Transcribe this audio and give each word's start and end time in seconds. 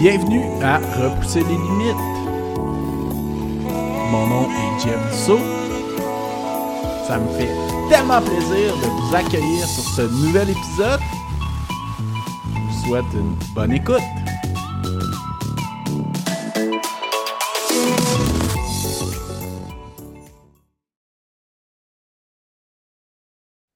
Bienvenue 0.00 0.44
à 0.62 0.78
Repousser 0.78 1.40
les 1.40 1.44
limites. 1.44 1.94
Mon 4.10 4.26
nom 4.28 4.48
est 4.48 4.82
Jeff 4.82 5.12
So. 5.12 5.38
Ça 7.06 7.18
me 7.18 7.28
fait 7.36 7.50
tellement 7.90 8.22
plaisir 8.22 8.74
de 8.78 8.86
vous 8.86 9.14
accueillir 9.14 9.66
sur 9.66 9.82
ce 9.82 10.02
nouvel 10.24 10.48
épisode. 10.48 11.00
Je 11.98 12.60
vous 12.60 12.86
souhaite 12.86 13.12
une 13.12 13.36
bonne 13.54 13.72
écoute. 13.72 14.19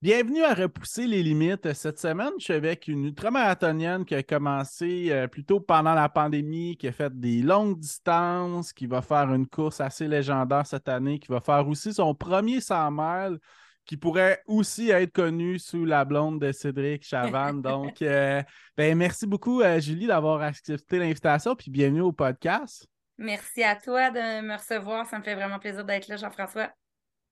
Bienvenue 0.05 0.43
à 0.43 0.52
Repousser 0.52 1.07
les 1.07 1.23
limites. 1.23 1.73
Cette 1.73 1.98
semaine, 1.98 2.32
je 2.37 2.45
suis 2.45 2.52
avec 2.52 2.89
une 2.89 3.07
ultramarathonienne 3.07 4.05
qui 4.05 4.14
a 4.14 4.23
commencé 4.23 5.07
euh, 5.11 5.29
plutôt 5.29 5.61
pendant 5.61 5.95
la 5.95 6.11
pandémie, 6.11 6.77
qui 6.77 6.88
a 6.88 6.92
fait 6.92 7.19
des 7.19 7.41
longues 7.41 7.78
distances, 7.78 8.75
qui 8.75 8.87
va 8.87 9.01
faire 9.01 9.33
une 9.33 9.47
course 9.47 9.80
assez 9.80 10.06
légendaire 10.06 10.66
cette 10.66 10.91
année, 10.91 11.19
qui 11.19 11.28
va 11.28 11.41
faire 11.41 11.66
aussi 11.66 11.95
son 11.95 12.14
premier 12.14 12.61
100 12.61 12.91
miles, 12.91 13.38
qui 13.87 13.97
pourrait 13.97 14.42
aussi 14.47 14.91
être 14.91 15.11
connu 15.11 15.59
sous 15.59 15.87
la 15.87 16.05
blonde 16.05 16.39
de 16.39 16.52
Cédric 16.52 17.02
Chavannes. 17.02 17.62
Donc, 17.62 18.02
euh, 18.02 18.42
ben, 18.77 18.98
merci 18.98 19.27
beaucoup, 19.27 19.62
euh, 19.62 19.80
Julie, 19.80 20.06
d'avoir 20.06 20.42
accepté 20.42 20.98
l'invitation, 20.98 21.56
puis 21.56 21.70
bienvenue 21.70 22.02
au 22.02 22.12
podcast. 22.12 22.86
Merci 23.16 23.62
à 23.62 23.75
toi 23.75 24.11
de 24.11 24.42
me 24.42 24.55
recevoir. 24.55 25.06
Ça 25.06 25.19
me 25.19 25.25
fait 25.25 25.34
vraiment 25.34 25.59
plaisir 25.59 25.83
d'être 25.83 26.09
là, 26.09 26.16
Jean-François. 26.16 26.69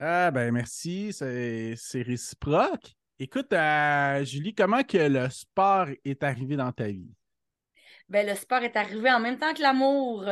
Ah 0.05 0.33
ben 0.33 0.51
merci, 0.51 1.13
c'est 1.13 2.03
réciproque. 2.03 2.93
Écoute, 3.21 3.53
euh, 3.53 4.25
Julie, 4.25 4.53
comment 4.53 4.83
que 4.83 4.99
le 4.99 5.31
sport 5.31 5.87
est 6.05 6.25
arrivé 6.25 6.57
dans 6.57 6.73
ta 6.73 6.89
vie? 6.89 7.15
Ben, 8.09 8.27
le 8.27 8.35
sport 8.35 8.65
est 8.65 8.75
arrivé 8.75 9.13
en 9.13 9.21
même 9.21 9.39
temps 9.39 9.55
que 9.55 9.63
l'amour. 9.63 10.29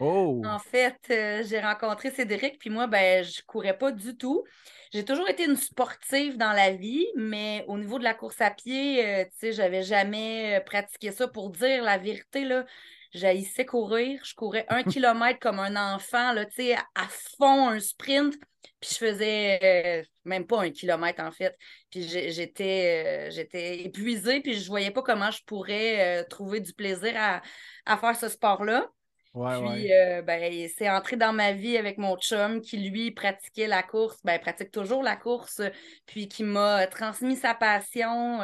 Oh! 0.00 0.42
En 0.44 0.58
fait, 0.58 0.98
euh, 1.08 1.42
j'ai 1.46 1.60
rencontré 1.60 2.10
Cédric, 2.10 2.58
puis 2.58 2.68
moi, 2.68 2.88
ben, 2.88 3.24
je 3.24 3.40
courais 3.46 3.78
pas 3.78 3.90
du 3.90 4.18
tout. 4.18 4.44
J'ai 4.92 5.02
toujours 5.02 5.30
été 5.30 5.46
une 5.46 5.56
sportive 5.56 6.36
dans 6.36 6.52
la 6.52 6.72
vie, 6.72 7.06
mais 7.16 7.64
au 7.68 7.78
niveau 7.78 7.98
de 7.98 8.04
la 8.04 8.12
course 8.12 8.42
à 8.42 8.50
pied, 8.50 9.02
euh, 9.02 9.24
tu 9.24 9.30
sais, 9.38 9.52
j'avais 9.52 9.82
jamais 9.82 10.62
pratiqué 10.66 11.10
ça. 11.10 11.26
Pour 11.26 11.48
dire 11.48 11.82
la 11.82 11.96
vérité, 11.96 12.44
là, 12.44 12.66
j'haïssais 13.14 13.64
courir. 13.64 14.20
Je 14.24 14.34
courais 14.34 14.66
un 14.68 14.82
kilomètre 14.84 15.38
comme 15.38 15.58
un 15.58 15.94
enfant, 15.94 16.32
là, 16.32 16.44
tu 16.44 16.56
sais, 16.56 16.74
à 16.74 17.08
fond, 17.38 17.70
un 17.70 17.80
sprint. 17.80 18.36
Puis 18.80 18.90
je 18.92 18.98
faisais 18.98 19.58
euh, 19.62 20.04
même 20.24 20.46
pas 20.46 20.62
un 20.62 20.70
kilomètre, 20.70 21.22
en 21.22 21.30
fait. 21.30 21.56
Puis 21.90 22.02
j'étais, 22.02 23.28
euh, 23.28 23.30
j'étais 23.30 23.80
épuisée, 23.84 24.40
puis 24.40 24.54
je 24.54 24.68
voyais 24.68 24.90
pas 24.90 25.02
comment 25.02 25.30
je 25.30 25.42
pourrais 25.44 26.20
euh, 26.20 26.24
trouver 26.28 26.60
du 26.60 26.74
plaisir 26.74 27.14
à, 27.16 27.96
faire 27.96 28.16
ce 28.16 28.28
sport-là. 28.28 28.86
puis, 29.32 29.88
ben, 30.24 30.68
c'est 30.76 30.90
entré 30.90 31.16
dans 31.16 31.32
ma 31.32 31.52
vie 31.52 31.78
avec 31.78 31.96
mon 31.96 32.16
chum 32.16 32.60
qui, 32.60 32.76
lui, 32.76 33.12
pratiquait 33.12 33.66
la 33.66 33.82
course, 33.82 34.18
ben, 34.24 34.38
pratique 34.38 34.70
toujours 34.70 35.02
la 35.02 35.16
course, 35.16 35.62
puis 36.04 36.28
qui 36.28 36.44
m'a 36.44 36.86
transmis 36.86 37.36
sa 37.36 37.54
passion 37.54 38.40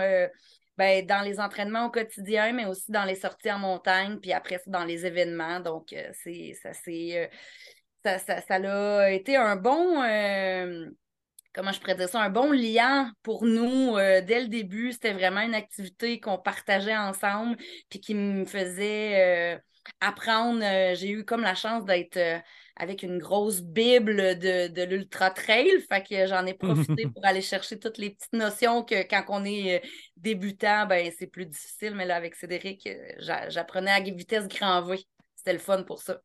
ben, 0.78 1.06
dans 1.06 1.20
les 1.20 1.40
entraînements 1.40 1.86
au 1.86 1.90
quotidien, 1.90 2.52
mais 2.54 2.64
aussi 2.64 2.90
dans 2.90 3.04
les 3.04 3.16
sorties 3.16 3.52
en 3.52 3.58
montagne, 3.58 4.18
puis 4.18 4.32
après, 4.32 4.60
dans 4.66 4.84
les 4.84 5.04
événements. 5.04 5.60
Donc, 5.60 5.94
c'est 6.12 6.54
ça 6.62 6.72
c'est 6.72 7.28
ça, 8.04 8.18
ça, 8.18 8.54
a 8.54 9.10
été 9.10 9.36
un 9.36 9.56
bon, 9.56 10.02
euh, 10.02 10.88
comment 11.54 11.72
je 11.72 11.80
pourrais 11.80 11.94
dire 11.94 12.08
ça, 12.08 12.20
un 12.20 12.30
bon 12.30 12.52
lien 12.52 13.12
pour 13.22 13.44
nous 13.44 13.96
euh, 13.96 14.20
dès 14.20 14.40
le 14.40 14.48
début. 14.48 14.92
C'était 14.92 15.12
vraiment 15.12 15.40
une 15.40 15.54
activité 15.54 16.20
qu'on 16.20 16.38
partageait 16.38 16.96
ensemble, 16.96 17.56
puis 17.88 18.00
qui 18.00 18.14
me 18.14 18.44
faisait 18.44 19.54
euh, 19.54 19.58
apprendre. 20.00 20.60
J'ai 20.94 21.10
eu 21.10 21.24
comme 21.24 21.42
la 21.42 21.54
chance 21.54 21.84
d'être 21.84 22.18
avec 22.76 23.02
une 23.02 23.18
grosse 23.18 23.60
bible 23.60 24.38
de, 24.38 24.68
de 24.68 24.82
l'ultra 24.82 25.30
trail, 25.30 25.68
fait 25.88 26.02
que 26.02 26.26
j'en 26.26 26.46
ai 26.46 26.54
profité 26.54 27.06
pour 27.14 27.24
aller 27.24 27.42
chercher 27.42 27.78
toutes 27.78 27.98
les 27.98 28.10
petites 28.10 28.32
notions 28.32 28.82
que 28.82 29.02
quand 29.08 29.24
on 29.28 29.44
est 29.44 29.82
débutant, 30.16 30.86
ben 30.86 31.12
c'est 31.16 31.26
plus 31.26 31.46
difficile, 31.46 31.94
mais 31.94 32.06
là 32.06 32.16
avec 32.16 32.34
Cédric, 32.34 32.88
j'apprenais 33.18 33.90
à 33.90 34.00
vitesse 34.00 34.48
grand 34.48 34.82
V. 34.82 35.04
C'était 35.36 35.52
le 35.52 35.58
fun 35.58 35.82
pour 35.82 36.00
ça. 36.00 36.20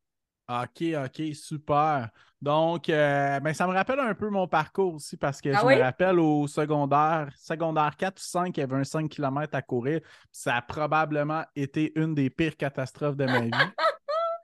OK, 0.49 0.83
OK, 1.05 1.35
super. 1.35 2.09
Donc, 2.41 2.89
euh, 2.89 3.39
ben, 3.39 3.53
ça 3.53 3.67
me 3.67 3.73
rappelle 3.73 3.99
un 3.99 4.13
peu 4.13 4.29
mon 4.29 4.47
parcours 4.47 4.93
aussi 4.95 5.17
parce 5.17 5.41
que 5.41 5.49
ah 5.49 5.59
je 5.61 5.65
me 5.65 5.81
rappelle 5.81 6.19
au 6.19 6.47
secondaire, 6.47 7.29
secondaire 7.35 7.97
4 7.97 8.17
ou 8.17 8.23
5, 8.23 8.55
il 8.55 8.59
y 8.59 8.63
avait 8.63 8.75
un 8.75 8.83
5 8.83 9.09
km 9.09 9.55
à 9.55 9.61
courir. 9.61 10.01
Ça 10.31 10.55
a 10.55 10.61
probablement 10.61 11.43
été 11.55 11.91
une 11.99 12.13
des 12.13 12.29
pires 12.29 12.55
catastrophes 12.55 13.17
de 13.17 13.25
ma 13.25 13.41
vie. 13.41 13.51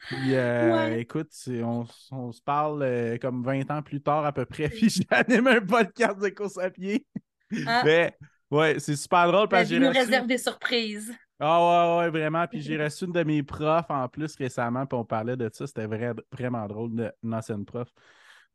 Puis, 0.07 0.35
euh, 0.35 0.97
écoute, 0.97 1.29
on, 1.47 2.31
se 2.31 2.41
parle 2.41 2.81
euh, 2.81 3.17
comme 3.17 3.43
20 3.43 3.71
ans 3.71 3.81
plus 3.81 4.01
tard 4.01 4.25
à 4.25 4.33
peu 4.33 4.45
près, 4.45 4.69
puis 4.69 4.89
j'anime 4.89 5.47
un 5.47 5.61
podcast 5.61 6.19
de 6.19 6.29
course 6.29 6.57
à 6.57 6.69
pied. 6.69 7.05
Ah. 7.67 7.83
Mais, 7.85 8.17
ouais, 8.49 8.79
c'est 8.79 8.95
super 8.95 9.31
drôle 9.31 9.47
parce 9.47 9.69
que 9.69 9.75
j'ai. 9.75 9.79
nous 9.79 9.89
réserve 9.89 10.25
des 10.25 10.39
surprises. 10.39 11.13
Ah 11.45 11.97
ouais, 11.97 12.05
ouais, 12.05 12.09
vraiment. 12.09 12.47
Puis 12.47 12.61
j'ai 12.61 12.81
reçu 12.81 13.03
une 13.03 13.11
de 13.11 13.23
mes 13.23 13.43
profs 13.43 13.89
en 13.89 14.07
plus 14.07 14.33
récemment, 14.37 14.85
puis 14.85 14.97
on 14.97 15.03
parlait 15.03 15.35
de 15.35 15.49
ça. 15.51 15.67
C'était 15.67 15.87
vraiment 15.87 16.67
drôle, 16.67 17.13
une 17.21 17.33
ancienne 17.33 17.65
prof. 17.65 17.89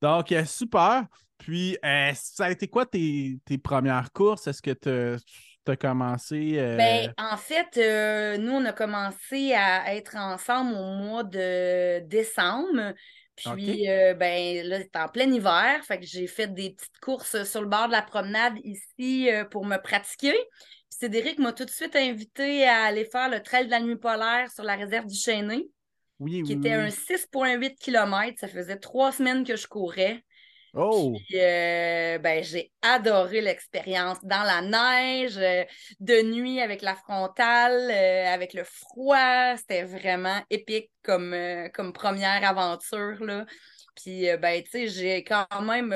Donc, 0.01 0.33
euh, 0.33 0.45
super. 0.47 1.05
Puis, 1.37 1.77
euh, 1.85 2.13
ça 2.15 2.47
a 2.47 2.51
été 2.51 2.67
quoi 2.67 2.87
tes, 2.87 3.39
premières 3.63 4.11
courses? 4.13 4.47
Est-ce 4.47 4.63
que 4.63 4.71
tu 4.71 5.71
as 5.71 5.77
commencé? 5.77 6.55
Euh, 6.57 6.77
ben, 6.79 7.13
en 7.19 7.37
fait, 7.37 8.39
nous, 8.39 8.53
on 8.53 8.65
a 8.65 8.73
commencé 8.73 9.53
à 9.53 9.95
être 9.95 10.17
ensemble 10.17 10.73
au 10.73 10.95
mois 10.95 11.25
de 11.25 12.01
décembre. 12.07 12.95
Puis, 13.37 13.87
ben, 13.87 14.67
là, 14.67 14.79
c'était 14.81 14.99
en 14.99 15.09
plein 15.09 15.31
hiver. 15.31 15.85
Fait 15.85 16.01
que 16.01 16.07
j'ai 16.07 16.27
fait 16.27 16.49
des 16.49 16.71
petites 16.71 16.99
courses 17.03 17.45
sur 17.45 17.61
le 17.61 17.69
bord 17.69 17.89
de 17.89 17.93
la 17.93 18.03
promenade 18.03 18.55
ici 18.65 19.29
pour 19.51 19.67
me 19.67 19.77
pratiquer. 19.77 20.35
Cédric 20.99 21.39
m'a 21.39 21.53
tout 21.53 21.65
de 21.65 21.71
suite 21.71 21.95
invité 21.95 22.67
à 22.67 22.83
aller 22.83 23.05
faire 23.05 23.29
le 23.29 23.41
trail 23.41 23.67
de 23.67 23.71
la 23.71 23.79
nuit 23.79 23.97
polaire 23.97 24.51
sur 24.51 24.65
la 24.65 24.75
réserve 24.75 25.07
du 25.07 25.15
Chêné. 25.15 25.69
Oui, 26.19 26.43
qui 26.43 26.55
était 26.55 26.73
un 26.73 26.89
6,8 26.89 27.77
km. 27.77 28.37
Ça 28.41 28.49
faisait 28.49 28.79
trois 28.79 29.13
semaines 29.13 29.45
que 29.45 29.55
je 29.55 29.69
courais. 29.69 30.25
Oh! 30.75 31.17
Euh, 31.35 32.19
ben, 32.19 32.43
j'ai 32.43 32.73
adoré 32.83 33.41
l'expérience 33.41 34.19
dans 34.25 34.43
la 34.43 34.61
neige, 34.61 35.39
euh, 35.39 35.65
de 36.01 36.21
nuit 36.23 36.61
avec 36.61 36.83
la 36.83 36.97
frontale, 36.97 37.91
euh, 37.93 38.35
avec 38.35 38.53
le 38.53 38.65
froid. 38.65 39.57
C'était 39.57 39.85
vraiment 39.85 40.43
épique 40.51 40.91
comme, 41.05 41.35
comme 41.75 41.93
première 41.93 42.45
aventure. 42.45 43.25
Là. 43.25 43.47
Puis, 43.95 44.27
ben, 44.41 44.63
tu 44.65 44.71
sais, 44.71 44.87
j'ai 44.89 45.23
quand 45.23 45.63
même 45.63 45.95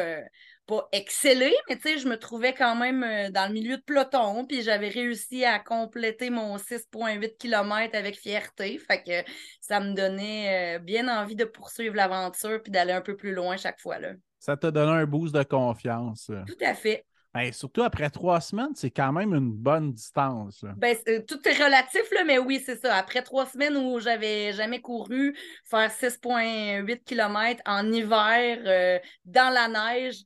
pas 0.72 0.88
excellé, 0.92 1.52
mais 1.68 1.76
tu 1.76 1.82
sais, 1.82 1.98
je 1.98 2.08
me 2.08 2.16
trouvais 2.16 2.54
quand 2.54 2.74
même 2.74 3.02
euh, 3.02 3.30
dans 3.30 3.46
le 3.46 3.52
milieu 3.52 3.76
de 3.76 3.82
peloton, 3.82 4.46
puis 4.46 4.62
j'avais 4.62 4.88
réussi 4.88 5.44
à 5.44 5.58
compléter 5.58 6.30
mon 6.30 6.56
6,8 6.56 7.36
km 7.36 7.94
avec 7.94 8.16
fierté. 8.16 8.78
Fait 8.78 9.02
que 9.02 9.30
ça 9.60 9.80
me 9.80 9.92
donnait 9.92 10.76
euh, 10.76 10.78
bien 10.78 11.08
envie 11.08 11.36
de 11.36 11.44
poursuivre 11.44 11.94
l'aventure 11.94 12.62
puis 12.62 12.72
d'aller 12.72 12.92
un 12.92 13.02
peu 13.02 13.16
plus 13.16 13.34
loin 13.34 13.58
chaque 13.58 13.80
fois. 13.80 13.98
Là. 13.98 14.12
Ça 14.38 14.56
t'a 14.56 14.70
donné 14.70 14.92
un 14.92 15.04
boost 15.04 15.34
de 15.34 15.42
confiance. 15.42 16.30
Tout 16.46 16.64
à 16.64 16.72
fait. 16.72 17.04
surtout 17.52 17.82
après 17.82 18.08
trois 18.08 18.40
semaines, 18.40 18.74
c'est 18.74 18.90
quand 18.90 19.12
même 19.12 19.34
une 19.34 19.52
bonne 19.52 19.92
distance. 19.92 20.64
Ben, 20.78 20.96
tout 21.28 21.46
est 21.46 21.64
relatif, 21.64 22.10
là, 22.12 22.24
mais 22.24 22.38
oui, 22.38 22.62
c'est 22.64 22.80
ça. 22.80 22.96
Après 22.96 23.20
trois 23.20 23.44
semaines 23.44 23.76
où 23.76 24.00
j'avais 24.00 24.54
jamais 24.54 24.80
couru, 24.80 25.36
faire 25.66 25.90
6,8 25.90 27.04
km 27.04 27.60
en 27.66 27.92
hiver, 27.92 28.58
euh, 28.64 28.98
dans 29.26 29.52
la 29.52 29.68
neige, 29.68 30.24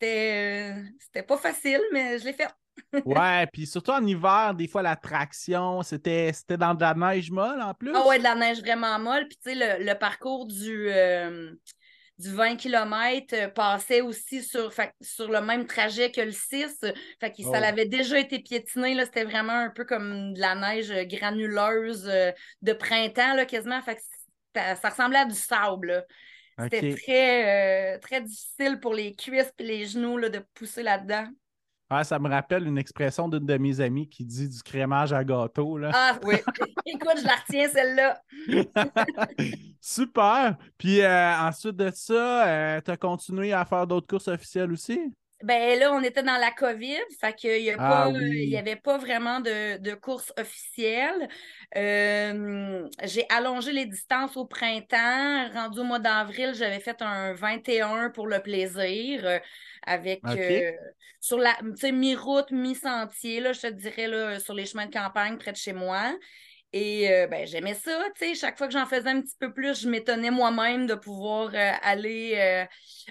c'était, 0.00 0.72
euh, 0.72 0.82
c'était 0.98 1.22
pas 1.22 1.36
facile, 1.36 1.80
mais 1.92 2.18
je 2.18 2.24
l'ai 2.24 2.32
fait. 2.32 2.48
ouais, 3.06 3.46
puis 3.46 3.66
surtout 3.66 3.92
en 3.92 4.06
hiver, 4.06 4.54
des 4.54 4.68
fois, 4.68 4.82
la 4.82 4.96
traction, 4.96 5.82
c'était, 5.82 6.32
dans 6.50 6.74
de 6.74 6.82
la 6.82 6.94
neige 6.94 7.30
molle 7.30 7.60
en 7.62 7.72
plus. 7.72 7.92
Ah 7.94 8.06
ouais, 8.06 8.18
de 8.18 8.22
la 8.22 8.34
neige 8.34 8.60
vraiment 8.60 8.98
molle. 8.98 9.26
Puis 9.28 9.38
tu 9.42 9.58
sais, 9.58 9.78
le, 9.78 9.94
parcours 9.94 10.46
du, 10.46 10.88
euh, 10.90 11.54
du 12.18 12.30
20 12.30 12.56
km 12.56 13.34
euh, 13.34 13.48
passait 13.48 14.02
aussi 14.02 14.42
sur, 14.42 14.70
sur 15.00 15.30
le 15.30 15.40
même 15.40 15.66
trajet 15.66 16.12
que 16.12 16.20
le 16.20 16.32
6. 16.32 16.84
Fait 17.18 17.32
que 17.32 17.42
ça 17.42 17.50
oh. 17.52 17.54
avait 17.54 17.86
déjà 17.86 18.18
été 18.18 18.38
piétiné. 18.40 19.02
C'était 19.06 19.24
vraiment 19.24 19.54
un 19.54 19.70
peu 19.70 19.86
comme 19.86 20.34
de 20.34 20.40
la 20.40 20.54
neige 20.54 20.92
granuleuse 21.08 22.04
de 22.04 22.72
printemps, 22.74 23.34
là, 23.34 23.46
quasiment. 23.46 23.80
Fait 23.80 23.96
que 23.96 24.02
ça, 24.54 24.76
ça 24.76 24.88
ressemblait 24.90 25.20
à 25.20 25.24
du 25.24 25.34
sable. 25.34 26.06
C'était 26.58 26.94
très, 26.94 27.96
euh, 27.96 27.98
très 27.98 28.22
difficile 28.22 28.80
pour 28.80 28.94
les 28.94 29.14
cuisses 29.14 29.52
et 29.58 29.64
les 29.64 29.86
genoux 29.86 30.16
là, 30.16 30.28
de 30.28 30.40
pousser 30.54 30.82
là-dedans. 30.82 31.28
Ah, 31.88 32.02
ça 32.02 32.18
me 32.18 32.28
rappelle 32.28 32.66
une 32.66 32.78
expression 32.78 33.28
d'une 33.28 33.46
de 33.46 33.58
mes 33.58 33.80
amies 33.80 34.08
qui 34.08 34.24
dit 34.24 34.48
du 34.48 34.60
crémage 34.62 35.12
à 35.12 35.22
gâteau. 35.22 35.78
Là. 35.78 35.92
Ah 35.94 36.18
oui, 36.24 36.34
écoute, 36.84 37.18
je 37.18 37.24
la 37.24 37.36
retiens 37.36 37.68
celle-là. 37.68 38.20
Super. 39.80 40.56
Puis 40.78 41.00
euh, 41.00 41.38
ensuite 41.38 41.76
de 41.76 41.92
ça, 41.94 42.48
euh, 42.48 42.80
tu 42.84 42.90
as 42.90 42.96
continué 42.96 43.52
à 43.52 43.64
faire 43.64 43.86
d'autres 43.86 44.08
courses 44.08 44.26
officielles 44.26 44.72
aussi? 44.72 44.98
Ben 45.42 45.78
là, 45.78 45.92
on 45.92 46.02
était 46.02 46.22
dans 46.22 46.38
la 46.38 46.50
COVID, 46.50 46.96
fait 47.20 47.34
qu'il 47.34 47.62
n'y 47.62 47.70
Ah 47.78 48.08
oui. 48.08 48.56
avait 48.56 48.76
pas 48.76 48.96
vraiment 48.96 49.40
de, 49.40 49.76
de 49.76 49.94
course 49.94 50.32
officielle. 50.38 51.28
Euh, 51.76 52.88
j'ai 53.04 53.26
allongé 53.28 53.72
les 53.72 53.84
distances 53.84 54.36
au 54.38 54.46
printemps. 54.46 55.48
Rendu 55.52 55.80
au 55.80 55.84
mois 55.84 55.98
d'avril, 55.98 56.54
j'avais 56.54 56.80
fait 56.80 57.02
un 57.02 57.34
21 57.34 58.08
pour 58.10 58.26
le 58.28 58.40
plaisir 58.40 59.26
euh, 59.26 59.38
avec 59.86 60.34
euh, 60.36 60.72
sur 61.20 61.38
la 61.38 61.54
mi-route, 61.92 62.50
mi-sentier, 62.50 63.40
là, 63.40 63.52
je 63.52 63.60
te 63.60 63.66
dirais 63.66 64.06
là, 64.08 64.38
sur 64.40 64.54
les 64.54 64.64
chemins 64.64 64.86
de 64.86 64.92
campagne 64.92 65.36
près 65.38 65.52
de 65.52 65.56
chez 65.56 65.72
moi. 65.74 66.14
Et 66.78 67.10
euh, 67.10 67.26
ben, 67.26 67.46
j'aimais 67.46 67.72
ça, 67.72 68.04
tu 68.16 68.26
sais, 68.26 68.34
chaque 68.34 68.58
fois 68.58 68.66
que 68.66 68.74
j'en 68.74 68.84
faisais 68.84 69.08
un 69.08 69.22
petit 69.22 69.36
peu 69.40 69.50
plus, 69.50 69.80
je 69.80 69.88
m'étonnais 69.88 70.30
moi-même 70.30 70.86
de 70.86 70.94
pouvoir 70.94 71.48
euh, 71.54 71.72
aller 71.80 72.34
euh, 72.36 72.66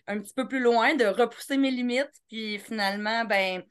un 0.05 0.19
petit 0.19 0.35
peu 0.35 0.47
plus 0.47 0.59
loin, 0.59 0.93
de 0.93 1.05
repousser 1.05 1.57
mes 1.57 1.71
limites. 1.71 2.11
Puis 2.29 2.59
finalement, 2.59 3.25
ben, 3.25 3.63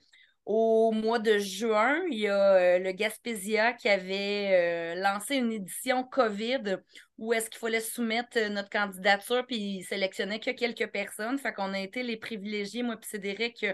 au 0.46 0.90
mois 0.90 1.20
de 1.20 1.38
juin, 1.38 2.02
il 2.10 2.18
y 2.18 2.28
a 2.28 2.80
le 2.80 2.90
Gaspésia 2.90 3.72
qui 3.72 3.88
avait 3.88 4.96
lancé 4.96 5.36
une 5.36 5.52
édition 5.52 6.02
COVID 6.02 6.78
où 7.16 7.32
est-ce 7.32 7.48
qu'il 7.48 7.60
fallait 7.60 7.80
soumettre 7.80 8.36
notre 8.50 8.70
candidature, 8.70 9.46
puis 9.46 9.56
il 9.56 9.84
sélectionnait 9.84 10.40
que 10.40 10.50
quelques 10.50 10.90
personnes. 10.90 11.38
Fait 11.38 11.52
qu'on 11.52 11.72
a 11.72 11.78
été 11.78 12.02
les 12.02 12.16
privilégiés, 12.16 12.82
moi 12.82 12.96
puis 12.96 13.08
Cédric, 13.08 13.64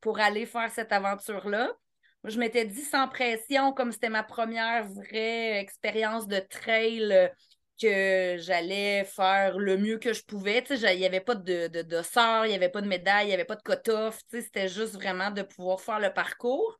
pour 0.00 0.18
aller 0.18 0.44
faire 0.44 0.70
cette 0.72 0.92
aventure-là. 0.92 1.72
Je 2.28 2.38
m'étais 2.38 2.64
dit 2.64 2.82
sans 2.82 3.08
pression, 3.08 3.72
comme 3.72 3.92
c'était 3.92 4.08
ma 4.08 4.22
première 4.22 4.86
vraie 4.88 5.58
expérience 5.60 6.26
de 6.26 6.38
trail, 6.38 7.12
euh, 7.12 7.28
que 7.80 8.36
j'allais 8.38 9.04
faire 9.04 9.58
le 9.58 9.76
mieux 9.76 9.98
que 9.98 10.12
je 10.12 10.24
pouvais. 10.24 10.62
Tu 10.62 10.76
sais, 10.76 10.96
il 10.96 11.00
n'y 11.00 11.06
avait 11.06 11.20
pas 11.20 11.34
de, 11.34 11.68
de, 11.68 11.82
de 11.82 12.02
sort, 12.02 12.44
il 12.44 12.48
n'y 12.50 12.54
avait 12.54 12.68
pas 12.68 12.80
de 12.82 12.88
médaille, 12.88 13.26
il 13.26 13.28
n'y 13.28 13.34
avait 13.34 13.44
pas 13.44 13.56
de 13.56 13.62
cut-off. 13.62 14.18
Tu 14.30 14.38
sais, 14.38 14.42
c'était 14.42 14.68
juste 14.68 14.94
vraiment 14.94 15.30
de 15.30 15.42
pouvoir 15.42 15.80
faire 15.80 16.00
le 16.00 16.12
parcours. 16.12 16.78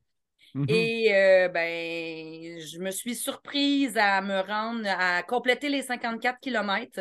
Mhm. 0.54 0.66
Et 0.68 1.14
euh, 1.14 1.48
ben, 1.48 2.58
je 2.60 2.78
me 2.80 2.90
suis 2.90 3.14
surprise 3.14 3.96
à 3.96 4.20
me 4.22 4.40
rendre, 4.40 4.86
à 4.86 5.22
compléter 5.22 5.68
les 5.68 5.82
54 5.82 6.40
kilomètres. 6.40 7.00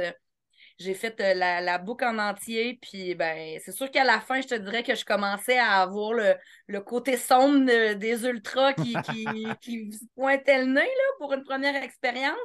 J'ai 0.79 0.93
fait 0.93 1.19
euh, 1.21 1.33
la, 1.33 1.59
la 1.61 1.77
boucle 1.79 2.05
en 2.05 2.19
entier, 2.19 2.77
puis 2.81 3.15
ben, 3.15 3.59
c'est 3.63 3.71
sûr 3.71 3.89
qu'à 3.89 4.03
la 4.03 4.21
fin, 4.21 4.41
je 4.41 4.47
te 4.47 4.55
dirais 4.55 4.83
que 4.83 4.93
je 4.95 5.05
commençais 5.05 5.57
à 5.57 5.81
avoir 5.81 6.13
le, 6.13 6.35
le 6.67 6.81
côté 6.81 7.17
sombre 7.17 7.65
de- 7.65 7.93
des 7.93 8.25
ultras 8.25 8.73
qui, 8.73 9.01
qui, 9.01 9.57
qui 9.61 9.89
pointaient 10.15 10.59
le 10.59 10.65
nez 10.71 10.81
là, 10.81 11.03
pour 11.17 11.33
une 11.33 11.43
première 11.43 11.75
expérience, 11.83 12.37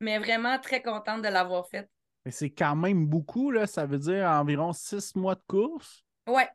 mais 0.00 0.18
vraiment 0.18 0.58
très 0.58 0.82
contente 0.82 1.22
de 1.22 1.28
l'avoir 1.28 1.68
faite. 1.68 1.88
Mais 2.24 2.30
c'est 2.32 2.50
quand 2.50 2.76
même 2.76 3.06
beaucoup, 3.06 3.50
là. 3.50 3.66
Ça 3.66 3.86
veut 3.86 3.98
dire 3.98 4.26
environ 4.28 4.72
six 4.72 5.14
mois 5.16 5.34
de 5.34 5.42
course? 5.46 6.04
Ouais, 6.26 6.48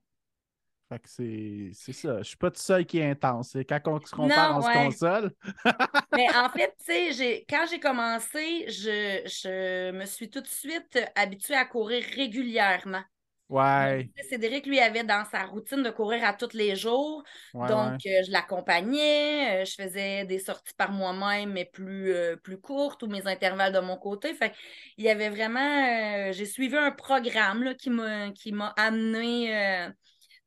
Fait 0.92 1.00
que 1.00 1.08
c'est 1.10 1.70
c'est 1.74 1.94
ça. 1.94 2.18
Je 2.22 2.28
suis 2.28 2.36
pas 2.38 2.52
tout 2.52 2.60
seul 2.60 2.86
qui 2.86 2.98
est 3.00 3.10
intense. 3.10 3.52
C'est 3.52 3.64
Quand 3.64 3.80
on 3.88 4.02
se 4.06 4.14
compare, 4.14 4.52
non, 4.52 4.58
on 4.58 4.62
se 4.62 4.70
console. 4.70 5.32
Mais 6.12 6.28
en 6.36 6.50
fait, 6.50 6.76
tu 6.86 7.14
sais, 7.14 7.46
quand 7.50 7.66
j'ai 7.70 7.80
commencé, 7.80 8.66
je, 8.70 9.22
je 9.26 9.92
me 9.92 10.06
suis 10.06 10.30
tout 10.30 10.42
de 10.42 10.48
suite 10.48 11.00
habituée 11.16 11.56
à 11.56 11.66
courir 11.66 12.04
régulièrement. 12.16 13.04
Ouais, 13.50 14.10
Cédric, 14.30 14.66
lui, 14.66 14.80
avait 14.80 15.04
dans 15.04 15.26
sa 15.26 15.44
routine 15.46 15.84
de 15.84 15.90
courir 15.90 16.24
à 16.24 16.34
tous 16.34 16.54
les 16.54 16.76
jours. 16.76 17.24
ouais, 17.54 17.70
Donc, 17.70 17.94
ouais. 17.94 17.98
euh, 18.06 18.22
je 18.26 18.32
l'accompagnais, 18.32 19.62
euh, 19.64 19.66
je 19.66 19.74
faisais 19.82 20.26
des 20.26 20.40
sorties 20.40 20.74
par 20.76 20.92
moi-même, 20.92 21.52
mais 21.52 21.66
plus, 21.66 22.12
euh, 22.14 22.36
plus 22.38 22.60
courtes, 22.60 23.04
ou 23.04 23.08
mes 23.08 23.28
intervalles 23.28 23.74
de 23.74 23.80
mon 23.80 23.98
côté. 23.98 24.34
Fait 24.34 24.54
il 24.98 25.06
y 25.06 25.10
avait 25.10 25.30
vraiment, 25.30 26.32
j'ai 26.32 26.46
suivi 26.46 26.76
un 26.78 26.92
programme 26.92 27.64
là, 27.64 27.74
qui 27.74 27.90
m'a, 27.90 28.32
qui 28.32 28.52
m'a 28.52 28.74
amené 28.78 29.90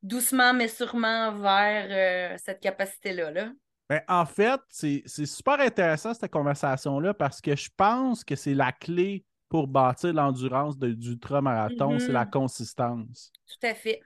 doucement, 0.04 0.54
mais 0.54 0.68
sûrement 0.68 1.32
vers 1.32 2.34
euh, 2.34 2.38
cette 2.38 2.60
capacité-là. 2.60 3.30
Là. 3.32 3.52
Ben, 3.90 4.00
en 4.08 4.24
fait, 4.24 4.60
c'est 4.70 5.06
super 5.26 5.60
intéressant 5.60 6.14
cette 6.14 6.30
conversation-là 6.30 7.12
parce 7.14 7.40
que 7.40 7.54
je 7.54 7.68
pense 7.76 8.24
que 8.24 8.34
c'est 8.36 8.54
la 8.54 8.72
clé 8.72 9.24
pour 9.48 9.68
bâtir 9.68 10.12
l'endurance 10.14 10.78
de- 10.78 10.92
d'ultramarathon, 10.92 11.98
c'est 11.98 12.12
la 12.12 12.24
Mhm, 12.24 12.30
consistance. 12.30 13.30
tout 13.46 13.66
à 13.66 13.74
fait. 13.74 14.00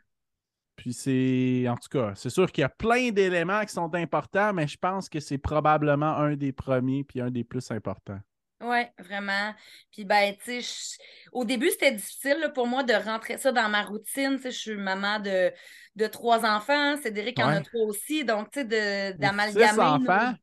Puis 0.77 0.93
c'est, 0.93 1.67
en 1.69 1.77
tout 1.77 1.89
cas, 1.91 2.15
c'est 2.15 2.31
sûr 2.31 2.51
qu'il 2.53 2.63
y 2.63 2.65
a 2.65 2.69
plein 2.69 3.11
d'éléments 3.11 3.65
qui 3.65 3.73
sont 3.73 3.93
importants, 3.95 4.53
mais 4.53 4.69
je 4.69 4.77
pense 4.79 5.09
que 5.09 5.19
c'est 5.21 5.39
probablement 5.39 6.17
un 6.17 6.37
des 6.37 6.53
premiers 6.53 7.03
puis 7.05 7.21
un 7.21 7.31
des 7.31 7.43
plus 7.45 7.69
importants. 7.73 8.21
Oui, 8.69 8.83
vraiment. 8.99 9.55
Puis, 9.93 10.05
ben, 10.05 10.35
tu 10.45 10.63
sais, 10.63 10.99
au 11.33 11.45
début, 11.45 11.71
c'était 11.71 11.93
difficile 11.93 12.39
là, 12.41 12.49
pour 12.51 12.67
moi 12.67 12.83
de 12.83 12.93
rentrer 12.93 13.39
ça 13.39 13.53
dans 13.53 13.69
ma 13.69 13.83
routine. 13.83 14.37
Tu 14.37 14.43
sais, 14.43 14.51
je 14.51 14.59
suis 14.59 14.77
maman 14.77 15.19
de, 15.21 15.53
de 15.97 16.07
trois 16.07 16.45
enfants. 16.45 16.97
Cédric 17.03 17.39
en 17.41 17.49
a 17.49 17.61
trois 17.61 17.85
aussi. 17.87 18.25
Donc, 18.25 18.51
tu 18.51 18.61
sais, 18.61 19.13
Six 19.13 19.19
d'amalgamer 19.19 19.77
nos- 19.99 20.11
enfants, 20.11 20.35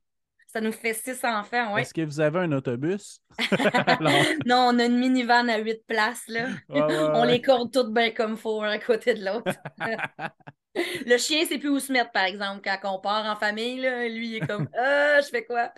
Ça 0.48 0.62
nous 0.62 0.72
fait 0.72 0.94
six 0.94 1.24
enfants, 1.26 1.74
oui. 1.74 1.82
est-ce 1.82 1.94
que 1.94 2.02
vous 2.02 2.20
avez 2.22 2.40
un 2.40 2.52
autobus? 2.54 3.20
Non, 4.46 4.70
on 4.72 4.80
a 4.80 4.86
une 4.86 4.98
minivan 4.98 5.48
à 5.50 5.58
huit 5.58 5.86
places, 5.86 6.28
là. 6.28 6.48
ouais, 6.70 6.82
ouais, 6.82 7.10
On 7.14 7.24
les 7.26 7.42
corde 7.42 7.72
toutes 7.74 7.94
bien 7.94 8.12
comme 8.12 8.38
faut, 8.38 8.62
un 8.62 8.70
à 8.70 8.80
côté 8.80 9.14
de 9.14 9.26
l'autre. 9.26 9.52
Le 11.06 11.18
chien 11.18 11.46
sait 11.46 11.58
plus 11.58 11.70
où 11.70 11.80
se 11.80 11.92
mettre, 11.92 12.12
par 12.12 12.26
exemple, 12.26 12.62
quand 12.64 12.94
on 12.96 13.00
part 13.00 13.26
en 13.26 13.38
famille, 13.38 13.80
là. 13.80 14.08
Lui, 14.10 14.28
il 14.30 14.36
est 14.36 14.48
comme 14.48 14.68
Ah, 14.78 15.20
je 15.22 15.28
fais 15.30 15.46
quoi? 15.46 15.72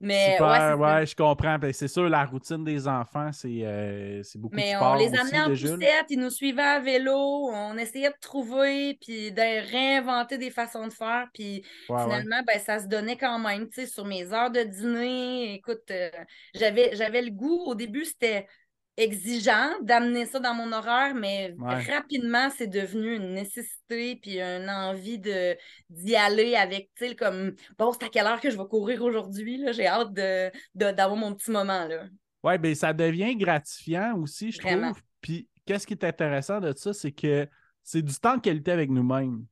Mais 0.00 0.40
ouais, 0.42 0.60
Super, 0.60 0.60
ça. 0.60 0.76
ouais, 0.76 1.06
je 1.06 1.14
comprends. 1.16 1.58
C'est 1.72 1.88
sûr, 1.88 2.08
la 2.08 2.24
routine 2.24 2.64
des 2.64 2.86
enfants, 2.88 3.32
c'est 3.32 3.64
euh, 3.64 4.22
beaucoup 4.36 4.60
de 4.60 4.64
Mais 4.64 4.76
on 4.76 4.78
sport 4.78 4.96
les 4.96 5.14
amenait 5.14 5.40
en 5.40 5.48
de 5.48 5.54
poussette, 5.54 6.06
ils 6.08 6.18
nous 6.18 6.30
suivaient 6.30 6.62
à 6.62 6.80
vélo, 6.80 7.12
on 7.52 7.76
essayait 7.76 8.10
de 8.10 8.16
trouver, 8.20 8.98
puis 9.00 9.30
de 9.30 9.40
réinventer 9.70 10.38
des 10.38 10.50
façons 10.50 10.88
de 10.88 10.92
faire, 10.92 11.28
puis 11.32 11.64
Ouais, 11.88 11.96
ouais. 11.96 12.02
finalement, 12.04 12.42
ben, 12.46 12.58
ça 12.58 12.80
se 12.80 12.86
donnait 12.88 13.16
quand 13.16 13.38
même, 13.38 13.68
tu 13.68 13.82
sais, 13.82 13.86
sur 13.86 14.04
mes 14.04 14.32
heures 14.32 14.50
de 14.50 14.62
dîner. 14.62 15.54
Écoute, 15.54 15.88
euh, 15.92 16.10
j'avais 16.54 17.22
le 17.22 17.30
goût, 17.30 17.62
au 17.66 17.74
début, 17.76 18.04
c'était 18.04 18.48
exigeant 18.96 19.70
d'amener 19.82 20.26
ça 20.26 20.40
dans 20.40 20.54
mon 20.54 20.72
horaire, 20.72 21.14
mais 21.14 21.54
Ouais. 21.58 21.82
rapidement, 21.84 22.50
c'est 22.50 22.66
devenu 22.66 23.16
une 23.16 23.32
nécessité, 23.34 24.16
puis 24.16 24.40
une 24.40 24.68
envie 24.68 25.18
de, 25.18 25.56
d'y 25.88 26.16
aller 26.16 26.54
avec, 26.54 26.90
tu 26.96 27.08
sais, 27.08 27.16
comme, 27.16 27.54
bon, 27.78 27.92
c'est 27.92 28.04
à 28.04 28.08
quelle 28.08 28.26
heure 28.26 28.40
que 28.40 28.50
je 28.50 28.58
vais 28.58 28.66
courir 28.68 29.02
aujourd'hui, 29.02 29.56
là, 29.58 29.72
j'ai 29.72 29.86
hâte 29.86 30.12
de, 30.12 30.50
de- 30.74 30.90
d'avoir 30.92 31.16
mon 31.16 31.34
petit 31.34 31.50
moment, 31.50 31.86
là. 31.86 32.06
Ouais, 32.42 32.58
ben 32.58 32.74
ça 32.74 32.92
devient 32.92 33.36
gratifiant 33.36 34.16
aussi, 34.18 34.52
je 34.52 34.60
Vraiment. 34.60 34.92
trouve. 34.92 35.02
Puis, 35.20 35.48
qu'est-ce 35.66 35.86
qui 35.86 35.92
est 35.94 36.04
intéressant 36.04 36.60
de 36.60 36.72
ça, 36.76 36.92
c'est 36.92 37.12
que 37.12 37.48
c'est 37.82 38.02
du 38.02 38.14
temps 38.14 38.36
de 38.36 38.40
qualité 38.40 38.72
avec 38.72 38.90
nous-mêmes. 38.90 39.44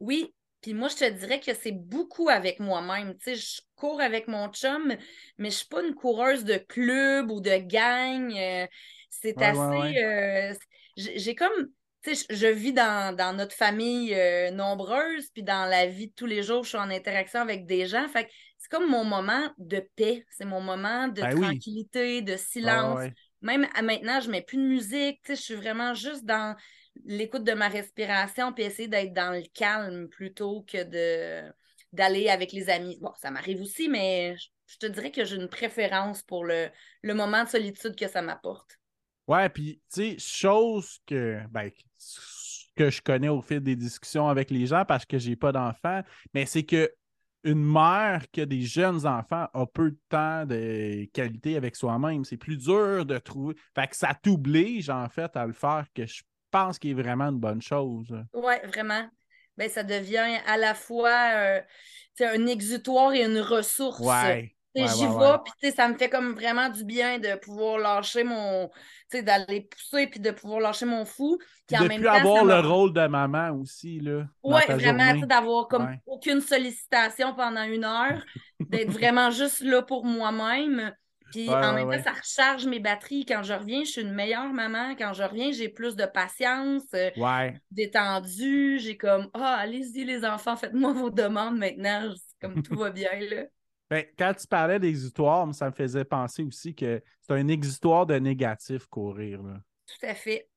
Oui, 0.00 0.34
puis 0.62 0.74
moi, 0.74 0.88
je 0.88 0.96
te 0.96 1.10
dirais 1.10 1.40
que 1.40 1.54
c'est 1.54 1.72
beaucoup 1.72 2.28
avec 2.30 2.60
moi-même. 2.60 3.16
Tu 3.18 3.24
sais, 3.24 3.36
je 3.36 3.60
cours 3.76 4.00
avec 4.00 4.28
mon 4.28 4.48
chum, 4.52 4.96
mais 5.38 5.50
je 5.50 5.56
suis 5.56 5.66
pas 5.68 5.82
une 5.84 5.94
coureuse 5.94 6.44
de 6.44 6.56
club 6.56 7.30
ou 7.30 7.40
de 7.40 7.56
gang. 7.58 8.32
Euh, 8.36 8.66
c'est 9.10 9.42
Ouais, 9.42 9.42
assez... 9.42 9.74
ouais. 9.78 9.96
euh, 10.04 10.54
j'ai 10.96 11.34
comme... 11.34 11.68
Tu 12.02 12.16
sais, 12.16 12.26
je, 12.30 12.36
je 12.36 12.46
vis 12.48 12.72
dans, 12.72 13.14
dans 13.16 13.32
notre 13.36 13.54
famille 13.54 14.12
euh, 14.14 14.50
nombreuse, 14.50 15.28
puis 15.32 15.44
dans 15.44 15.66
la 15.68 15.86
vie 15.86 16.08
de 16.08 16.12
tous 16.14 16.26
les 16.26 16.42
jours, 16.42 16.64
je 16.64 16.70
suis 16.70 16.78
en 16.78 16.90
interaction 16.90 17.40
avec 17.40 17.66
des 17.66 17.86
gens. 17.86 18.08
Fait 18.08 18.24
que 18.26 18.30
c'est 18.58 18.70
comme 18.70 18.88
mon 18.90 19.04
moment 19.04 19.50
de 19.58 19.80
paix. 19.96 20.24
C'est 20.30 20.44
mon 20.44 20.60
moment 20.60 21.08
de 21.08 21.22
Ben 21.22 21.34
oui. 21.34 21.64
tranquillité, 21.64 22.22
de 22.22 22.36
silence. 22.36 23.04
Même 23.40 23.68
à 23.74 23.82
maintenant, 23.82 24.20
je 24.20 24.30
mets 24.30 24.42
plus 24.42 24.58
de 24.58 24.62
musique. 24.64 25.20
Tu 25.24 25.32
sais, 25.32 25.36
je 25.36 25.42
suis 25.42 25.54
vraiment 25.54 25.94
juste 25.94 26.24
dans 26.24 26.56
l'écoute 27.04 27.44
de 27.44 27.52
ma 27.52 27.68
respiration 27.68 28.52
puis 28.52 28.64
essayer 28.64 28.88
d'être 28.88 29.12
dans 29.12 29.32
le 29.32 29.42
calme 29.54 30.08
plutôt 30.08 30.62
que 30.62 30.82
d'aller 31.92 32.28
avec 32.28 32.52
les 32.52 32.68
amis. 32.68 32.98
Bon, 33.00 33.12
ça 33.20 33.30
m'arrive 33.30 33.60
aussi, 33.60 33.88
mais 33.88 34.36
je 34.66 34.78
te 34.78 34.86
dirais 34.86 35.10
que 35.10 35.24
j'ai 35.24 35.36
une 35.36 35.48
préférence 35.48 36.22
pour 36.22 36.44
le, 36.44 36.70
moment 37.02 37.44
de 37.44 37.48
solitude 37.48 37.96
que 37.96 38.08
ça 38.08 38.22
m'apporte. 38.22 38.78
Ouais, 39.28 39.48
puis, 39.48 39.80
tu 39.92 40.16
sais, 40.16 40.16
chose 40.18 40.98
que, 41.06 41.40
ben, 41.50 41.70
que 42.76 42.90
je 42.90 43.00
connais 43.02 43.28
au 43.28 43.42
fil 43.42 43.60
des 43.60 43.76
discussions 43.76 44.28
avec 44.28 44.50
les 44.50 44.66
gens 44.66 44.84
parce 44.86 45.04
que 45.04 45.18
j'ai 45.18 45.36
pas 45.36 45.52
d'enfants, 45.52 46.02
mais 46.34 46.46
c'est 46.46 46.64
que 46.64 46.92
une 47.44 47.64
mère 47.64 48.24
qui 48.30 48.40
a 48.40 48.46
des 48.46 48.62
jeunes 48.62 49.04
enfants 49.04 49.48
a 49.52 49.66
peu 49.66 49.90
de 49.90 49.98
temps 50.08 50.46
de 50.46 51.06
qualité 51.12 51.56
avec 51.56 51.74
soi-même. 51.74 52.24
C'est 52.24 52.36
plus 52.36 52.56
dur 52.56 53.04
de 53.04 53.18
trouver. 53.18 53.56
Fait 53.74 53.88
que 53.88 53.96
ça 53.96 54.14
t'oblige, 54.14 54.90
en 54.90 55.08
fait, 55.08 55.36
à 55.36 55.44
le 55.46 55.52
faire, 55.52 55.86
que 55.92 56.06
je 56.06 56.22
pense 56.52 56.78
qu'il 56.78 56.90
est 56.90 57.02
vraiment 57.02 57.24
une 57.24 57.40
bonne 57.40 57.62
chose. 57.62 58.14
Oui, 58.32 58.54
vraiment. 58.68 59.08
Ben, 59.56 59.68
ça 59.68 59.82
devient 59.82 60.38
à 60.46 60.56
la 60.56 60.74
fois 60.74 61.32
euh, 61.34 61.60
un 62.20 62.46
exutoire 62.46 63.12
et 63.12 63.24
une 63.24 63.40
ressource. 63.40 64.00
Ouais. 64.00 64.54
J'y 64.74 65.04
ouais, 65.04 65.18
vais, 65.18 65.38
puis 65.60 65.70
ça 65.70 65.86
me 65.86 65.98
fait 65.98 66.08
comme 66.08 66.32
vraiment 66.32 66.70
du 66.70 66.84
bien 66.84 67.18
de 67.18 67.38
pouvoir 67.38 67.78
lâcher 67.78 68.24
mon. 68.24 68.68
Tu 69.10 69.18
sais, 69.18 69.22
d'aller 69.22 69.68
pousser, 69.70 70.06
puis 70.06 70.18
de 70.18 70.30
pouvoir 70.30 70.60
lâcher 70.60 70.86
mon 70.86 71.04
fou. 71.04 71.38
Puis 71.66 71.76
en 71.76 71.82
de 71.82 71.88
même 71.88 72.00
plus 72.00 72.06
temps, 72.06 72.14
avoir 72.14 72.44
le 72.46 72.66
rôle 72.66 72.94
de 72.94 73.06
maman 73.06 73.50
aussi, 73.50 74.00
là, 74.00 74.24
dans 74.42 74.54
Ouais, 74.54 74.64
ta 74.64 74.76
vraiment, 74.76 75.14
d'avoir 75.26 75.68
comme 75.68 75.94
aucune 76.06 76.40
sollicitation 76.40 77.34
pendant 77.34 77.64
une 77.64 77.84
heure, 77.84 78.24
d'être 78.60 78.90
vraiment 78.90 79.30
juste 79.30 79.60
là 79.60 79.82
pour 79.82 80.06
moi-même. 80.06 80.94
Puis 81.32 81.48
Ouais, 81.48 81.54
en 81.56 81.72
même 81.72 81.88
ouais. 81.88 82.02
temps, 82.02 82.12
ça 82.12 82.12
recharge 82.12 82.66
mes 82.66 82.78
batteries. 82.78 83.24
Quand 83.26 83.42
je 83.42 83.52
reviens, 83.54 83.84
je 83.84 83.90
suis 83.90 84.00
une 84.02 84.12
meilleure 84.12 84.52
maman. 84.52 84.94
Quand 84.96 85.12
je 85.14 85.22
reviens, 85.24 85.50
j'ai 85.50 85.68
plus 85.68 85.96
de 85.96 86.06
patience, 86.06 86.84
euh, 86.94 87.10
Ouais. 87.16 87.60
détendue. 87.70 88.78
J'ai 88.78 88.96
comme 88.96 89.28
Ah, 89.34 89.56
allez-y, 89.60 90.04
les 90.04 90.24
enfants, 90.24 90.56
faites-moi 90.56 90.92
vos 90.92 91.10
demandes 91.10 91.58
maintenant. 91.58 92.12
Comme 92.40 92.62
tout 92.62 92.76
va 92.76 92.90
bien, 92.90 93.10
là. 93.30 93.44
Ben, 93.90 94.06
quand 94.18 94.32
tu 94.32 94.46
parlais 94.46 94.78
d'exutoire, 94.78 95.54
ça 95.54 95.66
me 95.66 95.74
faisait 95.74 96.06
penser 96.06 96.42
aussi 96.42 96.74
que 96.74 97.02
c'est 97.20 97.34
un 97.34 97.46
exutoire 97.48 98.06
de 98.06 98.14
négatif 98.14 98.86
courir. 98.86 99.42
Là. 99.42 99.60
Tout 99.86 100.06
à 100.06 100.14
fait. 100.14 100.48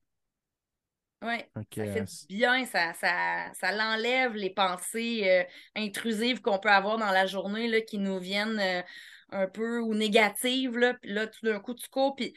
Oui, 1.21 1.37
ça 1.53 1.85
fait 1.85 2.01
euh, 2.01 2.03
du 2.03 2.35
bien, 2.37 2.65
ça, 2.65 2.93
ça, 2.93 3.51
ça 3.53 3.71
l'enlève 3.71 4.33
les 4.35 4.51
pensées 4.51 5.23
euh, 5.27 5.43
intrusives 5.75 6.41
qu'on 6.41 6.59
peut 6.59 6.69
avoir 6.69 6.97
dans 6.97 7.11
la 7.11 7.25
journée 7.25 7.67
là, 7.67 7.81
qui 7.81 7.97
nous 7.97 8.19
viennent 8.19 8.59
euh, 8.59 8.81
un 9.29 9.47
peu 9.47 9.79
ou 9.81 9.93
négatives. 9.95 10.77
Là, 10.77 10.93
puis 10.95 11.13
là, 11.13 11.27
tout 11.27 11.45
d'un 11.45 11.59
coup, 11.59 11.73
tu 11.73 11.87
cours. 11.89 12.15
Puis 12.15 12.33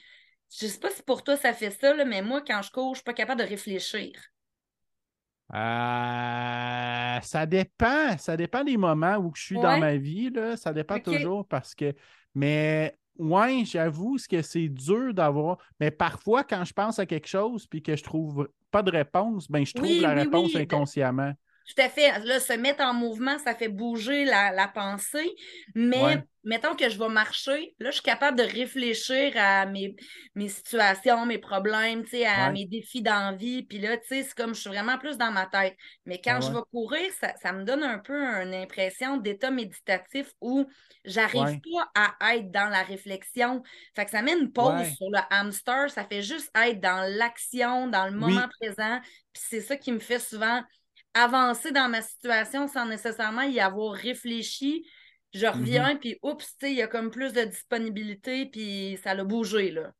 je 0.50 0.66
sais 0.66 0.80
pas 0.80 0.90
si 0.90 1.02
pour 1.02 1.22
toi 1.24 1.36
ça 1.36 1.52
fait 1.54 1.70
ça, 1.70 1.94
là, 1.94 2.04
mais 2.04 2.22
moi, 2.22 2.42
quand 2.46 2.62
je 2.62 2.70
cours, 2.70 2.94
je 2.94 2.98
suis 3.00 3.04
pas 3.04 3.14
capable 3.14 3.40
de 3.42 3.46
réfléchir. 3.46 4.12
Euh, 5.54 7.20
ça 7.20 7.46
dépend. 7.46 8.18
Ça 8.18 8.36
dépend 8.36 8.64
des 8.64 8.76
moments 8.76 9.16
où 9.16 9.32
je 9.34 9.42
suis 9.42 9.58
dans 9.60 9.78
ma 9.78 9.96
vie. 9.96 10.30
Là. 10.30 10.56
Ça 10.56 10.72
dépend 10.72 11.00
toujours 11.00 11.46
parce 11.46 11.74
que. 11.74 11.94
Mais 12.34 12.98
ouais, 13.18 13.64
j'avoue 13.64 14.18
ce 14.18 14.28
que 14.28 14.42
c'est 14.42 14.68
dur 14.68 15.14
d'avoir. 15.14 15.58
Mais 15.80 15.90
parfois, 15.90 16.44
quand 16.44 16.64
je 16.64 16.72
pense 16.72 16.98
à 16.98 17.06
quelque 17.06 17.28
chose 17.28 17.66
puis 17.66 17.82
que 17.82 17.96
je 17.96 18.04
trouve 18.04 18.48
pas 18.70 18.82
de 18.82 18.90
réponse, 18.90 19.50
ben 19.50 19.64
je 19.64 19.72
trouve 19.72 19.88
Oui, 19.88 20.00
la 20.00 20.14
oui, 20.14 20.14
réponse 20.14 20.54
oui. 20.54 20.62
Inconsciemment. 20.62 21.32
Tout 21.68 21.82
à 21.82 21.88
fait. 21.90 22.18
Là, 22.24 22.40
se 22.40 22.54
mettre 22.54 22.82
en 22.82 22.94
mouvement, 22.94 23.38
ça 23.38 23.54
fait 23.54 23.68
bouger 23.68 24.24
la, 24.24 24.50
la 24.52 24.68
pensée. 24.68 25.34
Mais 25.74 26.16
Ouais. 26.16 26.26
mettons 26.44 26.74
que 26.74 26.88
je 26.88 26.98
vais 26.98 27.10
marcher, 27.10 27.74
là, 27.78 27.90
je 27.90 27.96
suis 27.96 28.02
capable 28.02 28.38
de 28.38 28.42
réfléchir 28.42 29.32
à 29.36 29.66
mes, 29.66 29.94
mes 30.34 30.48
situations, 30.48 31.26
mes 31.26 31.36
problèmes, 31.38 32.04
à 32.26 32.48
Ouais. 32.48 32.50
mes 32.50 32.64
défis 32.64 33.02
d'envie. 33.02 33.64
Puis 33.64 33.78
là, 33.80 33.98
tu 33.98 34.06
sais, 34.08 34.22
c'est 34.22 34.34
comme 34.34 34.54
je 34.54 34.60
suis 34.60 34.70
vraiment 34.70 34.96
plus 34.96 35.18
dans 35.18 35.30
ma 35.30 35.44
tête. 35.44 35.76
Mais 36.06 36.20
quand 36.22 36.40
je 36.40 36.50
vais 36.52 36.60
courir, 36.72 37.12
ça, 37.20 37.34
ça 37.42 37.52
me 37.52 37.64
donne 37.64 37.82
un 37.82 37.98
peu 37.98 38.14
une 38.14 38.54
impression 38.54 39.18
d'état 39.18 39.50
méditatif 39.50 40.32
où 40.40 40.66
j'arrive 41.04 41.58
pas 41.60 41.90
à 42.20 42.36
être 42.36 42.50
dans 42.50 42.70
la 42.70 42.82
réflexion. 42.82 43.62
Fait 43.94 44.06
que 44.06 44.10
ça 44.10 44.22
met 44.22 44.32
une 44.32 44.52
pause 44.52 44.88
sur 44.88 45.10
le 45.10 45.18
hamster. 45.30 45.90
Ça 45.90 46.04
fait 46.06 46.22
juste 46.22 46.50
être 46.56 46.80
dans 46.80 47.02
l'action, 47.14 47.88
dans 47.88 48.06
le 48.06 48.12
Oui. 48.16 48.24
moment 48.26 48.48
présent. 48.60 49.00
Puis 49.34 49.42
c'est 49.48 49.60
ça 49.60 49.76
qui 49.76 49.92
me 49.92 49.98
fait 49.98 50.18
souvent 50.18 50.62
avancer 51.18 51.72
dans 51.72 51.88
ma 51.88 52.02
situation 52.02 52.68
sans 52.68 52.86
nécessairement 52.86 53.42
y 53.42 53.60
avoir 53.60 53.94
réfléchi. 53.94 54.86
Je 55.34 55.46
Mm-hmm. 55.54 55.58
reviens, 55.58 55.96
puis 55.96 56.18
oups, 56.22 56.56
il 56.62 56.72
y 56.74 56.82
a 56.82 56.88
comme 56.88 57.10
plus 57.10 57.32
de 57.32 57.42
disponibilité, 57.44 58.46
puis 58.46 58.98
ça 59.02 59.14
l'a 59.14 59.24
bougé, 59.24 59.70
là. 59.70 59.92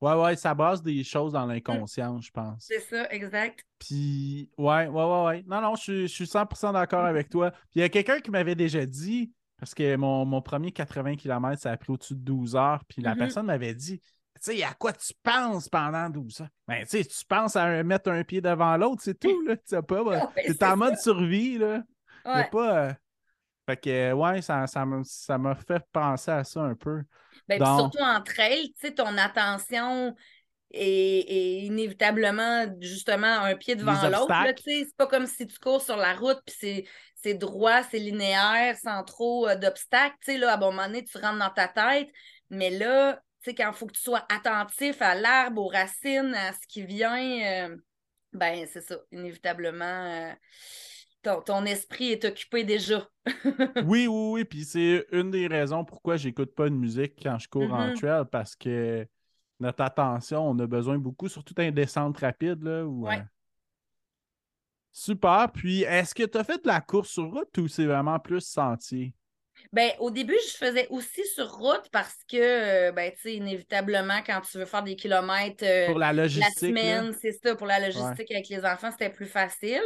Ouais, 0.00 0.14
ouais, 0.14 0.36
ça 0.36 0.54
base 0.54 0.82
des 0.82 1.02
choses 1.04 1.32
dans 1.32 1.46
l'inconscient, 1.46 2.20
je 2.20 2.30
pense. 2.30 2.66
C'est 2.68 2.80
ça, 2.80 3.08
exact. 3.10 3.64
Puis, 3.78 4.50
ouais, 4.58 4.86
ouais, 4.88 5.04
ouais, 5.04 5.24
ouais. 5.26 5.44
Non, 5.46 5.60
non, 5.60 5.74
je, 5.76 5.82
suis- 5.82 6.08
je 6.08 6.14
suis 6.14 6.26
100% 6.26 6.72
d'accord 6.72 7.04
avec 7.04 7.28
toi. 7.28 7.50
Puis, 7.50 7.60
il 7.76 7.80
y 7.80 7.84
a 7.84 7.88
quelqu'un 7.88 8.20
qui 8.20 8.30
m'avait 8.30 8.54
déjà 8.54 8.86
dit, 8.86 9.32
parce 9.58 9.74
que 9.74 9.96
mon, 9.96 10.24
mon 10.24 10.40
premier 10.42 10.72
80 10.72 11.16
km, 11.16 11.62
ça 11.62 11.72
a 11.72 11.76
pris 11.76 11.92
au-dessus 11.92 12.14
de 12.14 12.20
12 12.20 12.56
heures, 12.56 12.84
puis 12.86 13.02
la 13.02 13.14
Mhm. 13.14 13.16
personne 13.16 13.46
m'avait 13.46 13.74
dit, 13.74 14.00
sais, 14.40 14.62
à 14.62 14.74
quoi 14.74 14.92
tu 14.92 15.12
penses 15.22 15.68
pendant 15.68 16.08
12 16.08 16.40
heures? 16.40 16.48
Ben, 16.68 16.82
tu 16.84 16.88
sais, 16.90 17.04
tu 17.04 17.24
penses 17.26 17.56
à 17.56 17.82
mettre 17.82 18.10
un 18.10 18.22
pied 18.24 18.40
devant 18.40 18.76
l'autre, 18.76 19.02
c'est 19.04 19.18
tout, 19.18 19.42
là. 19.42 19.56
Tu 19.56 19.62
sais 19.66 19.82
pas, 19.82 20.04
ben, 20.04 20.20
Ah, 20.22 20.32
ben, 20.34 20.54
t'es 20.56 20.64
en 20.64 20.76
mode 20.76 20.98
survie, 20.98 21.58
là. 21.58 21.82
Ouais. 22.24 22.48
pas. 22.50 22.86
euh, 22.86 22.92
Fait 23.68 23.76
que, 23.76 23.90
euh, 23.90 24.12
ouais, 24.14 24.42
ça, 24.42 24.66
ça 24.66 24.84
m'a 24.84 25.00
ça 25.04 25.38
m'a 25.38 25.54
fait 25.54 25.82
penser 25.92 26.30
à 26.30 26.44
ça 26.44 26.60
un 26.62 26.74
peu. 26.74 27.02
Ben, 27.48 27.58
Donc- 27.58 27.78
surtout 27.92 28.02
en 28.04 28.20
trail, 28.22 28.72
tu 28.74 28.86
sais, 28.88 28.94
ton 28.94 29.16
attention 29.18 30.14
est, 30.72 31.24
est 31.28 31.58
inévitablement 31.66 32.66
justement 32.80 33.26
un 33.42 33.54
pied 33.54 33.76
devant 33.76 33.92
l'autre. 34.08 34.34
C'est 34.64 34.96
pas 34.96 35.06
comme 35.06 35.26
si 35.26 35.46
tu 35.46 35.58
cours 35.58 35.80
sur 35.82 35.96
la 35.96 36.14
route 36.14 36.40
puis 36.44 36.56
c'est, 36.58 36.84
c'est 37.14 37.34
droit, 37.34 37.82
c'est 37.84 37.98
linéaire, 37.98 38.76
sans 38.82 39.04
trop 39.04 39.48
euh, 39.48 39.54
d'obstacles. 39.56 40.16
Tu 40.24 40.32
sais, 40.32 40.38
là, 40.38 40.52
à 40.52 40.56
un 40.56 40.60
moment 40.60 40.86
donné, 40.86 41.04
tu 41.04 41.18
rentres 41.18 41.38
dans 41.38 41.50
ta 41.50 41.68
tête. 41.68 42.08
Mais 42.50 42.70
là, 42.70 43.20
tu 43.46 43.52
sais, 43.52 43.54
quand 43.54 43.70
il 43.70 43.76
faut 43.76 43.86
que 43.86 43.92
tu 43.92 44.02
sois 44.02 44.26
attentif 44.28 45.00
à 45.02 45.14
l'arbre, 45.14 45.62
aux 45.62 45.68
racines, 45.68 46.34
à 46.34 46.52
ce 46.52 46.66
qui 46.66 46.84
vient, 46.84 47.68
euh, 47.70 47.76
ben 48.32 48.66
c'est 48.66 48.80
ça, 48.80 48.96
inévitablement. 49.12 49.84
euh, 49.84 50.32
ton, 51.22 51.40
ton 51.42 51.64
esprit 51.64 52.10
est 52.12 52.24
occupé 52.24 52.64
déjà. 52.64 53.08
Oui, 53.80 54.06
oui, 54.06 54.30
oui. 54.32 54.44
Puis 54.44 54.64
c'est 54.64 55.06
une 55.12 55.30
des 55.30 55.46
raisons 55.46 55.84
pourquoi 55.84 56.16
j'écoute 56.16 56.54
pas 56.54 56.68
de 56.68 56.74
musique 56.74 57.14
quand 57.22 57.38
je 57.38 57.48
cours 57.48 57.72
en 57.72 57.90
Mhm. 57.90 57.94
trail 57.94 58.24
parce 58.30 58.56
que 58.56 59.06
notre 59.60 59.82
attention, 59.84 60.48
on 60.48 60.58
a 60.58 60.66
besoin 60.66 60.98
beaucoup, 60.98 61.28
surtout 61.28 61.54
dans 61.54 61.62
les 61.62 61.72
descentes 61.72 62.18
rapides. 62.18 62.62
Là, 62.62 62.84
où, 62.86 63.06
Ouais. 63.06 63.18
euh, 63.18 63.22
Super. 64.92 65.52
Puis, 65.52 65.82
est-ce 65.82 66.14
que 66.14 66.24
tu 66.24 66.38
as 66.38 66.44
fait 66.44 66.60
de 66.62 66.66
la 66.66 66.80
course 66.80 67.10
sur 67.10 67.30
route 67.30 67.56
ou 67.58 67.68
c'est 67.68 67.86
vraiment 67.86 68.18
plus 68.18 68.40
sentier? 68.40 69.14
Ben, 69.72 69.90
au 69.98 70.10
début, 70.10 70.36
je 70.50 70.56
faisais 70.56 70.86
aussi 70.90 71.24
sur 71.34 71.50
route 71.50 71.88
parce 71.92 72.16
que, 72.30 72.36
euh, 72.88 72.92
ben, 72.92 73.10
tu 73.12 73.20
sais, 73.22 73.34
inévitablement, 73.34 74.20
quand 74.24 74.40
tu 74.40 74.58
veux 74.58 74.64
faire 74.64 74.82
des 74.82 74.96
kilomètres 74.96 75.64
euh, 75.64 75.86
Pour 75.86 75.98
la 75.98 76.12
la 76.12 76.22
logistique. 76.24 76.76
là? 76.82 76.82
semaine, 76.82 77.12
c'est 77.20 77.32
ça, 77.32 77.54
pour 77.56 77.66
la 77.66 77.80
logistique 77.80 78.30
avec 78.30 78.48
les 78.48 78.64
enfants, 78.64 78.90
c'était 78.90 79.10
plus 79.10 79.26
facile. 79.26 79.82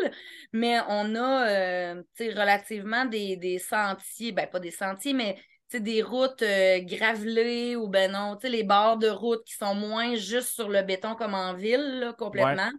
Mais 0.53 0.79
on 0.89 1.15
a, 1.15 1.49
euh, 1.49 2.03
tu 2.17 2.25
sais, 2.25 2.31
relativement 2.31 3.05
des, 3.05 3.37
des 3.37 3.59
sentiers, 3.59 4.33
ben, 4.33 4.47
pas 4.47 4.61
des 4.61 4.71
sentiers, 4.71 5.13
mais, 5.15 5.35
tu 5.71 5.77
sais, 5.77 5.81
des 5.81 6.03
routes 6.03 6.43
euh, 6.43 6.81
gravelées 6.81 7.77
ou, 7.77 7.89
ben 7.89 8.13
non, 8.13 8.37
tu 8.37 8.43
sais, 8.43 8.49
les 8.49 8.65
bords 8.65 8.99
de 8.99 9.09
route 9.09 9.45
qui 9.45 9.55
sont 9.55 9.75
moins 9.75 10.15
juste 10.15 10.49
sur 10.51 10.69
le 10.69 10.83
béton 10.83 11.15
comme 11.15 11.35
en 11.35 11.55
ville, 11.55 12.01
là, 12.01 12.13
complètement. 12.13 12.71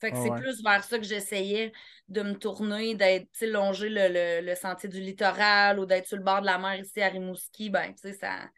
Fait 0.00 0.12
que 0.12 0.16
Ouais, 0.16 0.22
c'est 0.22 0.30
ouais. 0.30 0.40
plus 0.40 0.62
vers 0.62 0.82
ça 0.82 0.98
que 0.98 1.04
j'essayais 1.04 1.72
de 2.08 2.22
me 2.22 2.34
tourner, 2.34 2.94
d'être, 2.94 3.28
longer 3.42 3.88
le, 3.90 4.08
le- 4.08 4.46
le 4.46 4.54
sentier 4.54 4.88
du 4.88 5.00
littoral 5.00 5.78
ou 5.78 5.86
d'être 5.86 6.06
sur 6.06 6.16
le 6.16 6.22
bord 6.24 6.40
de 6.40 6.46
la 6.46 6.58
mer 6.58 6.80
ici 6.80 7.02
à 7.02 7.08
Rimouski. 7.08 7.70
Ben, 7.70 7.92
tu 7.94 8.00
sais, 8.02 8.12
ça. 8.14 8.48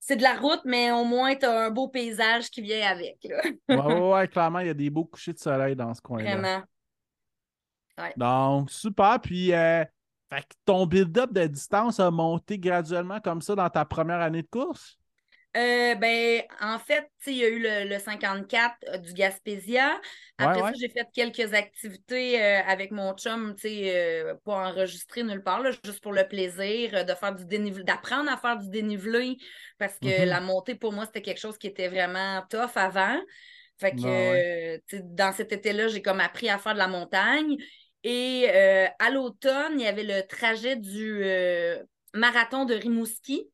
C'est 0.00 0.16
de 0.16 0.22
la 0.22 0.34
route, 0.34 0.62
mais 0.64 0.90
au 0.92 1.04
moins, 1.04 1.34
tu 1.36 1.46
as 1.46 1.66
un 1.66 1.70
beau 1.70 1.88
paysage 1.88 2.50
qui 2.50 2.62
vient 2.62 2.88
avec. 2.88 3.18
là. 3.24 3.42
Ouais, 3.68 3.80
ouais, 3.86 4.10
ouais, 4.12 4.28
clairement, 4.28 4.58
il 4.60 4.66
y 4.66 4.70
a 4.70 4.74
des 4.74 4.90
beaux 4.90 5.04
couchers 5.04 5.32
de 5.32 5.38
soleil 5.38 5.74
dans 5.76 5.94
ce 5.94 6.00
coin-là. 6.02 6.24
Vraiment. 6.32 6.62
Donc, 8.16 8.70
super. 8.70 9.20
Puis, 9.20 9.52
euh, 9.52 9.84
fait 10.30 10.42
que 10.42 10.54
ton 10.64 10.86
build-up 10.86 11.32
de 11.32 11.46
distance 11.46 12.00
a 12.00 12.10
monté 12.10 12.58
graduellement 12.58 13.20
comme 13.20 13.42
ça 13.42 13.54
dans 13.54 13.70
ta 13.70 13.84
première 13.84 14.20
année 14.20 14.42
de 14.42 14.48
course? 14.48 14.98
Euh, 15.54 15.94
ben, 15.96 16.42
en 16.62 16.78
fait, 16.78 17.10
il 17.26 17.34
y 17.36 17.44
a 17.44 17.48
eu 17.48 17.58
le, 17.60 17.86
le 17.88 17.98
54 17.98 18.76
euh, 18.88 18.96
du 18.96 19.12
Gaspésia. 19.12 20.00
Après 20.38 20.62
Ouais, 20.62 20.72
ça, 20.72 20.76
j'ai 20.80 20.88
fait 20.88 21.06
quelques 21.12 21.52
activités 21.52 22.42
euh, 22.42 22.62
avec 22.66 22.90
mon 22.90 23.12
chum, 23.14 23.54
tu 23.54 23.68
sais, 23.68 24.24
pas 24.44 24.70
enregistré 24.70 25.22
nulle 25.22 25.42
part, 25.42 25.60
là, 25.60 25.70
juste 25.84 26.00
pour 26.02 26.12
le 26.12 26.26
plaisir 26.26 27.04
de 27.04 27.14
faire 27.14 27.34
du 27.34 27.44
dénivelé, 27.44 27.84
d'apprendre 27.84 28.30
à 28.32 28.38
faire 28.38 28.56
du 28.58 28.70
dénivelé, 28.70 29.36
parce 29.78 29.98
que 29.98 30.24
Mhm. 30.26 30.26
la 30.26 30.40
montée, 30.40 30.74
pour 30.74 30.92
moi, 30.92 31.04
c'était 31.04 31.20
quelque 31.22 31.40
chose 31.40 31.58
qui 31.58 31.66
était 31.66 31.88
vraiment 31.88 32.42
tough 32.48 32.70
avant. 32.76 33.20
Fait 33.78 33.94
que, 33.94 34.08
Ouais, 34.08 34.46
dans 35.02 35.32
cet 35.32 35.52
été-là, 35.52 35.88
j'ai 35.88 36.00
comme 36.02 36.20
appris 36.20 36.48
à 36.48 36.56
faire 36.58 36.72
de 36.74 36.78
la 36.78 36.88
montagne. 36.88 37.56
Et 38.04 38.48
à 38.48 39.10
l'automne, 39.10 39.74
il 39.78 39.82
y 39.82 39.86
avait 39.86 40.02
le 40.04 40.26
trajet 40.26 40.76
du 40.76 41.24
marathon 42.14 42.64
de 42.64 42.74
Rimouski 42.74 43.51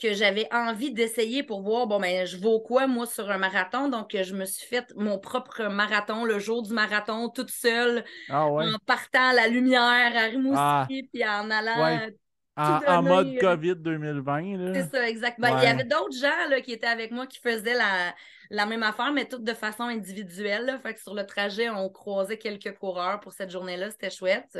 que 0.00 0.12
j'avais 0.14 0.46
envie 0.52 0.92
d'essayer 0.92 1.42
pour 1.42 1.62
voir, 1.62 1.86
bon, 1.86 1.98
ben, 2.00 2.26
je 2.26 2.36
vaux 2.36 2.60
quoi, 2.60 2.86
moi, 2.86 3.06
sur 3.06 3.30
un 3.30 3.38
marathon? 3.38 3.88
Donc, 3.88 4.16
je 4.16 4.34
me 4.34 4.44
suis 4.44 4.66
fait 4.66 4.92
mon 4.96 5.18
propre 5.18 5.64
marathon 5.64 6.24
le 6.24 6.38
jour 6.38 6.62
du 6.62 6.72
marathon, 6.72 7.28
toute 7.28 7.50
seule, 7.50 8.04
Ah 8.28 8.48
ouais. 8.50 8.64
en 8.66 8.78
partant 8.86 9.30
à 9.30 9.32
la 9.32 9.48
lumière 9.48 10.12
à 10.16 10.24
Rimouski, 10.26 10.56
Ah, 10.58 10.86
puis 10.88 11.24
en 11.24 11.50
allant 11.50 11.84
ouais. 11.84 12.14
En, 12.56 13.02
mode 13.04 13.28
euh, 13.28 13.40
COVID 13.40 13.76
2020, 13.76 14.56
là. 14.56 14.74
c'est 14.74 14.90
ça, 14.90 15.08
exact. 15.08 15.38
Ben, 15.38 15.56
Il 15.58 15.62
y 15.62 15.66
avait 15.66 15.84
d'autres 15.84 16.16
gens 16.20 16.48
là, 16.50 16.60
qui 16.60 16.72
étaient 16.72 16.88
avec 16.88 17.12
moi 17.12 17.28
qui 17.28 17.38
faisaient 17.38 17.74
la, 17.74 18.12
la 18.50 18.66
même 18.66 18.82
affaire, 18.82 19.12
mais 19.12 19.26
toutes 19.28 19.44
de 19.44 19.54
façon 19.54 19.84
individuelle. 19.84 20.66
là. 20.66 20.76
Fait 20.80 20.94
que 20.94 21.00
sur 21.00 21.14
le 21.14 21.24
trajet, 21.24 21.70
on 21.70 21.88
croisait 21.88 22.36
quelques 22.36 22.76
coureurs 22.78 23.20
pour 23.20 23.32
cette 23.32 23.50
journée-là. 23.50 23.90
C'était 23.92 24.10
chouette. 24.10 24.58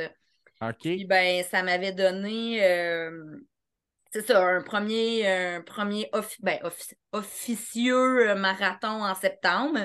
OK. 0.62 0.76
Puis 0.80 1.04
ben, 1.07 1.42
ça 1.42 1.64
m'avait 1.64 1.90
donné, 1.92 2.64
euh, 2.64 3.11
c'est 4.11 4.27
ça, 4.27 4.47
un 4.47 4.62
premier, 4.62 5.27
un 5.27 5.61
premier 5.62 6.11
ben, 6.41 6.59
offi- 6.62 6.95
officieux 7.12 8.31
euh, 8.31 8.35
marathon 8.35 9.05
en 9.05 9.15
septembre. 9.15 9.81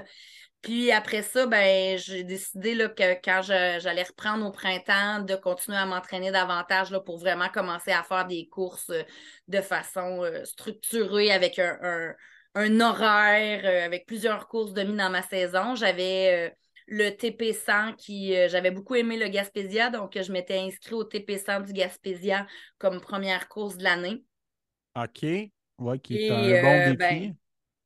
Puis 0.61 0.91
après 0.91 1.23
ça, 1.23 1.45
ben, 1.45 1.97
j'ai 1.97 2.23
décidé 2.23 2.73
là, 2.75 2.89
que 2.89 3.13
quand 3.23 3.41
j'allais 3.43 4.03
reprendre 4.03 4.45
au 4.45 4.51
printemps, 4.51 5.19
de 5.21 5.35
continuer 5.35 5.77
à 5.77 5.85
m'entraîner 5.85 6.31
davantage 6.31 6.91
là, 6.91 7.01
pour 7.01 7.19
vraiment 7.19 7.49
commencer 7.49 7.91
à 7.91 8.03
faire 8.03 8.25
des 8.25 8.47
courses 8.49 8.89
euh, 8.91 9.03
de 9.49 9.61
façon 9.61 10.23
euh, 10.23 10.45
structurée 10.45 11.31
avec 11.31 11.59
un, 11.59 12.13
un- 12.55 12.79
horaire, 12.81 13.85
avec 13.85 14.05
plusieurs 14.05 14.47
courses 14.47 14.73
de 14.73 14.83
mis 14.83 14.95
dans 14.95 15.09
ma 15.09 15.21
saison. 15.23 15.75
J'avais 15.75 16.49
euh, 16.51 16.55
le 16.93 17.09
TP100 17.09 17.95
qui, 17.95 18.35
euh, 18.35 18.47
j'avais 18.47 18.69
beaucoup 18.69 18.93
aimé 18.93 19.17
le 19.17 19.27
Gaspésia, 19.27 19.89
donc 19.89 20.15
euh, 20.15 20.21
je 20.21 20.31
m'étais 20.31 20.59
inscrit 20.59 20.93
au 20.93 21.03
TP100 21.03 21.65
du 21.65 21.73
Gaspésia 21.73 22.45
comme 22.77 23.01
première 23.01 23.49
course 23.49 23.77
de 23.77 23.83
l'année. 23.83 24.23
OK. 24.95 25.25
Oui, 25.79 25.99
qui 26.01 26.27
est 26.27 26.29
un 26.29 26.61
bon 26.61 26.67
euh, 26.67 26.93
défi. 26.93 26.97
Ben, 26.97 27.35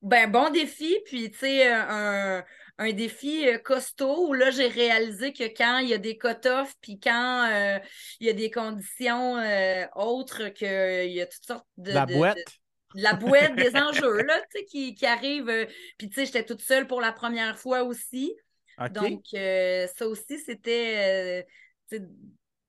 ben, 0.02 0.32
bon 0.32 0.50
défi, 0.50 0.94
puis 1.06 1.32
tu 1.32 1.38
sais, 1.38 1.72
un, 1.72 2.44
un 2.80 2.92
défi 2.92 3.46
costaud 3.64 4.28
où 4.28 4.34
là, 4.34 4.52
j'ai 4.52 4.68
réalisé 4.68 5.32
que 5.32 5.46
quand 5.46 5.78
il 5.78 5.88
y 5.88 5.94
a 5.94 5.98
des 5.98 6.18
cut-offs, 6.18 6.76
puis 6.82 7.00
quand 7.00 7.50
euh, 7.50 7.80
il 8.20 8.28
y 8.28 8.30
a 8.30 8.34
des 8.34 8.52
conditions 8.52 9.38
euh, 9.38 9.86
autres, 9.96 10.50
qu'il 10.50 11.14
y 11.14 11.22
a 11.22 11.28
toutes 11.28 11.46
sortes 11.46 11.68
de. 11.78 11.94
La 11.94 12.06
boîte. 12.06 12.38
la 12.94 13.14
boîte 13.14 13.56
des 13.56 13.74
enjeux, 13.78 14.22
là, 14.24 14.38
tu 14.52 14.60
sais, 14.60 14.66
qui, 14.66 14.96
qui 14.96 15.06
arrivent. 15.06 15.66
puis, 15.98 16.10
tu 16.10 16.16
sais, 16.16 16.26
j'étais 16.26 16.44
toute 16.44 16.62
seule 16.62 16.88
pour 16.88 17.00
la 17.00 17.14
première 17.14 17.58
fois 17.58 17.84
aussi. 17.84 18.36
Donc, 18.94 19.24
ça 19.32 20.08
aussi, 20.08 20.40
c'était 20.40 21.46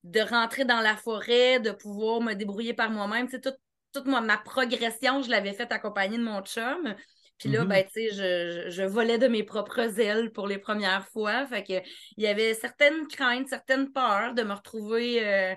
de 0.04 0.20
rentrer 0.20 0.64
dans 0.64 0.80
la 0.80 0.96
forêt, 0.96 1.60
de 1.60 1.70
pouvoir 1.70 2.20
me 2.20 2.34
débrouiller 2.34 2.74
par 2.74 2.90
moi-même. 2.90 3.28
Toute, 3.28 4.06
ma 4.06 4.38
progression, 4.38 5.22
je 5.22 5.30
l'avais 5.30 5.52
faite 5.52 5.72
accompagnée 5.72 6.18
de 6.18 6.22
mon 6.22 6.40
chum. 6.42 6.94
Puis 7.38 7.48
là, 7.48 7.64
mm-hmm. 7.64 7.68
ben, 7.68 7.84
tu 7.84 8.10
sais, 8.10 8.70
je, 8.70 8.82
volais 8.82 9.18
de 9.18 9.28
mes 9.28 9.44
propres 9.44 10.00
ailes 10.00 10.32
pour 10.32 10.46
les 10.46 10.58
premières 10.58 11.06
fois. 11.08 11.46
Fait 11.46 11.62
que 11.62 11.86
il 12.16 12.24
y 12.24 12.26
avait 12.26 12.54
certaines 12.54 13.06
craintes, 13.06 13.48
certaines 13.48 13.92
peurs 13.92 14.34
de 14.34 14.42
me 14.42 14.52
retrouver, 14.52 15.26
euh, 15.26 15.54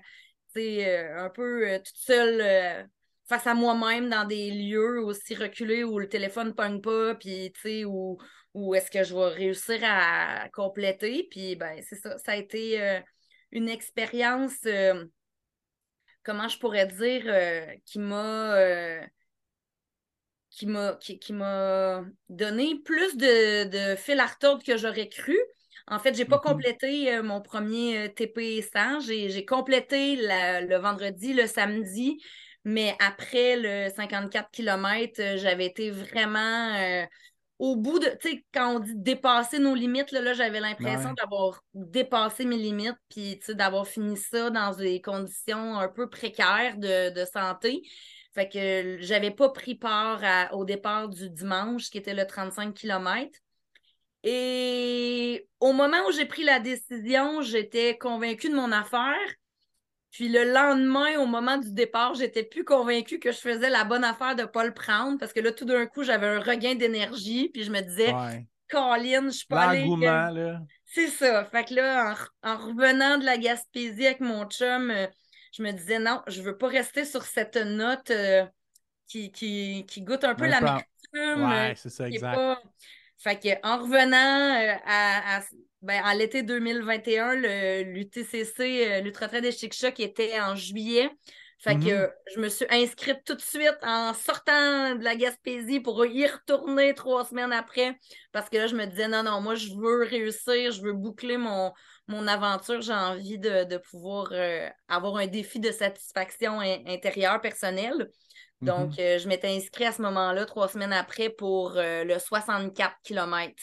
tu 0.53 0.61
sais, 0.61 0.87
euh, 0.87 1.25
un 1.25 1.29
peu 1.29 1.67
euh, 1.67 1.77
toute 1.77 1.97
seule 1.97 2.87
face 3.27 3.47
à 3.47 3.53
moi-même 3.53 4.09
dans 4.09 4.25
des 4.25 4.51
lieux 4.51 5.01
aussi 5.01 5.35
reculés 5.35 5.83
où 5.83 5.97
le 5.99 6.09
téléphone 6.09 6.49
ne 6.49 6.53
pogne 6.53 6.81
pas, 6.81 7.15
puis, 7.15 7.51
tu 7.53 7.61
sais, 7.61 7.85
où, 7.85 8.17
où 8.53 8.75
est-ce 8.75 8.91
que 8.91 9.03
je 9.03 9.15
vais 9.15 9.27
réussir 9.27 9.79
à 9.83 10.49
compléter. 10.53 11.27
Puis, 11.29 11.55
ben, 11.55 11.81
c'est 11.87 11.95
ça. 11.95 12.17
Ça 12.17 12.33
a 12.33 12.35
été 12.35 13.01
une 13.51 13.69
expérience, 13.69 14.67
comment 16.23 16.47
je 16.47 16.59
pourrais 16.59 16.87
dire, 16.87 17.23
qui 17.85 17.99
m'a 17.99 19.01
qui 20.51 20.67
m'a 20.67 20.97
qui, 20.99 21.33
m'a 21.33 22.03
donné 22.29 22.75
plus 22.83 23.15
de, 23.15 23.63
de 23.63 23.95
fil 23.95 24.19
à 24.19 24.25
retordre 24.25 24.63
que 24.63 24.77
j'aurais 24.77 25.07
cru. 25.07 25.37
En 25.87 25.99
fait, 25.99 26.15
j'ai 26.15 26.25
pas 26.25 26.37
mhm. 26.37 26.43
complété 26.43 27.13
euh, 27.13 27.23
mon 27.23 27.41
premier 27.41 28.05
euh, 28.05 28.07
TP 28.07 28.61
100. 28.61 28.99
J'ai 29.01 29.45
complété 29.45 30.17
le 30.17 30.77
vendredi, 30.77 31.33
le 31.33 31.47
samedi, 31.47 32.21
mais 32.63 32.95
après 32.99 33.57
le 33.57 33.89
54 33.95 34.51
km, 34.51 35.19
euh, 35.19 35.37
j'avais 35.37 35.65
été 35.65 35.89
vraiment 35.89 37.05
au 37.61 37.75
bout 37.75 37.99
de, 37.99 38.07
tu 38.19 38.27
sais, 38.27 38.45
quand 38.51 38.77
on 38.77 38.79
dit 38.79 38.95
dépasser 38.95 39.59
nos 39.59 39.75
limites, 39.75 40.11
là, 40.11 40.33
j'avais 40.33 40.59
l'impression 40.59 41.13
d'avoir 41.13 41.63
dépassé 41.75 42.43
mes 42.43 42.57
limites, 42.57 42.97
puis 43.07 43.39
d'avoir 43.49 43.85
fini 43.85 44.17
ça 44.17 44.49
dans 44.49 44.75
des 44.75 44.99
conditions 44.99 45.77
un 45.77 45.87
peu 45.87 46.09
précaires 46.09 46.75
de, 46.77 47.13
de 47.13 47.23
santé. 47.23 47.83
Fait 48.33 48.49
que 48.49 48.97
j'avais 49.01 49.29
pas 49.29 49.49
pris 49.49 49.75
part 49.75 50.23
au 50.53 50.65
départ 50.65 51.07
du 51.07 51.29
dimanche, 51.29 51.91
qui 51.91 51.99
était 51.99 52.15
le 52.15 52.25
35 52.25 52.73
km. 52.73 53.29
Et 54.23 55.47
au 55.59 55.71
moment 55.71 55.97
où 56.07 56.11
j'ai 56.11 56.25
pris 56.25 56.43
la 56.43 56.59
décision, 56.59 57.43
j'étais 57.43 57.95
convaincue 57.95 58.49
de 58.49 58.55
mon 58.55 58.71
affaire. 58.71 59.19
Puis 60.11 60.27
le 60.27 60.43
lendemain, 60.43 61.17
au 61.19 61.25
moment 61.25 61.57
du 61.57 61.71
départ, 61.71 62.15
j'étais 62.15 62.43
plus 62.43 62.65
convaincue 62.65 63.19
que 63.19 63.31
je 63.31 63.37
faisais 63.37 63.69
la 63.69 63.85
bonne 63.85 64.03
affaire 64.03 64.35
de 64.35 64.41
ne 64.41 64.47
pas 64.47 64.65
le 64.65 64.73
prendre 64.73 65.17
parce 65.17 65.31
que 65.31 65.39
là, 65.39 65.51
tout 65.51 65.65
d'un 65.65 65.85
coup, 65.85 66.03
j'avais 66.03 66.27
un 66.27 66.41
regain 66.41 66.75
d'énergie. 66.75 67.49
Puis 67.53 67.63
je 67.63 67.71
me 67.71 67.79
disais, 67.79 68.13
Colin, 68.69 69.25
je 69.25 69.37
suis 69.37 69.47
pas 69.47 69.69
allée. 69.69 69.87
là. 69.87 70.59
C'est 70.85 71.07
ça. 71.07 71.45
Fait 71.45 71.63
que 71.63 71.75
là, 71.75 72.15
en, 72.43 72.57
revenant 72.57 73.17
de 73.17 73.25
la 73.25 73.37
Gaspésie 73.37 74.05
avec 74.05 74.19
mon 74.19 74.45
chum, 74.45 74.91
euh, 74.91 75.07
je 75.53 75.63
me 75.63 75.71
disais 75.71 75.99
non, 75.99 76.21
je 76.27 76.41
veux 76.41 76.57
pas 76.57 76.67
rester 76.67 77.05
sur 77.05 77.23
cette 77.23 77.55
note 77.55 78.11
euh, 78.11 78.45
qui, 79.07 79.31
qui, 79.31 79.85
qui, 79.87 80.01
goûte 80.01 80.25
un 80.25 80.35
peu 80.35 80.47
l'amertume. 80.47 80.85
Ouais, 81.13 81.73
c'est 81.77 81.89
ça, 81.89 82.09
exact. 82.09 82.59
Fait 83.17 83.39
que, 83.39 83.49
en 83.65 83.77
revenant 83.77 84.59
euh, 84.59 84.75
à, 84.85 85.41
ben, 85.81 86.01
à 86.03 86.13
l'été 86.15 86.43
2021, 86.43 87.35
l'UTCC, 87.83 88.59
euh, 88.59 89.01
l'Ultra 89.01 89.27
Trail 89.27 89.41
des 89.41 89.51
Chic 89.51 89.71
qui 89.93 90.03
était 90.03 90.39
en 90.39 90.55
juillet. 90.55 91.09
Fait 91.61 91.75
que 91.75 91.79
mm-hmm. 91.79 92.11
je 92.33 92.39
me 92.39 92.49
suis 92.49 92.65
inscrite 92.71 93.23
tout 93.23 93.35
de 93.35 93.41
suite 93.41 93.77
en 93.83 94.15
sortant 94.15 94.95
de 94.95 95.03
la 95.03 95.15
Gaspésie 95.15 95.79
pour 95.79 96.03
y 96.07 96.25
retourner 96.25 96.95
trois 96.95 97.23
semaines 97.23 97.53
après. 97.53 97.99
Parce 98.31 98.49
que 98.49 98.57
là, 98.57 98.65
je 98.65 98.75
me 98.75 98.85
disais, 98.87 99.07
non, 99.07 99.21
non, 99.21 99.41
moi, 99.41 99.53
je 99.53 99.69
veux 99.75 100.03
réussir, 100.03 100.71
je 100.71 100.81
veux 100.81 100.93
boucler 100.93 101.37
mon, 101.37 101.71
mon 102.07 102.27
aventure, 102.27 102.81
j'ai 102.81 102.93
envie 102.93 103.37
de, 103.37 103.77
pouvoir 103.77 104.29
euh, 104.31 104.67
avoir 104.87 105.17
un 105.17 105.27
défi 105.27 105.59
de 105.59 105.71
satisfaction 105.71 106.59
intérieure 106.59 107.39
personnelle. 107.41 108.09
Donc, 108.61 108.93
mm-hmm. 108.93 109.01
euh, 109.01 109.19
je 109.19 109.27
m'étais 109.27 109.55
inscrite 109.55 109.87
à 109.87 109.91
ce 109.91 110.01
moment-là, 110.01 110.45
trois 110.45 110.67
semaines 110.67 110.93
après, 110.93 111.29
pour 111.29 111.77
euh, 111.77 112.03
le 112.03 112.17
64 112.17 112.95
km. 113.03 113.53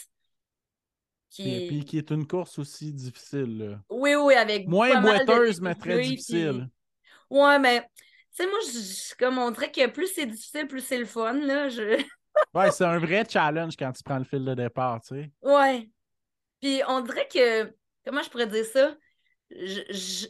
Qui... 1.29 1.55
Et 1.55 1.67
puis 1.67 1.85
qui 1.85 1.97
est 1.97 2.09
une 2.11 2.25
course 2.25 2.57
aussi 2.57 2.91
difficile. 2.91 3.79
Oui, 3.89 4.15
oui, 4.15 4.33
avec 4.33 4.67
Moins 4.67 4.99
boiteuse, 5.01 5.61
mais 5.61 5.75
très 5.75 6.01
difficile. 6.01 6.67
Oui, 6.67 6.67
Ouais, 7.29 7.59
mais 7.59 7.81
tu 8.35 8.43
sais, 8.43 8.47
moi, 8.47 8.59
comme 9.19 9.37
on 9.37 9.51
dirait 9.51 9.71
que 9.71 9.87
plus 9.87 10.07
c'est 10.07 10.25
difficile, 10.25 10.67
plus 10.67 10.81
c'est 10.81 10.97
le 10.97 11.05
fun. 11.05 11.33
Là. 11.33 11.69
Je... 11.69 12.01
ouais, 12.53 12.71
c'est 12.71 12.85
un 12.85 12.97
vrai 12.97 13.23
challenge 13.29 13.75
quand 13.77 13.91
tu 13.91 14.03
prends 14.03 14.17
le 14.17 14.23
fil 14.23 14.43
de 14.43 14.53
départ, 14.55 15.01
tu 15.01 15.15
sais. 15.15 15.31
Ouais. 15.41 15.89
Puis 16.61 16.81
on 16.87 17.01
dirait 17.01 17.27
que 17.27 17.71
comment 18.05 18.23
je 18.23 18.29
pourrais 18.29 18.47
dire 18.47 18.65
ça? 18.65 18.95
Je, 19.51 20.27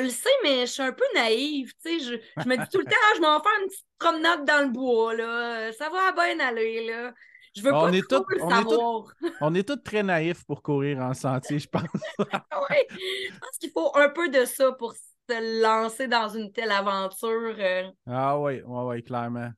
le 0.00 0.08
sais, 0.08 0.30
mais 0.42 0.66
je 0.66 0.72
suis 0.72 0.82
un 0.82 0.92
peu 0.92 1.04
naïve. 1.14 1.72
Tu 1.84 1.98
sais, 1.98 2.20
je, 2.36 2.48
me 2.48 2.56
dis 2.56 2.68
tout 2.70 2.78
le 2.78 2.84
temps, 2.90 2.96
ah, 3.10 3.14
je 3.16 3.20
m'en 3.20 3.42
faire 3.42 3.52
une 3.60 3.68
petite 3.68 3.86
promenade 3.98 4.44
dans 4.44 4.62
le 4.64 4.70
bois. 4.70 5.14
Là. 5.14 5.72
Ça 5.72 5.90
va 5.90 6.12
bien 6.12 6.40
aller. 6.40 6.86
Là. 6.86 7.12
Je 7.56 7.62
veux 7.62 7.70
pas 7.70 7.90
est 7.90 8.06
trop 8.08 8.24
le 8.28 8.42
on 8.42 8.50
savoir. 8.50 9.04
Est 9.24 9.32
on 9.40 9.54
est 9.54 9.66
tous 9.66 9.82
très 9.82 10.02
naïfs 10.02 10.44
pour 10.44 10.62
courir 10.62 10.98
en 10.98 11.14
sentier, 11.14 11.58
je 11.58 11.68
pense. 11.68 11.82
oui, 12.18 12.76
je 12.90 13.38
pense 13.38 13.58
qu'il 13.58 13.70
faut 13.70 13.90
un 13.96 14.10
peu 14.10 14.28
de 14.28 14.44
ça 14.44 14.72
pour 14.72 14.92
se 14.94 15.62
lancer 15.62 16.06
dans 16.06 16.28
une 16.28 16.52
telle 16.52 16.70
aventure. 16.70 17.54
Euh. 17.58 17.90
Ah 18.06 18.38
oui, 18.38 18.60
oui, 18.64 18.82
oui, 18.84 19.02
clairement. 19.02 19.50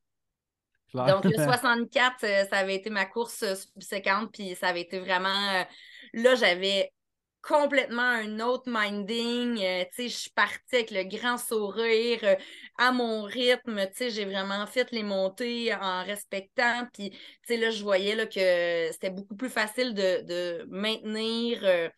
Donc, 0.93 1.25
le 1.25 1.33
64, 1.43 2.23
euh, 2.23 2.45
ça 2.49 2.57
avait 2.57 2.75
été 2.75 2.89
ma 2.89 3.05
course 3.05 3.43
euh, 3.43 3.55
subséquente, 3.55 4.31
puis 4.31 4.55
ça 4.55 4.67
avait 4.67 4.81
été 4.81 4.99
vraiment. 4.99 5.65
Là, 6.13 6.35
j'avais 6.35 6.91
complètement 7.41 8.01
un 8.01 8.39
autre 8.39 8.65
minding. 8.67 9.59
Euh, 9.61 9.83
je 9.97 10.07
suis 10.07 10.31
partie 10.31 10.75
avec 10.75 10.91
le 10.91 11.03
grand 11.03 11.37
sourire 11.37 12.19
euh, 12.23 12.35
à 12.77 12.91
mon 12.91 13.23
rythme. 13.23 13.79
J'ai 13.97 14.25
vraiment 14.25 14.65
fait 14.67 14.91
les 14.91 15.03
montées 15.03 15.73
en 15.73 16.03
respectant. 16.03 16.87
Puis, 16.93 17.11
là, 17.49 17.69
je 17.69 17.83
voyais 17.83 18.15
que 18.27 18.91
c'était 18.91 19.09
beaucoup 19.09 19.35
plus 19.35 19.49
facile 19.49 19.93
de, 19.93 20.65
maintenir 20.69 21.61
euh, 21.63 21.89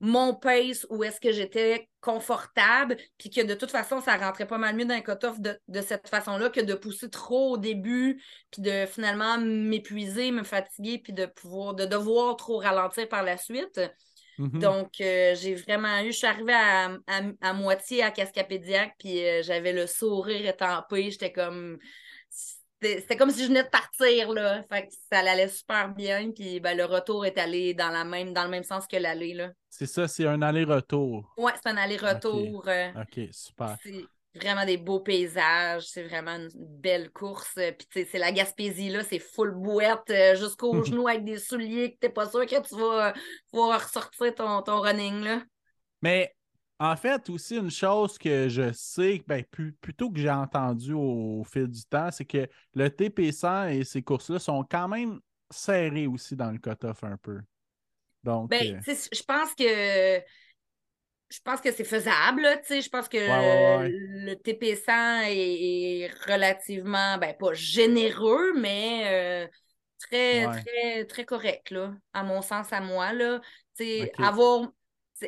mon 0.00 0.34
pace 0.34 0.86
où 0.88 1.04
est-ce 1.04 1.20
que 1.20 1.32
j'étais 1.32 1.88
confortable, 2.00 2.96
puis 3.18 3.28
que 3.28 3.42
de 3.42 3.54
toute 3.54 3.70
façon, 3.70 4.00
ça 4.00 4.16
rentrait 4.16 4.46
pas 4.46 4.56
mal 4.56 4.74
mieux 4.74 4.86
dans 4.86 4.94
un 4.94 5.02
cut-off 5.02 5.38
de, 5.40 5.58
de, 5.68 5.80
cette 5.82 6.08
façon-là 6.08 6.48
que 6.48 6.60
de 6.60 6.74
pousser 6.74 7.10
trop 7.10 7.52
au 7.52 7.56
début, 7.58 8.22
puis 8.50 8.62
de 8.62 8.86
finalement 8.86 9.36
m'épuiser, 9.38 10.30
me 10.30 10.42
fatiguer, 10.42 10.98
puis 10.98 11.12
de 11.12 11.26
pouvoir, 11.26 11.74
de 11.74 11.84
devoir 11.84 12.36
trop 12.36 12.58
ralentir 12.58 13.08
par 13.08 13.22
la 13.22 13.36
suite. 13.36 13.78
Mm-hmm. 14.40 14.58
Donc, 14.58 15.00
euh, 15.02 15.34
j'ai 15.34 15.54
vraiment 15.54 16.00
eu, 16.00 16.12
je 16.12 16.16
suis 16.16 16.26
arrivée 16.26 16.54
à, 16.54 17.52
moitié 17.52 18.02
à 18.02 18.10
Cascapédiac, 18.10 18.94
puis 18.98 19.22
euh, 19.22 19.42
j'avais 19.42 19.74
le 19.74 19.86
sourire 19.86 20.46
étampé. 20.46 21.10
J'étais 21.10 21.30
comme. 21.32 21.78
C'était 22.82 23.14
comme 23.14 23.30
si 23.30 23.42
je 23.42 23.48
venais 23.48 23.64
de 23.64 23.68
partir, 23.68 24.32
là. 24.32 24.62
Fait 24.72 24.86
que 24.86 24.92
ça 25.12 25.18
allait 25.18 25.48
super 25.48 25.94
bien, 25.94 26.30
puis 26.30 26.60
ben, 26.60 26.74
le 26.74 26.86
retour 26.86 27.26
est 27.26 27.36
allé 27.36 27.74
dans, 27.74 27.90
la 27.90 28.04
même, 28.04 28.32
dans 28.32 28.44
le 28.44 28.48
même 28.48 28.64
sens 28.64 28.86
que 28.86 28.96
l'aller, 28.96 29.34
là. 29.34 29.50
C'est 29.68 29.84
ça, 29.84 30.08
c'est 30.08 30.26
un 30.26 30.40
aller-retour. 30.40 31.30
Ouais, 31.36 31.52
c'est 31.62 31.68
un 31.68 31.76
aller-retour. 31.76 32.60
OK, 32.60 33.18
euh, 33.18 33.26
super 33.32 33.76
vraiment 34.34 34.64
des 34.64 34.76
beaux 34.76 35.00
paysages. 35.00 35.88
C'est 35.88 36.04
vraiment 36.04 36.36
une 36.36 36.50
belle 36.54 37.10
course. 37.10 37.54
Puis, 37.54 38.06
c'est 38.10 38.18
la 38.18 38.32
Gaspésie, 38.32 38.90
là, 38.90 39.02
c'est 39.04 39.18
full 39.18 39.52
bouette 39.52 40.10
euh, 40.10 40.36
jusqu'aux 40.36 40.82
genoux 40.84 41.08
avec 41.08 41.24
des 41.24 41.38
souliers 41.38 41.92
que 41.92 41.98
t'es 41.98 42.08
pas 42.08 42.28
sûr 42.28 42.46
que 42.46 42.68
tu 42.68 42.76
vas 42.76 43.14
pouvoir 43.50 43.82
ressortir 43.82 44.34
ton, 44.34 44.62
ton 44.62 44.80
running, 44.80 45.22
là. 45.22 45.42
Mais 46.02 46.34
en 46.78 46.96
fait, 46.96 47.28
aussi, 47.28 47.56
une 47.56 47.70
chose 47.70 48.16
que 48.16 48.48
je 48.48 48.72
sais, 48.72 49.22
ben, 49.26 49.44
plutôt 49.80 50.10
que 50.10 50.18
j'ai 50.18 50.30
entendu 50.30 50.94
au, 50.94 51.44
fil 51.44 51.66
du 51.66 51.84
temps, 51.84 52.10
c'est 52.10 52.24
que 52.24 52.48
le 52.74 52.88
TP100 52.88 53.68
et 53.68 53.84
ces 53.84 54.02
courses-là 54.02 54.38
sont 54.38 54.64
quand 54.64 54.88
même 54.88 55.20
serrés 55.50 56.06
aussi 56.06 56.36
dans 56.36 56.50
le 56.50 56.58
cut-off 56.58 57.04
un 57.04 57.18
peu. 57.18 57.40
Donc, 58.22 58.48
ben, 58.48 58.80
euh, 58.86 58.94
je 59.12 59.22
pense 59.22 59.54
que 59.54 60.20
je 61.30 61.38
pense 61.44 61.60
que 61.60 61.72
c'est 61.72 61.84
faisable. 61.84 62.42
je 62.68 62.88
pense 62.88 63.08
que 63.08 63.16
le 63.16 64.34
TP100 64.34 65.24
est, 65.28 66.10
relativement, 66.28 67.18
ben, 67.18 67.34
pas 67.38 67.54
généreux, 67.54 68.52
mais 68.58 69.04
euh, 69.06 69.48
très, 69.98 70.44
très, 70.44 71.04
très 71.04 71.24
correct, 71.24 71.70
là, 71.70 71.94
à 72.12 72.24
mon 72.24 72.42
sens, 72.42 72.72
à 72.72 72.80
moi. 72.80 73.12
Là. 73.12 73.40
Avoir 74.18 74.68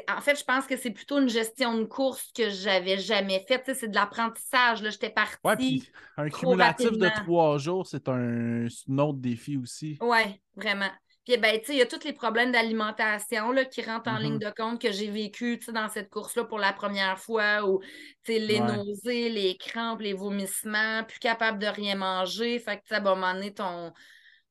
en 0.09 0.21
fait, 0.21 0.39
je 0.39 0.45
pense 0.45 0.67
que 0.67 0.77
c'est 0.77 0.91
plutôt 0.91 1.19
une 1.21 1.29
gestion 1.29 1.77
de 1.77 1.85
course 1.85 2.31
que 2.35 2.49
j'avais 2.49 2.99
jamais 2.99 3.45
faite. 3.47 3.71
C'est 3.75 3.89
de 3.89 3.95
l'apprentissage. 3.95 4.83
J'étais 4.83 5.11
partie. 5.11 5.39
Ouais, 5.45 5.57
puis 5.57 5.91
un 6.17 6.29
cumulatif 6.31 6.93
de 6.93 7.09
trois 7.23 7.59
jours, 7.59 7.87
c'est 7.87 8.09
un, 8.09 8.67
un, 8.67 8.99
autre 8.99 9.19
défi 9.19 9.57
aussi. 9.57 9.99
Oui, 10.01 10.41
vraiment. 10.57 10.91
Puis, 11.25 11.37
ben, 11.37 11.59
tu 11.61 11.67
sais, 11.67 11.73
il 11.75 11.79
y 11.79 11.83
a 11.83 11.87
tous 11.87 12.05
les 12.05 12.13
problèmes 12.13 12.51
d'alimentation 12.51 13.55
qui 13.71 13.83
rentrent 13.83 14.11
en 14.11 14.19
ligne 14.19 14.39
mm-hmm. 14.39 14.51
de 14.51 14.63
compte 14.63 14.81
que 14.81 14.91
j'ai 14.91 15.09
vécu, 15.09 15.61
dans 15.73 15.89
cette 15.89 16.11
course-là 16.11 16.45
pour 16.45 16.59
la 16.59 16.73
première 16.73 17.19
fois, 17.19 17.65
où, 17.65 17.81
tu 18.25 18.33
sais, 18.33 18.39
les 18.41 18.59
nausées, 18.59 19.29
les 19.29 19.57
crampes, 19.57 20.01
les 20.01 20.15
vomissements, 20.15 21.05
plus 21.05 21.21
capable 21.21 21.61
de 21.61 21.67
rien 21.67 21.95
manger. 21.95 22.59
Fait 22.59 22.79
que, 22.79 22.83
tu 22.83 22.89
sais, 22.89 22.95
à 22.97 22.99
un 22.99 23.03
moment 23.03 23.35
donné, 23.35 23.55
ton, 23.55 23.93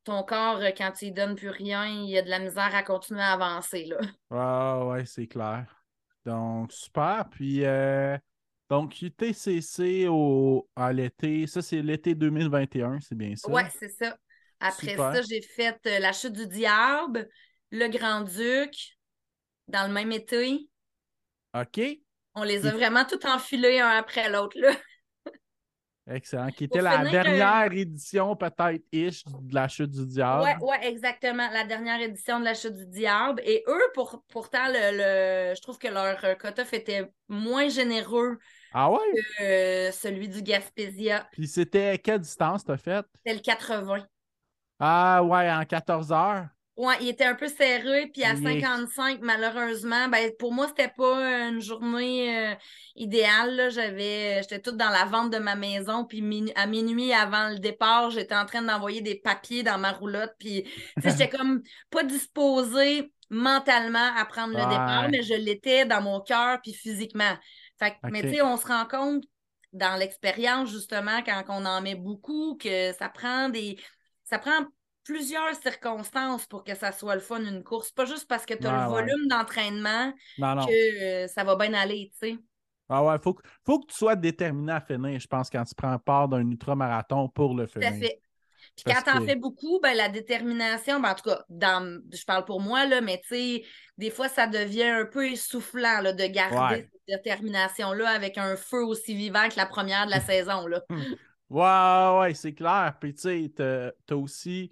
ton 0.05 0.23
corps, 0.23 0.59
euh, 0.61 0.71
quand 0.75 0.91
tu 0.91 1.05
lui 1.05 1.11
donnes 1.11 1.35
plus 1.35 1.49
rien, 1.49 1.85
il 1.85 2.09
y 2.09 2.17
a 2.17 2.21
de 2.21 2.29
la 2.29 2.39
misère 2.39 2.73
à 2.73 2.83
continuer 2.83 3.21
à 3.21 3.33
avancer, 3.33 3.85
là. 3.85 3.97
Ah, 4.29 4.85
ouais, 4.85 5.05
c'est 5.05 5.27
clair. 5.27 5.83
Donc, 6.25 6.71
super. 6.71 7.25
Puis, 7.31 7.65
euh, 7.65 8.17
donc, 8.69 9.01
UTCC 9.01 10.07
au, 10.07 10.69
à 10.77 10.93
l'été, 10.93 11.47
ça, 11.47 11.61
c'est 11.61 11.81
l'été 11.81 12.15
2021, 12.15 13.01
c'est 13.01 13.15
bien 13.15 13.35
ça? 13.35 13.51
Ouais, 13.51 13.67
c'est 13.77 13.89
ça. 13.89 14.15
Après 14.61 14.95
ça, 14.95 15.21
j'ai 15.23 15.41
fait 15.41 15.79
euh, 15.87 15.99
La 15.99 16.13
Chute 16.13 16.33
du 16.33 16.47
Diable, 16.47 17.27
Le 17.71 17.87
Grand-Duc, 17.87 18.97
dans 19.67 19.87
le 19.87 19.93
même 19.93 20.11
été. 20.11 20.69
OK. 21.59 21.81
On 22.35 22.43
les 22.43 22.65
a 22.65 22.71
vraiment 22.71 23.03
tout 23.03 23.25
enfilés 23.25 23.79
un 23.79 23.89
après 23.89 24.29
l'autre, 24.29 24.57
là. 24.59 24.71
Excellent. 26.09 26.49
Qui 26.49 26.65
était 26.65 26.81
la 26.81 27.03
dernière 27.05 27.71
euh, 27.71 27.75
édition, 27.75 28.35
peut-être, 28.35 28.83
ish, 28.91 29.23
de 29.25 29.53
la 29.53 29.67
chute 29.67 29.91
du 29.91 30.05
diable. 30.05 30.43
Oui, 30.61 30.69
ouais, 30.69 30.87
exactement. 30.87 31.49
La 31.51 31.63
dernière 31.63 31.99
édition 32.01 32.39
de 32.39 32.45
la 32.45 32.53
chute 32.53 32.75
du 32.75 32.87
diable. 32.87 33.41
Et 33.45 33.63
eux, 33.67 33.91
pour, 33.93 34.23
pourtant, 34.29 34.67
le, 34.67 35.53
je 35.55 35.61
trouve 35.61 35.77
que 35.77 35.87
leur 35.87 36.23
euh, 36.23 36.35
cut-off 36.35 36.73
était 36.73 37.11
moins 37.27 37.69
généreux 37.69 38.39
ah 38.73 38.91
ouais? 38.91 38.99
que 39.37 39.91
celui 39.91 40.27
du 40.27 40.41
Gaspésia. 40.41 41.27
Puis 41.31 41.47
c'était 41.47 41.97
quelle 41.99 42.19
distance 42.19 42.63
t'as 42.63 42.77
fait? 42.77 43.05
C'était 43.17 43.35
le 43.35 43.41
80. 43.41 44.05
Ah 44.83 45.23
ouais, 45.23 45.51
en 45.51 45.63
14 45.63 46.11
heures. 46.11 46.47
Ouais, 46.75 46.95
il 47.01 47.09
était 47.09 47.25
un 47.25 47.35
peu 47.35 47.47
serré, 47.47 48.07
puis 48.11 48.23
à 48.23 48.35
55, 48.35 49.19
malheureusement, 49.21 50.07
ben, 50.07 50.31
pour 50.39 50.51
moi, 50.51 50.67
c'était 50.67 50.91
pas 50.97 51.47
une 51.49 51.61
journée 51.61 52.35
euh, 52.35 52.55
idéale. 52.95 53.69
J'avais, 53.69 54.41
j'étais 54.41 54.59
toute 54.59 54.77
dans 54.77 54.89
la 54.89 55.05
vente 55.05 55.31
de 55.31 55.37
ma 55.37 55.55
maison, 55.55 56.05
puis 56.05 56.23
à 56.55 56.65
minuit 56.65 57.13
avant 57.13 57.49
le 57.49 57.59
départ, 57.59 58.09
j'étais 58.09 58.33
en 58.33 58.47
train 58.47 58.63
d'envoyer 58.63 59.01
des 59.01 59.13
papiers 59.13 59.61
dans 59.61 59.77
ma 59.77 59.91
roulotte, 59.91 60.33
puis 60.39 60.67
j'étais 60.97 61.29
comme 61.37 61.61
pas 61.91 62.03
disposée 62.03 63.13
mentalement 63.29 64.15
à 64.17 64.25
prendre 64.25 64.53
le 64.53 64.63
départ, 64.63 65.07
mais 65.11 65.21
je 65.21 65.35
l'étais 65.35 65.85
dans 65.85 66.01
mon 66.01 66.19
cœur, 66.21 66.59
puis 66.63 66.73
physiquement. 66.73 67.37
Fait 67.77 67.95
Mais 68.05 68.23
tu 68.23 68.31
sais, 68.31 68.41
on 68.41 68.57
se 68.57 68.65
rend 68.65 68.85
compte 68.85 69.23
dans 69.73 69.97
l'expérience, 69.97 70.71
justement, 70.71 71.21
quand 71.23 71.43
on 71.49 71.65
en 71.65 71.81
met 71.81 71.95
beaucoup, 71.95 72.57
que 72.57 72.91
ça 72.93 73.07
prend 73.07 73.49
des 73.49 73.77
ça 74.31 74.39
prend 74.39 74.65
plusieurs 75.03 75.53
circonstances 75.61 76.45
pour 76.45 76.63
que 76.63 76.73
ça 76.73 76.93
soit 76.93 77.15
le 77.15 77.21
fun 77.21 77.43
une 77.43 77.63
course. 77.63 77.91
Pas 77.91 78.05
juste 78.05 78.27
parce 78.29 78.45
que 78.45 78.53
tu 78.53 78.65
as 78.65 78.85
le 78.85 78.89
volume 78.89 79.27
d'entraînement 79.27 80.13
que 80.37 81.03
euh, 81.03 81.27
ça 81.27 81.43
va 81.43 81.57
bien 81.57 81.73
aller, 81.73 82.11
tu 82.13 82.29
sais. 82.29 82.37
Ah 82.87 83.03
ouais, 83.03 83.15
faut, 83.21 83.37
faut 83.65 83.79
que 83.79 83.87
tu 83.87 83.97
sois 83.97 84.15
déterminé 84.15 84.73
à 84.73 84.81
finir, 84.81 85.19
je 85.19 85.27
pense, 85.27 85.49
quand 85.49 85.63
tu 85.63 85.75
prends 85.75 85.97
part 85.99 86.29
d'un 86.29 86.41
ultramarathon 86.41 87.29
pour 87.29 87.55
le 87.55 87.67
finir. 87.67 87.89
Tout 87.89 87.95
à 87.95 87.99
fait. 87.99 88.21
Puis 88.75 88.85
quand 88.85 89.01
tu 89.01 89.17
en 89.17 89.25
fais 89.25 89.35
beaucoup, 89.35 89.79
ben, 89.81 89.95
la 89.95 90.07
détermination, 90.07 90.99
ben, 90.99 91.11
en 91.11 91.15
tout 91.15 91.29
cas, 91.29 91.43
dans, 91.49 92.01
je 92.11 92.23
parle 92.25 92.45
pour 92.45 92.61
moi, 92.61 92.85
là, 92.85 93.01
mais 93.01 93.21
tu 93.27 93.35
sais, 93.35 93.63
des 93.97 94.11
fois, 94.11 94.29
ça 94.29 94.47
devient 94.47 94.83
un 94.83 95.05
peu 95.05 95.29
essoufflant 95.29 96.01
là, 96.01 96.13
de 96.13 96.25
garder 96.25 96.87
cette 97.07 97.19
détermination-là 97.23 98.09
avec 98.09 98.37
un 98.37 98.55
feu 98.55 98.83
aussi 98.83 99.13
vivant 99.13 99.49
que 99.49 99.57
la 99.57 99.65
première 99.65 100.05
de 100.05 100.11
la 100.11 100.21
saison. 100.21 100.67
Là. 100.67 100.81
Ouais, 101.51 102.19
ouais, 102.19 102.33
c'est 102.33 102.53
clair. 102.53 102.95
Puis 102.99 103.13
tu 103.13 103.21
sais, 103.21 103.51
t'as 104.05 104.15
aussi 104.15 104.71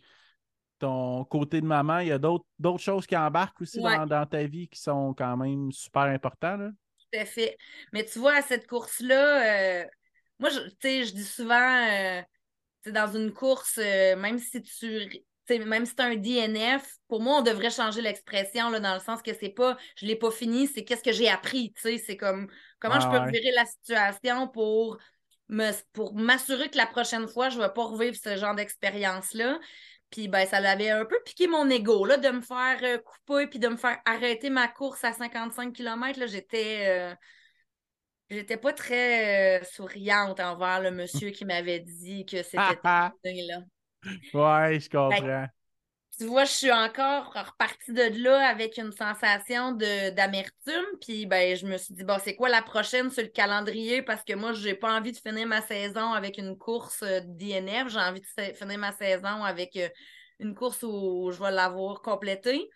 ton 0.80 1.26
côté 1.26 1.60
de 1.60 1.66
maman. 1.66 2.00
Il 2.00 2.08
y 2.08 2.12
a 2.14 2.18
d'autres 2.18 2.46
choses 2.78 3.06
qui 3.06 3.18
embarquent 3.18 3.62
aussi 3.62 3.82
dans, 3.82 4.26
ta 4.26 4.44
vie 4.46 4.70
qui 4.70 4.80
sont 4.80 5.14
quand 5.14 5.36
même 5.36 5.74
super 5.74 6.04
importants. 6.04 6.56
Là. 6.56 6.70
Tout 6.98 7.20
à 7.20 7.26
fait. 7.26 7.58
Mais 7.92 8.06
tu 8.06 8.20
vois, 8.20 8.36
à 8.36 8.42
cette 8.42 8.66
course-là, 8.66 9.82
euh, 9.82 9.86
moi, 10.40 10.50
je, 10.50 10.60
je 10.82 11.12
dis 11.12 11.26
souvent, 11.26 11.86
euh, 11.90 12.22
dans 12.90 13.14
une 13.14 13.34
course, 13.34 13.78
euh, 13.78 14.16
même 14.16 14.40
si 14.40 14.62
tu 14.62 15.26
même 15.50 15.84
si 15.86 15.94
c'est 15.98 16.04
un 16.04 16.16
DNF, 16.16 16.98
pour 17.08 17.22
moi, 17.22 17.40
on 17.40 17.42
devrait 17.42 17.72
changer 17.72 18.04
l'expression 18.04 18.70
dans 18.70 18.94
le 18.94 19.00
sens 19.00 19.24
que 19.24 19.34
c'est 19.34 19.50
pas 19.50 19.78
je 19.96 20.06
l'ai 20.06 20.16
pas 20.16 20.30
fini, 20.30 20.68
c'est 20.68 20.84
qu'est-ce 20.84 21.02
que 21.02 21.12
j'ai 21.12 21.28
appris. 21.28 21.74
C'est 21.76 22.18
comme 22.18 22.48
comment 22.80 23.00
je 23.00 23.08
peux 23.08 23.18
revirer 23.18 23.52
la 23.56 23.66
situation 23.66 24.48
pour 24.48 25.00
pour 25.94 26.14
m'assurer 26.14 26.70
que 26.70 26.78
la 26.78 26.86
prochaine 26.86 27.28
fois, 27.28 27.50
je 27.50 27.58
ne 27.58 27.64
vais 27.64 27.74
pas 27.74 27.84
revivre 27.84 28.16
ce 28.16 28.38
genre 28.38 28.56
d'expérience-là. 28.56 29.60
Puis 30.10 30.28
ben, 30.28 30.46
ça 30.48 30.60
l'avait 30.60 30.90
un 30.90 31.06
peu 31.06 31.18
piqué 31.24 31.48
mon 31.48 31.70
ego 31.70 32.06
là, 32.06 32.18
de 32.18 32.30
me 32.30 32.42
faire 32.42 32.80
euh, 32.84 32.98
couper 32.98 33.48
puis 33.48 33.60
de 33.60 33.68
me 33.68 33.78
faire 33.78 34.00
arrêter 34.06 34.50
ma 34.50 34.68
course 34.68 35.04
à 35.04 35.14
55 35.14 35.74
km. 35.74 36.28
J'étais 36.28 36.86
euh, 36.88 37.16
j'étais 38.30 38.58
pas 38.58 38.74
très 38.74 39.60
euh, 39.60 39.64
souriante 39.64 40.40
envers 40.40 40.82
le 40.82 40.92
monsieur 40.92 41.30
qui 41.32 41.46
m'avait 41.46 41.80
dit 41.80 42.26
que 42.26 42.42
c'était 42.42 42.60
là. 43.24 43.60
Ouais, 44.34 44.80
je 44.80 44.90
comprends 44.90 45.48
tu 46.20 46.26
vois, 46.26 46.44
je 46.44 46.52
suis 46.52 46.72
encore 46.72 47.32
repartie 47.34 47.94
de 47.94 48.22
là 48.22 48.50
avec 48.50 48.78
une 48.78 48.92
sensation 48.92 49.72
d'amertume. 49.72 50.86
Puis 51.00 51.26
ben, 51.26 51.56
je 51.56 51.66
me 51.66 51.78
suis 51.78 51.94
dit, 51.94 52.04
bon, 52.04 52.18
c'est 52.22 52.36
quoi 52.36 52.50
la 52.50 52.62
prochaine 52.62 53.10
sur 53.10 53.24
le 53.24 53.30
calendrier? 53.30 54.02
Parce 54.02 54.26
que 54.26 54.34
moi, 54.34 54.52
j'ai 54.52 54.76
pas 54.76 54.98
envie 55.00 55.14
de 55.14 55.18
finir 55.18 55.48
ma 55.48 55.62
saison 55.62 56.12
avec 56.12 56.38
une 56.38 56.58
course 56.58 57.04
euh, 57.04 57.22
d'INF. 57.24 57.88
J'ai 57.88 58.00
envie 58.00 58.20
de 58.20 58.54
finir 58.54 58.78
ma 58.78 58.92
saison 58.92 59.46
avec 59.46 59.78
euh, 59.78 59.88
une 60.40 60.56
course 60.56 60.84
où 60.84 61.32
je 61.32 61.40
vais 61.42 61.52
l'avoir 61.52 62.02
complétée. 62.02 62.70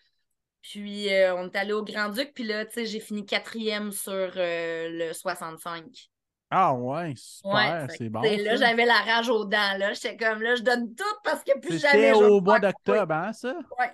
Puis 0.61 1.13
euh, 1.13 1.35
on 1.35 1.49
est 1.49 1.57
allé 1.57 1.73
au 1.73 1.83
Grand-Duc, 1.83 2.31
puis 2.33 2.45
là, 2.45 2.65
tu 2.65 2.75
sais, 2.75 2.85
j'ai 2.85 3.01
fini 3.01 3.25
quatrième 3.25 3.91
sur 3.91 4.31
le 4.35 5.11
65. 5.11 6.12
Ah 6.55 6.73
ouais, 6.75 7.13
super, 7.15 7.87
c'est 7.97 8.09
bon. 8.09 8.21
Là, 8.21 8.55
j'avais 8.57 8.85
la 8.85 8.99
rage 8.99 9.27
aux 9.27 9.43
dents. 9.43 9.77
Là. 9.77 9.93
J'étais 9.93 10.17
comme 10.17 10.41
là, 10.43 10.53
je 10.55 10.61
donne 10.61 10.93
tout 10.93 11.03
parce 11.23 11.43
que 11.43 11.57
plus 11.59 11.79
jamais. 11.79 12.13
C'était 12.13 12.13
au 12.13 12.41
mois 12.41 12.59
d'octobre, 12.59 13.11
hein, 13.11 13.33
ça? 13.33 13.55
Oui. 13.79 13.85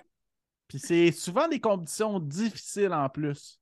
Puis 0.68 0.78
c'est 0.78 1.10
souvent 1.10 1.48
des 1.48 1.58
conditions 1.58 2.20
difficiles 2.20 2.92
en 2.92 3.08
plus. 3.08 3.58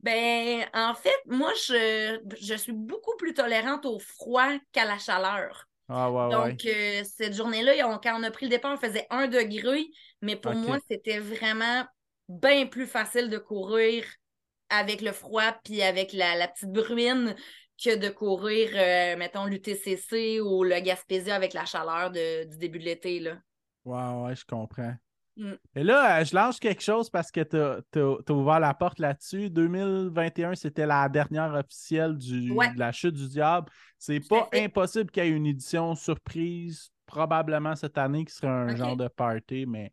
Ben, 0.00 0.66
en 0.74 0.92
fait, 0.94 1.14
moi, 1.26 1.52
je, 1.54 2.18
je 2.40 2.54
suis 2.54 2.72
beaucoup 2.72 3.16
plus 3.16 3.32
tolérante 3.32 3.86
au 3.86 4.00
froid 4.00 4.50
qu'à 4.72 4.84
la 4.84 4.98
chaleur. 4.98 5.68
Ah, 5.88 6.10
ouais, 6.10 6.30
Donc, 6.30 6.64
euh, 6.66 7.04
cette 7.04 7.34
journée-là, 7.34 7.74
quand 8.02 8.18
on 8.18 8.24
a 8.24 8.30
pris 8.32 8.46
le 8.46 8.50
départ, 8.50 8.72
on 8.72 8.76
faisait 8.76 9.06
un 9.10 9.28
degré, 9.28 9.86
mais 10.20 10.34
pour 10.34 10.52
moi, 10.54 10.78
c'était 10.90 11.20
vraiment 11.20 11.84
bien 12.28 12.66
plus 12.66 12.88
facile 12.88 13.30
de 13.30 13.38
courir 13.38 14.04
avec 14.68 15.00
le 15.00 15.12
froid 15.12 15.52
puis 15.64 15.82
avec 15.82 16.12
la, 16.12 16.34
la 16.34 16.48
petite 16.48 16.72
bruine 16.72 17.36
que 17.82 17.96
de 17.98 18.08
courir, 18.08 18.70
euh, 18.74 19.16
mettons, 19.16 19.46
l'UTCC 19.46 20.40
ou 20.40 20.64
le 20.64 20.80
Gaspésia 20.80 21.34
avec 21.34 21.52
la 21.52 21.64
chaleur 21.64 22.10
du 22.10 22.56
début 22.58 22.78
de 22.78 22.84
l'été. 22.84 23.20
Là. 23.20 23.38
Ouais, 23.84 24.22
ouais, 24.22 24.36
je 24.36 24.44
comprends. 24.44 24.94
Mm. 25.36 25.52
Et 25.76 25.82
là, 25.82 26.20
euh, 26.20 26.24
je 26.24 26.34
lance 26.34 26.60
quelque 26.60 26.82
chose 26.82 27.08
parce 27.08 27.30
que 27.30 27.40
tu 27.40 27.56
as, 27.98 28.32
ouvert 28.32 28.60
la 28.60 28.74
porte 28.74 28.98
là-dessus. 28.98 29.50
2021, 29.50 30.54
c'était 30.54 30.86
la 30.86 31.08
dernière 31.08 31.54
officielle 31.54 32.16
du, 32.16 32.50
de 32.50 32.78
la 32.78 32.92
chute 32.92 33.14
du 33.14 33.28
diable. 33.28 33.70
C'est 33.98 34.20
pas 34.20 34.48
impossible 34.52 35.10
qu'il 35.10 35.24
y 35.24 35.28
ait 35.28 35.30
une 35.30 35.46
édition 35.46 35.94
surprise, 35.94 36.90
probablement 37.06 37.74
cette 37.74 37.98
année, 37.98 38.24
qui 38.24 38.34
serait 38.34 38.48
un 38.48 38.76
genre 38.76 38.96
de 38.96 39.08
party, 39.08 39.66
mais 39.66 39.92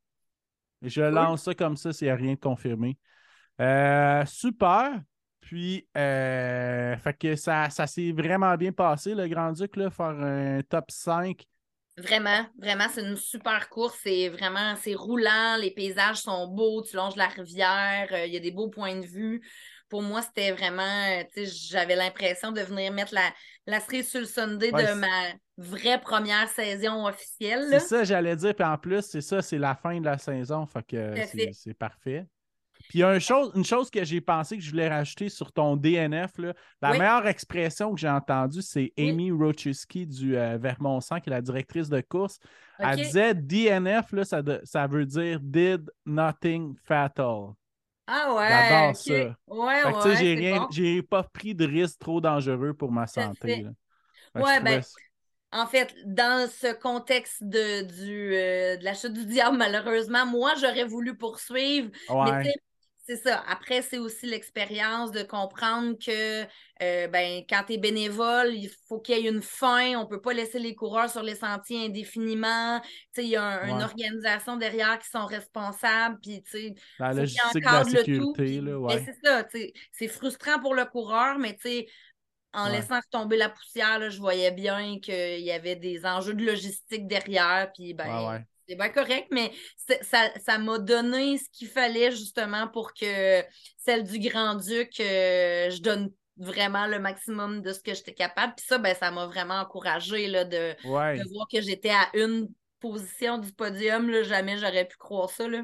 je 0.81 1.01
lance 1.01 1.43
ça 1.43 1.53
comme 1.53 1.77
ça 1.77 1.93
s'il 1.93 2.07
n'y 2.07 2.11
a 2.11 2.15
rien 2.15 2.33
de 2.33 2.39
confirmé. 2.39 2.97
Euh, 3.61 4.25
super. 4.25 5.01
Puis, 5.49 5.87
euh, 5.97 6.95
fait 6.97 7.17
que 7.17 7.35
ça, 7.35 7.71
ça 7.71 7.87
s'est 7.87 8.11
vraiment 8.11 8.55
bien 8.55 8.71
passé, 8.71 9.15
le 9.15 9.27
Grand-Duc, 9.27 9.77
là, 9.77 9.89
faire 9.89 10.05
un 10.09 10.61
top 10.61 10.91
5. 10.91 11.43
Vraiment, 11.97 12.45
vraiment, 12.59 12.85
c'est 12.93 13.01
une 13.01 13.17
super 13.17 13.67
course. 13.67 13.97
C'est 14.03 14.29
vraiment, 14.29 14.75
c'est 14.75 14.93
roulant, 14.93 15.57
les 15.59 15.71
paysages 15.71 16.17
sont 16.17 16.47
beaux, 16.49 16.83
tu 16.83 16.95
longes 16.95 17.15
la 17.15 17.29
rivière, 17.29 18.09
euh, 18.11 18.27
il 18.27 18.33
y 18.33 18.37
a 18.37 18.39
des 18.39 18.51
beaux 18.51 18.69
points 18.69 18.97
de 18.97 19.07
vue. 19.07 19.41
Pour 19.89 20.03
moi, 20.03 20.21
c'était 20.21 20.51
vraiment, 20.51 20.83
euh, 20.83 21.23
tu 21.33 21.47
sais, 21.47 21.67
j'avais 21.71 21.95
l'impression 21.95 22.51
de 22.51 22.61
venir 22.61 22.93
mettre 22.93 23.15
la, 23.15 23.33
la 23.65 23.79
cerise 23.79 24.07
sur 24.07 24.19
le 24.19 24.27
Sunday 24.27 24.71
de 24.71 24.93
ma 24.93 25.33
vraie 25.57 25.99
première 25.99 26.47
saison 26.49 27.07
officielle. 27.07 27.65
C'est 27.71 27.79
ça, 27.79 28.03
j'allais 28.03 28.35
dire. 28.35 28.53
Puis 28.53 28.65
en 28.67 28.77
plus, 28.77 29.01
c'est 29.01 29.21
ça, 29.21 29.41
c'est 29.41 29.57
la 29.57 29.73
fin 29.73 29.99
de 29.99 30.05
la 30.05 30.19
saison. 30.19 30.67
Fait 30.67 30.85
que 30.85 31.15
c'est 31.53 31.73
parfait. 31.73 32.27
Puis 32.89 32.97
il 32.97 33.01
y 33.01 33.03
a 33.03 33.13
une 33.13 33.21
chose, 33.21 33.51
une 33.55 33.63
chose 33.63 33.91
que 33.91 34.03
j'ai 34.03 34.19
pensé 34.19 34.57
que 34.57 34.63
je 34.63 34.71
voulais 34.71 34.89
rajouter 34.89 35.29
sur 35.29 35.51
ton 35.53 35.77
DNF. 35.77 36.31
La 36.81 36.91
meilleure 36.93 37.27
expression 37.27 37.93
que 37.93 37.99
j'ai 37.99 38.09
entendue, 38.09 38.63
c'est 38.63 38.91
Amy 38.97 39.29
Rochuski 39.31 40.07
du 40.07 40.35
euh, 40.35 40.57
Vermont 40.57 40.99
100, 40.99 41.19
qui 41.19 41.29
est 41.29 41.33
la 41.33 41.41
directrice 41.41 41.87
de 41.87 42.01
course. 42.01 42.39
Elle 42.79 42.97
disait 42.97 43.35
DNF, 43.35 44.11
là, 44.11 44.25
ça, 44.25 44.41
ça 44.63 44.87
veut 44.87 45.05
dire 45.05 45.39
Did 45.39 45.87
Nothing 46.07 46.75
Fatal. 46.83 47.49
Ah 48.07 48.33
ouais. 48.33 48.49
J'adore 48.49 48.89
ok. 48.89 48.95
ça. 48.95 49.37
Ouais, 49.47 49.81
Fait 49.83 49.91
que, 49.93 49.95
tu 49.97 50.01
sais, 50.01 50.09
ouais. 50.09 50.15
j'ai 50.15 50.33
rien, 50.33 50.57
bon. 50.61 50.67
j'ai 50.71 51.01
pas 51.03 51.21
pris 51.21 51.53
de 51.53 51.67
risque 51.67 51.99
trop 51.99 52.19
dangereux 52.19 52.73
pour 52.73 52.91
ma 52.91 53.05
santé. 53.05 53.61
là. 53.61 53.69
Ouais, 54.41 54.59
ben, 54.61 54.81
ça- 54.81 54.99
En 55.51 55.67
fait, 55.67 55.95
dans 56.05 56.49
ce 56.49 56.73
contexte 56.73 57.43
de, 57.43 57.83
du, 57.83 58.35
euh, 58.35 58.77
de 58.77 58.83
la 58.83 58.93
chute 58.95 59.13
du 59.13 59.25
diable, 59.27 59.57
malheureusement, 59.57 60.25
moi, 60.25 60.53
j'aurais 60.59 60.85
voulu 60.85 61.15
poursuivre. 61.17 61.91
Mais 62.09 62.15
Ouais, 62.15 62.43
sais, 62.45 62.53
c'est 63.09 63.23
ça. 63.23 63.43
Après, 63.47 63.81
c'est 63.81 63.97
aussi 63.97 64.27
l'expérience 64.27 65.11
de 65.11 65.23
comprendre 65.23 65.97
que 65.97 66.43
euh, 66.81 67.07
ben, 67.07 67.43
quand 67.49 67.63
tu 67.65 67.73
es 67.73 67.77
bénévole, 67.79 68.53
il 68.53 68.69
faut 68.87 68.99
qu'il 68.99 69.17
y 69.17 69.25
ait 69.25 69.29
une 69.29 69.41
fin. 69.41 69.95
On 69.97 70.03
ne 70.03 70.07
peut 70.07 70.21
pas 70.21 70.31
laisser 70.33 70.59
les 70.59 70.75
coureurs 70.75 71.09
sur 71.09 71.23
les 71.23 71.33
sentiers 71.33 71.87
indéfiniment. 71.87 72.79
Il 73.17 73.23
y 73.25 73.35
a 73.35 73.43
un- 73.43 73.67
une 73.67 73.81
organisation 73.81 74.57
derrière 74.57 74.99
qui 74.99 75.09
sont 75.09 75.25
responsables. 75.25 76.19
Puis, 76.21 76.43
la 76.99 77.13
logistique 77.13 77.55
de 77.55 77.65
la 77.65 77.83
sécurité, 77.83 78.61
ben, 78.61 78.75
ouais. 78.75 79.03
c'est 79.05 79.27
ça. 79.27 79.43
C'est 79.91 80.07
frustrant 80.07 80.59
pour 80.59 80.75
le 80.75 80.85
coureur, 80.85 81.39
mais 81.39 81.57
en 82.53 82.65
Ouais. 82.65 82.77
laissant 82.77 82.99
tomber 83.11 83.37
la 83.37 83.49
poussière, 83.49 83.99
là, 83.99 84.09
je 84.09 84.19
voyais 84.19 84.51
bien 84.51 84.99
qu'il 84.99 85.41
y 85.41 85.51
avait 85.51 85.75
des 85.75 86.05
enjeux 86.05 86.33
de 86.35 86.45
logistique 86.45 87.07
derrière. 87.07 87.71
Puis, 87.73 87.93
ben. 87.95 88.43
C'est 88.69 88.75
bien 88.75 88.89
correct, 88.89 89.27
mais 89.31 89.51
ça 90.01 90.29
ça 90.39 90.57
m'a 90.59 90.77
donné 90.77 91.37
ce 91.37 91.49
qu'il 91.51 91.67
fallait 91.67 92.11
justement 92.11 92.67
pour 92.67 92.93
que 92.93 93.43
celle 93.77 94.03
du 94.03 94.19
Grand-Duc, 94.19 94.99
euh, 94.99 95.69
je 95.71 95.81
donne 95.81 96.11
vraiment 96.37 96.87
le 96.87 96.99
maximum 96.99 97.61
de 97.61 97.73
ce 97.73 97.81
que 97.81 97.93
j'étais 97.93 98.13
capable. 98.13 98.53
Puis 98.55 98.65
ça, 98.67 98.77
ben, 98.77 98.95
ça 98.95 99.11
m'a 99.11 99.25
vraiment 99.25 99.59
encouragé 99.59 100.27
là, 100.27 100.45
de, 100.45 100.73
Ouais. 100.87 101.17
de 101.17 101.23
voir 101.33 101.47
que 101.51 101.59
j'étais 101.61 101.89
à 101.89 102.07
une 102.13 102.47
position 102.79 103.37
du 103.39 103.51
podium. 103.51 104.09
Là, 104.09 104.23
jamais 104.23 104.57
j'aurais 104.57 104.85
pu 104.85 104.95
croire 104.97 105.29
ça. 105.29 105.47
Là. 105.47 105.63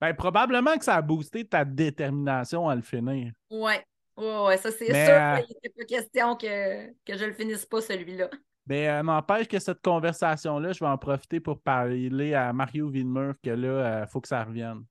Ben, 0.00 0.14
probablement 0.14 0.76
que 0.76 0.84
ça 0.84 0.96
a 0.96 1.02
boosté 1.02 1.46
ta 1.46 1.64
détermination 1.64 2.68
à 2.68 2.74
le 2.74 2.82
finir. 2.82 3.32
Ouais. 3.50 3.84
Ouais, 4.16 4.44
ouais, 4.46 4.56
ça 4.56 4.70
c'est 4.72 4.86
sûr 4.86 4.94
euh, 4.94 5.36
qu'il 5.42 5.54
n'était 5.56 5.74
pas 5.76 5.84
question 5.84 6.36
que, 6.36 6.86
que 7.04 7.18
je 7.18 7.24
le 7.26 7.34
finisse 7.34 7.66
pas, 7.66 7.82
celui-là. 7.82 8.30
Mais 8.66 8.88
euh, 8.88 9.02
n'empêche 9.02 9.48
que 9.48 9.58
cette 9.58 9.82
conversation-là, 9.82 10.72
je 10.72 10.80
vais 10.80 10.86
en 10.90 10.98
profiter 10.98 11.40
pour 11.40 11.60
parler 11.62 12.34
à 12.34 12.52
Mario 12.52 12.88
Villemur 12.88 13.34
que 13.42 13.50
là, 13.50 14.02
il 14.02 14.08
faut 14.08 14.20
que 14.20 14.28
ça 14.28 14.44
revienne. 14.44 14.84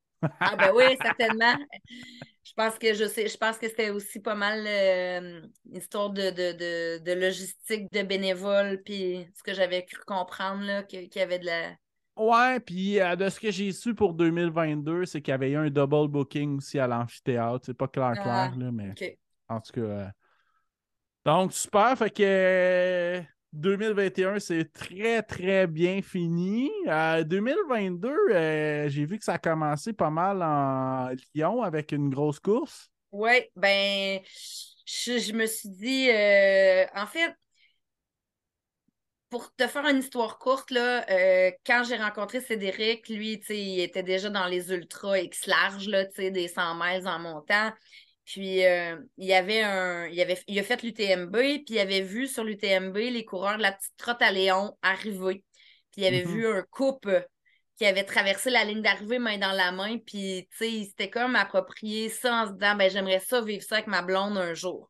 Ah 0.44 0.56
ben 0.58 0.72
oui, 0.76 0.84
certainement. 1.02 1.56
Je 2.44 2.54
pense 2.54 2.78
que 2.78 2.94
je 2.94 3.06
sais, 3.08 3.28
je 3.28 3.38
pense 3.38 3.58
que 3.58 3.68
c'était 3.68 3.90
aussi 3.90 4.20
pas 4.20 4.36
mal 4.36 4.66
euh, 4.68 5.42
une 5.66 5.76
histoire 5.78 6.12
de, 6.12 6.30
de, 6.32 6.54
de, 6.54 7.04
de 7.04 7.12
logistique 7.14 7.92
de 7.92 8.04
bénévoles, 8.04 8.82
puis 8.84 9.28
ce 9.36 9.44
que 9.44 9.54
j'avais 9.54 9.86
cru 9.86 10.04
comprendre, 10.06 10.64
là, 10.64 10.84
qu'il 10.84 11.10
y 11.16 11.20
avait 11.20 11.40
de 11.40 11.46
la. 11.48 11.76
Ouais, 12.18 12.60
puis 12.62 13.00
euh, 13.02 13.16
de 13.18 13.28
ce 13.30 13.40
que 13.40 13.52
j'ai 13.52 13.72
su 13.74 13.94
pour 13.94 14.14
2022, 14.14 15.06
c'est 15.06 15.22
qu'il 15.22 15.32
y 15.32 15.36
avait 15.36 15.52
eu 15.52 15.58
un 15.58 15.70
double 15.70 16.08
booking 16.08 16.58
aussi 16.58 16.80
à 16.80 16.88
l'amphithéâtre. 16.88 17.66
C'est 17.66 17.74
pas 17.74 17.88
clair, 17.90 18.18
Ah, 18.18 18.22
clair, 18.24 18.56
là, 18.58 18.72
mais 18.72 18.96
en 19.50 19.60
tout 19.60 19.74
cas. 19.74 19.82
euh, 19.82 20.10
Donc, 21.26 21.54
super. 21.54 21.98
Fait 21.98 22.10
que 22.12 22.24
euh, 22.24 23.22
2021, 23.56 24.40
c'est 24.40 24.72
très, 24.72 25.22
très 25.24 25.68
bien 25.68 26.02
fini. 26.02 26.70
Euh, 26.88 27.24
2022, 27.24 28.10
euh, 28.10 28.90
j'ai 28.90 29.06
vu 29.06 29.18
que 29.18 29.24
ça 29.24 29.34
a 29.34 29.38
commencé 29.38 29.94
pas 29.94 30.10
mal 30.10 30.42
en 30.44 31.10
Lyon 31.34 31.64
avec 31.64 31.92
une 31.92 32.10
grosse 32.10 32.40
course. 32.40 32.90
Oui, 33.12 33.44
ben, 33.56 34.20
je, 34.86 35.34
me 35.34 35.46
suis 35.46 35.70
dit, 35.70 36.10
euh, 36.10 36.86
en 36.94 37.08
fait, 37.08 37.34
pour 39.30 39.54
te 39.56 39.68
faire 39.68 39.86
une 39.88 40.00
histoire 40.00 40.38
courte, 40.38 40.72
là, 40.72 41.06
euh, 41.10 41.52
quand 41.66 41.84
j'ai 41.84 41.98
rencontré 41.98 42.42
Cédric, 42.42 43.08
lui, 43.10 43.42
il 43.50 43.80
était 43.80 44.04
déjà 44.04 44.30
dans 44.30 44.46
les 44.48 44.72
ultras 44.72 45.20
X 45.20 45.48
large, 45.48 45.88
là, 45.88 46.06
tu 46.06 46.16
sais, 46.16 46.32
des 46.32 46.48
100 46.48 46.76
miles 46.76 47.08
en 47.08 47.20
montant. 47.20 47.72
Puis, 48.26 48.66
euh, 48.66 48.98
il 49.18 49.26
y 49.28 49.34
avait 49.34 49.62
un, 49.62 50.08
il, 50.08 50.20
avait, 50.22 50.40
il 50.48 50.58
a 50.60 50.64
fait 50.64 50.82
l'UTMB, 50.84 51.32
puis 51.66 51.76
il 51.76 51.80
avait 51.80 52.02
vu 52.02 52.28
sur 52.28 52.44
l'UTMB 52.44 52.98
les 52.98 53.26
coureurs 53.26 53.58
de 53.58 53.62
la 53.62 53.72
petite 53.72 53.96
trotte 53.98 54.22
à 54.22 54.32
Léon 54.32 54.76
arriver. 54.82 55.44
Puis, 55.92 56.02
il 56.02 56.06
avait 56.06 56.24
Mhm. 56.24 56.26
vu 56.26 56.48
un 56.48 56.64
couple 56.64 57.28
qui 57.78 57.86
avait 57.86 58.04
traversé 58.06 58.50
la 58.50 58.64
ligne 58.64 58.82
d'arrivée 58.82 59.20
main 59.20 59.38
dans 59.38 59.52
la 59.52 59.72
main, 59.72 59.98
puis, 60.00 60.48
tu 60.52 60.58
sais, 60.58 60.72
il 60.72 60.86
s'était 60.86 61.10
comme 61.10 61.36
approprié 61.36 62.10
ça 62.10 62.44
en 62.44 62.48
se 62.48 62.54
disant, 62.54 62.76
ben, 62.76 62.90
j'aimerais 62.90 63.20
ça 63.20 63.42
vivre 63.42 63.64
ça 63.64 63.76
avec 63.76 63.88
ma 63.88 64.02
blonde 64.02 64.38
un 64.38 64.54
jour. 64.54 64.90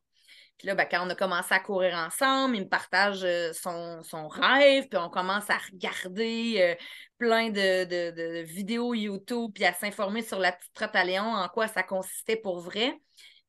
Puis 0.58 0.68
là, 0.68 0.74
ben, 0.74 0.86
quand 0.90 1.06
on 1.06 1.10
a 1.10 1.14
commencé 1.14 1.52
à 1.54 1.60
courir 1.60 1.94
ensemble, 1.96 2.56
il 2.56 2.62
me 2.64 2.68
partage 2.68 3.24
euh, 3.24 3.52
son, 3.52 4.02
son 4.02 4.28
rêve, 4.28 4.88
puis 4.88 4.98
on 4.98 5.10
commence 5.10 5.50
à 5.50 5.58
regarder 5.58 6.56
euh, 6.58 6.74
plein 7.18 7.50
de, 7.50 7.84
de- 7.84 8.10
de 8.16 8.42
vidéos 8.42 8.94
YouTube, 8.94 9.50
puis 9.54 9.64
à 9.64 9.72
s'informer 9.74 10.22
sur 10.22 10.38
la 10.38 10.52
petite 10.52 10.72
trotte 10.74 10.96
à 10.96 11.04
Léon, 11.04 11.24
en 11.34 11.48
quoi 11.48 11.68
ça 11.68 11.82
consistait 11.82 12.36
pour 12.36 12.60
vrai. 12.60 12.98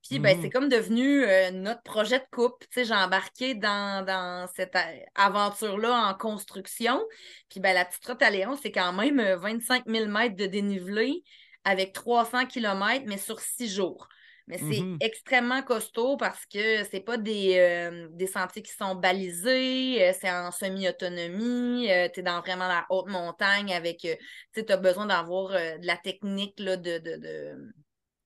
Puis 0.08 0.20
ben, 0.20 0.36
Mhm. 0.38 0.42
c'est 0.44 0.50
comme 0.50 0.70
devenu 0.70 1.24
euh, 1.26 1.52
notre 1.52 1.82
projet 1.84 2.20
de 2.20 2.26
couple. 2.32 2.66
Tu 2.72 2.80
sais, 2.82 2.86
j'ai 2.86 2.94
embarqué 2.94 3.56
dans, 3.56 4.06
dans 4.06 4.48
cette 4.56 4.78
aventure-là 5.16 6.10
en 6.10 6.14
construction. 6.14 7.02
Puis 7.50 7.60
ben, 7.60 7.74
la 7.74 7.86
petite 7.86 8.04
trotte 8.04 8.22
à 8.22 8.30
Léon, 8.30 8.56
c'est 8.62 8.72
quand 8.72 8.94
même 8.94 9.20
euh, 9.20 9.38
25 9.38 9.84
000 9.88 10.08
mètres 10.08 10.36
de 10.36 10.46
dénivelé 10.46 11.24
avec 11.64 11.94
300 11.94 12.46
km, 12.46 13.04
mais 13.08 13.18
sur 13.18 13.40
six 13.40 13.68
jours. 13.74 14.08
Mais 14.48 14.58
c'est 14.58 14.90
Mhm. 14.90 15.00
extrêmement 15.02 15.62
costaud 15.62 16.16
parce 16.18 16.46
que 16.46 16.84
c'est 16.86 17.02
pas 17.02 17.18
des, 17.18 17.58
euh, 17.58 18.08
des 18.12 18.28
sentiers 18.28 18.62
qui 18.62 18.72
sont 18.72 18.96
balisés, 18.96 20.02
euh, 20.10 20.14
c'est 20.20 20.32
en 20.32 20.52
semi-autonomie, 20.52 21.88
tu 22.14 22.20
es 22.20 22.24
dans 22.24 22.40
vraiment 22.40 22.68
la 22.68 22.86
haute 22.90 23.08
montagne 23.08 23.74
avec, 23.74 24.06
euh, 24.06 24.16
tu 24.54 24.64
as 24.72 24.78
besoin 24.78 25.06
d'avoir 25.06 25.52
euh, 25.52 25.78
de 25.78 25.86
la 25.86 25.98
technique 25.98 26.60
là, 26.60 26.78
de, 26.78 26.98
de, 27.00 27.74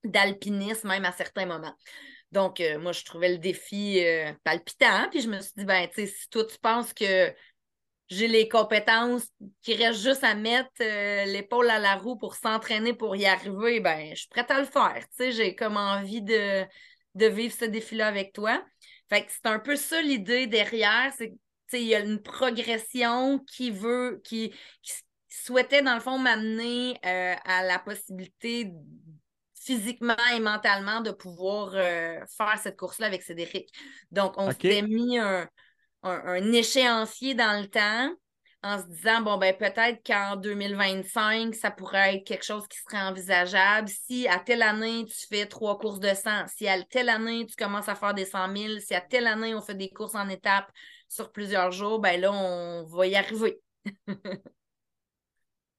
d'alpinisme 0.03 0.87
même 0.89 1.05
à 1.05 1.11
certains 1.11 1.45
moments. 1.45 1.75
Donc, 2.31 2.61
euh, 2.61 2.79
moi, 2.79 2.91
je 2.93 3.03
trouvais 3.03 3.29
le 3.29 3.37
défi 3.37 4.03
euh, 4.05 4.33
palpitant, 4.43 5.09
puis 5.11 5.21
je 5.21 5.29
me 5.29 5.39
suis 5.41 5.53
dit, 5.57 5.65
ben, 5.65 5.87
tu 5.89 5.95
sais, 5.95 6.07
si 6.07 6.29
toi, 6.29 6.45
tu 6.45 6.57
penses 6.59 6.93
que 6.93 7.33
j'ai 8.11 8.27
les 8.27 8.49
compétences, 8.49 9.25
qu'il 9.61 9.81
reste 9.81 10.01
juste 10.01 10.25
à 10.25 10.35
mettre 10.35 10.69
euh, 10.81 11.23
l'épaule 11.25 11.69
à 11.69 11.79
la 11.79 11.95
roue 11.95 12.17
pour 12.17 12.35
s'entraîner 12.35 12.93
pour 12.93 13.15
y 13.15 13.25
arriver, 13.25 13.79
ben, 13.79 14.09
je 14.09 14.19
suis 14.19 14.27
prête 14.27 14.51
à 14.51 14.59
le 14.59 14.65
faire. 14.65 14.97
Tu 15.11 15.23
sais, 15.23 15.31
j'ai 15.31 15.55
comme 15.55 15.77
envie 15.77 16.21
de, 16.21 16.65
de 17.15 17.25
vivre 17.27 17.55
ce 17.57 17.63
défi-là 17.63 18.07
avec 18.07 18.33
toi. 18.33 18.61
Fait 19.09 19.23
que 19.25 19.31
c'est 19.31 19.45
un 19.45 19.59
peu 19.59 19.77
ça 19.77 20.01
l'idée 20.01 20.45
derrière, 20.45 21.13
c'est 21.17 21.29
que, 21.29 21.35
tu 21.35 21.39
sais, 21.69 21.81
il 21.81 21.87
y 21.87 21.95
a 21.95 22.01
une 22.01 22.21
progression 22.21 23.39
qui 23.39 23.71
veut, 23.71 24.19
qui, 24.25 24.53
qui 24.83 24.93
souhaitait, 25.29 25.81
dans 25.81 25.95
le 25.95 26.01
fond, 26.01 26.17
m'amener 26.17 26.99
euh, 27.05 27.35
à 27.45 27.63
la 27.63 27.79
possibilité 27.79 28.73
physiquement 29.55 30.15
et 30.35 30.41
mentalement 30.41 30.99
de 30.99 31.11
pouvoir 31.11 31.71
euh, 31.75 32.19
faire 32.35 32.59
cette 32.61 32.75
course-là 32.75 33.07
avec 33.07 33.21
Cédric. 33.21 33.69
Donc, 34.11 34.33
on 34.35 34.47
OK. 34.47 34.53
s'était 34.53 34.81
mis 34.81 35.17
un, 35.17 35.47
un, 36.03 36.21
un 36.25 36.51
échéancier 36.53 37.33
dans 37.35 37.61
le 37.61 37.67
temps 37.67 38.13
en 38.63 38.77
se 38.79 38.85
disant, 38.87 39.21
bon, 39.21 39.37
ben 39.37 39.55
peut-être 39.57 40.05
qu'en 40.05 40.35
2025, 40.35 41.55
ça 41.55 41.71
pourrait 41.71 42.15
être 42.17 42.27
quelque 42.27 42.45
chose 42.45 42.67
qui 42.67 42.77
serait 42.77 43.01
envisageable. 43.01 43.87
Si 43.87 44.27
à 44.27 44.39
telle 44.39 44.61
année, 44.61 45.05
tu 45.05 45.27
fais 45.27 45.47
trois 45.47 45.79
courses 45.79 45.99
de 45.99 46.13
100, 46.13 46.45
si 46.47 46.67
à 46.67 46.81
telle 46.83 47.09
année, 47.09 47.45
tu 47.47 47.55
commences 47.55 47.89
à 47.89 47.95
faire 47.95 48.13
des 48.13 48.25
100 48.25 48.55
000, 48.55 48.79
si 48.79 48.93
à 48.93 49.01
telle 49.01 49.25
année, 49.25 49.55
on 49.55 49.61
fait 49.61 49.73
des 49.75 49.89
courses 49.89 50.15
en 50.15 50.29
étapes 50.29 50.69
sur 51.07 51.31
plusieurs 51.31 51.71
jours, 51.71 51.99
ben 51.99 52.21
là, 52.21 52.31
on 52.31 52.85
va 52.85 53.07
y 53.07 53.15
arriver. 53.15 53.59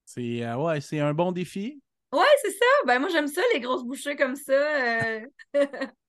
C'est 0.05 0.43
euh, 0.43 0.57
ouais, 0.57 0.81
c'est 0.81 0.99
un 0.99 1.13
bon 1.13 1.31
défi. 1.31 1.81
Ouais, 2.11 2.19
c'est 2.43 2.51
ça. 2.51 2.65
Ben 2.85 2.99
moi, 2.99 3.09
j'aime 3.09 3.27
ça, 3.27 3.41
les 3.53 3.59
grosses 3.59 3.83
bouchées 3.83 4.15
comme 4.15 4.35
ça. 4.35 4.53
euh. 4.53 5.25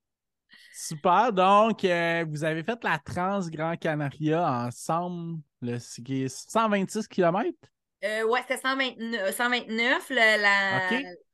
Super. 0.76 1.32
Donc, 1.32 1.84
euh, 1.84 2.24
vous 2.28 2.42
avez 2.42 2.64
fait 2.64 2.82
la 2.82 2.98
Trans 2.98 3.40
Grand 3.48 3.76
Canaria 3.76 4.66
ensemble, 4.66 5.38
le, 5.62 5.78
ce 5.78 6.00
qui 6.00 6.24
est 6.24 6.28
126 6.28 7.06
km. 7.06 7.56
Euh, 8.04 8.24
ouais, 8.24 8.40
c'était 8.42 8.60
129, 8.60 9.34
129 9.34 10.10
la, 10.10 10.36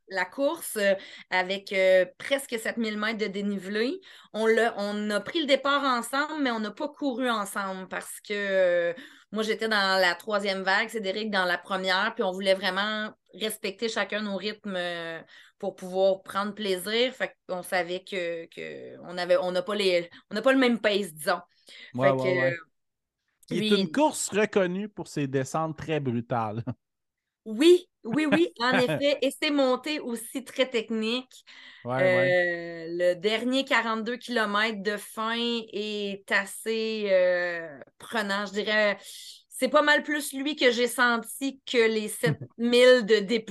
la, 0.08 0.24
course 0.26 0.76
euh, 0.76 0.94
avec 1.30 1.72
euh, 1.72 2.04
presque 2.18 2.58
7000 2.58 2.98
mètres 2.98 3.18
de 3.18 3.26
dénivelé. 3.26 4.00
On, 4.34 4.46
on 4.76 5.10
a 5.10 5.20
pris 5.20 5.40
le 5.40 5.46
départ 5.46 5.84
ensemble, 5.84 6.42
mais 6.42 6.50
on 6.50 6.60
n'a 6.60 6.70
pas 6.70 6.88
couru 6.88 7.30
ensemble 7.30 7.88
parce 7.88 8.20
que 8.20 8.34
euh, 8.34 8.92
moi, 9.32 9.42
j'étais 9.42 9.68
dans 9.68 10.00
la 10.00 10.14
troisième 10.16 10.62
vague, 10.62 10.90
Cédric 10.90 11.30
dans 11.30 11.44
la 11.44 11.56
première, 11.56 12.12
puis 12.14 12.24
on 12.24 12.32
voulait 12.32 12.54
vraiment 12.54 13.10
respecter 13.34 13.88
chacun 13.88 14.22
nos 14.22 14.36
rythmes 14.36 14.74
euh, 14.76 15.20
pour 15.58 15.76
pouvoir 15.76 16.22
prendre 16.22 16.54
plaisir. 16.54 17.12
Fait 17.14 17.36
qu'on 17.48 17.62
savait 17.62 18.02
que, 18.04 18.46
que 18.46 18.98
on 19.02 19.16
avait, 19.18 19.36
on 19.36 19.52
n'a 19.52 19.62
pas 19.62 19.74
les, 19.74 20.08
on 20.30 20.34
n'a 20.34 20.42
pas 20.42 20.52
le 20.52 20.58
même 20.58 20.80
pace, 20.80 21.12
disons. 21.12 21.40
Ouais, 21.94 22.08
Fait 22.08 22.12
ouais, 22.12 22.34
que, 22.34 22.40
ouais. 22.40 22.56
Qui 23.46 23.58
est 23.58 23.80
une 23.80 23.90
course 23.90 24.28
reconnue 24.30 24.88
pour 24.88 25.08
ses 25.08 25.26
descentes 25.26 25.76
très 25.76 26.00
brutales. 26.00 26.64
Oui, 27.46 27.88
oui, 28.04 28.26
oui, 28.26 28.52
en 28.60 28.72
effet. 28.78 29.18
Et 29.22 29.30
c'est 29.42 29.50
monté 29.50 29.98
aussi 29.98 30.44
très 30.44 30.68
technique. 30.68 31.44
Ouais, 31.84 31.92
ouais. 31.92 32.36
Euh, 32.86 32.86
le 32.88 33.14
dernier 33.14 33.64
42 33.64 34.16
km 34.18 34.82
de 34.82 34.96
fin 34.96 35.36
est 35.36 36.30
assez 36.30 37.06
euh, 37.10 37.80
prenant, 37.98 38.44
je 38.46 38.52
dirais. 38.52 38.98
C'est 39.60 39.68
pas 39.68 39.82
mal 39.82 40.02
plus 40.02 40.32
lui 40.32 40.56
que 40.56 40.70
j'ai 40.70 40.88
senti 40.88 41.60
que 41.66 41.86
les 41.86 42.08
7000 42.08 43.04
de 43.04 43.18
D+, 43.20 43.44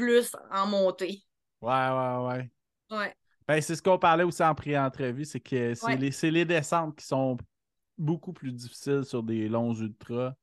en 0.51 0.65
montée. 0.65 1.21
Ouais, 1.61 1.69
ouais, 1.71 2.27
ouais. 2.27 2.49
Ouais. 2.89 3.13
Ben, 3.47 3.61
c'est 3.61 3.75
ce 3.75 3.83
qu'on 3.83 3.99
parlait 3.99 4.23
aussi 4.23 4.41
en 4.41 4.55
pré-entrevue, 4.55 5.23
c'est 5.23 5.39
que 5.39 5.75
c'est 5.75 5.85
Ouais. 5.85 5.97
les, 5.97 6.31
les 6.31 6.45
descentes 6.45 6.95
qui 6.95 7.05
sont 7.05 7.37
beaucoup 7.95 8.33
plus 8.33 8.51
difficiles 8.51 9.03
sur 9.05 9.21
des 9.21 9.47
longs 9.47 9.75
ultras. 9.75 10.33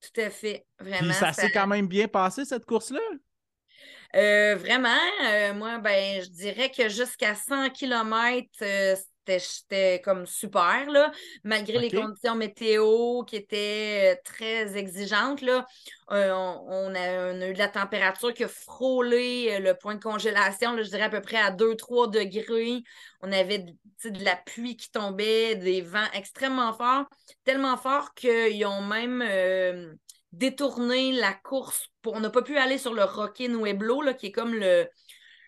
Tout 0.00 0.20
à 0.22 0.30
fait. 0.30 0.64
Vraiment. 0.80 1.08
Puis 1.08 1.12
ça 1.12 1.34
s'est 1.34 1.52
quand 1.52 1.66
même 1.66 1.86
bien 1.86 2.08
passé, 2.08 2.46
cette 2.46 2.64
course-là? 2.64 2.98
Euh, 4.16 4.56
vraiment, 4.56 4.88
euh, 5.26 5.52
moi, 5.52 5.78
ben, 5.80 6.22
je 6.22 6.30
dirais 6.30 6.70
que 6.70 6.88
jusqu'à 6.88 7.34
100 7.34 7.68
km, 7.68 8.48
c'était 8.58 8.96
j'étais 9.26 10.00
comme 10.04 10.26
super, 10.26 10.90
là, 10.90 11.10
malgré 11.44 11.78
les 11.78 11.92
conditions 11.92 12.34
météo 12.34 13.22
qui 13.24 13.36
étaient 13.36 14.14
euh, 14.16 14.20
très 14.24 14.76
exigeantes. 14.76 15.40
Là, 15.42 15.66
Euh, 16.10 16.30
on, 16.32 16.90
on 16.90 16.94
a, 16.94 17.32
on 17.32 17.40
a 17.40 17.48
eu 17.48 17.54
de 17.54 17.58
la 17.58 17.68
température 17.68 18.34
qui 18.34 18.44
a 18.44 18.48
frôlé 18.48 19.48
euh, 19.52 19.58
le 19.60 19.74
point 19.74 19.94
de 19.94 20.00
congélation, 20.02 20.74
là, 20.74 20.82
je 20.82 20.90
dirais 20.90 21.04
à 21.04 21.08
peu 21.10 21.22
près 21.22 21.38
à 21.38 21.50
2-3 21.50 22.08
degrés. 22.08 22.82
On 23.22 23.32
avait 23.32 23.64
de 24.04 24.24
la 24.24 24.36
pluie 24.36 24.76
qui 24.76 24.90
tombait, 24.90 25.54
des 25.56 25.80
vents 25.80 26.10
extrêmement 26.12 26.72
forts, 26.74 27.06
tellement 27.44 27.76
forts 27.76 28.14
qu'ils 28.14 28.66
ont 28.66 28.82
même 28.82 29.22
euh, 29.22 29.94
détourné 30.32 31.12
la 31.12 31.32
course. 31.32 31.86
Pour, 32.02 32.14
on 32.14 32.20
n'a 32.20 32.30
pas 32.30 32.42
pu 32.42 32.58
aller 32.58 32.78
sur 32.78 32.94
le 32.94 33.04
Rocky 33.04 33.48
Nueblo, 33.48 34.02
là, 34.02 34.12
qui 34.14 34.26
est 34.26 34.32
comme 34.32 34.54
le, 34.54 34.88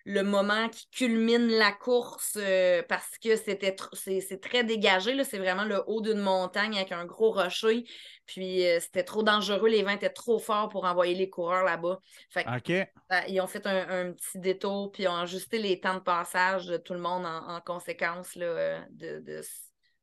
le 0.05 0.23
moment 0.23 0.69
qui 0.69 0.89
culmine 0.91 1.49
la 1.49 1.73
course 1.73 2.37
euh, 2.37 2.83
parce 2.89 3.19
que 3.19 3.37
c'était 3.37 3.71
tr- 3.73 3.89
c'est 3.95 4.21
c'est 4.21 4.39
très 4.41 4.65
dégagé. 4.65 5.15
là. 5.15 5.25
C'est 5.25 5.39
vraiment 5.39 5.65
le 5.65 5.83
haut 5.87 6.01
d'une 6.03 6.21
montagne 6.21 6.77
avec 6.77 6.93
un 6.93 7.05
gros 7.07 7.33
rocher. 7.33 7.85
Puis 8.27 8.67
euh, 8.67 8.81
c'était 8.81 9.05
trop 9.05 9.23
dangereux. 9.23 9.69
Les 9.69 9.83
vents 9.83 9.91
étaient 9.91 10.11
trop 10.11 10.39
forts 10.39 10.69
pour 10.69 10.85
envoyer 10.85 11.15
les 11.15 11.31
coureurs 11.31 11.65
là-bas. 11.65 12.01
Fait 12.31 12.45
que, 12.45 12.51
OK. 12.57 12.89
euh, 13.13 13.21
ils 13.29 13.41
ont 13.41 13.47
fait 13.47 13.67
un, 13.67 14.09
un 14.09 14.13
petit 14.13 14.39
détour, 14.39 14.93
puis 14.93 15.05
ils 15.05 15.09
ont 15.09 15.17
ajusté 15.17 15.59
les 15.59 15.81
temps 15.81 15.95
de 15.95 16.01
passage 16.01 16.67
de 16.67 16.77
tout 16.77 16.95
le 16.95 17.01
monde 17.01 17.27
en, 17.27 17.57
en 17.57 17.61
conséquence 17.61 18.35
là, 18.35 18.47
euh, 18.47 18.81
de, 18.91 19.21
de 19.21 19.43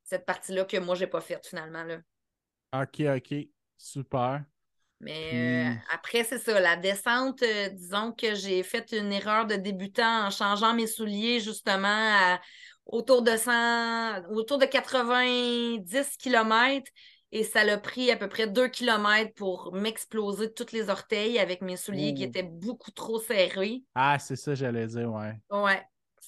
cette 0.04 0.26
partie-là 0.26 0.66
que 0.66 0.78
moi, 0.78 0.96
j'ai 0.96 1.08
pas 1.08 1.22
faite 1.22 1.46
finalement. 1.48 1.84
Là. 1.84 2.00
OK, 2.74 3.02
OK. 3.08 3.50
Super. 3.78 4.46
Mais 5.02 5.68
euh, 5.68 5.72
après, 5.94 6.24
c'est 6.24 6.38
ça, 6.38 6.60
la 6.60 6.76
descente, 6.76 7.42
euh, 7.42 7.70
disons 7.70 8.12
que 8.14 8.36
j'ai 8.36 8.62
fait 8.64 8.92
une 8.92 9.12
erreur 9.12 9.48
de 9.48 9.56
débutant 9.56 10.28
en 10.28 10.30
changeant 10.30 10.74
mes 10.76 10.88
souliers 10.88 11.40
justement 11.40 11.88
à- 11.88 12.40
autour 12.86 13.22
de 13.24 13.36
100, 13.36 14.22
autour 14.30 14.58
de 14.60 14.66
90 14.66 16.18
km 16.18 16.92
et 17.32 17.44
ça 17.44 17.64
l'a 17.64 17.78
pris 17.78 18.12
à 18.12 18.18
peu 18.18 18.28
près 18.28 18.48
2 18.48 18.68
km 18.68 19.34
pour 19.36 19.74
m'exploser 19.74 20.54
toutes 20.54 20.72
les 20.72 20.90
orteils 20.90 21.40
avec 21.40 21.62
mes 21.62 21.78
souliers 21.78 22.14
qui 22.14 22.24
étaient 22.24 22.44
beaucoup 22.44 22.92
trop 22.92 23.20
serrés. 23.20 23.84
Ah, 23.96 24.20
c'est 24.20 24.36
ça, 24.36 24.54
j'allais 24.54 24.88
dire, 24.88 25.12
ouais. 25.12 25.34
Ouais. 25.50 25.82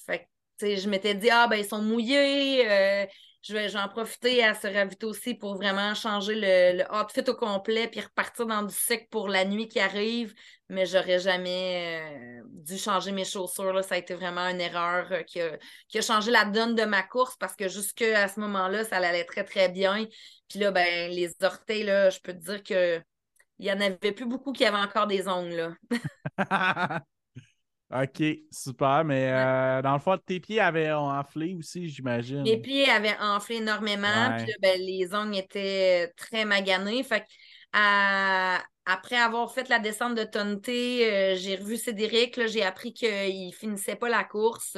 Fait 0.06 0.28
que, 0.58 0.76
je 0.76 0.88
m'étais 0.88 1.14
dit, 1.14 1.30
ah, 1.30 1.46
ben, 1.48 1.56
ils 1.56 1.64
sont 1.66 1.82
mouillés. 1.82 2.68
euh, 2.70 3.06
je 3.46 3.52
vais, 3.52 3.68
je 3.68 3.74
vais 3.74 3.82
en 3.82 3.88
profiter 3.88 4.42
à 4.42 4.54
se 4.54 4.66
raviter 4.66 5.04
aussi 5.04 5.34
pour 5.34 5.56
vraiment 5.56 5.94
changer 5.94 6.34
le, 6.34 6.82
outfit 6.90 7.28
au 7.28 7.34
complet 7.34 7.88
puis 7.88 8.00
repartir 8.00 8.46
dans 8.46 8.62
du 8.62 8.74
sec 8.74 9.08
pour 9.10 9.28
la 9.28 9.44
nuit 9.44 9.68
qui 9.68 9.80
arrive. 9.80 10.34
Mais 10.70 10.86
j'aurais 10.86 11.18
jamais 11.18 12.00
euh, 12.02 12.42
dû 12.46 12.78
changer 12.78 13.12
mes 13.12 13.26
chaussures. 13.26 13.74
Là. 13.74 13.82
Ça 13.82 13.96
a 13.96 13.98
été 13.98 14.14
vraiment 14.14 14.48
une 14.48 14.62
erreur 14.62 15.12
euh, 15.12 15.22
qui, 15.24 15.42
a, 15.42 15.58
qui 15.88 15.98
a 15.98 16.00
changé 16.00 16.30
la 16.30 16.46
donne 16.46 16.74
de 16.74 16.84
ma 16.84 17.02
course 17.02 17.36
parce 17.36 17.54
que 17.54 17.68
jusqu'à 17.68 18.28
ce 18.28 18.40
moment-là, 18.40 18.82
ça 18.84 18.96
allait 18.96 19.24
très, 19.24 19.44
très 19.44 19.68
bien. 19.68 20.06
Puis 20.48 20.58
là, 20.58 20.70
ben, 20.70 21.10
les 21.10 21.30
orteils, 21.42 21.84
là, 21.84 22.08
je 22.08 22.20
peux 22.20 22.32
te 22.32 22.38
dire 22.38 22.62
que 22.62 23.02
il 23.58 23.66
y 23.66 23.72
en 23.72 23.80
avait 23.80 24.12
plus 24.12 24.26
beaucoup 24.26 24.52
qui 24.52 24.64
avaient 24.64 24.78
encore 24.78 25.06
des 25.06 25.28
ongles. 25.28 25.76
Là. 26.38 26.98
OK, 27.90 28.22
super. 28.50 29.04
Mais 29.04 29.30
euh, 29.30 29.82
dans 29.82 29.92
le 29.94 29.98
fond, 30.00 30.18
tes 30.18 30.40
pieds 30.40 30.60
avaient 30.60 30.90
enflé 30.92 31.54
aussi, 31.54 31.88
j'imagine. 31.88 32.42
Mes 32.42 32.56
pieds 32.60 32.88
avaient 32.90 33.16
enflé 33.20 33.56
énormément, 33.56 34.08
Ouais. 34.08 34.36
puis 34.44 34.46
là, 34.46 34.54
ben, 34.60 34.80
les 34.80 35.14
ongles 35.14 35.36
étaient 35.36 36.12
très 36.16 36.44
maganés. 36.44 37.02
Fait 37.04 37.20
que, 37.20 37.26
à- 37.72 38.62
après 38.86 39.16
avoir 39.16 39.52
fait 39.52 39.68
la 39.68 39.78
descente 39.78 40.14
de 40.14 40.24
Tonté, 40.24 41.10
euh, 41.12 41.36
j'ai 41.36 41.56
revu 41.56 41.76
Cédric, 41.76 42.46
j'ai 42.48 42.62
appris 42.64 42.92
qu'il 42.92 43.54
finissait 43.54 43.96
pas 43.96 44.08
la 44.08 44.24
course. 44.24 44.76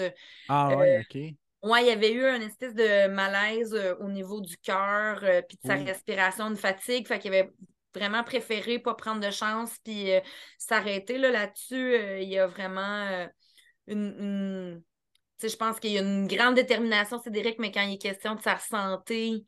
Ah 0.49 0.75
ouais, 0.77 0.99
Euh, 0.99 1.01
OK. 1.03 1.37
Ouais, 1.63 1.83
il 1.83 1.89
y 1.89 1.91
avait 1.91 2.13
eu 2.13 2.25
un 2.25 2.41
espèce 2.41 2.75
de 2.75 3.09
malaise 3.09 3.75
euh, 3.75 3.97
au 4.01 4.09
niveau 4.09 4.41
du 4.41 4.57
cœur, 4.59 5.21
euh, 5.25 5.43
puis 5.43 5.57
de 5.57 5.67
sa 5.67 5.75
respiration, 5.77 6.51
de 6.51 6.55
fatigue. 6.55 7.07
Fait 7.09 7.19
qu'il 7.19 7.33
avait 7.35 7.51
vraiment 7.97 8.23
préféré 8.25 8.79
pas 8.79 8.95
prendre 8.95 9.21
de 9.21 9.31
chance, 9.31 9.79
puis 9.85 10.13
euh, 10.13 10.21
s'arrêter 10.59 11.19
là, 11.19 11.31
là-dessus. 11.31 11.95
euh, 11.95 12.21
il 12.21 12.29
y 12.29 12.39
a 12.39 12.47
vraiment 12.47 13.07
euh, 13.07 13.27
une, 13.89 14.15
une- 14.19 14.83
Tu 15.39 15.49
sais, 15.49 15.49
je 15.49 15.57
pense 15.57 15.81
qu'il 15.81 15.93
y 15.93 15.99
a 15.99 16.03
une 16.03 16.27
grande 16.27 16.55
détermination, 16.55 17.21
Cédric, 17.21 17.59
mais 17.59 17.73
quand 17.73 17.83
il 17.83 17.95
est 17.95 17.99
question 17.99 18.35
de 18.35 18.41
sa 18.43 18.59
santé, 18.59 19.45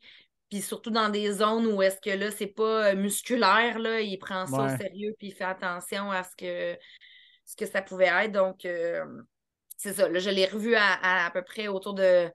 puis 0.49 0.61
surtout 0.61 0.91
dans 0.91 1.09
des 1.09 1.31
zones 1.33 1.67
où 1.67 1.81
est-ce 1.81 1.99
que 2.01 2.09
là, 2.15 2.31
c'est 2.31 2.47
pas 2.47 2.91
euh, 2.91 2.95
musculaire, 2.95 3.79
là, 3.79 4.01
il 4.01 4.17
prend 4.17 4.45
ça 4.47 4.63
Ouais. 4.63 4.73
au 4.73 4.77
sérieux, 4.77 5.13
puis 5.17 5.27
il 5.27 5.33
fait 5.33 5.43
attention 5.45 6.11
à 6.11 6.23
ce 6.23 6.35
que, 6.35 6.77
ce 7.45 7.55
que 7.55 7.65
ça 7.65 7.81
pouvait 7.81 8.05
être. 8.07 8.31
Donc, 8.31 8.67
c'est 9.77 9.93
ça. 9.93 10.09
Là, 10.09 10.19
je 10.19 10.29
l'ai 10.29 10.45
revu 10.45 10.75
à, 10.75 10.83
à, 10.85 11.25
à 11.27 11.31
peu 11.31 11.43
près 11.43 11.67
autour 11.67 11.93
de 11.93 12.29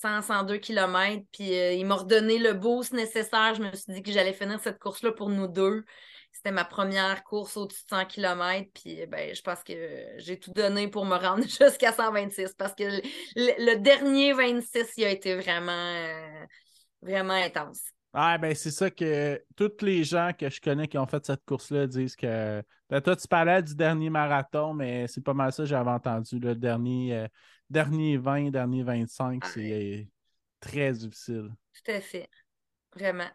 100, 0.00 0.22
102 0.22 0.58
km. 0.58 1.24
Puis 1.32 1.54
euh, 1.54 1.72
il 1.72 1.86
m'a 1.86 1.96
redonné 1.96 2.38
le 2.38 2.54
boost 2.54 2.92
nécessaire. 2.92 3.54
Je 3.54 3.62
me 3.62 3.74
suis 3.74 3.92
dit 3.92 4.02
que 4.02 4.12
j'allais 4.12 4.32
finir 4.32 4.60
cette 4.60 4.78
course-là 4.78 5.12
pour 5.12 5.28
nous 5.28 5.48
deux. 5.48 5.84
C'était 6.32 6.52
ma 6.52 6.64
première 6.64 7.24
course 7.24 7.56
au-dessus 7.56 7.82
de 7.84 7.96
100 7.96 8.04
km. 8.06 8.70
Puis 8.74 9.06
ben, 9.06 9.34
je 9.34 9.42
pense 9.42 9.64
que 9.64 10.06
j'ai 10.18 10.38
tout 10.38 10.52
donné 10.52 10.88
pour 10.88 11.04
me 11.04 11.16
rendre 11.16 11.42
jusqu'à 11.48 11.92
126 11.92 12.54
parce 12.54 12.74
que 12.74 12.84
le, 13.34 13.74
dernier 13.76 14.32
26, 14.32 14.92
il 14.98 15.04
a 15.04 15.10
été 15.10 15.34
vraiment, 15.34 15.72
euh, 15.72 16.44
vraiment 17.02 17.34
intense. 17.34 17.82
Ah, 18.14 18.38
ben 18.38 18.54
c'est 18.54 18.70
ça 18.70 18.90
que 18.90 19.42
tous 19.54 19.84
les 19.84 20.02
gens 20.02 20.30
que 20.36 20.48
je 20.48 20.60
connais 20.60 20.88
qui 20.88 20.96
ont 20.96 21.06
fait 21.06 21.24
cette 21.24 21.44
course-là 21.44 21.86
disent 21.86 22.16
que. 22.16 22.62
Ben, 22.88 23.02
toi, 23.02 23.14
tu 23.14 23.28
parlais 23.28 23.62
du 23.62 23.74
dernier 23.74 24.08
marathon, 24.08 24.72
mais 24.72 25.06
c'est 25.08 25.22
pas 25.22 25.34
mal 25.34 25.52
ça 25.52 25.64
que 25.64 25.68
j'avais 25.68 25.90
entendu. 25.90 26.38
Le 26.38 26.54
dernier, 26.54 27.14
euh, 27.14 27.28
dernier 27.70 28.16
20, 28.16 28.50
dernier 28.50 28.82
25, 28.82 29.44
Ah, 29.44 29.46
c'est 29.46 30.02
euh, 30.02 30.04
très 30.60 30.92
difficile. 30.92 31.50
Tout 31.72 31.90
à 31.92 32.00
fait. 32.00 32.28
Vraiment. 32.94 33.30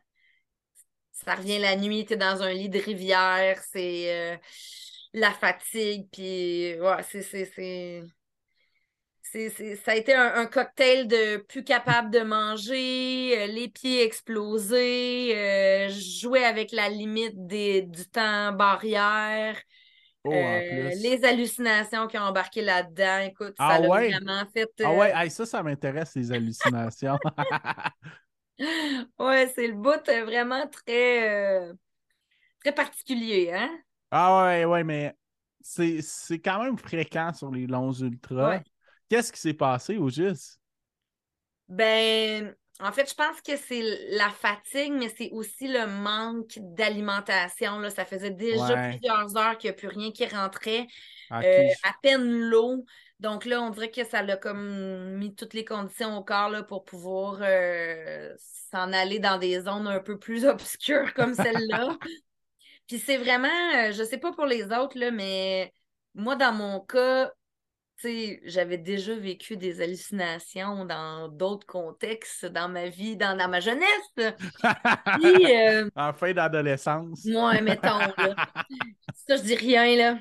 Ça 1.11 1.35
revient 1.35 1.59
la 1.59 1.75
nuit, 1.75 2.05
tu 2.05 2.13
es 2.13 2.17
dans 2.17 2.41
un 2.41 2.51
lit 2.53 2.69
de 2.69 2.79
rivière, 2.79 3.61
c'est 3.71 4.33
euh, 4.33 4.37
la 5.13 5.31
fatigue, 5.31 6.07
puis 6.11 6.79
ouais, 6.79 7.03
c'est, 7.03 7.23
ça 9.77 9.91
a 9.91 9.95
été 9.95 10.13
un, 10.13 10.35
un 10.35 10.45
cocktail 10.45 11.07
de 11.07 11.37
plus 11.37 11.63
capable 11.63 12.11
de 12.11 12.19
manger, 12.19 13.39
euh, 13.43 13.47
les 13.47 13.67
pieds 13.67 14.03
explosés, 14.03 15.35
euh, 15.35 15.89
jouer 15.89 16.43
avec 16.45 16.71
la 16.71 16.89
limite 16.89 17.47
des, 17.47 17.81
du 17.83 18.05
temps 18.07 18.51
barrière, 18.53 19.59
Oh, 20.25 20.63
euh, 20.65 20.95
les 20.95 21.23
hallucinations 21.25 22.07
qui 22.07 22.17
ont 22.17 22.21
embarqué 22.23 22.61
là-dedans. 22.61 23.19
Écoute, 23.19 23.55
Ah 23.57 23.77
ça 23.77 23.79
l'a 23.79 23.89
ouais? 23.89 24.19
vraiment 24.19 24.45
fait. 24.53 24.69
Ah 24.81 24.93
euh, 24.93 24.95
ouais, 24.95 25.11
hey, 25.15 25.31
ça, 25.31 25.45
ça 25.45 25.63
m'intéresse, 25.63 26.15
les 26.15 26.31
hallucinations. 26.31 27.19
Ouais, 29.19 29.51
c'est 29.55 29.67
le 29.67 29.73
bout 29.73 30.07
euh, 30.09 30.25
vraiment 30.25 30.67
très, 30.67 31.29
euh, 31.69 31.73
très 32.61 32.73
particulier, 32.73 33.51
hein? 33.53 33.69
ah 34.11 34.43
ouais, 34.45 34.65
ouais, 34.65 34.83
mais 34.83 35.15
c'est 35.61 36.01
c'est 36.01 36.39
quand 36.39 36.63
même 36.63 36.77
fréquent 36.77 37.33
sur 37.33 37.51
les 37.51 37.67
longs 37.67 37.91
ultras. 37.93 38.57
Ouais. 38.57 38.63
Qu'est-ce 39.09 39.31
qui 39.33 39.39
s'est 39.39 39.53
passé 39.53 39.97
au 39.97 40.09
juste? 40.09 40.59
Ben, 41.67 42.55
en 42.83 42.91
fait, 42.91 43.09
je 43.09 43.15
pense 43.15 43.41
que 43.41 43.55
c'est 43.57 43.81
la 44.11 44.29
fatigue, 44.29 44.93
mais 44.93 45.09
c'est 45.17 45.29
aussi 45.31 45.67
le 45.67 45.87
manque 45.87 46.53
d'alimentation. 46.57 47.79
Là. 47.79 47.89
Ça 47.89 48.05
faisait 48.05 48.31
déjà 48.31 48.73
Ouais. 48.75 48.89
plusieurs 48.97 49.37
heures 49.37 49.57
qu'il 49.57 49.69
n'y 49.69 49.75
a 49.75 49.77
plus 49.77 49.87
rien 49.87 50.11
qui 50.11 50.25
rentrait, 50.25 50.87
euh, 51.31 51.41
je- 51.41 51.89
à 51.89 51.93
peine 52.01 52.29
l'eau. 52.49 52.85
Donc 53.19 53.45
là, 53.45 53.61
on 53.61 53.69
dirait 53.69 53.91
que 53.91 54.03
ça 54.03 54.21
l'a 54.21 54.35
comme 54.37 55.15
mis 55.17 55.33
toutes 55.33 55.53
les 55.53 55.63
conditions 55.65 56.17
au 56.17 56.23
corps 56.23 56.49
là, 56.49 56.63
pour 56.63 56.83
pouvoir 56.83 57.39
euh, 57.41 58.33
s'en 58.71 58.91
aller 58.91 59.19
dans 59.19 59.37
des 59.37 59.61
zones 59.61 59.87
un 59.87 59.99
peu 59.99 60.19
plus 60.19 60.45
obscures 60.67 61.13
comme 61.13 61.33
celle-là. 61.33 61.97
Puis 62.87 62.99
c'est 62.99 63.17
vraiment, 63.17 63.47
euh, 63.77 63.91
je 63.93 64.03
sais 64.03 64.17
pas 64.17 64.33
pour 64.33 64.45
les 64.45 64.65
autres, 64.71 64.97
là, 64.99 65.09
mais 65.11 65.73
moi, 66.15 66.35
dans 66.35 66.51
mon 66.53 66.79
cas, 66.81 67.31
j'avais 68.45 68.77
déjà 68.77 69.15
vécu 69.15 69.57
des 69.57 69.81
hallucinations 69.81 70.85
dans 70.85 71.29
d'autres 71.29 71.65
contextes, 71.65 72.45
dans 72.45 72.67
ma 72.69 72.89
vie, 72.89 73.15
dans, 73.15 73.37
dans 73.37 73.47
ma 73.47 73.59
jeunesse. 73.59 73.87
Puis, 74.15 75.55
euh, 75.55 75.89
en 75.95 76.13
fin 76.13 76.33
d'adolescence. 76.33 77.25
moi, 77.25 77.59
mettons, 77.61 77.99
là. 77.99 78.13
Ça, 79.27 79.37
je 79.37 79.43
dis 79.43 79.55
rien, 79.55 79.95
là. 79.95 80.19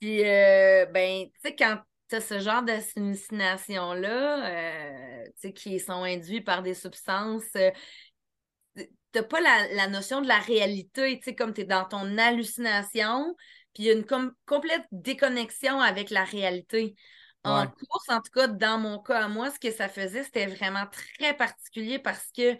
Puis, 0.00 0.24
euh, 0.24 0.86
ben, 0.86 1.26
tu 1.26 1.40
sais, 1.42 1.54
quand 1.54 1.78
tu 2.08 2.16
as 2.16 2.20
ce 2.20 2.40
genre 2.40 2.62
d'hallucination-là, 2.62 4.48
euh, 4.48 5.24
tu 5.26 5.32
sais, 5.36 5.52
qui 5.52 5.78
sont 5.78 6.02
induits 6.02 6.40
par 6.40 6.62
des 6.62 6.74
substances, 6.74 7.56
t'as 9.12 9.22
pas 9.22 9.40
la, 9.40 9.74
la 9.74 9.88
notion 9.88 10.20
de 10.20 10.28
la 10.28 10.38
réalité, 10.38 11.18
tu 11.18 11.24
sais, 11.24 11.34
comme 11.34 11.52
tu 11.52 11.62
es 11.62 11.64
dans 11.64 11.84
ton 11.84 12.18
hallucination, 12.18 13.34
puis 13.78 13.84
il 13.84 13.86
y 13.86 13.90
a 13.90 13.92
une 13.94 14.04
com- 14.04 14.32
complète 14.46 14.82
déconnexion 14.92 15.80
avec 15.80 16.10
la 16.10 16.24
réalité. 16.24 16.96
En 17.44 17.66
course, 17.66 18.08
en 18.08 18.20
tout 18.20 18.32
cas, 18.32 18.48
dans 18.48 18.78
mon 18.78 18.98
cas 19.00 19.24
à 19.24 19.28
moi, 19.28 19.50
ce 19.50 19.58
que 19.60 19.70
ça 19.70 19.88
faisait, 19.88 20.24
c'était 20.24 20.46
vraiment 20.46 20.86
très 21.16 21.34
particulier 21.36 21.98
parce 21.98 22.26
que 22.36 22.56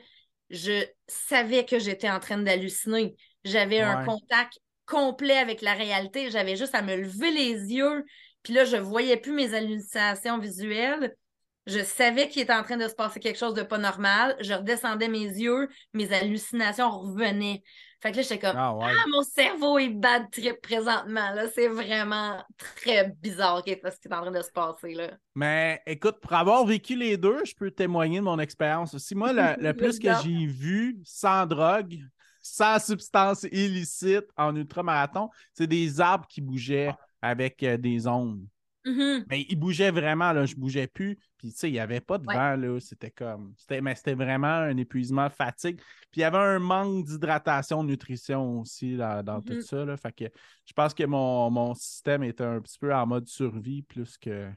je 0.51 0.85
savais 1.09 1.65
que 1.67 1.79
j'étais 1.79 2.09
en 2.11 2.21
train 2.21 2.39
d'halluciner. 2.39 3.17
J'avais 3.45 3.81
un 3.81 3.97
contact 3.99 4.59
complet 4.87 5.37
avec 5.37 5.61
la 5.61 5.75
réalité. 5.75 6.31
J'avais 6.31 6.57
juste 6.57 6.75
à 6.75 6.83
me 6.83 6.97
lever 6.97 7.31
les 7.33 7.53
yeux. 7.75 8.05
Puis 8.43 8.55
là, 8.55 8.65
je 8.65 8.77
voyais 8.77 9.17
plus 9.17 9.33
mes 9.33 9.55
hallucinations 9.55 10.39
visuelles. 10.39 11.17
Je 11.69 11.85
savais 11.85 12.29
qu'il 12.29 12.41
était 12.41 12.55
en 12.55 12.63
train 12.63 12.79
de 12.79 12.89
se 12.89 12.95
passer 12.95 13.21
quelque 13.21 13.39
chose 13.39 13.53
de 13.53 13.63
pas 13.63 13.77
normal. 13.77 14.35
Je 14.41 14.55
redescendais 14.55 15.09
mes 15.09 15.27
yeux, 15.27 15.69
mes 15.93 16.11
hallucinations 16.13 16.91
revenaient. 16.91 17.63
Fait 18.01 18.11
que 18.11 18.17
là, 18.17 18.23
j'étais 18.23 18.39
comme 18.39 18.57
ah, 18.57 18.75
ah, 18.81 19.05
mon 19.11 19.23
cerveau 19.23 19.79
est 19.79 19.91
bad 19.91 20.31
trip 20.31 20.61
présentement. 20.63 21.33
Là. 21.35 21.47
C'est 21.55 21.69
vraiment 21.69 22.43
très 22.77 23.13
bizarre 23.21 23.59
ce 23.59 23.65
qui 23.65 23.71
est 23.73 24.15
en 24.15 24.23
train 24.23 24.31
de 24.31 24.41
se 24.41 24.51
passer. 24.51 24.95
Là. 24.95 25.11
Mais 25.35 25.83
écoute, 25.85 26.17
pour 26.23 26.33
avoir 26.33 26.65
vécu 26.65 26.97
les 26.97 27.19
deux, 27.19 27.45
je 27.45 27.55
peux 27.55 27.71
témoigner 27.71 28.21
de 28.21 28.25
mon 28.25 28.39
expérience 28.39 28.95
aussi. 28.95 29.15
Moi, 29.15 29.33
le, 29.33 29.73
plus 29.77 29.99
que 29.99 30.09
j'ai 30.23 30.47
vu 30.47 30.99
sans 31.05 31.45
drogue, 31.45 31.99
sans 32.41 32.83
substance 32.83 33.43
illicite 33.51 34.27
en 34.37 34.57
ultramarathon, 34.57 35.29
c'est 35.53 35.67
des 35.67 36.01
arbres 36.01 36.27
qui 36.29 36.41
bougeaient 36.41 36.95
avec 37.21 37.63
euh, 37.63 37.77
des 37.77 38.07
ondes. 38.07 38.47
Mm-hmm. 38.85 39.25
Mais 39.29 39.47
il 39.49 39.57
bougeait 39.57 39.91
vraiment, 39.91 40.33
là, 40.33 40.47
je 40.47 40.55
bougeais 40.55 40.87
plus. 40.87 41.19
Puis, 41.37 41.53
tu 41.53 41.59
sais, 41.59 41.69
il 41.69 41.73
n'y 41.73 41.81
avait 41.81 42.01
pas 42.01 42.19
de 42.19 42.25
vent, 42.25 42.57
là. 42.57 42.79
C'était 42.81 43.11
comme. 43.11 43.55
mais 43.71 43.95
c'était 43.95 44.15
vraiment 44.15 44.47
un 44.47 44.77
épuisement, 44.77 45.29
fatigue. 45.29 45.79
Puis, 46.11 46.19
il 46.19 46.21
y 46.21 46.25
avait 46.25 46.39
un 46.39 46.59
manque 46.59 47.05
d'hydratation, 47.05 47.85
de 47.85 47.91
nutrition 47.91 48.61
aussi 48.61 48.97
dans 48.97 49.43
tout 49.43 49.55
mm-hmm. 49.55 49.63
ça, 49.63 49.85
là. 49.85 49.97
Fait 49.97 50.13
que 50.13 50.25
je 50.65 50.73
pense 50.73 50.95
que 50.95 51.05
mon, 51.05 51.75
système 51.75 52.23
était 52.23 52.45
un 52.45 52.61
petit 52.61 52.79
peu 52.79 52.95
en 52.95 53.07
mode 53.07 53.29
survie 53.29 53.83
plus 53.83 54.17
que. 54.17 54.51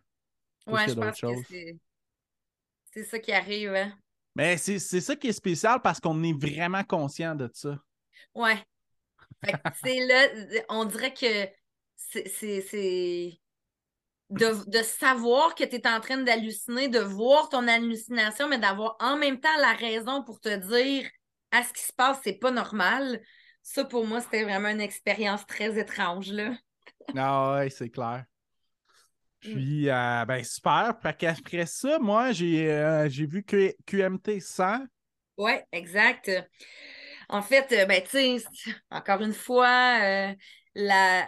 ouais, 0.67 0.87
je 0.87 0.93
pense 0.93 1.19
que 1.19 1.27
c'est 2.93 3.03
ça 3.03 3.19
qui 3.19 3.31
arrive, 3.31 3.73
hein. 3.73 3.93
Mais 4.35 4.57
c'est 4.57 4.79
ça 4.79 5.15
qui 5.15 5.27
est 5.27 5.33
spécial 5.33 5.81
parce 5.81 5.99
qu'on 5.99 6.23
est 6.23 6.33
vraiment 6.33 6.83
conscient 6.83 7.35
de 7.35 7.49
ça. 7.53 7.77
Ouais. 8.33 8.57
c'est 9.83 10.05
là, 10.05 10.27
on 10.69 10.85
dirait 10.85 11.13
que 11.13 11.49
c'est 11.97 13.41
de, 14.31 14.81
savoir 14.83 15.55
que 15.55 15.63
tu 15.63 15.75
es 15.75 15.87
en 15.87 15.99
train 15.99 16.17
d'halluciner, 16.17 16.87
de 16.87 16.99
voir 16.99 17.49
ton 17.49 17.67
hallucination, 17.67 18.47
mais 18.47 18.57
d'avoir 18.57 18.95
en 18.99 19.17
même 19.17 19.39
temps 19.39 19.49
la 19.59 19.73
raison 19.73 20.23
pour 20.23 20.39
te 20.39 20.55
dire 20.55 21.09
à 21.51 21.63
ce 21.63 21.73
qui 21.73 21.83
se 21.83 21.93
passe, 21.93 22.19
c'est 22.23 22.39
pas 22.39 22.51
normal. 22.51 23.21
Ça, 23.61 23.83
pour 23.83 24.07
moi, 24.07 24.21
c'était 24.21 24.43
vraiment 24.43 24.69
une 24.69 24.81
expérience 24.81 25.45
très 25.45 25.77
étrange. 25.77 26.31
Là. 26.31 26.53
ah 27.17 27.55
ouais, 27.55 27.69
c'est 27.69 27.89
clair. 27.89 28.25
Puis, 29.41 29.89
euh, 29.89 30.25
ben 30.25 30.43
super. 30.43 30.95
Après 31.03 31.65
ça, 31.65 31.99
moi, 31.99 32.31
j'ai 32.31 32.71
euh, 32.71 33.07
vu 33.07 33.43
que 33.43 33.73
QMT 33.85 34.39
100. 34.39 34.85
Oui, 35.37 35.53
exact. 35.71 36.31
En 37.27 37.41
fait, 37.41 37.71
euh, 37.71 37.85
ben, 37.85 38.01
tu 38.03 38.09
sais, 38.09 38.43
encore 38.91 39.21
une 39.21 39.33
fois, 39.33 40.35
la, 40.75 41.25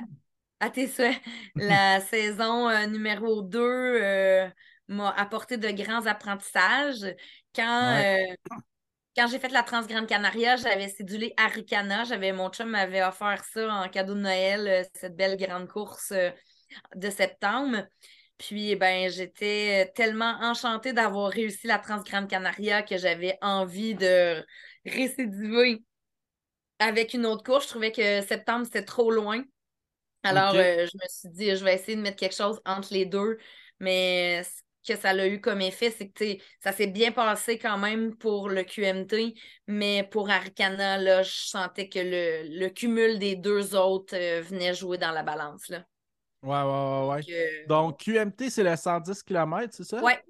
à 0.64 0.70
tes 0.70 0.88
souhaits. 0.88 1.20
La 1.56 2.00
saison 2.00 2.70
euh, 2.70 2.86
numéro 2.86 3.42
2 3.42 3.60
euh, 3.60 4.50
m'a 4.88 5.10
apporté 5.12 5.58
de 5.58 5.70
grands 5.72 6.06
apprentissages. 6.06 7.06
Quand, 7.54 8.00
euh, 8.02 8.36
quand 9.16 9.28
j'ai 9.28 9.40
fait 9.40 9.50
la 9.50 9.64
Transgrande 9.64 10.08
Canaria, 10.08 10.56
j'avais 10.56 10.88
cédulé 10.88 11.34
Arikana. 11.38 12.06
J'avais, 12.06 12.32
mon 12.32 12.50
chum 12.50 12.70
m'avait 12.70 13.04
offert 13.04 13.44
ça 13.44 13.74
en 13.74 13.90
cadeau 13.90 14.14
de 14.14 14.22
Noël, 14.22 14.88
cette 14.94 15.16
belle 15.16 15.38
grande 15.38 15.68
course 15.68 16.14
de 16.96 17.10
septembre. 17.10 17.86
Puis, 18.38 18.76
ben, 18.76 19.10
j'étais 19.10 19.92
tellement 19.96 20.38
enchantée 20.42 20.94
d'avoir 20.94 21.30
réussi 21.30 21.68
la 21.68 21.78
Transgrande 21.78 22.30
Canaria 22.30 22.84
que 22.84 22.98
j'avais 22.98 23.38
envie 23.42 23.96
de 23.96 24.44
récidiver 24.86 25.84
avec 26.80 27.14
une 27.14 27.26
autre 27.26 27.44
course. 27.44 27.66
Je 27.66 27.70
trouvais 27.70 27.92
que 27.92 28.22
septembre, 28.22 28.66
c'était 28.66 28.86
trop 28.86 29.12
loin. 29.12 29.44
Alors, 30.24 30.54
euh, 30.56 30.86
je 30.86 30.98
me 30.98 31.08
suis 31.10 31.30
dit, 31.30 31.56
je 31.56 31.64
vais 31.64 31.76
essayer 31.76 31.96
de 31.96 32.02
mettre 32.02 32.18
quelque 32.18 32.36
chose 32.36 32.62
entre 32.66 32.94
les 32.94 33.06
deux. 33.06 33.38
Mais 33.80 34.44
ce 34.44 34.94
que 34.94 35.00
ça 35.00 35.10
a 35.10 35.28
eu 35.28 35.42
comme 35.42 35.62
effet, 35.62 35.92
c'est 35.92 36.10
que 36.10 36.42
ça 36.62 36.72
s'est 36.72 36.88
bien 36.88 37.12
passé 37.12 37.58
quand 37.58 37.78
même 37.78 38.16
pour 38.16 38.50
le 38.50 38.64
QMT, 38.64 39.34
mais 39.68 40.08
pour 40.10 40.30
Arcana, 40.30 40.98
là, 40.98 41.24
je 41.24 41.32
sentais 41.32 41.90
que 41.90 42.00
le, 42.00 42.70
cumul 42.70 43.20
des 43.20 43.36
deux 43.36 43.76
autres 43.76 44.16
euh, 44.16 44.42
venait 44.42 44.74
jouer 44.74 44.98
dans 44.98 45.12
la 45.12 45.24
balance. 45.24 45.68
Là. 45.70 45.86
Ouais, 46.42 46.62
ouais, 46.62 47.24
ouais. 47.26 47.66
Donc, 47.68 48.08
euh, 48.08 48.24
QMT, 48.24 48.50
c'est 48.50 48.64
le 48.64 48.76
110 48.76 49.24
km, 49.24 49.74
c'est 49.74 49.84
ça? 49.84 50.02
Ouais, 50.02 50.22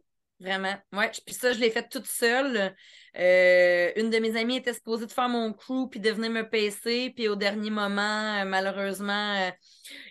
Vraiment. 0.44 0.76
Ouais. 0.92 1.10
Puis 1.26 1.36
ça, 1.36 1.54
je 1.54 1.60
l'ai 1.60 1.72
fait 1.72 1.88
toute 1.88 2.06
seule. 2.06 2.76
Euh, 3.16 3.92
une 3.96 4.10
de 4.10 4.18
mes 4.18 4.36
amies 4.40 4.58
était 4.58 4.74
supposée 4.74 5.06
de 5.06 5.12
faire 5.12 5.30
mon 5.30 5.54
crew 5.54 5.88
puis 5.90 6.00
de 6.00 6.10
venir 6.10 6.32
me 6.32 6.50
pacer. 6.50 7.12
Puis 7.16 7.28
au 7.28 7.36
dernier 7.36 7.70
moment, 7.70 8.42
euh, 8.42 8.46
malheureusement, 8.46 9.36
euh, 9.36 9.52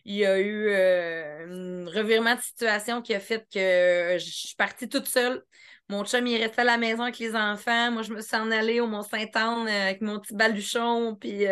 il 0.04 0.16
y 0.16 0.26
a 0.26 0.38
eu 0.38 0.72
un 0.72 1.86
revirement 1.86 2.36
de 2.36 2.40
situation 2.40 3.02
qui 3.02 3.14
a 3.14 3.20
fait 3.20 3.46
que 3.52 4.18
je 4.18 4.30
suis 4.30 4.54
partie 4.56 4.88
toute 4.88 5.06
seule. 5.06 5.42
Mon 5.88 6.04
chum, 6.04 6.26
il 6.26 6.40
restait 6.40 6.60
à 6.60 6.64
la 6.64 6.78
maison 6.78 7.02
avec 7.02 7.18
les 7.18 7.34
enfants. 7.34 7.90
Moi, 7.90 8.02
je 8.02 8.12
me 8.12 8.20
suis 8.20 8.36
en 8.36 8.50
allée 8.50 8.80
au 8.80 8.86
Mont-Saint-Anne 8.86 9.68
avec 9.68 10.00
mon 10.00 10.20
petit 10.20 10.34
baluchon. 10.34 11.16
Puis 11.16 11.44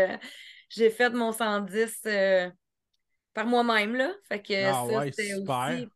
j'ai 0.68 0.90
fait 0.90 1.11
mon 1.11 1.32
110 1.32 2.07
par 3.34 3.46
moi-même. 3.46 3.96
Là. 3.96 4.12
Fait 4.28 4.40
que 4.40 4.66
ah 4.66 4.84
ça, 4.88 5.05
c'était 5.05 5.34
aussi 5.34 5.88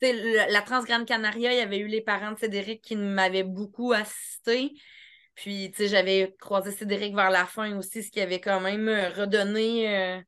la 0.00 0.62
Transgrande 0.62 1.06
Canaria, 1.06 1.52
il 1.52 1.58
y 1.58 1.60
avait 1.60 1.78
eu 1.78 1.86
les 1.86 2.00
parents 2.00 2.32
de 2.32 2.38
Cédric 2.38 2.82
qui 2.82 2.96
m'avaient 2.96 3.44
beaucoup 3.44 3.92
assisté. 3.92 4.72
Puis, 5.34 5.70
tu 5.70 5.82
sais, 5.82 5.88
j'avais 5.88 6.34
croisé 6.40 6.72
Cédric 6.72 7.14
vers 7.14 7.30
la 7.30 7.44
fin 7.44 7.76
aussi, 7.76 8.02
ce 8.02 8.10
qui 8.10 8.20
avait 8.20 8.40
quand 8.40 8.60
même 8.60 8.88
euh, 8.88 9.10
redonné 9.10 9.94
euh, 9.94 10.20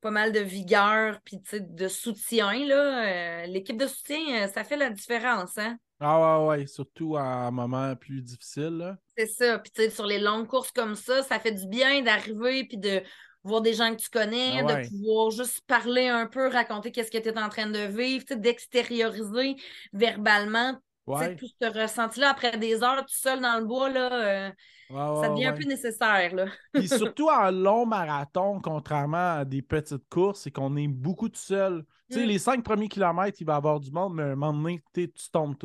pas 0.00 0.10
mal 0.10 0.32
de 0.32 0.40
vigueur, 0.40 1.20
puis, 1.24 1.40
tu 1.40 1.50
sais, 1.50 1.60
de 1.60 1.88
soutien, 1.88 2.66
là. 2.66 3.44
Euh, 3.44 3.46
l'équipe 3.46 3.76
de 3.76 3.86
soutien, 3.86 4.48
ça 4.48 4.64
fait 4.64 4.76
la 4.76 4.90
différence, 4.90 5.56
hein? 5.56 5.78
Ah 6.00 6.40
ouais, 6.40 6.58
ouais, 6.58 6.66
surtout 6.66 7.16
à 7.16 7.22
un 7.22 7.50
moment 7.50 7.94
plus 7.96 8.20
difficile, 8.22 8.96
C'est 9.16 9.26
ça. 9.26 9.58
Puis, 9.60 9.70
tu 9.70 9.82
sais, 9.82 9.90
sur 9.90 10.04
les 10.04 10.18
longues 10.18 10.48
courses 10.48 10.72
comme 10.72 10.96
ça, 10.96 11.22
ça 11.22 11.38
fait 11.38 11.52
du 11.52 11.66
bien 11.68 12.02
d'arriver, 12.02 12.64
puis 12.64 12.76
de 12.76 13.02
voir 13.46 13.60
des 13.60 13.74
gens 13.74 13.94
que 13.94 14.00
tu 14.00 14.10
connais, 14.10 14.60
ah 14.60 14.62
de 14.62 14.88
pouvoir 14.88 15.30
juste 15.30 15.60
parler 15.66 16.08
un 16.08 16.26
peu, 16.26 16.48
raconter 16.48 16.92
qu'est-ce 16.92 17.10
que 17.10 17.18
tu 17.18 17.28
es 17.28 17.38
en 17.38 17.48
train 17.48 17.68
de 17.68 17.78
vivre, 17.78 18.24
d'extérioriser 18.34 19.56
verbalement 19.92 20.74
tout 21.06 21.48
ce 21.60 21.82
ressenti-là 21.82 22.30
après 22.30 22.56
des 22.58 22.82
heures 22.82 23.04
tout 23.06 23.14
seul 23.14 23.40
dans 23.40 23.58
le 23.58 23.64
bois, 23.64 23.88
là, 23.88 24.12
euh, 24.12 24.50
ça 24.90 25.28
devient 25.28 25.46
un 25.46 25.52
peu 25.52 25.64
nécessaire. 25.64 26.34
Là. 26.34 26.46
Puis 26.72 26.88
surtout 26.88 27.28
en 27.28 27.50
long 27.50 27.86
marathon, 27.86 28.60
contrairement 28.60 29.38
à 29.38 29.44
des 29.44 29.62
petites 29.62 30.08
courses, 30.08 30.42
c'est 30.42 30.50
qu'on 30.50 30.76
est 30.76 30.88
beaucoup 30.88 31.28
tout 31.28 31.40
seul. 31.40 31.84
Tu 32.10 32.18
sais, 32.18 32.24
mm. 32.24 32.28
les 32.28 32.38
cinq 32.38 32.64
premiers 32.64 32.88
kilomètres, 32.88 33.38
il 33.40 33.46
va 33.46 33.54
y 33.54 33.56
avoir 33.56 33.80
du 33.80 33.90
monde, 33.90 34.14
mais 34.14 34.22
à 34.22 34.26
un 34.26 34.34
moment 34.34 34.52
donné, 34.52 34.82
tu 34.94 35.30
tombes. 35.32 35.56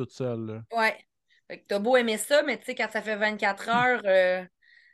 Ouais. 0.76 0.96
Fait 1.48 1.58
que 1.58 1.64
t'as 1.66 1.78
beau 1.78 1.96
aimer 1.96 2.18
ça, 2.18 2.42
mais 2.42 2.58
tu 2.58 2.64
sais, 2.64 2.74
quand 2.74 2.88
ça 2.90 3.02
fait 3.02 3.16
24 3.16 3.68
heures, 3.68 4.02
euh, 4.04 4.44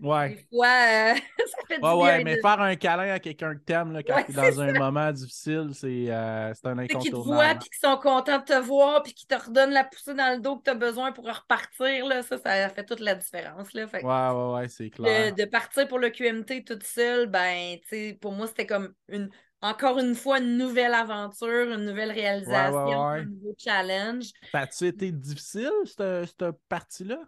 Ouais. 0.01 0.29
Des 0.31 0.47
fois, 0.57 0.67
euh, 0.67 1.15
ça 1.47 1.59
fait 1.67 1.79
du 1.79 1.85
ouais, 1.85 1.95
ouais, 1.95 2.25
mais 2.25 2.41
faire 2.41 2.61
un 2.61 2.77
câlin 2.77 3.13
à 3.13 3.19
quelqu'un 3.19 3.55
que 3.55 3.61
t'aimes 3.61 3.93
là, 3.93 4.03
quand 4.03 4.23
tu 4.25 4.33
es 4.33 4.35
dans 4.35 4.61
un 4.61 4.73
moment 4.73 5.11
difficile, 5.13 5.71
c'est 5.73 6.07
euh, 6.09 6.53
un 6.65 6.79
incontournable. 6.79 7.03
Qui 7.03 7.11
te 7.11 7.17
voient, 7.17 7.55
puis 7.55 7.69
qui 7.69 7.79
sont 7.79 7.97
contents 7.97 8.39
de 8.39 8.45
te 8.45 8.61
voir, 8.61 9.03
puis 9.03 9.13
qui 9.13 9.27
te 9.27 9.35
redonnent 9.35 9.73
la 9.73 9.85
poussée 9.85 10.15
dans 10.15 10.35
le 10.35 10.41
dos 10.41 10.57
que 10.57 10.65
tu 10.65 10.71
as 10.71 10.75
besoin 10.75 11.13
pour 11.13 11.27
repartir, 11.27 12.07
là, 12.07 12.23
ça, 12.23 12.39
ça 12.39 12.69
fait 12.69 12.85
toute 12.85 13.01
la 13.01 13.15
différence. 13.15 13.73
Là. 13.73 13.87
Fait, 13.89 14.05
ouais, 14.05 14.31
ouais, 14.31 14.55
ouais, 14.55 14.69
c'est 14.69 14.91
clair. 14.91 15.35
De, 15.35 15.45
partir 15.45 15.89
pour 15.89 15.99
le 15.99 16.11
QMT 16.11 16.65
toute 16.65 16.85
seule, 16.85 17.27
ben, 17.27 17.77
tu 17.83 17.89
sais, 17.89 18.19
pour 18.21 18.33
moi, 18.33 18.47
c'était 18.47 18.67
comme 18.67 18.95
une, 19.09 19.31
encore 19.61 19.99
une 19.99 20.15
fois, 20.15 20.39
une 20.39 20.57
nouvelle 20.57 20.95
aventure, 20.95 21.73
une 21.73 21.85
nouvelle 21.85 22.13
réalisation, 22.13 23.03
un 23.03 23.25
nouveau 23.25 23.55
challenge. 23.59 24.27
Ça 24.53 24.61
a-tu 24.61 24.87
été 24.87 25.11
difficile, 25.11 25.73
cette, 25.85 26.27
cette 26.27 26.53
partie-là? 26.69 27.19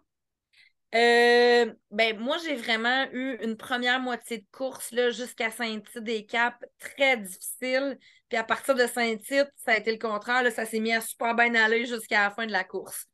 Euh, 0.94 1.72
ben, 1.92 2.18
moi, 2.18 2.36
j'ai 2.44 2.56
vraiment 2.56 3.06
eu 3.12 3.38
une 3.42 3.56
première 3.56 4.00
moitié 4.00 4.38
de 4.38 4.46
course 4.50 4.92
jusqu'à 5.10 5.50
Saint-Tite-des-Caps 5.50 6.66
très 6.78 7.16
difficile. 7.16 7.98
Puis 8.28 8.36
à 8.36 8.44
partir 8.44 8.74
de 8.74 8.86
Saint-Tite, 8.86 9.50
ça 9.56 9.72
a 9.72 9.76
été 9.76 9.92
le 9.92 9.98
contraire. 9.98 10.42
Là, 10.42 10.50
ça 10.50 10.64
s'est 10.64 10.80
mis 10.80 10.92
à 10.92 11.00
super 11.00 11.34
bien 11.34 11.54
aller 11.54 11.86
jusqu'à 11.86 12.24
la 12.24 12.30
fin 12.30 12.46
de 12.46 12.52
la 12.52 12.64
course. 12.64 13.06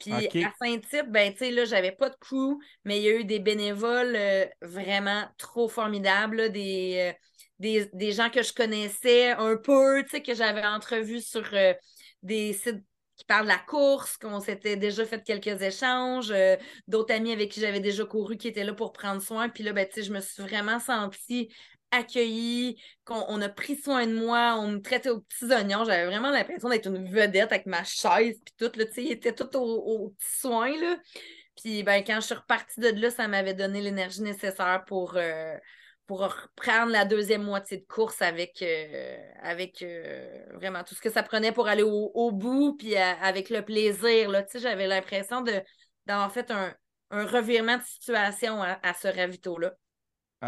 Puis 0.00 0.12
à 0.12 0.52
Saint-Tite, 0.60 1.10
ben, 1.10 1.32
tu 1.32 1.38
sais, 1.38 1.50
là, 1.52 1.64
j'avais 1.64 1.92
pas 1.92 2.10
de 2.10 2.16
crew, 2.16 2.58
mais 2.84 2.98
il 2.98 3.04
y 3.04 3.08
a 3.08 3.14
eu 3.14 3.24
des 3.24 3.38
bénévoles 3.38 4.16
euh, 4.16 4.44
vraiment 4.60 5.24
trop 5.38 5.68
formidables, 5.68 6.50
des, 6.50 7.12
euh, 7.12 7.24
des, 7.60 7.88
des, 7.92 8.10
gens 8.10 8.30
que 8.30 8.42
je 8.42 8.52
connaissais 8.52 9.30
un 9.30 9.56
peu, 9.56 10.02
tu 10.02 10.10
sais, 10.10 10.22
que 10.22 10.34
j'avais 10.34 10.66
entrevus 10.66 11.20
sur 11.20 11.44
des 12.24 12.52
sites 12.52 12.84
qui 13.16 13.24
parle 13.24 13.44
de 13.44 13.48
la 13.48 13.58
course, 13.58 14.16
qu'on 14.16 14.40
s'était 14.40 14.76
déjà 14.76 15.04
fait 15.04 15.22
quelques 15.22 15.60
échanges, 15.62 16.30
euh, 16.30 16.56
d'autres 16.88 17.14
amis 17.14 17.32
avec 17.32 17.50
qui 17.50 17.60
j'avais 17.60 17.80
déjà 17.80 18.04
couru 18.04 18.36
qui 18.36 18.48
étaient 18.48 18.64
là 18.64 18.72
pour 18.72 18.92
prendre 18.92 19.20
soin. 19.20 19.48
Puis 19.48 19.62
là, 19.64 19.72
ben, 19.72 19.86
je 19.94 20.12
me 20.12 20.20
suis 20.20 20.42
vraiment 20.42 20.80
sentie 20.80 21.48
accueilli, 21.90 22.82
qu'on 23.04 23.40
a 23.42 23.48
pris 23.50 23.76
soin 23.76 24.06
de 24.06 24.14
moi, 24.14 24.56
on 24.58 24.68
me 24.68 24.78
traitait 24.80 25.10
aux 25.10 25.20
petits 25.20 25.52
oignons. 25.52 25.84
J'avais 25.84 26.06
vraiment 26.06 26.30
l'impression 26.30 26.70
d'être 26.70 26.86
une 26.86 27.08
vedette 27.10 27.52
avec 27.52 27.66
ma 27.66 27.84
chaise, 27.84 28.40
puis 28.44 28.54
tout, 28.58 28.78
là, 28.78 28.86
tu 28.86 28.92
sais, 28.94 29.04
il 29.04 29.12
était 29.12 29.34
tout 29.34 29.54
aux, 29.56 30.10
petits 30.18 30.38
soins. 30.40 30.72
Puis, 31.60 31.82
ben, 31.82 32.02
quand 32.02 32.16
je 32.16 32.26
suis 32.26 32.34
repartie 32.34 32.80
de 32.80 32.88
là, 32.88 33.10
ça 33.10 33.28
m'avait 33.28 33.54
donné 33.54 33.82
l'énergie 33.82 34.22
nécessaire 34.22 34.84
pour, 34.86 35.16
euh, 35.16 35.54
pour 36.12 36.20
reprendre 36.20 36.92
la 36.92 37.06
deuxième 37.06 37.42
moitié 37.42 37.78
de 37.78 37.86
course 37.86 38.20
avec, 38.20 38.60
euh, 38.60 39.16
avec 39.42 39.80
euh, 39.80 40.44
vraiment 40.52 40.84
tout 40.84 40.94
ce 40.94 41.00
que 41.00 41.08
ça 41.08 41.22
prenait 41.22 41.52
pour 41.52 41.68
aller 41.68 41.82
au, 41.82 42.30
bout, 42.30 42.76
puis 42.76 42.94
avec 42.96 43.48
le 43.48 43.62
plaisir, 43.62 44.28
là. 44.28 44.42
Tu 44.42 44.50
sais, 44.50 44.58
j'avais 44.58 44.86
l'impression 44.86 45.42
d'avoir 46.04 46.30
fait 46.30 46.50
un, 46.50 46.74
revirement 47.10 47.78
de 47.78 47.82
situation 47.82 48.62
à, 48.62 48.78
à 48.82 48.92
ce 48.92 49.08
ravito-là. 49.08 49.72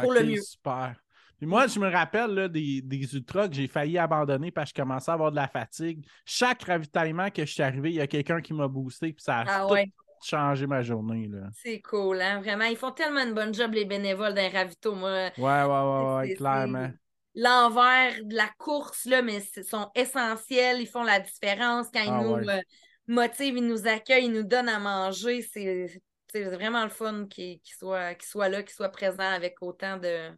Pour 0.02 0.12
le 0.12 0.24
mieux. 0.24 0.42
Super. 0.42 0.96
Puis 1.38 1.46
moi, 1.46 1.66
je 1.66 1.80
me 1.80 1.90
rappelle 1.90 2.32
là, 2.32 2.48
des, 2.48 2.82
des, 2.82 3.14
ultras 3.14 3.48
que 3.48 3.54
j'ai 3.54 3.66
failli 3.66 3.96
abandonner 3.96 4.50
parce 4.50 4.70
que 4.70 4.76
je 4.76 4.82
commençais 4.82 5.10
à 5.10 5.14
avoir 5.14 5.30
de 5.30 5.36
la 5.36 5.48
fatigue. 5.48 6.04
Chaque 6.26 6.62
ravitaillement 6.64 7.30
que 7.30 7.46
je 7.46 7.52
suis 7.52 7.62
arrivé, 7.62 7.88
il 7.88 7.96
y 7.96 8.02
a 8.02 8.06
quelqu'un 8.06 8.42
qui 8.42 8.52
m'a 8.52 8.68
boosté, 8.68 9.14
puis 9.14 9.22
ça 9.22 9.38
a 9.38 9.44
ah 9.48 9.66
tout 9.66 9.76
changé 10.24 10.66
ma 10.66 10.82
journée. 10.82 11.28
C'est 11.52 11.80
cool, 11.80 12.20
hein? 12.20 12.40
Vraiment. 12.40 12.64
Ils 12.64 12.76
font 12.76 12.92
tellement 12.92 13.20
une 13.20 13.34
bonne 13.34 13.54
job, 13.54 13.72
les 13.74 13.84
bénévoles 13.84 14.34
d'un 14.34 14.48
ravito. 14.48 14.94
Moi. 14.94 15.30
Ouais, 15.38 15.62
ouais, 15.62 15.64
ouais, 15.66 16.14
ouais, 16.14 16.34
clairement. 16.34 16.90
L'envers 17.34 18.14
de 18.22 18.34
la 18.34 18.48
course, 18.58 19.06
là, 19.06 19.20
mais 19.20 19.42
ils 19.56 19.64
sont 19.64 19.90
essentiels, 19.94 20.80
ils 20.80 20.86
font 20.86 21.02
la 21.02 21.18
différence 21.18 21.88
quand 21.92 22.02
ils 22.02 22.08
ah 22.08 22.22
nous 22.22 22.48
euh, 22.48 22.60
motivent, 23.08 23.56
ils 23.56 23.66
nous 23.66 23.88
accueillent, 23.88 24.26
ils 24.26 24.32
nous 24.32 24.44
donnent 24.44 24.68
à 24.68 24.78
manger. 24.78 25.42
C'est 25.42 26.44
vraiment 26.44 26.84
le 26.84 26.90
fun 26.90 27.26
qu'ils 27.28 27.60
soient, 27.64 28.12
soient 28.20 28.48
là, 28.48 28.62
qu'ils 28.62 28.74
soient 28.74 28.88
présents 28.88 29.32
avec 29.32 29.56
autant 29.62 29.96
de, 29.96 30.30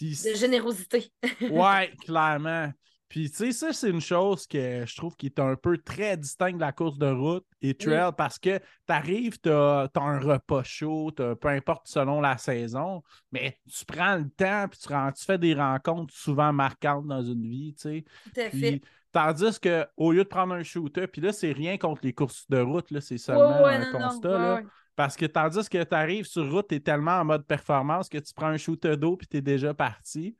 de 0.00 0.34
générosité. 0.34 1.12
ouais, 1.50 1.92
clairement. 2.04 2.72
Puis, 3.08 3.30
tu 3.30 3.36
sais, 3.36 3.52
ça, 3.52 3.72
c'est 3.72 3.90
une 3.90 4.00
chose 4.00 4.46
que 4.46 4.84
je 4.86 4.96
trouve 4.96 5.14
qui 5.16 5.26
est 5.26 5.38
un 5.38 5.56
peu 5.56 5.78
très 5.78 6.16
distincte 6.16 6.56
de 6.56 6.60
la 6.60 6.72
course 6.72 6.98
de 6.98 7.06
route 7.06 7.46
et 7.62 7.74
trail 7.74 8.10
parce 8.16 8.38
que 8.38 8.58
tu 8.58 8.64
arrives, 8.88 9.38
tu 9.40 9.50
as, 9.50 9.88
un 9.94 10.18
repas 10.18 10.62
chaud, 10.64 11.12
peu 11.12 11.48
importe 11.48 11.86
selon 11.86 12.20
la 12.20 12.38
saison, 12.38 13.02
mais 13.30 13.58
tu 13.70 13.84
prends 13.84 14.16
le 14.16 14.28
temps 14.30 14.66
puis 14.68 14.80
tu, 14.80 14.88
tu 14.88 15.24
fais 15.24 15.38
des 15.38 15.54
rencontres 15.54 16.12
souvent 16.14 16.52
marquantes 16.52 17.06
dans 17.06 17.22
une 17.22 17.48
vie, 17.48 17.74
tu 17.74 17.82
sais. 17.82 18.04
Tout 18.34 18.40
à 18.40 18.50
fait. 18.50 18.80
Tandis 19.12 19.60
qu'au 19.60 20.10
lieu 20.10 20.24
de 20.24 20.28
prendre 20.28 20.54
un 20.54 20.64
shooter, 20.64 21.06
puis 21.06 21.22
là, 21.22 21.32
c'est 21.32 21.52
rien 21.52 21.78
contre 21.78 22.00
les 22.02 22.12
courses 22.12 22.50
de 22.50 22.58
route, 22.58 22.90
là, 22.90 23.00
c'est 23.00 23.18
seulement 23.18 23.64
un 23.64 23.92
constat. 23.92 24.38
là. 24.38 24.62
Parce 24.96 25.16
que 25.16 25.26
tandis 25.26 25.68
que 25.68 25.82
tu 25.82 25.94
arrives 25.94 26.26
sur 26.26 26.50
route, 26.50 26.68
tu 26.68 26.76
es 26.76 26.80
tellement 26.80 27.18
en 27.20 27.24
mode 27.24 27.46
performance 27.46 28.08
que 28.08 28.18
tu 28.18 28.32
prends 28.34 28.48
un 28.48 28.56
shooter 28.56 28.96
d'eau 28.96 29.16
puis 29.16 29.26
tu 29.26 29.36
es 29.36 29.40
déjà 29.40 29.74
parti. 29.74 30.36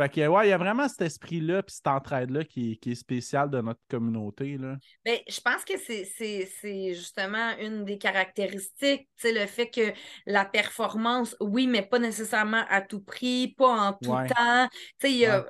Fait 0.00 0.08
que, 0.08 0.26
ouais, 0.26 0.46
il 0.46 0.48
y 0.48 0.52
a 0.54 0.56
vraiment 0.56 0.88
cet 0.88 1.02
esprit-là 1.02 1.62
puis 1.62 1.74
cette 1.74 1.86
entraide-là 1.86 2.44
qui, 2.44 2.80
est 2.82 2.94
spécial 2.94 3.50
de 3.50 3.60
notre 3.60 3.82
communauté. 3.90 4.56
Là. 4.56 4.78
Bien, 5.04 5.18
je 5.28 5.40
pense 5.42 5.62
que 5.62 5.74
c'est 5.76 6.94
justement 6.94 7.54
une 7.58 7.84
des 7.84 7.98
caractéristiques, 7.98 9.06
le 9.22 9.44
fait 9.44 9.68
que 9.68 9.92
la 10.24 10.46
performance, 10.46 11.36
oui, 11.38 11.66
mais 11.66 11.82
pas 11.82 11.98
nécessairement 11.98 12.64
à 12.70 12.80
tout 12.80 13.02
prix, 13.02 13.54
pas 13.58 13.90
en 13.90 13.92
tout 13.92 14.16
temps. 14.34 14.68
Y 15.04 15.26
a, 15.26 15.44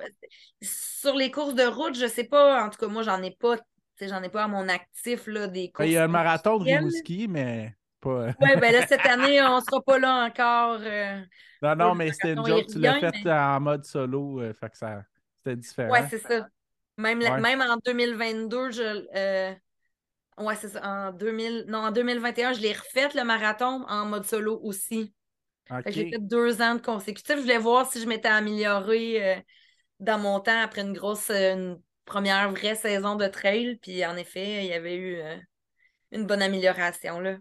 Sur 0.61 1.15
les 1.15 1.31
courses 1.31 1.55
de 1.55 1.63
route, 1.63 1.95
je 1.95 2.07
sais 2.07 2.25
pas, 2.25 2.65
en 2.65 2.69
tout 2.69 2.77
cas, 2.77 2.87
moi, 2.87 3.03
j'en 3.03 3.23
ai 3.23 3.31
pas, 3.31 3.55
j'en 4.01 4.21
ai 4.21 4.29
pas 4.29 4.43
à 4.43 4.47
mon 4.49 4.67
actif 4.67 5.27
là, 5.27 5.47
des 5.47 5.71
courses. 5.71 5.85
Ben, 5.87 5.91
il 5.91 5.93
y 5.93 5.97
a 5.97 6.03
un 6.03 6.09
marathon 6.09 6.57
de 6.57 6.65
Rimouski, 6.65 7.29
mais. 7.29 7.73
Oui, 8.05 8.55
ben 8.59 8.73
là, 8.73 8.85
cette 8.87 9.05
année, 9.05 9.41
on 9.41 9.57
ne 9.57 9.61
sera 9.61 9.81
pas 9.81 9.99
là 9.99 10.25
encore. 10.25 10.79
Euh, 10.81 11.21
non, 11.61 11.75
non, 11.75 11.95
mais 11.95 12.11
c'était 12.11 12.33
une 12.33 12.45
joke, 12.45 12.67
tu 12.67 12.79
l'as 12.79 12.99
fait 12.99 13.31
en 13.31 13.59
mode 13.59 13.85
solo, 13.85 14.41
euh, 14.41 14.53
fait 14.53 14.69
que 14.69 14.77
ça, 14.77 15.03
c'était 15.37 15.55
différent. 15.55 15.93
Oui, 15.93 15.99
c'est 16.09 16.19
ça. 16.19 16.47
Même, 16.97 17.19
même 17.19 17.61
en 17.61 17.77
2022, 17.85 18.71
je. 18.71 19.07
Euh, 19.15 19.53
ouais, 20.37 20.55
c'est 20.55 20.69
ça. 20.69 20.81
En 20.83 21.11
2000... 21.11 21.65
Non, 21.67 21.79
en 21.79 21.91
2021, 21.91 22.53
je 22.53 22.61
l'ai 22.61 22.73
refait 22.73 23.09
le 23.15 23.23
marathon 23.23 23.85
en 23.87 24.05
mode 24.05 24.25
solo 24.25 24.59
aussi. 24.63 25.13
J'ai 25.87 26.09
fait 26.09 26.19
deux 26.19 26.61
ans 26.61 26.75
de 26.75 26.81
consécutif. 26.81 27.37
Je 27.37 27.41
voulais 27.41 27.57
voir 27.57 27.89
si 27.89 28.01
je 28.01 28.07
m'étais 28.07 28.27
améliorée 28.27 29.43
dans 29.99 30.19
mon 30.19 30.39
temps 30.39 30.59
après 30.61 30.81
une 30.81 30.93
grosse, 30.93 31.29
une 31.29 31.79
première 32.05 32.51
vraie 32.51 32.75
saison 32.75 33.15
de 33.15 33.27
trail. 33.27 33.77
Puis 33.81 34.05
en 34.05 34.17
effet, 34.17 34.65
il 34.65 34.69
y 34.69 34.73
avait 34.73 34.97
eu 34.97 35.21
une 36.11 36.25
bonne 36.25 36.41
amélioration. 36.41 37.19
Là. 37.19 37.37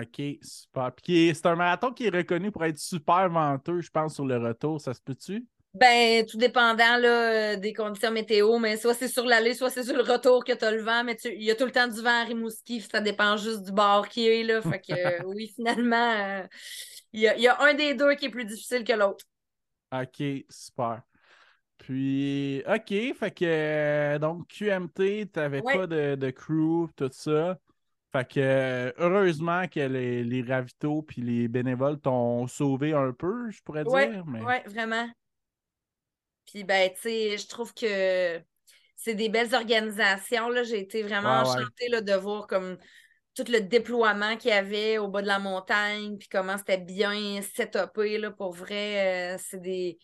OK, 0.00 0.38
super. 0.42 0.92
Puis 0.92 1.32
c'est 1.34 1.46
un 1.46 1.56
marathon 1.56 1.92
qui 1.92 2.06
est 2.06 2.16
reconnu 2.16 2.50
pour 2.50 2.64
être 2.64 2.78
super 2.78 3.28
venteux, 3.28 3.80
je 3.80 3.90
pense, 3.90 4.14
sur 4.14 4.24
le 4.24 4.38
retour. 4.38 4.80
Ça 4.80 4.94
se 4.94 5.00
peut-tu? 5.00 5.46
Ben, 5.74 6.26
tout 6.26 6.36
dépendant 6.36 6.98
là, 6.98 7.56
des 7.56 7.72
conditions 7.72 8.10
météo, 8.10 8.58
mais 8.58 8.76
soit 8.76 8.92
c'est 8.92 9.08
sur 9.08 9.24
l'aller, 9.24 9.54
soit 9.54 9.70
c'est 9.70 9.84
sur 9.84 9.96
le 9.96 10.02
retour 10.02 10.44
que 10.44 10.52
tu 10.52 10.64
as 10.64 10.70
le 10.70 10.82
vent, 10.82 11.02
mais 11.02 11.16
il 11.24 11.42
y 11.42 11.50
a 11.50 11.54
tout 11.54 11.64
le 11.64 11.72
temps 11.72 11.88
du 11.88 12.02
vent 12.02 12.20
à 12.20 12.24
Rimouski, 12.24 12.82
ça 12.82 13.00
dépend 13.00 13.38
juste 13.38 13.62
du 13.62 13.72
bord 13.72 14.06
qui 14.06 14.28
est. 14.28 14.42
Là, 14.42 14.60
fait 14.60 14.80
que 14.80 14.92
oui, 15.26 15.50
finalement, 15.56 16.12
euh, 16.12 16.42
il 17.14 17.20
y, 17.20 17.48
a, 17.48 17.62
un 17.62 17.72
des 17.72 17.94
deux 17.94 18.14
qui 18.14 18.26
est 18.26 18.30
plus 18.30 18.44
difficile 18.44 18.84
que 18.84 18.92
l'autre. 18.92 19.24
OK, 19.92 20.22
super. 20.50 21.02
Puis, 21.78 22.62
OK, 22.66 23.16
fait 23.16 23.30
que 23.34 24.18
donc 24.18 24.46
QMT, 24.48 25.32
tu 25.32 25.38
n'avais 25.38 25.62
pas 25.62 25.86
de, 25.86 26.16
de 26.16 26.30
crew, 26.30 26.88
tout 26.96 27.10
ça. 27.12 27.58
Fait 28.12 28.28
que 28.28 28.94
heureusement 28.98 29.66
que 29.68 29.80
les, 29.80 30.22
les 30.22 30.42
ravitaux 30.42 31.02
puis 31.02 31.22
les 31.22 31.48
bénévoles 31.48 31.98
t'ont 31.98 32.46
sauvé 32.46 32.92
un 32.92 33.12
peu, 33.12 33.50
je 33.50 33.62
pourrais 33.62 33.84
dire. 33.84 34.24
Oui, 34.26 34.40
ouais, 34.40 34.62
vraiment. 34.66 35.08
Puis 36.46 36.64
ben, 36.64 36.90
tu 36.90 37.00
sais, 37.00 37.38
je 37.38 37.46
trouve 37.48 37.72
que 37.72 38.40
c'est 38.96 39.14
des 39.14 39.30
belles 39.30 39.54
organisations. 39.54 40.50
J'ai 40.64 40.80
été 40.80 41.02
vraiment 41.02 41.40
enchantée 41.40 41.88
de 41.88 42.14
voir 42.14 42.46
comme 42.46 42.76
tout 43.34 43.44
le 43.48 43.60
déploiement 43.60 44.36
qu'il 44.36 44.50
y 44.50 44.52
avait 44.52 44.98
au 44.98 45.08
bas 45.08 45.22
de 45.22 45.26
la 45.26 45.38
montagne, 45.38 46.18
puis 46.18 46.28
comment 46.28 46.58
c'était 46.58 46.76
bien 46.76 47.40
setupé. 47.40 48.18
Là, 48.18 48.30
pour 48.30 48.52
vrai, 48.52 49.34
euh, 49.34 49.38
c'est 49.38 49.62
des, 49.62 49.98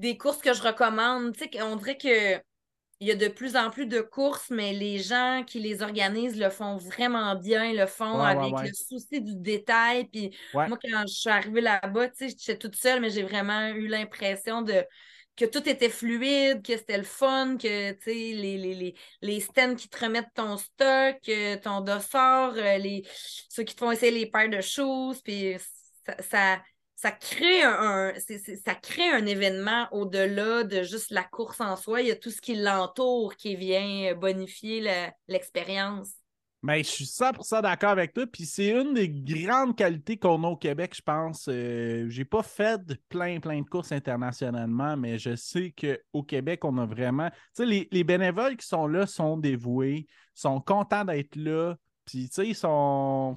des 0.00 0.18
courses 0.18 0.38
que 0.38 0.52
je 0.52 0.62
recommande. 0.62 1.36
Tu 1.36 1.44
sais, 1.44 1.62
on 1.62 1.76
dirait 1.76 1.96
que 1.96 2.42
il 3.00 3.08
y 3.08 3.10
a 3.10 3.16
de 3.16 3.28
plus 3.28 3.56
en 3.56 3.70
plus 3.70 3.86
de 3.86 4.00
courses, 4.00 4.50
mais 4.50 4.72
les 4.74 4.98
gens 4.98 5.42
qui 5.46 5.58
les 5.58 5.82
organisent 5.82 6.38
le 6.38 6.50
font 6.50 6.76
vraiment 6.76 7.34
bien, 7.34 7.72
le 7.72 7.86
font 7.86 8.22
avec 8.22 8.60
le 8.60 8.72
souci 8.74 9.22
du 9.22 9.36
détail. 9.36 10.04
Puis 10.08 10.36
moi, 10.66 10.78
quand 10.78 11.02
je 11.08 11.14
suis 11.14 11.30
arrivée 11.30 11.62
là-bas, 11.62 12.08
tu 12.10 12.28
sais, 12.28 12.36
j'étais 12.38 12.58
toute 12.58 12.76
seule, 12.76 13.00
mais 13.00 13.10
j'ai 13.10 13.22
vraiment 13.22 13.68
eu 13.68 13.86
l'impression 13.86 14.62
de 14.62 14.84
que 15.36 15.46
tout 15.46 15.66
était 15.66 15.88
fluide, 15.88 16.62
que 16.62 16.76
c'était 16.76 16.98
le 16.98 17.04
fun, 17.04 17.56
que 17.56 17.66
les, 18.06 18.34
les, 18.34 18.58
les, 18.74 18.94
les 19.22 19.40
stands 19.40 19.74
qui 19.74 19.88
te 19.88 20.04
remettent 20.04 20.34
ton 20.34 20.58
stock, 20.58 21.16
ton 21.62 21.80
dossard, 21.80 22.52
euh, 22.56 22.76
les, 22.76 23.02
ceux 23.48 23.62
qui 23.62 23.74
te 23.74 23.80
font 23.80 23.90
essayer 23.90 24.12
les 24.12 24.26
paires 24.30 24.50
de 24.50 24.60
choses, 24.60 25.22
puis 25.22 25.56
ça 26.06 26.16
ça 26.22 26.62
crée 27.10 27.62
un, 27.62 28.12
ça 28.64 28.74
crée 28.74 29.10
un 29.10 29.24
événement 29.24 29.88
au-delà 29.92 30.64
de 30.64 30.82
juste 30.82 31.10
la 31.10 31.24
course 31.24 31.60
en 31.60 31.76
soi. 31.76 32.02
Il 32.02 32.08
y 32.08 32.10
a 32.10 32.16
tout 32.16 32.30
ce 32.30 32.40
qui 32.40 32.54
l'entoure 32.54 33.36
qui 33.36 33.56
vient 33.56 34.14
bonifier 34.14 35.10
l'expérience. 35.26 36.10
Mais 36.62 36.82
je 36.82 36.90
suis 36.90 37.06
100% 37.06 37.62
d'accord 37.62 37.90
avec 37.90 38.12
toi. 38.12 38.26
Puis 38.26 38.44
c'est 38.44 38.68
une 38.68 38.92
des 38.92 39.08
grandes 39.08 39.74
qualités 39.74 40.18
qu'on 40.18 40.44
a 40.44 40.48
au 40.48 40.56
Québec, 40.56 40.92
je 40.94 41.00
pense. 41.00 41.48
Euh, 41.48 42.06
j'ai 42.10 42.26
pas 42.26 42.42
fait 42.42 42.82
plein, 43.08 43.40
plein 43.40 43.62
de 43.62 43.66
courses 43.66 43.92
internationalement, 43.92 44.94
mais 44.96 45.18
je 45.18 45.36
sais 45.36 45.72
qu'au 45.72 46.22
Québec, 46.22 46.64
on 46.64 46.76
a 46.76 46.84
vraiment. 46.84 47.30
Tu 47.30 47.36
sais, 47.54 47.66
les, 47.66 47.88
les, 47.90 48.04
bénévoles 48.04 48.58
qui 48.58 48.66
sont 48.66 48.86
là 48.86 49.06
sont 49.06 49.38
dévoués, 49.38 50.06
sont 50.34 50.60
contents 50.60 51.06
d'être 51.06 51.34
là. 51.36 51.76
Puis, 52.04 52.28
tu 52.28 52.34
sais, 52.34 52.48
ils 52.48 52.54
sont 52.54 53.36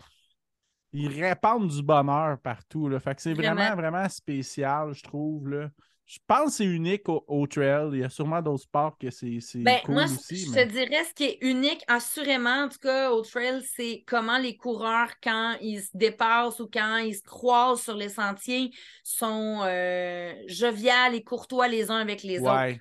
ils 0.93 1.23
répandent 1.23 1.67
du 1.67 1.81
bonheur 1.81 2.37
partout. 2.39 2.87
Là. 2.87 2.99
Fait 2.99 3.15
que 3.15 3.21
c'est 3.21 3.33
vraiment, 3.33 3.75
vraiment 3.75 4.07
spécial, 4.07 4.93
je 4.93 5.03
trouve. 5.03 5.49
Là. 5.49 5.69
Je 6.05 6.19
pense 6.27 6.45
que 6.45 6.51
c'est 6.57 6.65
unique 6.65 7.07
au, 7.07 7.47
trail. 7.47 7.89
Il 7.93 7.99
y 7.99 8.03
a 8.03 8.09
sûrement 8.09 8.41
d'autres 8.41 8.63
sports 8.63 8.97
que 8.99 9.09
c'est 9.09 9.39
ben, 9.55 9.79
cool 9.85 9.95
moi, 9.95 10.03
aussi. 10.03 10.45
Je 10.45 10.51
te 10.51 10.67
dirais 10.67 11.03
ce 11.05 11.13
qui 11.13 11.23
est 11.23 11.37
unique, 11.41 11.83
assurément, 11.87 12.65
en 12.65 12.69
tout 12.69 12.79
cas, 12.79 13.09
au 13.09 13.21
trail, 13.21 13.63
c'est 13.75 14.03
comment 14.05 14.37
les 14.37 14.55
coureurs, 14.55 15.11
quand 15.23 15.55
ils 15.61 15.81
se 15.81 15.89
dépassent 15.95 16.59
ou 16.59 16.69
quand 16.71 16.97
ils 16.97 17.15
se 17.15 17.23
croisent 17.23 17.81
sur 17.81 17.95
les 17.95 18.09
sentiers, 18.09 18.71
sont 19.03 19.61
euh, 19.63 20.33
joviales 20.47 21.15
et 21.15 21.23
courtois 21.23 21.67
les 21.67 21.89
uns 21.89 21.97
avec 21.97 22.21
les 22.21 22.39
autres. 22.39 22.75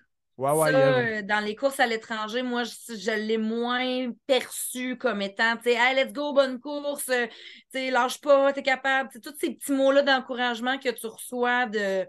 Euh, 0.45 1.23
dans 1.23 1.45
les 1.45 1.55
courses 1.55 1.81
à 1.81 1.87
l'étranger, 1.87 2.43
moi, 2.43 2.65
je, 2.65 3.17
l'ai 3.17 3.39
moins 3.39 4.13
perçu 4.27 4.97
comme 4.97 5.23
étant, 5.23 5.57
tu 5.57 5.71
sais, 5.71 5.77
hey, 5.79 5.95
let's 5.95 6.13
go, 6.13 6.33
bonne 6.33 6.61
course, 6.61 7.09
euh, 7.09 7.27
tu 7.27 7.35
sais, 7.73 7.91
lâche 7.91 8.21
pas, 8.21 8.53
t'es 8.53 8.63
capable. 8.63 9.11
tous 9.21 9.35
ces 9.39 9.55
petits 9.55 9.73
mots-là 9.73 10.03
d'encouragement 10.03 10.79
que 10.79 10.89
tu 10.89 11.07
reçois 11.07 11.67
de, 11.67 12.07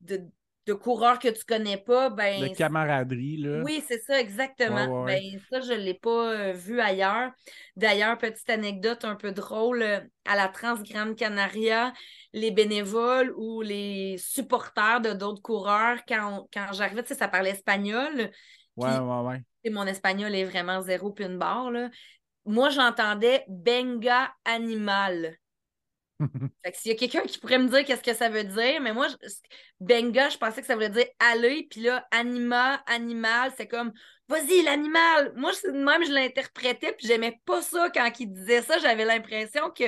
de, 0.00 0.20
de 0.66 0.72
coureurs 0.72 1.18
que 1.18 1.28
tu 1.28 1.44
connais 1.44 1.76
pas, 1.76 2.10
ben. 2.10 2.42
De 2.42 2.54
camaraderie, 2.54 3.36
là. 3.36 3.62
Oui, 3.62 3.82
c'est 3.86 4.00
ça, 4.00 4.20
exactement. 4.20 5.04
Ben, 5.04 5.22
ça, 5.50 5.60
je 5.60 5.72
ne 5.72 5.78
l'ai 5.78 5.94
pas 5.94 6.32
euh, 6.32 6.52
vu 6.52 6.80
ailleurs. 6.80 7.30
D'ailleurs, 7.76 8.18
petite 8.18 8.50
anecdote 8.50 9.04
un 9.04 9.14
peu 9.14 9.30
drôle, 9.30 9.82
euh, 9.82 10.00
à 10.24 10.34
la 10.34 10.48
Transgrande 10.48 11.14
Canaria, 11.14 11.92
les 12.32 12.50
bénévoles 12.50 13.32
ou 13.36 13.62
les 13.62 14.16
supporters 14.18 15.00
de 15.00 15.12
d'autres 15.12 15.42
coureurs, 15.42 15.98
quand, 16.08 16.48
quand 16.52 16.72
j'arrivais, 16.72 17.02
tu 17.02 17.08
sais, 17.08 17.14
ça 17.14 17.28
parlait 17.28 17.50
espagnol. 17.50 18.30
Ouais, 18.76 18.98
ouais, 18.98 19.20
ouais. 19.20 19.42
Et 19.62 19.70
mon 19.70 19.86
espagnol 19.86 20.34
est 20.34 20.44
vraiment 20.44 20.80
zéro 20.80 21.12
puis 21.12 21.24
une 21.24 21.38
barre, 21.38 21.70
là. 21.70 21.90
Moi, 22.44 22.70
j'entendais 22.70 23.44
Benga 23.48 24.32
Animal. 24.44 25.36
fait 26.64 26.72
que 26.72 26.78
s'il 26.78 26.92
y 26.92 26.94
a 26.94 26.98
quelqu'un 26.98 27.22
qui 27.22 27.38
pourrait 27.38 27.58
me 27.58 27.68
dire 27.68 27.84
qu'est-ce 27.84 28.02
que 28.02 28.14
ça 28.14 28.28
veut 28.28 28.44
dire, 28.44 28.80
mais 28.80 28.92
moi, 28.92 29.08
benga, 29.80 30.28
je 30.28 30.38
pensais 30.38 30.60
que 30.60 30.66
ça 30.66 30.74
voulait 30.74 30.90
dire 30.90 31.06
aller, 31.18 31.66
puis 31.70 31.82
là, 31.82 32.06
anima, 32.10 32.82
animal, 32.86 33.52
c'est 33.56 33.68
comme 33.68 33.92
vas-y, 34.28 34.62
l'animal. 34.62 35.32
Moi, 35.36 35.52
même, 35.72 36.04
je 36.04 36.12
l'interprétais, 36.12 36.92
puis 36.92 37.06
j'aimais 37.06 37.40
pas 37.44 37.62
ça 37.62 37.90
quand 37.90 38.10
il 38.18 38.32
disait 38.32 38.62
ça. 38.62 38.78
J'avais 38.78 39.04
l'impression 39.04 39.70
que 39.70 39.84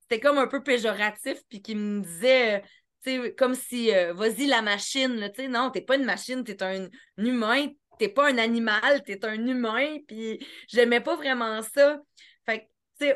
c'était 0.00 0.20
comme 0.20 0.38
un 0.38 0.46
peu 0.46 0.62
péjoratif, 0.62 1.38
puis 1.48 1.62
qu'il 1.62 1.78
me 1.78 2.02
disait, 2.02 2.62
tu 3.04 3.22
sais, 3.22 3.34
comme 3.34 3.54
si 3.54 3.94
euh, 3.94 4.12
vas-y, 4.12 4.46
la 4.46 4.62
machine, 4.62 5.30
tu 5.34 5.42
sais, 5.42 5.48
non, 5.48 5.70
t'es 5.70 5.80
pas 5.82 5.96
une 5.96 6.04
machine, 6.04 6.44
t'es 6.44 6.62
un, 6.62 6.84
un 7.18 7.24
humain, 7.24 7.68
t'es 7.98 8.08
pas 8.08 8.28
un 8.30 8.38
animal, 8.38 9.02
t'es 9.04 9.24
un 9.24 9.46
humain, 9.46 9.98
puis 10.08 10.44
j'aimais 10.68 11.00
pas 11.00 11.16
vraiment 11.16 11.62
ça. 11.62 12.00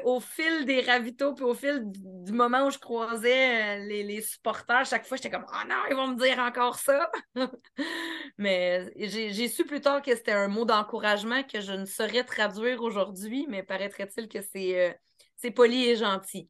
Au 0.05 0.21
fil 0.21 0.65
des 0.65 0.81
ravitaux, 0.81 1.35
puis 1.35 1.45
au 1.45 1.55
fil 1.55 1.83
du, 1.85 2.33
moment 2.33 2.67
où 2.67 2.71
je 2.71 2.79
croisais 2.79 3.79
euh, 3.79 3.85
les, 3.87 4.21
supporters, 4.23 4.87
chaque 4.87 5.07
fois, 5.07 5.17
j'étais 5.17 5.31
comme 5.31 5.47
Oh 5.49 5.69
non, 5.69 5.77
ils 5.91 5.97
vont 5.97 6.09
me 6.09 6.17
dire 6.17 6.39
encore 6.39 6.77
ça. 6.77 7.11
mais 8.39 8.91
j'ai 8.97 9.49
su 9.49 9.65
plus 9.65 9.81
tard 9.81 10.01
que 10.01 10.15
c'était 10.15 10.33
un 10.33 10.49
mot 10.49 10.65
d'encouragement 10.65 11.43
que 11.43 11.61
je 11.61 11.73
ne 11.73 11.85
saurais 11.85 12.25
traduire 12.25 12.83
aujourd'hui, 12.83 13.47
mais 13.49 13.63
paraîtrait-il 13.63 14.29
que 14.29 14.41
c'est 14.41 14.97
euh, 15.45 15.51
poli 15.51 15.89
et 15.89 15.97
gentil. 15.97 16.49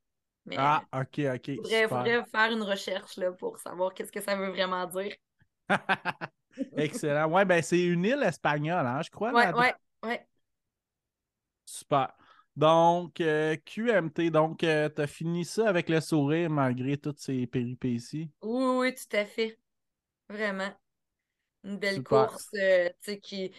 ah, 0.57 0.83
ok, 0.93 1.21
ok. 1.35 1.49
Il 1.49 1.87
faudrait, 1.89 2.25
faire 2.25 2.53
une 2.53 2.63
recherche 2.63 3.17
là, 3.17 3.33
pour 3.33 3.59
savoir 3.59 3.95
qu'est-ce 3.95 4.13
que 4.13 4.21
ça 4.21 4.37
veut 4.37 4.51
vraiment 4.51 4.87
dire. 4.87 5.15
Excellent. 6.77 7.29
Ouais, 7.31 7.45
ben 7.45 7.63
c'est 7.63 7.83
une 7.83 8.05
île 8.05 8.23
espagnole, 8.23 8.87
hein, 8.87 9.03
je 9.03 9.11
crois. 9.11 9.33
Ouais, 9.33 9.53
ouais, 9.53 9.75
ouais. 10.05 10.27
Super. 11.65 12.13
Donc, 12.57 13.21
euh, 13.21 13.57
QMT, 13.65 14.31
donc, 14.31 14.63
euh, 14.63 14.89
tu 14.89 15.03
as 15.03 15.07
fini 15.07 15.45
ça 15.45 15.69
avec 15.69 15.89
le 15.89 16.01
sourire 16.01 16.51
malgré 16.51 16.97
toutes 16.97 17.19
ces 17.19 17.47
péripéties? 17.47 18.31
Oui, 18.43 18.65
oui, 18.79 18.95
tout 18.95 19.17
à 19.17 19.25
fait. 19.25 19.59
Vraiment. 20.29 20.71
Une 21.65 21.79
belle 21.79 22.05
course 22.05 22.49
euh, 22.55 22.89
qui, 23.23 23.51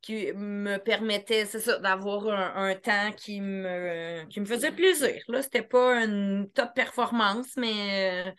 qui 0.00 0.32
me 0.32 0.76
permettait, 0.76 1.44
c'est 1.46 1.58
ça, 1.58 1.78
d'avoir 1.78 2.28
un, 2.28 2.74
temps 2.76 3.10
qui 3.16 3.40
me, 3.40 4.24
qui 4.26 4.40
me 4.40 4.44
faisait 4.44 4.72
plaisir. 4.72 5.20
Là, 5.26 5.42
c'était 5.42 5.62
pas 5.62 6.04
une 6.04 6.48
top 6.54 6.72
performance, 6.74 7.56
mais. 7.56 8.32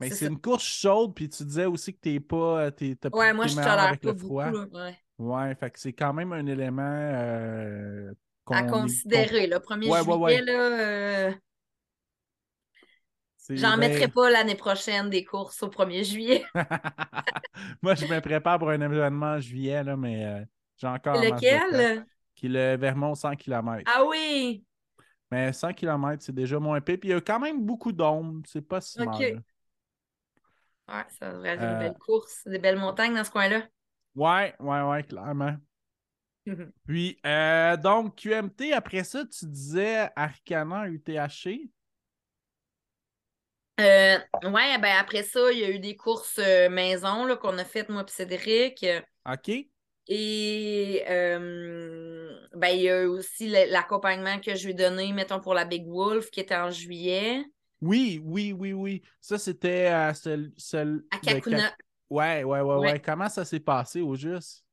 mais 0.00 0.10
c'est 0.10 0.26
une 0.26 0.40
course 0.40 0.64
chaude, 0.64 1.14
puis 1.14 1.28
tu 1.28 1.44
disais 1.44 1.66
aussi 1.66 1.94
que 1.94 2.00
t'es 2.00 2.18
pas. 2.18 2.72
T'es, 2.72 2.96
ouais, 3.12 3.32
moi, 3.32 3.46
je 3.46 3.54
tolère 3.54 3.78
avec 3.78 4.04
le 4.04 4.16
froid. 4.16 4.50
ouais. 4.50 4.98
ouais, 5.18 5.54
fait 5.54 5.70
que 5.70 5.78
c'est 5.78 5.92
quand 5.92 6.12
même 6.12 6.32
un 6.32 6.46
élément 6.46 8.14
à 8.50 8.62
considérer. 8.62 9.46
Le 9.46 9.58
1er 9.58 10.04
juillet, 10.04 10.42
là, 10.42 10.52
euh, 10.52 11.32
j'en 13.50 13.76
mettrai 13.76 14.08
pas 14.08 14.30
l'année 14.30 14.54
prochaine 14.54 15.10
des 15.10 15.24
courses 15.24 15.62
au 15.62 15.68
1er 15.68 16.04
juillet. 16.04 16.44
Moi, 17.82 17.94
je 17.94 18.06
me 18.06 18.20
prépare 18.20 18.58
pour 18.58 18.70
un 18.70 18.80
événement 18.80 19.34
en 19.34 19.40
juillet, 19.40 19.82
là, 19.82 19.96
mais 19.96 20.24
euh, 20.24 20.44
j'ai 20.76 20.86
encore. 20.86 21.16
Lequel? 21.20 22.06
Qui 22.34 22.46
est 22.46 22.50
le 22.50 22.76
Vermont 22.76 23.14
100 23.14 23.34
km. 23.36 23.82
Ah 23.92 24.04
oui! 24.04 24.64
Mais 25.30 25.52
100 25.52 25.74
km, 25.74 26.22
c'est 26.22 26.34
déjà 26.34 26.58
moins 26.58 26.76
épais. 26.76 26.96
Puis 26.96 27.10
il 27.10 27.12
y 27.12 27.14
a 27.14 27.20
quand 27.20 27.40
même 27.40 27.64
beaucoup 27.64 27.92
d'ombre. 27.92 28.42
C'est 28.46 28.62
pas 28.62 28.80
si 28.80 28.98
mal. 28.98 29.42
Ouais, 30.88 31.04
ça 31.18 31.32
devrait 31.32 31.50
être 31.50 31.62
une 31.62 31.68
euh, 31.68 31.78
belle 31.78 31.98
course. 31.98 32.42
Des 32.46 32.58
belles 32.58 32.78
montagnes 32.78 33.14
dans 33.14 33.24
ce 33.24 33.30
coin-là. 33.30 33.62
Ouais, 34.14 34.54
ouais, 34.58 34.82
ouais, 34.82 35.02
clairement. 35.02 35.56
Puis, 36.86 37.18
euh, 37.26 37.76
donc, 37.76 38.16
QMT, 38.16 38.72
après 38.72 39.04
ça, 39.04 39.24
tu 39.24 39.46
disais 39.46 40.10
Arcana 40.16 40.88
UTHC? 40.88 41.70
Euh, 43.80 44.18
ouais, 44.42 44.78
ben 44.78 44.96
après 44.98 45.22
ça, 45.22 45.52
il 45.52 45.58
y 45.58 45.64
a 45.64 45.70
eu 45.70 45.78
des 45.78 45.96
courses 45.96 46.40
euh, 46.40 46.68
maison 46.68 47.36
qu'on 47.36 47.58
a 47.58 47.64
faites, 47.64 47.88
moi 47.88 48.04
et 48.06 48.10
Cédric. 48.10 48.84
OK. 49.30 49.48
Et 50.10 51.02
ben, 51.06 52.68
il 52.68 52.80
y 52.80 52.88
a 52.88 53.02
eu 53.02 53.06
aussi 53.06 53.48
l'accompagnement 53.48 54.40
que 54.40 54.54
je 54.54 54.64
lui 54.64 54.72
ai 54.72 54.74
donné, 54.74 55.12
mettons, 55.12 55.38
pour 55.38 55.54
la 55.54 55.64
Big 55.64 55.86
Wolf, 55.86 56.30
qui 56.30 56.40
était 56.40 56.56
en 56.56 56.70
juillet. 56.70 57.44
Oui, 57.80 58.20
oui, 58.24 58.52
oui, 58.52 58.72
oui. 58.72 59.02
Ça, 59.20 59.38
c'était 59.38 59.86
à 59.86 60.12
Kakuna. 61.22 61.72
Ouais, 62.10 62.42
ouais, 62.42 62.60
ouais, 62.60 62.76
ouais, 62.76 63.00
Comment 63.00 63.28
ça 63.28 63.44
s'est 63.44 63.60
passé 63.60 64.00
au 64.00 64.16
juste? 64.16 64.64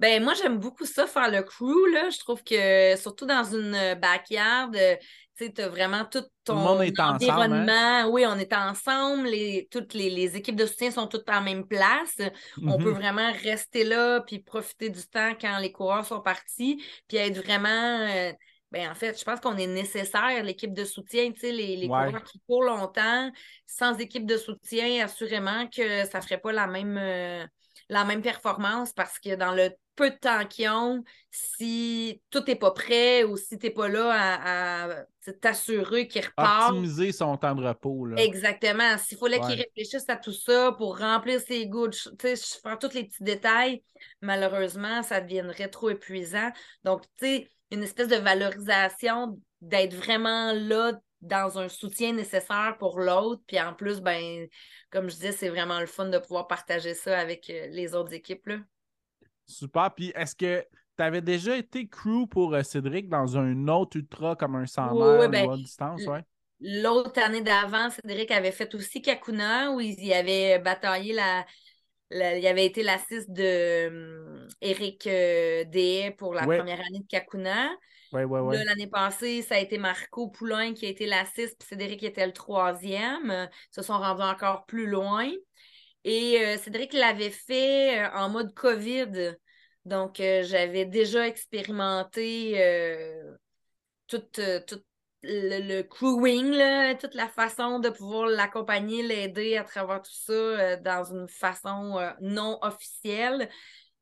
Ben 0.00 0.22
moi, 0.22 0.34
j'aime 0.34 0.58
beaucoup 0.58 0.86
ça, 0.86 1.06
faire 1.06 1.30
le 1.30 1.42
crew. 1.42 1.74
Là. 1.92 2.10
Je 2.10 2.18
trouve 2.18 2.42
que 2.42 2.96
surtout 2.96 3.26
dans 3.26 3.44
une 3.44 3.74
euh, 3.74 3.94
backyard, 3.94 4.70
euh, 4.74 4.96
tu 5.38 5.60
as 5.60 5.68
vraiment 5.68 6.04
tout 6.04 6.24
ton 6.44 6.80
hein? 6.80 6.90
environnement. 6.98 8.08
Oui, 8.10 8.24
on 8.26 8.38
est 8.38 8.52
ensemble. 8.52 9.28
Les, 9.28 9.68
toutes 9.70 9.94
les, 9.94 10.36
équipes 10.36 10.56
de 10.56 10.66
soutien 10.66 10.90
sont 10.90 11.06
toutes 11.06 11.28
en 11.28 11.40
même 11.40 11.66
place. 11.66 12.16
On 12.62 12.78
peut 12.78 12.90
mm-hmm. 12.90 12.94
vraiment 12.94 13.32
rester 13.42 13.84
là 13.84 14.20
puis 14.20 14.40
profiter 14.40 14.90
du 14.90 15.02
temps 15.02 15.32
quand 15.40 15.58
les 15.58 15.72
coureurs 15.72 16.04
sont 16.04 16.20
partis, 16.20 16.82
puis 17.06 17.18
être 17.18 17.38
vraiment. 17.42 17.68
Euh, 17.68 18.32
ben, 18.70 18.90
en 18.90 18.94
fait, 18.94 19.18
je 19.18 19.24
pense 19.24 19.40
qu'on 19.40 19.56
est 19.56 19.66
nécessaire, 19.66 20.42
l'équipe 20.42 20.74
de 20.74 20.84
soutien, 20.84 21.32
tu 21.32 21.40
sais, 21.40 21.52
les, 21.52 21.74
les 21.76 21.86
coureurs 21.86 22.22
qui 22.22 22.38
courent 22.46 22.64
longtemps, 22.64 23.32
sans 23.66 23.98
équipe 23.98 24.26
de 24.26 24.36
soutien, 24.36 25.02
assurément 25.06 25.66
que 25.68 26.04
ça 26.04 26.18
ne 26.18 26.22
ferait 26.22 26.38
pas 26.38 26.52
la 26.52 26.66
même, 26.66 27.48
la 27.88 28.04
même 28.04 28.22
performance 28.22 28.92
parce 28.92 29.18
que 29.18 29.34
dans 29.34 29.52
le 29.52 29.70
peu 29.96 30.10
de 30.10 30.16
temps 30.16 30.46
qu'ils 30.46 30.68
ont, 30.68 31.02
si 31.30 32.22
tout 32.30 32.44
n'est 32.46 32.54
pas 32.54 32.70
prêt 32.70 33.24
ou 33.24 33.36
si 33.36 33.58
tu 33.58 33.66
n'es 33.66 33.72
pas 33.72 33.88
là 33.88 34.12
à, 34.12 35.32
t'assurer 35.40 36.06
qu'ils 36.06 36.24
repartent. 36.24 36.70
Optimiser 36.70 37.10
son 37.12 37.36
temps 37.36 37.54
de 37.54 37.66
repos. 37.66 38.06
Là. 38.06 38.22
Exactement. 38.22 38.96
S'il 38.96 39.18
fallait 39.18 39.40
qu'ils 39.40 39.60
réfléchissent 39.60 40.08
à 40.08 40.16
tout 40.16 40.32
ça 40.32 40.72
pour 40.78 40.98
remplir 40.98 41.40
ses 41.40 41.66
goûts, 41.66 41.90
faire 41.92 42.78
tous 42.78 42.94
les 42.94 43.04
petits 43.04 43.24
détails, 43.24 43.82
malheureusement, 44.22 45.02
ça 45.02 45.20
deviendrait 45.20 45.68
trop 45.68 45.90
épuisant. 45.90 46.50
Donc, 46.84 47.02
tu 47.18 47.26
sais, 47.26 47.50
une 47.72 47.82
espèce 47.82 48.08
de 48.08 48.16
valorisation 48.16 49.38
d'être 49.60 49.94
vraiment 49.94 50.52
là 50.52 50.92
dans 51.20 51.58
un 51.58 51.68
soutien 51.68 52.12
nécessaire 52.12 52.76
pour 52.78 53.00
l'autre. 53.00 53.42
Puis 53.46 53.60
en 53.60 53.74
plus, 53.74 54.00
ben, 54.00 54.46
comme 54.90 55.08
je 55.08 55.14
disais, 55.14 55.32
c'est 55.32 55.48
vraiment 55.48 55.80
le 55.80 55.86
fun 55.86 56.06
de 56.06 56.18
pouvoir 56.18 56.46
partager 56.46 56.94
ça 56.94 57.18
avec 57.18 57.50
euh, 57.50 57.66
les 57.68 57.94
autres 57.94 58.12
équipes. 58.12 58.46
Là. 58.46 58.58
Super. 59.46 59.94
Puis 59.94 60.12
est-ce 60.14 60.34
que 60.34 60.64
tu 60.96 61.02
avais 61.02 61.22
déjà 61.22 61.56
été 61.56 61.88
crew 61.88 62.26
pour 62.30 62.54
euh, 62.54 62.62
Cédric 62.62 63.08
dans 63.08 63.36
un 63.36 63.68
autre 63.68 63.96
ultra 63.96 64.36
comme 64.36 64.56
un 64.56 64.66
100 64.66 64.94
mètres 64.94 65.30
ben, 65.30 65.46
ou 65.46 65.52
à 65.52 65.56
distance? 65.56 66.06
Ouais? 66.06 66.22
L'autre 66.60 67.20
année 67.22 67.42
d'avant, 67.42 67.90
Cédric 67.90 68.30
avait 68.30 68.52
fait 68.52 68.74
aussi 68.74 69.00
Kakuna 69.00 69.72
où 69.72 69.80
il 69.80 70.04
y 70.04 70.12
avait 70.12 70.58
bataillé 70.58 71.14
la, 71.14 71.44
il 72.10 72.46
avait 72.46 72.66
été 72.66 72.82
l'assist 72.82 73.30
de 73.30 74.46
Eric 74.60 75.06
euh, 75.06 75.64
pour 76.16 76.34
la 76.34 76.42
première 76.42 76.80
année 76.80 77.00
de 77.00 77.06
Kakuna. 77.08 77.70
L'année 78.64 78.86
passée, 78.86 79.42
ça 79.42 79.56
a 79.56 79.58
été 79.58 79.78
Marco 79.78 80.28
Poulain 80.28 80.72
qui 80.72 80.86
a 80.86 80.88
été 80.88 81.06
l'assist, 81.06 81.56
puis 81.58 81.68
Cédric 81.68 82.02
était 82.02 82.26
le 82.26 82.32
troisième. 82.32 83.48
Ils 83.50 83.74
se 83.74 83.82
sont 83.82 83.98
rendus 83.98 84.22
encore 84.22 84.64
plus 84.66 84.86
loin. 84.86 85.30
Et 86.04 86.38
euh, 86.40 86.56
Cédric 86.56 86.92
l'avait 86.92 87.30
fait 87.30 88.00
euh, 88.00 88.10
en 88.14 88.30
mode 88.30 88.54
COVID. 88.54 89.36
Donc, 89.84 90.20
euh, 90.20 90.42
j'avais 90.42 90.84
déjà 90.84 91.26
expérimenté 91.26 92.54
tout, 94.06 94.22
le, 95.22 95.82
crewing, 95.82 96.96
toute 96.98 97.14
la 97.14 97.28
façon 97.28 97.78
de 97.78 97.90
pouvoir 97.90 98.26
l'accompagner, 98.28 99.02
l'aider 99.02 99.56
à 99.56 99.64
travers 99.64 100.00
tout 100.00 100.10
ça 100.12 100.76
dans 100.76 101.04
une 101.12 101.28
façon 101.28 101.98
non 102.20 102.58
officielle. 102.62 103.50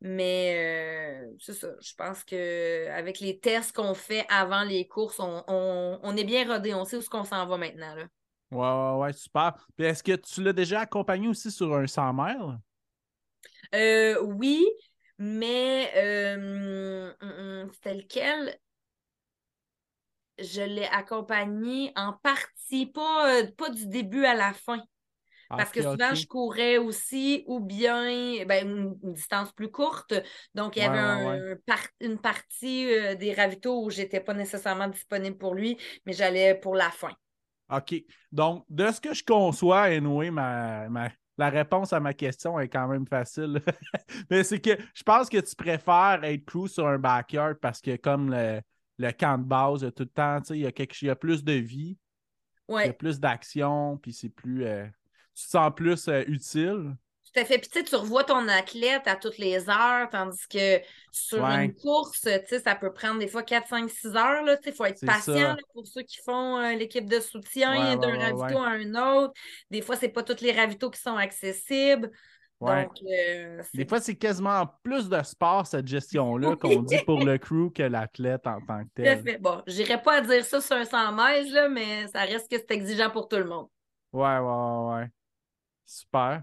Mais 0.00 1.24
euh, 1.24 1.34
c'est 1.40 1.54
ça. 1.54 1.68
Je 1.80 1.94
pense 1.94 2.22
qu'avec 2.24 3.20
les 3.20 3.38
tests 3.38 3.74
qu'on 3.74 3.94
fait 3.94 4.26
avant 4.28 4.62
les 4.62 4.86
courses, 4.86 5.18
on, 5.20 6.16
est 6.16 6.24
bien 6.24 6.46
rodé. 6.46 6.74
On 6.74 6.84
sait 6.84 6.96
où 6.96 7.00
ce 7.00 7.08
qu'on 7.08 7.24
s'en 7.24 7.46
va 7.46 7.56
maintenant. 7.56 7.94
Là. 7.94 8.06
Ouais, 8.50 9.00
ouais, 9.00 9.12
super. 9.12 9.54
Puis 9.76 9.86
est-ce 9.86 10.02
que 10.02 10.12
tu 10.12 10.42
l'as 10.42 10.52
déjà 10.52 10.80
accompagné 10.80 11.28
aussi 11.28 11.50
sur 11.50 11.74
un 11.74 11.86
100 11.86 12.12
miles? 12.12 12.58
Euh, 13.74 14.20
oui, 14.22 14.64
mais 15.18 15.90
euh, 15.96 17.14
hum, 17.20 17.30
hum, 17.38 17.70
c'était 17.72 17.94
lequel? 17.94 18.58
Je 20.38 20.60
l'ai 20.60 20.84
accompagné 20.84 21.92
en 21.96 22.12
partie, 22.12 22.86
pas, 22.86 23.42
pas 23.56 23.70
du 23.70 23.86
début 23.86 24.26
à 24.26 24.34
la 24.34 24.52
fin. 24.52 24.82
Parce 25.48 25.70
que 25.70 25.82
souvent, 25.82 26.14
je 26.14 26.26
courais 26.26 26.78
aussi, 26.78 27.44
ou 27.46 27.60
bien 27.60 28.44
ben, 28.46 28.68
une, 29.02 29.14
distance 29.14 29.52
plus 29.52 29.70
courte. 29.70 30.14
Donc, 30.54 30.76
il 30.76 30.82
y 30.82 30.86
avait 30.86 31.58
une 32.00 32.18
partie 32.18 32.92
euh, 32.92 33.14
des 33.14 33.32
ravitaux 33.32 33.84
où 33.84 33.90
je 33.90 34.02
n'étais 34.02 34.20
pas 34.20 34.34
nécessairement 34.34 34.88
disponible 34.88 35.36
pour 35.36 35.54
lui, 35.54 35.78
mais 36.04 36.12
j'allais 36.12 36.54
pour 36.54 36.74
la 36.74 36.90
fin. 36.90 37.12
OK. 37.70 37.94
Donc, 38.32 38.64
de 38.68 38.90
ce 38.90 39.00
que 39.00 39.14
je 39.14 39.24
conçois, 39.24 39.82
anyway, 39.82 40.30
ma, 40.30 40.88
la 41.38 41.50
réponse 41.50 41.92
à 41.92 42.00
ma 42.00 42.14
question 42.14 42.58
est 42.58 42.68
quand 42.68 42.88
même 42.88 43.06
facile. 43.06 43.60
mais 44.30 44.44
c'est 44.44 44.60
que 44.60 44.76
je 44.94 45.02
pense 45.02 45.28
que 45.28 45.38
tu 45.38 45.54
préfères 45.54 46.20
être 46.22 46.44
crew 46.44 46.68
sur 46.68 46.86
un 46.86 46.98
backyard 46.98 47.56
parce 47.60 47.80
que 47.80 47.96
comme 47.96 48.30
le, 48.30 48.60
le 48.98 49.12
camp 49.12 49.38
de 49.38 49.44
base, 49.44 49.80
tout 49.94 50.04
le 50.04 50.06
temps, 50.06 50.40
il 50.50 50.58
y, 50.58 50.66
a 50.66 50.72
quelque, 50.72 50.96
il 51.02 51.06
y 51.06 51.10
a 51.10 51.16
plus 51.16 51.44
de 51.44 51.52
vie. 51.52 51.98
Il 52.68 52.74
y 52.74 52.88
a 52.88 52.92
plus 52.92 53.20
d'action, 53.20 53.96
puis 53.98 54.12
c'est 54.12 54.28
plus. 54.28 54.64
Euh, 54.64 54.86
tu 55.36 55.44
te 55.44 55.50
sens 55.50 55.70
plus 55.74 56.08
euh, 56.08 56.24
utile? 56.26 56.96
Tout 57.24 57.40
à 57.40 57.44
fait. 57.44 57.58
Puis 57.58 57.84
tu 57.84 57.94
revois 57.94 58.24
ton 58.24 58.48
athlète 58.48 59.06
à 59.06 59.16
toutes 59.16 59.36
les 59.36 59.68
heures, 59.68 60.08
tandis 60.10 60.48
que 60.48 60.80
sur 61.12 61.44
une 61.44 61.74
course, 61.74 62.26
ça 62.64 62.74
peut 62.74 62.92
prendre 62.92 63.18
des 63.18 63.28
fois 63.28 63.42
4, 63.42 63.68
5, 63.68 63.90
6 63.90 64.16
heures. 64.16 64.58
Il 64.64 64.72
faut 64.72 64.86
être 64.86 65.04
patient 65.04 65.54
pour 65.74 65.86
ceux 65.86 66.02
qui 66.02 66.18
font 66.24 66.58
euh, 66.58 66.72
l'équipe 66.74 67.06
de 67.06 67.20
soutien 67.20 67.96
d'un 67.96 68.18
ravito 68.18 68.58
à 68.58 68.68
un 68.68 68.94
autre. 68.94 69.34
Des 69.70 69.82
fois, 69.82 69.96
c'est 69.96 70.08
pas 70.08 70.22
tous 70.22 70.40
les 70.40 70.52
ravitaux 70.52 70.90
qui 70.90 71.00
sont 71.00 71.16
accessibles. 71.16 72.10
Donc, 72.58 72.88
euh, 73.02 73.62
des 73.74 73.86
fois, 73.86 74.00
c'est 74.00 74.14
quasiment 74.14 74.66
plus 74.82 75.10
de 75.10 75.22
sport, 75.22 75.66
cette 75.66 75.86
gestion-là, 75.86 76.56
qu'on 76.60 76.82
dit 76.82 77.02
pour 77.04 77.22
le 77.22 77.36
crew 77.36 77.70
que 77.74 77.82
l'athlète 77.82 78.46
en 78.46 78.60
tant 78.66 78.82
que 78.82 78.88
tel. 78.94 79.04
Tout 79.04 79.20
à 79.20 79.32
fait. 79.32 79.38
Bon, 79.38 79.62
pas 80.02 80.14
à 80.14 80.20
dire 80.22 80.44
ça 80.44 80.62
sur 80.62 80.76
un 80.76 80.86
100 80.86 81.12
mètres, 81.12 81.52
là, 81.52 81.68
mais 81.68 82.06
ça 82.08 82.20
reste 82.20 82.50
que 82.50 82.56
c'est 82.56 82.70
exigeant 82.70 83.10
pour 83.10 83.28
tout 83.28 83.36
le 83.36 83.44
monde. 83.44 83.66
Ouais, 84.12 84.38
ouais, 84.38 84.94
ouais. 84.94 85.10
Super. 85.86 86.42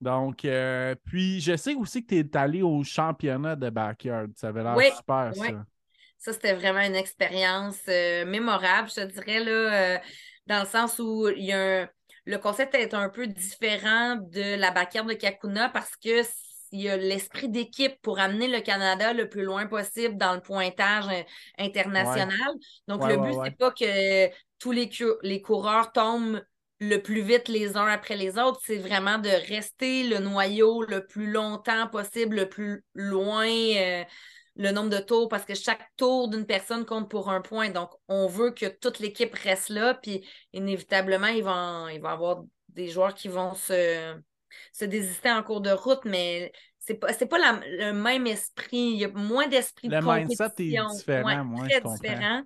Donc, 0.00 0.44
euh, 0.44 0.94
puis 1.04 1.40
je 1.40 1.56
sais 1.56 1.74
aussi 1.74 2.04
que 2.04 2.14
tu 2.14 2.18
es 2.18 2.36
allé 2.36 2.62
au 2.62 2.82
championnat 2.84 3.56
de 3.56 3.68
backyard. 3.68 4.30
Ça 4.36 4.48
avait 4.48 4.62
l'air 4.62 4.96
super, 4.96 5.32
ça. 5.34 5.64
Ça, 6.18 6.32
c'était 6.34 6.52
vraiment 6.52 6.80
une 6.80 6.94
expérience 6.94 7.80
euh, 7.88 8.26
mémorable, 8.26 8.90
je 8.90 8.96
te 8.96 9.06
dirais, 9.06 9.40
là, 9.42 9.50
euh, 9.50 9.98
dans 10.46 10.60
le 10.60 10.66
sens 10.66 10.98
où 10.98 11.28
il 11.28 11.44
y 11.44 11.52
a 11.52 11.88
le 12.26 12.38
concept 12.38 12.74
est 12.74 12.92
un 12.94 13.08
peu 13.08 13.26
différent 13.26 14.16
de 14.16 14.56
la 14.56 14.70
backyard 14.70 15.06
de 15.06 15.14
Kakuna 15.14 15.70
parce 15.70 15.96
que 15.96 16.22
il 16.72 16.82
y 16.82 16.88
a 16.88 16.96
l'esprit 16.96 17.48
d'équipe 17.48 18.00
pour 18.00 18.20
amener 18.20 18.46
le 18.46 18.60
Canada 18.60 19.12
le 19.12 19.28
plus 19.28 19.42
loin 19.42 19.66
possible 19.66 20.16
dans 20.16 20.34
le 20.34 20.40
pointage 20.40 21.06
international. 21.58 22.54
Donc, 22.86 23.04
le 23.04 23.16
but, 23.16 23.34
c'est 23.44 23.56
pas 23.56 23.72
que 23.72 24.28
tous 24.60 24.70
les, 24.70 24.88
les 25.22 25.42
coureurs 25.42 25.90
tombent 25.90 26.40
le 26.80 26.96
plus 26.96 27.20
vite 27.20 27.48
les 27.48 27.76
uns 27.76 27.86
après 27.86 28.16
les 28.16 28.38
autres, 28.38 28.60
c'est 28.64 28.78
vraiment 28.78 29.18
de 29.18 29.28
rester 29.28 30.02
le 30.04 30.18
noyau 30.18 30.82
le 30.82 31.06
plus 31.06 31.30
longtemps 31.30 31.86
possible, 31.88 32.36
le 32.36 32.48
plus 32.48 32.84
loin 32.94 33.46
euh, 33.46 34.02
le 34.56 34.72
nombre 34.72 34.90
de 34.90 34.98
tours, 34.98 35.28
parce 35.28 35.44
que 35.44 35.54
chaque 35.54 35.82
tour 35.96 36.28
d'une 36.28 36.46
personne 36.46 36.84
compte 36.84 37.10
pour 37.10 37.30
un 37.30 37.40
point. 37.42 37.70
Donc, 37.70 37.90
on 38.08 38.26
veut 38.26 38.50
que 38.50 38.66
toute 38.66 38.98
l'équipe 38.98 39.34
reste 39.34 39.68
là, 39.68 39.94
puis 39.94 40.26
inévitablement, 40.52 41.28
il 41.28 41.42
va, 41.42 41.86
il 41.92 42.00
va 42.00 42.10
y 42.10 42.12
avoir 42.12 42.42
des 42.68 42.88
joueurs 42.88 43.14
qui 43.14 43.28
vont 43.28 43.54
se, 43.54 44.18
se 44.72 44.84
désister 44.84 45.30
en 45.30 45.42
cours 45.42 45.60
de 45.60 45.70
route, 45.70 46.04
mais 46.04 46.50
c'est 46.78 46.94
pas, 46.94 47.12
pas 47.12 47.38
le 47.38 47.92
même 47.92 48.26
esprit. 48.26 48.92
Il 48.92 48.98
y 48.98 49.04
a 49.04 49.08
moins 49.08 49.46
d'esprit 49.48 49.90
de 49.90 49.96
compétition. 49.96 50.44
Le 50.44 50.48
mindset 50.48 50.52
est 50.58 50.84
différent, 50.86 51.44
moi, 51.44 51.62
très 51.68 51.80
différent. 51.82 52.42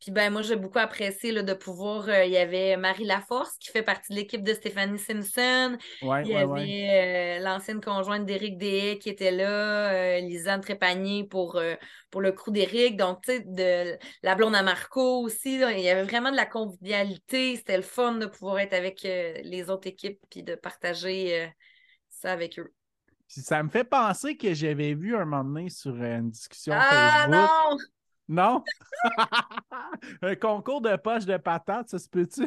Puis 0.00 0.12
ben 0.12 0.30
moi, 0.30 0.42
j'ai 0.42 0.54
beaucoup 0.54 0.78
apprécié 0.78 1.32
là, 1.32 1.42
de 1.42 1.54
pouvoir. 1.54 2.08
Euh, 2.08 2.24
il 2.24 2.30
y 2.30 2.36
avait 2.36 2.76
Marie 2.76 3.04
Laforce 3.04 3.56
qui 3.58 3.70
fait 3.70 3.82
partie 3.82 4.12
de 4.12 4.18
l'équipe 4.18 4.44
de 4.44 4.54
Stéphanie 4.54 4.98
Simpson. 4.98 5.76
il 6.02 6.26
y 6.26 6.36
avait 6.36 7.38
euh, 7.38 7.42
l'ancienne 7.42 7.80
conjointe 7.80 8.24
d'Éric 8.24 8.58
Dehay 8.58 8.98
qui 8.98 9.08
était 9.08 9.32
là, 9.32 9.90
euh, 9.92 10.20
Lisanne 10.20 10.60
Trépanier 10.60 11.24
pour, 11.24 11.60
pour 12.10 12.20
le 12.20 12.30
crew 12.30 12.52
d'Éric. 12.52 12.96
Donc, 12.96 13.22
tu 13.22 13.32
sais, 13.32 13.40
de 13.40 13.98
la 14.22 14.36
blonde 14.36 14.54
à 14.54 14.62
Marco 14.62 15.20
aussi. 15.20 15.54
il 15.54 15.80
y 15.80 15.90
avait 15.90 16.04
vraiment 16.04 16.30
de 16.30 16.36
la 16.36 16.46
convivialité. 16.46 17.56
C'était 17.56 17.76
le 17.76 17.82
fun 17.82 18.14
de 18.14 18.26
pouvoir 18.26 18.60
être 18.60 18.74
avec 18.74 19.02
les 19.02 19.68
autres 19.68 19.88
équipes 19.88 20.20
puis 20.30 20.44
de 20.44 20.54
partager 20.54 21.50
ça 22.08 22.32
avec 22.32 22.58
eux. 22.60 22.72
ça 23.26 23.62
me 23.64 23.68
fait 23.68 23.84
penser 23.84 24.36
que 24.36 24.54
j'avais 24.54 24.94
vu 24.94 25.16
un 25.16 25.24
moment 25.24 25.44
donné 25.44 25.70
sur 25.70 25.94
une 25.96 26.30
discussion 26.30 26.74
ah, 26.76 27.26
Non! 27.28 27.76
Non? 28.28 28.62
un 30.22 30.34
concours 30.34 30.82
de 30.82 30.94
poche 30.96 31.24
de 31.24 31.38
patates, 31.38 31.88
ça 31.88 31.98
se 31.98 32.08
peut-tu? 32.08 32.42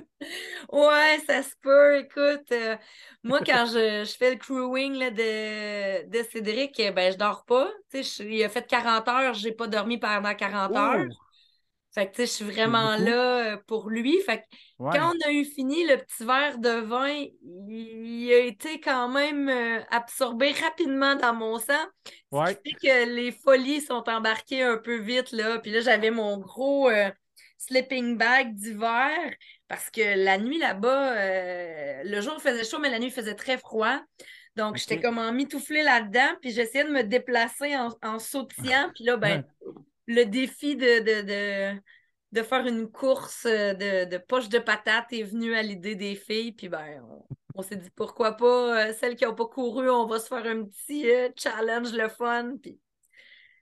Ouais, 0.71 1.19
ça 1.27 1.41
se 1.41 1.55
peut. 1.59 1.97
Écoute, 1.97 2.51
euh, 2.51 2.75
moi, 3.23 3.39
quand 3.43 3.65
je, 3.65 4.05
fais 4.17 4.32
le 4.32 4.38
crewing 4.38 4.99
de, 5.09 6.07
de 6.07 6.23
Cédric, 6.32 6.79
ben, 6.93 7.11
je 7.11 7.17
dors 7.17 7.45
pas. 7.45 7.71
il 7.93 8.43
a 8.43 8.49
fait 8.49 8.67
40 8.67 9.07
heures, 9.07 9.34
j'ai 9.34 9.51
pas 9.51 9.67
dormi 9.67 9.97
pendant 9.97 10.36
40 10.36 10.75
heures. 10.75 11.07
Fait 11.93 12.07
que, 12.07 12.11
tu 12.11 12.21
sais, 12.21 12.25
je 12.25 12.31
suis 12.31 12.45
vraiment 12.45 12.95
là 12.95 13.53
euh, 13.53 13.57
pour 13.67 13.89
lui. 13.89 14.19
Fait 14.21 14.39
que, 14.39 14.43
quand 14.79 15.13
on 15.13 15.27
a 15.27 15.31
eu 15.31 15.43
fini 15.43 15.85
le 15.85 15.97
petit 15.97 16.25
verre 16.25 16.57
de 16.57 16.79
vin, 16.79 17.25
il 17.43 18.31
a 18.31 18.39
été 18.39 18.79
quand 18.79 19.09
même 19.09 19.49
euh, 19.49 19.81
absorbé 19.91 20.53
rapidement 20.53 21.15
dans 21.15 21.33
mon 21.33 21.59
sang. 21.59 21.85
Ce 22.31 22.53
qui 22.53 22.71
fait 22.71 23.05
que 23.05 23.09
les 23.13 23.31
folies 23.31 23.81
sont 23.81 24.03
embarquées 24.07 24.63
un 24.63 24.77
peu 24.77 24.95
vite, 24.99 25.33
là. 25.33 25.59
Puis 25.59 25.71
là, 25.71 25.81
j'avais 25.81 26.11
mon 26.11 26.37
gros 26.37 26.89
euh, 26.89 27.09
sleeping 27.57 28.17
bag 28.17 28.53
d'hiver 28.55 29.09
parce 29.67 29.89
que 29.89 30.17
la 30.23 30.37
nuit 30.37 30.59
là-bas, 30.59 32.03
le 32.03 32.21
jour 32.21 32.41
faisait 32.41 32.63
chaud, 32.63 32.79
mais 32.79 32.89
la 32.89 32.99
nuit 32.99 33.11
faisait 33.11 33.35
très 33.35 33.57
froid. 33.57 33.99
Donc, 34.57 34.75
j'étais 34.75 34.99
comme 34.99 35.17
en 35.17 35.31
mitouflé 35.31 35.81
là-dedans, 35.81 36.35
puis 36.41 36.51
j'essayais 36.51 36.83
de 36.83 36.91
me 36.91 37.03
déplacer 37.03 37.75
en, 37.77 37.89
en 38.03 38.19
sautillant. 38.19 38.91
Puis 38.93 39.05
là, 39.05 39.15
ben, 39.15 39.45
le 40.08 40.24
défi 40.26 40.76
de, 40.76 40.99
de, 42.32 42.43
faire 42.43 42.66
une 42.66 42.89
course 42.91 43.45
de, 43.45 44.06
de, 44.06 44.18
poche 44.18 44.49
de 44.49 44.60
patates 44.60 45.14
est 45.14 45.24
venu 45.24 45.54
à 45.54 45.62
l'idée 45.62 45.95
des 45.95 46.16
filles. 46.16 46.54
Puis 46.54 46.70
ben, 46.70 47.04
on, 47.56 47.62
s'est 47.62 47.76
dit 47.76 47.89
pourquoi 47.91 48.38
pas, 48.38 48.88
euh, 48.88 48.93
celles 48.93 49.16
qui 49.16 49.26
n'ont 49.26 49.36
pas 49.36 49.45
couru, 49.45 49.89
on 49.89 50.06
va 50.06 50.20
se 50.20 50.28
faire 50.28 50.45
un 50.45 50.66
petit 50.66 51.10
euh, 51.10 51.30
challenge, 51.36 51.93
le 51.93 52.10
fun. 52.10 52.58
Puis 52.62 52.80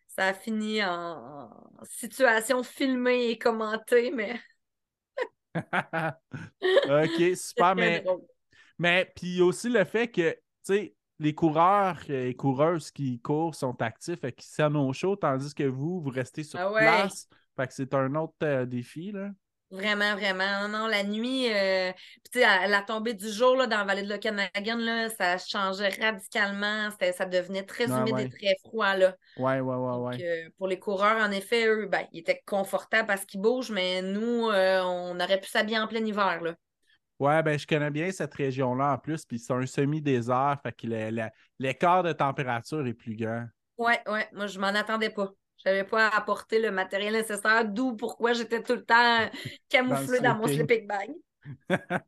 ça 0.08 0.28
a 0.28 0.34
fini 0.34 0.84
en, 0.84 1.50
situation 1.84 2.64
filmée 2.64 3.30
et 3.30 3.38
commentée, 3.38 4.12
mais. 4.12 4.40
ok, 5.56 7.36
super. 7.36 7.76
mais, 7.76 8.04
mais 8.78 9.12
puis 9.16 9.42
aussi 9.42 9.70
le 9.70 9.84
fait 9.84 10.08
que, 10.10 10.32
tu 10.32 10.40
sais, 10.64 10.96
les 11.20 11.36
coureurs 11.36 12.00
et 12.10 12.34
coureuses 12.34 12.92
qui 12.92 13.20
courent 13.20 13.56
sont 13.56 13.82
actifs 13.82 14.24
et 14.24 14.32
qui 14.32 14.48
s'en 14.48 14.74
au 14.76 14.94
chaud, 14.94 15.16
tandis 15.16 15.54
que 15.54 15.64
vous, 15.64 16.00
vous 16.00 16.10
restez 16.10 16.44
sur 16.44 16.60
ah 16.60 16.72
place. 16.72 17.28
Fait 17.58 17.68
que 17.68 17.74
c'est 17.74 17.94
un 17.94 18.16
autre 18.16 18.36
euh, 18.44 18.66
défi, 18.66 19.12
là. 19.12 19.30
Vraiment, 19.72 20.16
vraiment. 20.16 20.68
Non, 20.68 20.88
la 20.88 21.04
nuit, 21.04 21.54
euh, 21.54 21.92
puis 22.32 22.42
à 22.42 22.68
la 22.68 22.82
tombée 22.82 23.14
du 23.14 23.30
jour 23.30 23.56
là, 23.56 23.68
dans 23.68 23.78
la 23.78 23.84
vallée 23.84 24.02
de 24.02 24.10
l'Okanagan, 24.10 24.78
là, 24.78 25.10
ça 25.10 25.38
changeait 25.38 25.90
radicalement. 25.90 26.90
Ça 27.16 27.26
devenait 27.26 27.62
très 27.62 27.86
humide 27.86 28.18
et 28.18 28.30
très 28.30 28.56
froid. 28.66 28.96
Là. 28.96 29.16
Ouais, 29.38 29.60
ouais, 29.60 29.76
ouais, 29.76 29.96
ouais. 29.98 30.24
Euh, 30.24 30.50
pour 30.58 30.68
les 30.68 30.80
coureurs, 30.80 31.24
en 31.24 31.30
effet, 31.30 31.68
eux, 31.68 31.86
ben, 31.86 32.08
ils 32.14 32.22
étaient 32.22 32.42
confortables 32.48 33.06
parce 33.06 33.26
qu'ils 33.26 33.42
bougent, 33.42 33.70
mais 33.70 34.02
nous, 34.02 34.50
on 34.50 35.20
aurait 35.20 35.40
pu 35.40 35.50
s'habiller 35.50 35.78
en 35.78 35.88
plein 35.88 36.04
hiver. 36.04 36.42
Là. 36.42 36.56
Ouais, 37.20 37.44
ben 37.44 37.60
je 37.60 37.68
connais 37.68 37.92
bien 37.92 38.12
cette 38.12 38.34
région-là 38.34 38.94
en 38.94 38.98
plus, 38.98 39.26
puis 39.26 39.40
c'est 39.40 39.54
un 39.54 39.66
semi-désert, 39.66 40.58
fait 40.64 40.72
que 40.72 40.88
l'écart 41.60 42.02
de 42.02 42.14
température 42.14 42.88
est 42.88 42.94
plus 42.94 43.16
grand. 43.16 43.46
Ouais, 43.78 44.00
ouais, 44.08 44.28
moi 44.32 44.48
je 44.48 44.58
m'en 44.58 44.68
attendais 44.68 45.10
pas. 45.10 45.30
Je 45.64 45.70
n'avais 45.70 45.84
pas 45.84 46.08
apporté 46.08 46.62
le 46.62 46.72
matériel 46.72 47.14
nécessaire, 47.14 47.66
d'où 47.66 47.98
pourquoi 47.98 48.32
j'étais 48.32 48.64
tout 48.64 48.76
le 48.76 48.86
temps 48.86 49.30
camouflé 49.70 50.22
dans, 50.22 50.36
mon 50.36 50.48
sleeping 50.48 50.88
bag. 50.88 51.12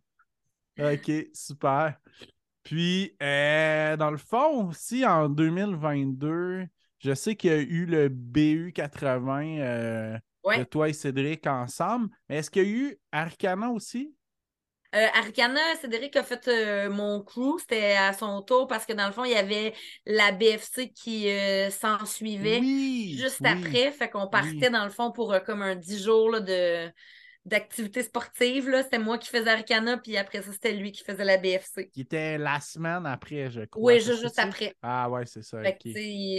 OK, 0.79 1.11
super. 1.33 1.97
Puis, 2.63 3.17
euh, 3.21 3.97
dans 3.97 4.11
le 4.11 4.17
fond 4.17 4.69
aussi, 4.69 5.05
en 5.05 5.27
2022, 5.27 6.67
je 6.99 7.13
sais 7.13 7.35
qu'il 7.35 7.51
y 7.51 7.53
a 7.53 7.57
eu 7.57 7.85
le 7.85 8.07
BU80 8.07 9.59
euh, 9.59 10.17
de 10.57 10.63
toi 10.63 10.87
et 10.87 10.93
Cédric 10.93 11.45
ensemble. 11.47 12.09
Mais 12.29 12.37
est-ce 12.37 12.49
qu'il 12.49 12.63
y 12.63 12.65
a 12.65 12.69
eu 12.69 12.99
Arcana 13.11 13.69
aussi? 13.71 14.15
Euh, 14.93 15.07
Arcana, 15.13 15.61
Cédric 15.79 16.17
a 16.17 16.23
fait 16.23 16.47
euh, 16.49 16.89
mon 16.89 17.21
crew, 17.21 17.57
c'était 17.59 17.93
à 17.93 18.11
son 18.11 18.41
tour 18.41 18.67
parce 18.67 18.85
que 18.85 18.91
dans 18.91 19.07
le 19.07 19.13
fond, 19.13 19.23
il 19.23 19.31
y 19.31 19.35
avait 19.35 19.73
la 20.05 20.33
BFC 20.33 20.91
qui 20.91 21.29
euh, 21.29 21.69
s'en 21.69 22.05
suivait 22.05 22.61
juste 23.15 23.45
après. 23.45 23.91
Fait 23.91 24.09
qu'on 24.09 24.27
partait 24.27 24.69
dans 24.69 24.83
le 24.83 24.89
fond 24.89 25.11
pour 25.11 25.33
comme 25.45 25.61
un 25.61 25.75
10 25.75 26.03
jours 26.03 26.41
de 26.41 26.91
d'activité 27.43 28.03
sportive. 28.03 28.69
C'était 28.83 28.99
moi 28.99 29.17
qui 29.17 29.29
faisais 29.29 29.49
Arcana, 29.49 29.97
puis 29.97 30.15
après 30.15 30.43
ça, 30.43 30.51
c'était 30.51 30.73
lui 30.73 30.91
qui 30.91 31.03
faisait 31.03 31.23
la 31.23 31.37
BFC. 31.37 31.89
Qui 31.89 32.01
était 32.01 32.37
la 32.37 32.59
semaine 32.59 33.05
après, 33.05 33.49
je 33.49 33.61
crois. 33.61 33.93
Oui, 33.93 33.99
juste, 33.99 34.37
après. 34.37 34.75
Ah 34.83 35.09
ouais, 35.09 35.25
c'est 35.25 35.41
ça. 35.41 35.59
Fait 35.61 35.77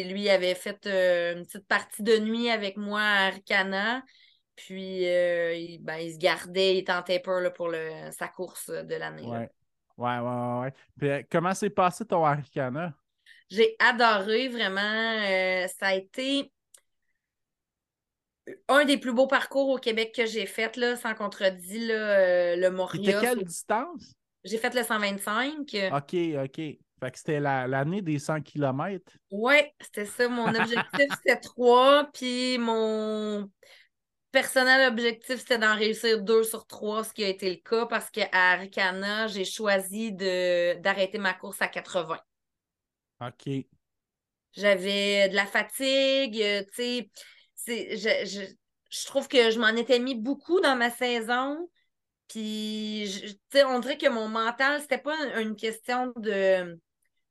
lui 0.05 0.29
avait 0.29 0.55
fait 0.55 0.87
une 0.87 1.45
petite 1.45 1.67
partie 1.67 2.03
de 2.03 2.19
nuit 2.19 2.51
avec 2.51 2.77
moi 2.77 3.01
à 3.01 3.27
Arcana. 3.29 4.05
Puis, 4.57 5.07
euh, 5.09 5.55
il, 5.55 5.79
ben, 5.79 5.97
il, 5.97 6.13
se 6.13 6.19
gardait, 6.19 6.77
il 6.79 6.85
tentait 6.85 7.21
pas 7.21 7.41
là, 7.41 7.51
pour 7.51 7.69
le, 7.69 8.11
sa 8.11 8.29
course 8.29 8.71
de 8.71 8.95
l'année. 8.95 9.27
Ouais. 9.27 9.51
Ouais, 9.97 10.19
ouais, 10.19 10.61
ouais. 10.61 10.73
Puis, 10.99 11.11
euh, 11.11 11.23
comment 11.31 11.55
s'est 11.55 11.71
passé 11.71 12.05
ton 12.05 12.25
Arikana? 12.25 12.95
J'ai 13.51 13.77
adoré, 13.79 14.49
vraiment. 14.49 14.81
Euh, 14.81 15.67
ça 15.79 15.89
a 15.89 15.95
été 15.95 16.51
un 18.69 18.85
des 18.85 18.99
plus 18.99 19.13
beaux 19.13 19.27
parcours 19.27 19.69
au 19.69 19.79
Québec 19.79 20.13
que 20.15 20.27
j'ai 20.27 20.47
fait, 20.47 20.77
là, 20.77 20.97
sans 20.97 21.15
contredit, 21.15 21.87
là, 21.87 22.57
le 22.57 22.71
Moria. 22.71 23.21
C'était 23.21 23.27
quelle 23.27 23.45
distance? 23.45 24.15
J'ai 24.45 24.59
fait 24.59 24.75
le 24.75 24.83
125. 24.83 25.77
OK, 25.93 26.17
OK. 26.45 26.79
Fait 27.03 27.11
que 27.11 27.19
c'était 27.19 27.41
l'année 27.41 28.01
des 28.01 28.21
100 28.21 28.43
km. 28.43 29.13
Oui, 29.33 29.57
c'était 29.81 30.07
ça. 30.07 30.29
Mon 30.29 30.47
objectif, 30.55 30.85
c'était 31.17 31.41
3. 31.41 32.11
Puis 32.15 32.59
mon 32.59 33.51
personnel 34.33 34.91
objectif, 34.91 35.39
c'était 35.39 35.59
d'en 35.59 35.77
réussir 35.77 36.23
2 36.23 36.43
sur 36.43 36.67
3, 36.67 37.05
ce 37.05 37.13
qui 37.13 37.23
a 37.23 37.29
été 37.29 37.51
le 37.51 37.57
cas 37.57 37.87
parce 37.87 38.11
qu'à 38.11 38.29
Arikana, 38.33 39.29
j'ai 39.29 39.45
choisi 39.45 40.13
d'arrêter 40.13 41.19
ma 41.19 41.35
course 41.35 41.63
à 41.63 41.69
80. 41.69 42.19
OK. 43.21 43.67
J'avais 44.55 45.29
de 45.29 45.35
la 45.35 45.47
fatigue, 45.47 46.41
euh, 46.43 46.63
tu 46.75 47.09
sais. 47.55 47.97
Je, 47.97 48.45
je, 48.91 49.07
trouve 49.07 49.29
que 49.29 49.51
je 49.51 49.59
m'en 49.59 49.69
étais 49.69 49.99
mis 49.99 50.17
beaucoup 50.17 50.61
dans 50.61 50.77
ma 50.77 50.91
saison. 50.91 51.57
Puis, 52.29 53.39
on 53.55 53.79
dirait 53.79 53.99
que 53.99 54.09
mon 54.09 54.29
mental, 54.29 54.81
c'était 54.81 54.99
pas 54.99 55.17
une 55.41 55.55
question 55.55 56.13
de 56.17 56.79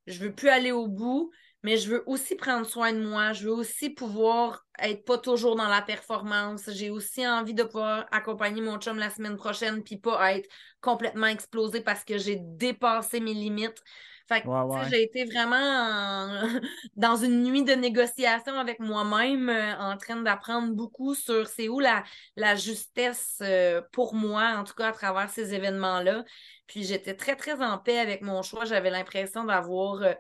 je 0.08 0.20
veux 0.20 0.34
plus 0.34 0.50
aller 0.50 0.72
au 0.72 0.88
bout, 0.88 1.32
mais 1.64 1.78
je 1.78 1.90
veux 1.90 2.04
aussi 2.08 2.36
prendre 2.36 2.66
soin 2.66 2.92
de 2.94 3.04
moi. 3.04 3.34
Je 3.34 3.46
veux 3.46 3.54
aussi 3.54 3.90
pouvoir 3.90 4.66
être 4.80 5.06
pas 5.06 5.18
toujours 5.18 5.56
dans 5.56 5.68
la 5.68 5.82
performance. 5.82 6.70
J'ai 6.72 6.90
aussi 6.90 7.28
envie 7.28 7.54
de 7.54 7.64
pouvoir 7.64 8.08
accompagner 8.12 8.62
mon 8.62 8.78
chum 8.80 8.98
la 8.98 9.10
semaine 9.10 9.38
prochaine 9.38 9.84
puis 9.84 9.98
pas 9.98 10.34
être 10.36 10.50
complètement 10.82 11.28
explosé 11.28 11.82
parce 11.82 12.04
que 12.04 12.18
j'ai 12.18 12.38
dépassé 12.42 13.20
mes 13.20 13.34
limites. 13.34 13.82
Fait 14.28 14.42
que 14.44 14.48
j'ai 14.90 15.04
été 15.04 15.26
vraiment 15.26 16.42
dans 16.96 17.18
une 17.18 17.44
nuit 17.44 17.64
de 17.64 17.74
négociation 17.74 18.54
avec 18.54 18.80
moi-même, 18.80 19.50
euh, 19.50 19.78
en 19.78 19.98
train 19.98 20.16
d'apprendre 20.22 20.74
beaucoup 20.74 21.16
sur 21.16 21.48
c'est 21.48 21.68
où 21.68 21.80
la, 21.82 22.04
la 22.38 22.56
justesse 22.56 23.40
euh, 23.42 23.82
pour 23.92 24.16
moi, 24.16 24.56
en 24.58 24.64
tout 24.64 24.74
cas 24.74 24.88
à 24.88 24.92
travers 24.94 25.30
ces 25.30 25.54
événements-là. 25.54 26.24
Puis 26.68 26.86
j'étais 26.86 27.16
très, 27.16 27.36
très 27.36 27.62
en 27.62 27.78
paix 27.78 28.00
avec 28.00 28.22
mon 28.22 28.42
choix. 28.42 28.64
J'avais 28.64 28.90
l'impression 28.90 29.44
d'avoir 29.44 30.02
euh, 30.02 30.14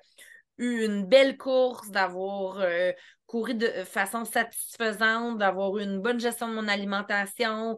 eu 0.61 0.85
une 0.85 1.05
belle 1.05 1.37
course, 1.37 1.89
d'avoir 1.89 2.59
euh, 2.59 2.91
couru 3.25 3.55
de 3.55 3.67
façon 3.83 4.23
satisfaisante, 4.25 5.39
d'avoir 5.39 5.77
eu 5.77 5.83
une 5.83 5.99
bonne 5.99 6.19
gestion 6.19 6.47
de 6.47 6.53
mon 6.53 6.67
alimentation. 6.67 7.77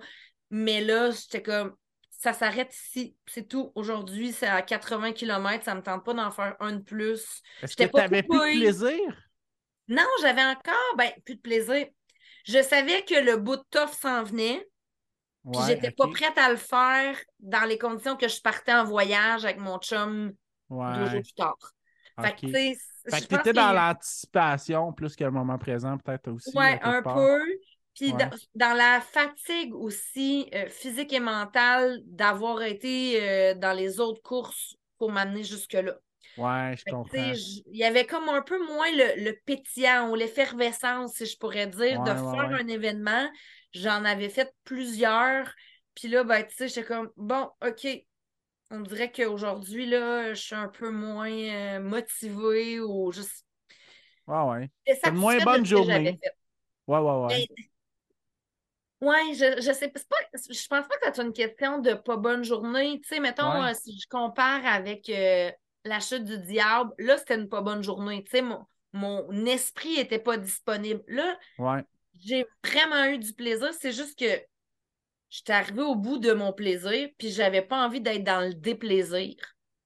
Mais 0.50 0.82
là, 0.82 1.10
j'étais 1.12 1.42
comme, 1.42 1.76
ça 2.10 2.34
s'arrête 2.34 2.76
ici. 2.76 3.16
C'est 3.26 3.48
tout. 3.48 3.72
Aujourd'hui, 3.76 4.34
c'est 4.34 4.48
à 4.48 4.62
80 4.62 5.14
km. 5.14 5.64
Ça 5.64 5.72
ne 5.72 5.80
me 5.80 5.84
tente 5.84 6.04
pas 6.04 6.14
d'en 6.14 6.30
faire 6.30 6.56
un 6.60 6.74
de 6.74 6.82
plus. 6.82 7.42
Est-ce 7.62 7.76
que 7.76 7.84
tu 7.84 7.96
n'avais 7.96 8.22
plus 8.22 8.38
de 8.38 8.60
plaisir? 8.60 9.00
Non, 9.88 10.04
j'avais 10.22 10.44
encore 10.44 10.96
ben, 10.98 11.12
plus 11.26 11.36
de 11.36 11.42
plaisir. 11.42 11.88
Je 12.46 12.62
savais 12.62 13.04
que 13.04 13.16
le 13.16 13.38
bout 13.38 13.56
de 13.56 13.64
toffe 13.70 14.00
s'en 14.00 14.24
venait. 14.24 14.68
Puis 15.52 15.62
j'étais 15.68 15.92
pas 15.92 16.08
prête 16.08 16.38
à 16.38 16.50
le 16.50 16.56
faire 16.56 17.18
dans 17.40 17.68
les 17.68 17.78
conditions 17.78 18.16
que 18.16 18.30
je 18.30 18.42
partais 18.42 18.74
en 18.74 18.86
voyage 18.86 19.44
avec 19.44 19.58
mon 19.58 19.78
chum 19.80 20.32
deux 20.70 21.06
jours 21.06 21.22
plus 21.22 21.34
tard. 21.34 21.58
Fait 22.22 22.34
que, 22.34 23.26
tu 23.28 23.36
étais 23.36 23.54
dans 23.54 23.74
l'anticipation 23.74 24.94
plus 24.94 25.16
que 25.16 25.24
le 25.24 25.32
moment 25.32 25.58
présent, 25.58 25.98
peut-être 25.98 26.32
aussi. 26.32 26.52
Oui, 26.56 26.66
un 26.82 27.02
peu. 27.02 27.42
Puis 27.96 28.14
dans, 28.56 28.74
la 28.74 29.02
fatigue 29.02 29.76
aussi, 29.76 30.50
euh, 30.54 30.68
physique 30.68 31.14
et 31.14 31.20
mentale, 31.20 32.02
d'avoir 32.06 32.64
été 32.64 33.22
euh, 33.22 33.54
dans 33.54 33.74
les 33.74 34.00
autres 34.00 34.22
courses 34.22 34.76
pour 34.98 35.12
m'amener 35.12 35.44
jusque-là. 35.44 35.94
Ouais, 36.38 36.76
je 36.76 36.92
comprends. 36.92 37.12
Il 37.14 37.78
y 37.78 37.84
avait 37.84 38.06
comme 38.06 38.30
un 38.30 38.42
peu 38.42 38.58
moins 38.66 38.90
le, 38.92 39.24
le 39.24 39.38
pétillant 39.46 40.10
ou 40.10 40.16
l'effervescence, 40.16 41.14
si 41.14 41.28
je 41.28 41.38
pourrais 41.38 41.68
dire, 41.68 42.02
de 42.02 42.12
faire 42.12 42.50
un 42.52 42.68
événement. 42.68 43.30
J'en 43.74 44.04
avais 44.06 44.30
fait 44.30 44.52
plusieurs. 44.64 45.54
Puis 45.94 46.08
là, 46.08 46.24
ben, 46.24 46.44
tu 46.44 46.56
sais, 46.56 46.68
j'étais 46.68 46.88
comme, 46.88 47.12
bon, 47.16 47.50
OK. 47.64 47.88
On 48.74 48.82
dirait 48.82 49.12
qu'aujourd'hui, 49.12 49.86
là, 49.86 50.34
je 50.34 50.42
suis 50.42 50.56
un 50.56 50.68
peu 50.68 50.90
moins 50.90 51.32
euh, 51.32 51.80
motivée 51.80 52.80
ou 52.80 53.12
juste. 53.12 53.46
Ouais, 54.28 54.42
ouais. 54.42 54.72
C'est 54.88 55.10
une 55.10 55.16
moins 55.16 55.38
bonne 55.44 55.64
journée. 55.66 56.20
Ouais, 56.88 56.98
ouais, 56.98 57.26
ouais. 57.26 57.48
ouais, 59.02 59.34
je, 59.36 59.62
je 59.62 59.72
sais 59.72 59.90
pas, 59.90 60.00
je 60.34 60.68
pense 60.68 60.88
pas 60.88 60.98
que 60.98 61.16
c'est 61.16 61.22
une 61.22 61.34
question 61.34 61.78
de 61.80 61.94
pas 61.94 62.18
bonne 62.18 62.44
journée. 62.44 63.00
Tu 63.02 63.10
sais, 63.10 63.20
mettons, 63.20 63.64
euh, 63.64 63.74
si 63.74 64.00
je 64.00 64.08
compare 64.08 64.66
avec 64.66 65.08
euh, 65.10 65.52
la 65.86 66.00
chute 66.00 66.24
du 66.24 66.40
diable, 66.40 66.94
là, 66.98 67.18
c'était 67.20 67.36
une 67.36 67.50
pas 67.50 67.62
bonne 67.62 67.84
journée. 67.84 68.24
Tu 68.24 68.32
sais, 68.32 68.42
mon, 68.42 68.66
mon 68.92 69.46
esprit 69.46 70.00
était 70.00 70.20
pas 70.20 70.38
disponible. 70.38 71.04
Là, 71.08 71.38
ouais 71.60 71.84
j'ai 72.20 72.46
vraiment 72.66 73.06
eu 73.06 73.18
du 73.18 73.34
plaisir. 73.34 73.70
C'est 73.80 73.92
juste 73.92 74.18
que 74.18 74.26
j'étais 75.34 75.54
arrivée 75.54 75.82
au 75.82 75.96
bout 75.96 76.20
de 76.20 76.32
mon 76.32 76.54
plaisir, 76.54 77.10
puis 77.18 77.32
j'avais 77.32 77.64
pas 77.64 77.84
envie 77.84 78.02
d'être 78.02 78.24
dans 78.24 78.42
le 78.48 78.54
déplaisir. 78.54 79.34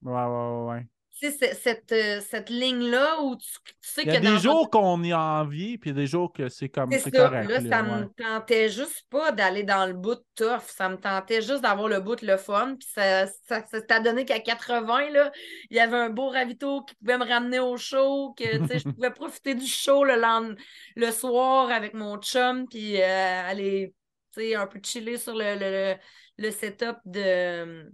Ouais, 0.02 0.14
ouais, 0.14 0.66
ouais. 0.68 0.88
Tu 1.20 1.32
sais, 1.32 1.54
cette, 1.56 1.91
euh, 1.93 2.20
cette 2.20 2.50
ligne-là 2.50 3.24
où 3.24 3.36
tu, 3.38 3.48
sais 3.82 4.04
que. 4.04 4.10
Il 4.10 4.14
y 4.14 4.18
a 4.18 4.20
des 4.20 4.38
jours 4.38 4.70
qu'on 4.70 5.02
y 5.04 5.14
a 5.14 5.20
envie, 5.20 5.80
puis 5.80 5.91
des 5.91 6.06
jours 6.06 6.32
que 6.32 6.48
c'est 6.48 6.70
comme 6.70 6.91
c'est 6.91 7.10
correct. 7.10 7.50
Là, 7.50 7.62
ça 7.62 7.82
me 7.82 8.06
tentait 8.10 8.70
juste 8.70 9.06
pas 9.10 9.32
d'aller 9.32 9.64
dans 9.64 9.88
le 9.88 9.93
bout 9.93 10.20
tough. 10.36 10.62
Ça 10.68 10.89
me 10.89 10.98
tentait 10.98 11.41
juste 11.41 11.62
d'avoir 11.62 11.88
le 11.88 12.02
bout 12.02 12.22
le 12.22 12.38
fun. 12.38 12.76
Puis 12.80 12.89
ça, 12.93 13.26
ça, 13.48 13.62
t'a 13.82 14.00
donné 14.00 14.26
qu'à 14.26 14.39
80, 14.39 15.10
là, 15.10 15.32
il 15.72 15.78
y 15.78 15.80
avait 15.80 15.98
un 15.98 16.12
beau 16.12 16.30
ravito 16.30 16.84
qui 16.84 16.93
pouvait 16.95 17.18
me 17.18 17.26
ramener 17.26 17.60
au 17.60 17.78
show, 17.78 18.36
que 18.38 18.43
je 18.43 18.84
pouvais 18.95 19.12
profiter 19.12 19.56
du 19.56 19.66
show 19.66 20.04
le, 20.04 20.56
le 20.95 21.12
soir 21.12 21.72
avec 21.72 21.95
mon 21.95 22.18
chum, 22.18 22.68
puis 22.68 23.02
euh, 23.02 23.50
aller 23.50 23.95
un 24.40 24.68
peu 24.68 24.80
chiller 24.84 25.18
sur 25.18 25.34
le, 25.34 25.56
le, 25.56 25.96
le 26.38 26.52
setup 26.52 26.98
de 27.06 27.92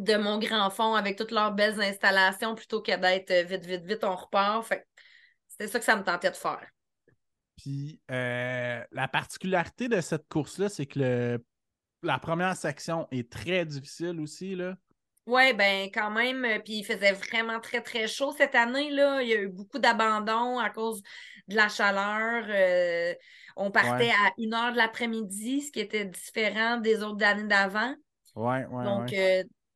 de 0.00 0.16
mon 0.16 0.38
grand 0.38 0.70
fond 0.70 0.94
avec 0.94 1.16
toutes 1.16 1.30
leurs 1.30 1.52
belles 1.52 1.80
installations 1.80 2.54
plutôt 2.54 2.80
que 2.80 2.96
d'être 2.96 3.30
euh, 3.30 3.42
vite, 3.42 3.66
vite, 3.66 3.84
vite, 3.84 4.04
on 4.04 4.14
repart. 4.14 4.66
Fait 4.66 4.86
c'était 5.48 5.68
ça 5.68 5.78
que 5.78 5.84
ça 5.84 5.96
me 5.96 6.02
tentait 6.02 6.30
de 6.30 6.36
faire. 6.36 6.66
Puis 7.56 8.00
euh, 8.10 8.82
la 8.90 9.08
particularité 9.08 9.88
de 9.88 10.00
cette 10.00 10.26
course-là, 10.28 10.68
c'est 10.68 10.86
que 10.86 10.98
le, 10.98 11.44
la 12.02 12.18
première 12.18 12.56
section 12.56 13.06
est 13.10 13.30
très 13.30 13.66
difficile 13.66 14.20
aussi. 14.20 14.54
Là. 14.54 14.74
Oui, 15.26 15.52
ben 15.52 15.90
quand 15.92 16.10
même. 16.10 16.44
Euh, 16.44 16.58
puis 16.60 16.78
il 16.78 16.84
faisait 16.84 17.12
vraiment 17.12 17.60
très, 17.60 17.82
très 17.82 18.08
chaud 18.08 18.32
cette 18.36 18.54
année. 18.54 18.90
Là. 18.90 19.22
Il 19.22 19.28
y 19.28 19.34
a 19.34 19.40
eu 19.42 19.48
beaucoup 19.48 19.78
d'abandon 19.78 20.58
à 20.58 20.70
cause 20.70 21.02
de 21.48 21.56
la 21.56 21.68
chaleur. 21.68 23.16
On 23.60 23.70
partait 23.70 24.10
à 24.10 24.32
une 24.38 24.54
heure 24.54 24.72
de 24.72 24.76
l'après-midi, 24.76 25.62
ce 25.62 25.70
qui 25.70 25.80
était 25.80 26.06
différent 26.06 26.78
des 26.78 27.02
autres 27.02 27.24
années 27.24 27.46
d'avant. 27.46 27.94
Oui, 28.34 28.58
oui. 28.70 28.84
Donc, 28.84 29.12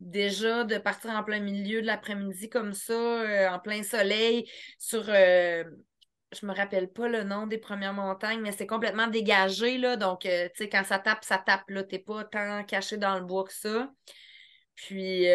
déjà 0.00 0.64
de 0.64 0.78
partir 0.78 1.10
en 1.10 1.22
plein 1.22 1.40
milieu 1.40 1.80
de 1.80 1.86
l'après-midi 1.86 2.48
comme 2.48 2.72
ça, 2.72 2.92
euh, 2.92 3.48
en 3.48 3.58
plein 3.58 3.82
soleil, 3.82 4.48
sur. 4.78 5.04
Euh, 5.08 5.64
je 6.38 6.46
me 6.46 6.52
rappelle 6.52 6.88
pas 6.88 7.06
le 7.06 7.22
nom 7.22 7.46
des 7.46 7.58
premières 7.58 7.94
montagnes, 7.94 8.40
mais 8.40 8.50
c'est 8.50 8.66
complètement 8.66 9.06
dégagé, 9.06 9.78
là. 9.78 9.96
Donc, 9.96 10.26
euh, 10.26 10.48
tu 10.48 10.64
sais, 10.64 10.68
quand 10.68 10.82
ça 10.82 10.98
tape, 10.98 11.22
ça 11.22 11.38
tape, 11.38 11.68
là. 11.68 11.84
T'es 11.84 12.00
pas 12.00 12.24
tant 12.24 12.64
caché 12.64 12.96
dans 12.96 13.14
le 13.14 13.24
bois 13.24 13.44
que 13.44 13.52
ça. 13.52 13.88
Puis, 14.74 15.26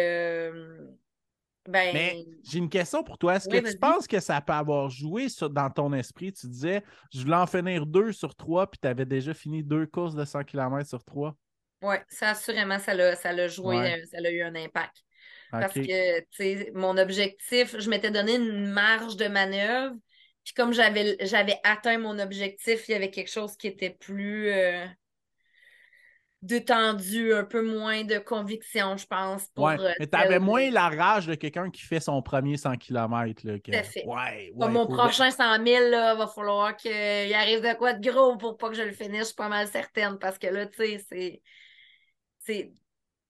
ben... 1.70 1.92
Mais 1.92 2.24
j'ai 2.44 2.58
une 2.58 2.68
question 2.68 3.02
pour 3.02 3.18
toi. 3.18 3.36
Est-ce 3.36 3.48
que 3.48 3.70
tu 3.70 3.78
penses 3.78 4.06
que 4.06 4.20
ça 4.20 4.40
peut 4.40 4.52
avoir 4.52 4.90
joué 4.90 5.26
dans 5.50 5.70
ton 5.70 5.92
esprit? 5.92 6.32
Tu 6.32 6.46
disais, 6.46 6.82
je 7.12 7.20
voulais 7.20 7.36
en 7.36 7.46
finir 7.46 7.86
deux 7.86 8.12
sur 8.12 8.34
trois, 8.34 8.70
puis 8.70 8.78
tu 8.80 8.88
avais 8.88 9.06
déjà 9.06 9.34
fini 9.34 9.62
deux 9.62 9.86
courses 9.86 10.14
de 10.14 10.24
100 10.24 10.44
km 10.44 10.88
sur 10.88 11.04
trois. 11.04 11.36
Oui, 11.82 11.96
ça 12.08 12.30
assurément, 12.30 12.78
ça 12.78 12.92
l'a, 12.92 13.16
ça 13.16 13.48
joué, 13.48 13.76
euh, 13.76 14.04
ça 14.10 14.18
a 14.18 14.30
eu 14.30 14.42
un 14.42 14.54
impact. 14.54 15.02
Parce 15.50 15.72
que, 15.74 16.20
tu 16.20 16.26
sais, 16.30 16.70
mon 16.74 16.96
objectif, 16.96 17.76
je 17.78 17.90
m'étais 17.90 18.10
donné 18.10 18.36
une 18.36 18.66
marge 18.66 19.16
de 19.16 19.26
manœuvre. 19.26 19.96
Puis 20.44 20.54
comme 20.54 20.72
j'avais, 20.72 21.16
j'avais 21.20 21.58
atteint 21.64 21.98
mon 21.98 22.18
objectif, 22.18 22.88
il 22.88 22.92
y 22.92 22.94
avait 22.94 23.10
quelque 23.10 23.30
chose 23.30 23.56
qui 23.56 23.66
était 23.66 23.90
plus 23.90 24.48
euh, 24.50 24.86
détendu, 26.42 27.34
un 27.34 27.44
peu 27.44 27.62
moins 27.62 28.04
de 28.04 28.18
conviction, 28.18 28.96
je 28.96 29.06
pense. 29.06 29.46
Pour, 29.48 29.64
ouais, 29.64 29.78
euh, 29.78 29.92
mais 29.98 30.06
tu 30.06 30.18
avais 30.18 30.38
moins 30.38 30.70
la 30.70 30.88
rage 30.88 31.26
de 31.26 31.34
quelqu'un 31.34 31.70
qui 31.70 31.82
fait 31.82 32.00
son 32.00 32.22
premier 32.22 32.56
100 32.56 32.76
km. 32.76 33.46
Là, 33.46 33.58
que... 33.58 33.72
fait. 33.72 34.04
Ouais, 34.06 34.50
ouais, 34.54 34.68
mon 34.68 34.86
prochain 34.86 35.30
100 35.30 35.64
000, 35.64 35.90
là, 35.90 36.14
va 36.14 36.26
falloir 36.26 36.76
qu'il 36.76 36.90
arrive 37.34 37.60
de 37.60 37.76
quoi 37.76 37.92
de 37.92 38.10
gros 38.10 38.36
pour 38.36 38.56
pas 38.56 38.70
que 38.70 38.74
je 38.74 38.82
le 38.82 38.92
finisse, 38.92 39.20
je 39.20 39.24
suis 39.26 39.34
pas 39.34 39.48
mal 39.48 39.66
certaine. 39.68 40.18
Parce 40.18 40.38
que 40.38 40.46
là, 40.46 40.66
tu 40.66 40.78
sais, 40.78 41.42
c'est 42.38 42.72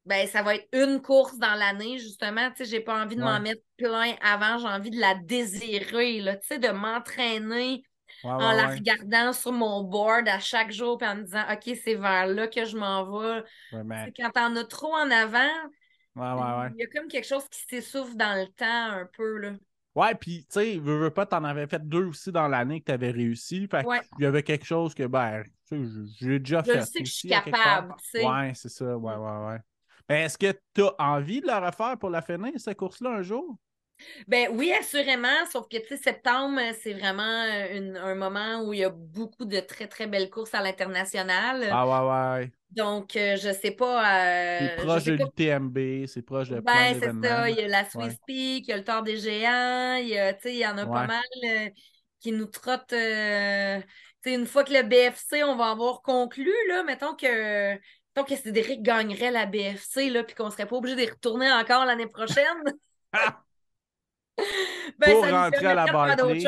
ben, 0.06 0.26
ça 0.26 0.42
va 0.42 0.54
être 0.54 0.66
une 0.72 1.02
course 1.02 1.36
dans 1.36 1.54
l'année, 1.54 1.98
justement. 1.98 2.50
Tu 2.50 2.64
sais, 2.64 2.70
j'ai 2.70 2.80
pas 2.80 3.02
envie 3.02 3.16
de 3.16 3.20
m'en 3.20 3.38
mettre 3.38 3.62
plein 3.76 4.14
avant, 4.22 4.58
j'ai 4.58 4.66
envie 4.66 4.90
de 4.90 4.98
la 4.98 5.14
désirer, 5.14 6.20
là, 6.20 6.36
tu 6.36 6.46
sais, 6.46 6.58
de 6.58 6.68
m'entraîner 6.68 7.82
en 8.24 8.52
la 8.52 8.68
regardant 8.68 9.32
sur 9.32 9.52
mon 9.52 9.84
board 9.84 10.28
à 10.28 10.38
chaque 10.38 10.72
jour, 10.72 10.98
puis 10.98 11.08
en 11.08 11.16
me 11.16 11.22
disant, 11.22 11.44
OK, 11.50 11.76
c'est 11.82 11.94
vers 11.94 12.26
là 12.26 12.48
que 12.48 12.64
je 12.64 12.76
m'en 12.76 13.04
vais. 13.18 13.42
Quand 14.16 14.30
t'en 14.30 14.56
as 14.56 14.64
trop 14.64 14.94
en 14.94 15.10
avant. 15.10 15.48
Il 16.16 16.74
y 16.76 16.82
a 16.82 16.86
comme 16.86 17.08
quelque 17.08 17.26
chose 17.26 17.48
qui 17.48 17.60
s'essouffle 17.68 18.16
dans 18.16 18.38
le 18.38 18.46
temps 18.48 18.92
un 18.92 19.08
peu, 19.16 19.38
là. 19.38 19.52
Ouais, 19.94 20.14
puis, 20.14 20.46
tu 20.46 20.46
sais, 20.50 20.78
veux, 20.78 20.98
veux 20.98 21.10
pas, 21.10 21.26
t'en 21.26 21.42
avais 21.42 21.66
fait 21.66 21.86
deux 21.86 22.04
aussi 22.06 22.30
dans 22.30 22.46
l'année 22.46 22.80
que 22.80 22.86
t'avais 22.86 23.10
réussi. 23.10 23.66
Fait 23.68 23.84
il 24.18 24.22
y 24.22 24.26
avait 24.26 24.42
quelque 24.42 24.64
chose 24.64 24.94
que, 24.94 25.04
ben, 25.06 25.42
tu 25.68 25.84
sais, 25.84 26.00
j'ai 26.20 26.38
déjà 26.38 26.62
Je 26.64 26.72
fait. 26.72 26.78
le 26.78 26.84
sais 26.84 26.98
que 27.00 27.04
je 27.06 27.12
suis 27.12 27.28
capable, 27.28 27.94
tu 27.98 28.10
sais. 28.10 28.26
Ouais, 28.26 28.52
c'est 28.54 28.68
ça. 28.68 28.96
Ouais, 28.96 29.14
ouais, 29.14 29.46
ouais. 29.46 29.58
Ben, 30.08 30.24
est-ce 30.24 30.38
que 30.38 30.56
t'as 30.74 30.92
envie 30.98 31.40
de 31.40 31.46
la 31.46 31.60
refaire 31.60 31.96
pour 31.98 32.10
la 32.10 32.22
finir, 32.22 32.52
cette 32.56 32.76
course-là, 32.76 33.10
un 33.10 33.22
jour? 33.22 33.56
Ben 34.28 34.48
oui, 34.52 34.72
assurément, 34.72 35.28
sauf 35.50 35.68
que, 35.68 35.76
tu 35.78 35.88
sais, 35.88 35.96
septembre, 35.96 36.60
c'est 36.82 36.94
vraiment 36.94 37.22
euh, 37.22 37.76
une- 37.76 37.96
un 37.96 38.14
moment 38.14 38.62
où 38.62 38.72
il 38.72 38.80
y 38.80 38.84
a 38.84 38.90
beaucoup 38.90 39.44
de 39.44 39.60
très, 39.60 39.88
très 39.88 40.06
belles 40.06 40.30
courses 40.30 40.54
à 40.54 40.62
l'international. 40.62 41.62
Ah, 41.72 41.86
ouais, 41.86 42.44
ouais. 42.44 42.52
Donc, 42.70 43.16
euh, 43.16 43.36
je 43.36 43.52
sais 43.52 43.72
pas. 43.72 44.22
euh, 44.26 44.76
C'est 44.76 44.76
proche 44.76 45.04
de 45.04 45.12
l'UTMB, 45.12 46.06
c'est 46.06 46.22
proche 46.22 46.50
de 46.50 46.60
plein 46.60 46.88
Ben, 46.88 46.94
c'est 46.98 47.10
ça. 47.22 47.48
Il 47.50 47.56
y 47.56 47.60
a 47.62 47.68
la 47.68 47.88
Swiss 47.88 48.14
Ouais. 48.14 48.18
Peak, 48.26 48.66
il 48.66 48.70
y 48.70 48.72
a 48.72 48.76
le 48.76 48.84
Tour 48.84 49.02
des 49.02 49.16
Géants, 49.18 49.94
il 49.96 50.08
y 50.08 50.18
a, 50.18 50.36
il 50.48 50.56
y 50.56 50.66
en 50.66 50.76
a 50.78 50.86
pas 50.86 51.04
mal 51.04 51.20
euh, 51.44 51.70
qui 52.20 52.32
nous 52.32 52.46
trottent. 52.46 52.92
euh, 52.92 53.80
tu 54.22 54.30
sais, 54.30 54.34
une 54.34 54.46
fois 54.46 54.64
que 54.64 54.72
le 54.72 54.82
BFC, 54.82 55.44
on 55.44 55.56
va 55.56 55.70
avoir 55.70 56.02
conclu, 56.02 56.52
là, 56.68 56.82
mettons 56.82 57.14
que, 57.14 57.74
mettons 57.74 58.24
que 58.24 58.36
Cédric 58.36 58.82
gagnerait 58.82 59.30
la 59.30 59.46
BFC, 59.46 60.10
là, 60.10 60.24
puis 60.24 60.34
qu'on 60.34 60.50
serait 60.50 60.66
pas 60.66 60.76
obligé 60.76 60.96
d'y 60.96 61.06
retourner 61.10 61.50
encore 61.52 61.84
l'année 61.84 62.08
prochaine. 62.08 62.44
ben, 64.98 65.12
Pour 65.12 65.28
rentrer 65.30 65.66
à 65.66 65.74
la 65.74 65.86
Barclay. 65.86 66.42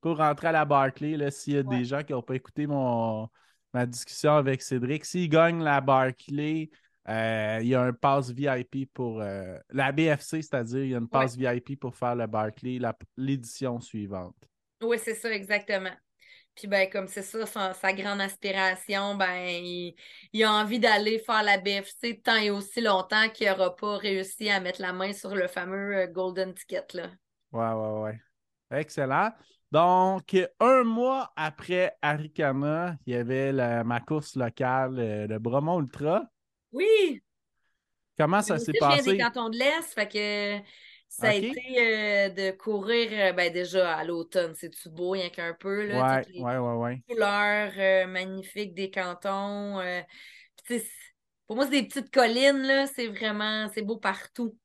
Pour 0.00 0.16
rentrer 0.18 0.48
à 0.48 0.52
la 0.52 0.64
Barclay, 0.64 1.30
s'il 1.30 1.54
y 1.54 1.58
a 1.58 1.62
Ouais. 1.62 1.78
des 1.78 1.84
gens 1.84 2.02
qui 2.02 2.12
n'ont 2.12 2.22
pas 2.22 2.34
écouté 2.34 2.66
mon, 2.66 3.28
ma 3.72 3.86
discussion 3.86 4.32
avec 4.36 4.62
Cédric, 4.62 5.04
s'il 5.04 5.28
gagne 5.28 5.62
la 5.62 5.80
Barclay, 5.80 6.70
euh, 7.08 7.58
il 7.62 7.68
y 7.68 7.74
a 7.74 7.82
un 7.82 7.92
pass 7.92 8.30
VIP 8.30 8.86
pour 8.92 9.20
euh, 9.20 9.58
la 9.70 9.92
BFC, 9.92 10.42
c'est-à-dire 10.42 10.82
il 10.84 10.90
y 10.90 10.94
a 10.94 10.98
une 10.98 11.08
passe 11.08 11.36
VIP 11.36 11.78
pour 11.78 11.94
faire 11.94 12.14
le 12.16 12.26
Barclay 12.26 12.78
la- 12.78 12.96
l'édition 13.16 13.80
suivante. 13.80 14.36
Oui, 14.82 14.98
c'est 15.02 15.14
ça, 15.14 15.30
exactement. 15.32 15.90
Puis 16.56 16.66
ben, 16.68 16.88
comme 16.90 17.06
c'est 17.08 17.22
ça, 17.22 17.46
sa, 17.46 17.74
sa 17.74 17.92
grande 17.92 18.20
aspiration, 18.20 19.14
ben, 19.16 19.36
il, 19.46 19.94
il 20.32 20.44
a 20.44 20.52
envie 20.52 20.80
d'aller 20.80 21.18
faire 21.18 21.42
la 21.42 21.58
BFC 21.58 22.20
tant 22.22 22.36
et 22.36 22.50
aussi 22.50 22.80
longtemps 22.80 23.28
qu'il 23.30 23.48
n'aura 23.48 23.76
pas 23.76 23.98
réussi 23.98 24.48
à 24.50 24.60
mettre 24.60 24.80
la 24.82 24.92
main 24.92 25.12
sur 25.12 25.34
le 25.36 25.48
fameux 25.48 25.96
euh, 25.96 26.06
Golden 26.08 26.54
Ticket, 26.54 26.86
là. 26.94 27.10
Ouais, 27.52 27.72
ouais, 27.72 28.00
ouais. 28.02 28.20
Excellent. 28.80 29.32
Donc, 29.72 30.36
un 30.60 30.84
mois 30.84 31.32
après 31.36 31.96
Aricana, 32.02 32.96
il 33.06 33.14
y 33.14 33.16
avait 33.16 33.52
la- 33.52 33.84
ma 33.84 34.00
course 34.00 34.36
locale, 34.36 34.98
euh, 34.98 35.26
le 35.26 35.38
Bromont 35.38 35.80
Ultra. 35.80 36.24
Oui! 36.72 37.22
Comment 38.18 38.42
ça 38.42 38.58
s'est 38.58 38.74
je 38.74 38.86
viens 38.86 39.02
des 39.02 39.14
passé? 39.14 39.16
cantons 39.16 39.48
de 39.48 39.56
l'Est, 39.58 39.94
fait 39.94 40.08
que 40.08 40.58
ça 41.20 41.28
a 41.30 41.34
été 41.34 41.60
euh, 41.78 42.28
de 42.30 42.50
courir, 42.56 43.10
euh, 43.12 43.32
ben 43.32 43.52
déjà 43.52 43.96
à 43.96 44.04
l'automne, 44.04 44.54
c'est-tu 44.54 44.88
beau, 44.90 45.10
rien 45.10 45.30
qu'un 45.30 45.54
peu, 45.54 45.86
là, 45.86 46.02
Ouais, 46.02 46.26
les 46.26 46.26
ouais, 46.36 46.56
ouais, 46.58 46.74
ouais. 46.74 47.02
couleurs 47.08 47.72
euh, 47.78 48.06
magnifiques 48.08 48.74
des 48.74 48.90
cantons. 48.90 49.80
euh, 49.80 50.02
pour 51.46 51.56
moi, 51.56 51.64
c'est 51.66 51.70
des 51.82 51.86
petites 51.88 52.10
collines, 52.12 52.62
là, 52.62 52.86
c'est 52.86 53.08
vraiment, 53.08 53.68
c'est 53.74 53.82
beau 53.82 53.96
partout. 53.98 54.58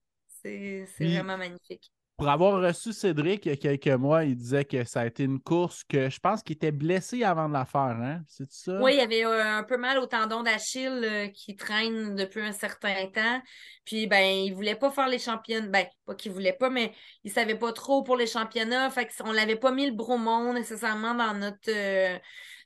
C'est 0.44 0.86
vraiment 1.00 1.38
magnifique. 1.38 1.92
Pour 2.22 2.30
avoir 2.30 2.62
reçu 2.62 2.94
Cédric 2.94 3.48
il 3.48 3.50
y 3.50 3.52
a 3.52 3.58
quelques 3.58 4.00
mois, 4.00 4.24
il 4.26 4.36
disait 4.36 4.64
que 4.64 4.84
ça 4.84 5.02
a 5.02 5.08
été 5.08 5.24
une 5.24 5.40
course 5.40 5.84
que 5.84 6.08
je 6.08 6.20
pense 6.20 6.44
qu'il 6.44 6.56
était 6.56 6.72
blessé 6.72 7.24
avant 7.24 7.50
de 7.50 7.54
la 7.54 7.66
faire, 7.66 7.82
hein? 7.82 8.22
C'est 8.28 8.52
ça? 8.52 8.80
Oui, 8.80 8.94
il 8.94 9.00
avait 9.00 9.26
euh, 9.26 9.58
un 9.58 9.64
peu 9.64 9.76
mal 9.76 9.98
au 9.98 10.06
tendon 10.06 10.44
d'Achille 10.44 11.02
euh, 11.04 11.30
qui 11.30 11.56
traîne 11.56 12.14
depuis 12.14 12.42
un 12.42 12.52
certain 12.52 13.08
temps. 13.08 13.42
Puis, 13.86 14.06
ben, 14.06 14.22
il 14.22 14.54
voulait 14.54 14.76
pas 14.76 14.92
faire 14.92 15.08
les 15.08 15.18
championnats. 15.18 15.66
Ben, 15.66 15.88
pas 16.06 16.14
qu'il 16.14 16.32
voulait 16.32 16.54
pas, 16.54 16.70
mais 16.70 16.94
il 17.24 17.32
savait 17.32 17.56
pas 17.56 17.74
trop 17.74 18.04
pour 18.04 18.18
les 18.18 18.28
championnats. 18.28 18.92
Fait 18.92 19.08
qu'on 19.18 19.32
l'avait 19.32 19.56
pas 19.56 19.72
mis 19.72 19.88
le 19.88 19.94
Bromont 19.94 20.54
nécessairement 20.54 21.16
dans 21.16 21.34
notre, 21.34 21.70
euh, 21.70 22.20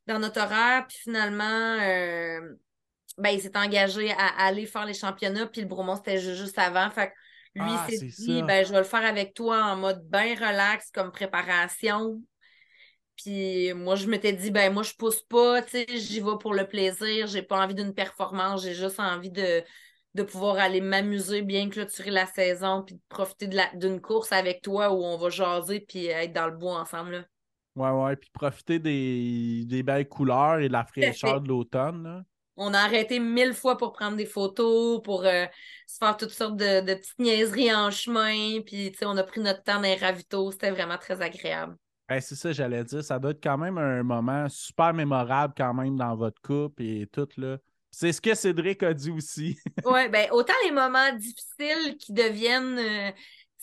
dans 0.05 0.19
notre 0.19 0.41
horaire. 0.41 0.85
Puis 0.85 0.97
finalement, 0.97 1.77
ben, 3.17 3.29
il 3.29 3.39
s'est 3.39 3.55
engagé 3.55 4.11
à 4.11 4.47
aller 4.47 4.65
faire 4.65 4.85
les 4.85 4.93
championnats. 4.93 5.45
Puis 5.45 5.61
le 5.61 5.67
Bromont, 5.67 5.95
c'était 5.95 6.17
ju- 6.17 6.35
juste 6.35 6.59
avant. 6.59 6.89
Fait 6.89 7.07
que 7.07 7.13
lui, 7.55 7.77
Ah, 7.77 7.85
s'est 7.87 7.97
c'est 7.97 8.13
dit, 8.17 8.43
ben, 8.43 8.65
je 8.65 8.71
vais 8.71 8.79
le 8.79 8.83
faire 8.85 9.05
avec 9.05 9.33
toi 9.33 9.63
en 9.63 9.77
mode 9.77 10.07
bien 10.09 10.35
relax 10.35 10.91
comme 10.91 11.11
préparation. 11.11 12.21
Puis 13.17 13.73
moi, 13.73 13.95
je 13.95 14.07
m'étais 14.07 14.33
dit, 14.33 14.51
ben 14.51 14.73
moi, 14.73 14.83
je 14.83 14.93
pousse 14.93 15.21
pas, 15.23 15.61
tu 15.61 15.71
sais, 15.71 15.85
j'y 15.97 16.19
vais 16.19 16.37
pour 16.39 16.53
le 16.53 16.67
plaisir, 16.67 17.27
j'ai 17.27 17.41
pas 17.41 17.63
envie 17.63 17.75
d'une 17.75 17.93
performance, 17.93 18.63
j'ai 18.63 18.73
juste 18.73 18.99
envie 18.99 19.31
de, 19.31 19.63
de 20.15 20.23
pouvoir 20.23 20.57
aller 20.57 20.81
m'amuser, 20.81 21.41
bien 21.41 21.69
clôturer 21.69 22.11
la 22.11 22.25
saison, 22.25 22.83
puis 22.83 22.95
de 22.95 23.01
profiter 23.09 23.49
d'une 23.75 24.01
course 24.01 24.31
avec 24.33 24.61
toi 24.61 24.91
où 24.93 25.03
on 25.03 25.17
va 25.17 25.29
jaser 25.29 25.79
puis 25.81 26.07
être 26.07 26.33
dans 26.33 26.47
le 26.47 26.57
bois 26.57 26.79
ensemble. 26.81 27.11
Là. 27.11 27.23
Ouais, 27.75 27.89
ouais. 27.89 28.15
Puis 28.15 28.29
profiter 28.31 28.79
des, 28.79 29.65
des 29.65 29.83
belles 29.83 30.07
couleurs 30.07 30.59
et 30.59 30.67
de 30.69 30.73
la 30.73 30.85
fraîcheur 30.85 31.41
de 31.41 31.49
l'automne. 31.49 32.25
On 32.57 32.73
a 32.73 32.79
arrêté 32.79 33.19
mille 33.19 33.53
fois 33.53 33.77
pour 33.77 33.91
prendre 33.91 34.15
des 34.15 34.25
photos, 34.25 35.01
pour 35.03 35.25
euh, 35.25 35.45
se 35.87 35.97
faire 35.97 36.15
toutes 36.17 36.31
sortes 36.31 36.57
de, 36.57 36.81
de 36.81 36.93
petites 36.93 37.19
niaiseries 37.19 37.73
en 37.73 37.91
chemin, 37.91 38.61
puis 38.61 38.91
tu 38.91 38.99
sais, 38.99 39.05
on 39.05 39.17
a 39.17 39.23
pris 39.23 39.41
notre 39.41 39.63
temps 39.63 39.75
dans 39.75 39.81
les 39.81 39.95
ravitaux, 39.95 40.51
c'était 40.51 40.71
vraiment 40.71 40.97
très 40.97 41.21
agréable. 41.21 41.75
Ben, 42.07 42.21
c'est 42.21 42.35
ça, 42.35 42.51
j'allais 42.51 42.83
dire. 42.83 43.03
Ça 43.03 43.17
doit 43.17 43.31
être 43.31 43.43
quand 43.43 43.57
même 43.57 43.77
un 43.77 44.03
moment 44.03 44.47
super 44.47 44.93
mémorable 44.93 45.53
quand 45.57 45.73
même 45.73 45.95
dans 45.95 46.15
votre 46.15 46.39
couple 46.41 46.83
et 46.83 47.07
tout, 47.11 47.27
là. 47.37 47.57
C'est 47.91 48.11
ce 48.11 48.19
que 48.19 48.35
Cédric 48.35 48.83
a 48.83 48.93
dit 48.93 49.09
aussi. 49.09 49.57
Ouais, 49.85 50.09
ben 50.09 50.27
autant 50.31 50.53
les 50.65 50.71
moments 50.71 51.13
difficiles 51.15 51.95
qui 51.97 52.11
deviennent 52.11 52.77
euh, 52.77 53.11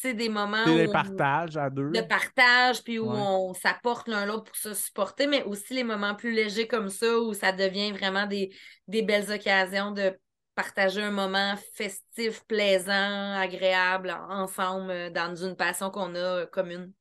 sais, 0.03 0.15
des 0.15 0.29
moments 0.29 0.65
où- 0.65 0.93
partages 0.93 1.57
à 1.57 1.71
deux. 1.71 1.91
de 1.91 2.01
partage, 2.03 2.83
puis 2.83 2.99
où 2.99 3.07
Ouais. 3.11 3.19
on 3.19 3.55
s'apporte 3.55 4.09
l'un 4.09 4.27
l'autre 4.27 4.45
pour 4.45 4.57
se 4.57 4.75
supporter, 4.75 5.27
mais 5.27 5.43
aussi 5.45 5.75
les 5.75 5.85
moments 5.85 6.15
plus 6.15 6.33
légers 6.33 6.67
comme 6.67 6.89
ça, 6.89 7.19
où 7.19 7.35
ça 7.35 7.53
devient 7.53 7.93
vraiment 7.93 8.27
des, 8.27 8.55
des 8.89 9.03
belles 9.03 9.31
occasions 9.31 9.91
de 9.93 10.19
partager 10.55 11.03
un 11.03 11.11
moment 11.11 11.55
festif, 11.75 12.45
plaisant, 12.47 13.35
agréable, 13.35 14.11
en- 14.11 14.43
ensemble, 14.43 14.91
euh, 14.91 15.11
dans 15.11 15.35
une 15.35 15.57
passion 15.57 15.91
qu'on 15.91 16.15
a 16.15 16.19
euh, 16.19 16.47
commune. 16.47 16.93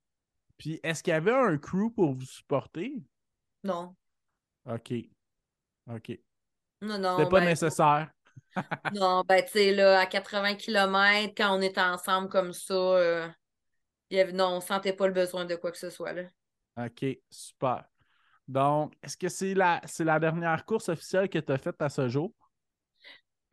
Puis 0.58 0.80
est-ce 0.84 1.04
qu'il 1.04 1.12
y 1.12 1.16
avait 1.16 1.34
un 1.34 1.58
crew 1.58 1.92
pour 1.94 2.14
vous 2.14 2.26
supporter? 2.26 2.94
Non, 3.64 3.96
OK. 4.66 4.94
OK. 5.92 6.20
non, 6.82 6.98
non. 7.00 7.18
C'était 7.18 7.30
pas 7.30 7.40
ben, 7.40 7.46
nécessaire. 7.48 8.12
Non, 8.90 9.24
ben, 9.28 9.44
tu 9.46 9.52
sais, 9.52 9.74
là, 9.74 10.00
à 10.00 10.06
80 10.06 10.56
km, 10.56 11.34
quand 11.38 11.58
on 11.58 11.62
est 11.62 11.78
ensemble 11.78 12.30
comme 12.30 12.54
ça, 12.54 12.74
euh, 12.74 13.28
y 14.12 14.20
avait, 14.20 14.34
non, 14.34 14.48
on 14.58 14.62
sentait 14.62 14.94
pas 14.94 15.08
le 15.08 15.14
besoin 15.14 15.46
de 15.46 15.56
quoi 15.56 15.72
que 15.72 15.78
ce 15.80 15.90
soit, 15.92 16.14
là. 16.14 16.24
OK, 16.78 17.06
super. 17.30 17.86
Donc, 18.48 18.94
est-ce 19.04 19.18
que 19.18 19.30
c'est 19.30 19.54
la, 19.54 19.82
c'est 19.86 20.04
la 20.06 20.20
dernière 20.20 20.66
course 20.66 20.90
officielle 20.90 21.30
que 21.30 21.40
tu 21.40 21.52
as 21.52 21.58
faite 21.58 21.82
à 21.82 21.90
ce 21.90 22.10
jour? 22.10 22.34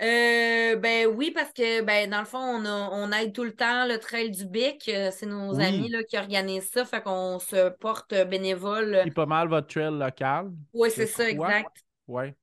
Euh, 0.00 0.76
ben 0.76 1.06
oui, 1.08 1.32
parce 1.32 1.52
que 1.52 1.82
ben 1.82 2.08
dans 2.08 2.20
le 2.20 2.24
fond, 2.24 2.38
on, 2.38 2.64
a- 2.64 2.88
on 2.92 3.10
aide 3.10 3.32
tout 3.32 3.42
le 3.42 3.52
temps 3.52 3.84
le 3.84 3.98
Trail 3.98 4.30
du 4.30 4.46
Bic. 4.46 4.88
Euh, 4.88 5.10
C'est 5.12 5.26
nos 5.26 5.54
Oui. 5.56 5.64
amis 5.64 5.88
là, 5.88 6.04
qui 6.04 6.16
organisent 6.16 6.70
ça. 6.70 6.84
Fait 6.84 7.02
qu'on 7.02 7.40
se 7.40 7.70
porte 7.70 8.14
bénévole. 8.28 9.02
C'est 9.04 9.10
pas 9.10 9.26
mal 9.26 9.48
votre 9.48 9.66
trail 9.66 9.98
local. 9.98 10.52
Oui, 10.72 10.90
c'est 10.92 11.06
ça, 11.06 11.28
exact. 11.28 11.68
Ouais. 12.06 12.36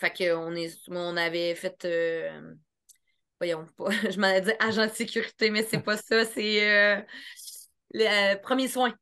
Fait 0.00 0.10
qu'on 0.16 0.54
est, 0.54 0.78
on 0.88 1.16
avait 1.16 1.54
fait 1.54 1.84
euh, 1.84 2.54
voyons 3.38 3.66
pas, 3.76 3.90
je 4.10 4.18
m'en 4.18 4.28
ai 4.28 4.40
dit 4.40 4.52
agent 4.58 4.86
de 4.86 4.92
sécurité, 4.92 5.50
mais 5.50 5.62
c'est 5.62 5.78
pas 5.78 5.96
ça, 5.96 6.24
c'est 6.24 6.68
euh, 6.68 7.00
le 7.92 8.34
euh, 8.34 8.36
premier 8.36 8.68
soin. 8.68 8.94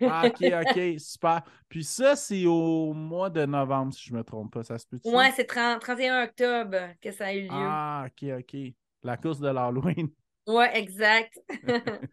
Ah, 0.00 0.26
OK, 0.26 0.42
OK, 0.62 1.00
super. 1.00 1.42
Puis 1.68 1.84
ça, 1.84 2.14
c'est 2.16 2.46
au 2.46 2.92
mois 2.92 3.30
de 3.30 3.44
novembre, 3.44 3.92
si 3.92 4.08
je 4.08 4.14
me 4.14 4.22
trompe 4.22 4.52
pas. 4.52 4.62
Ça 4.62 4.78
se 4.78 4.86
peut-tu? 4.86 5.08
Ouais, 5.08 5.32
c'est 5.34 5.44
30 5.44 5.80
31 5.80 6.22
octobre 6.24 6.76
que 7.00 7.10
ça 7.10 7.26
a 7.26 7.32
eu 7.32 7.42
lieu. 7.42 7.48
Ah, 7.50 8.06
OK, 8.06 8.28
OK. 8.38 8.56
La 9.02 9.16
course 9.16 9.40
de 9.40 9.48
l'Halloween. 9.48 10.08
Ouais, 10.46 10.78
exact. 10.78 11.38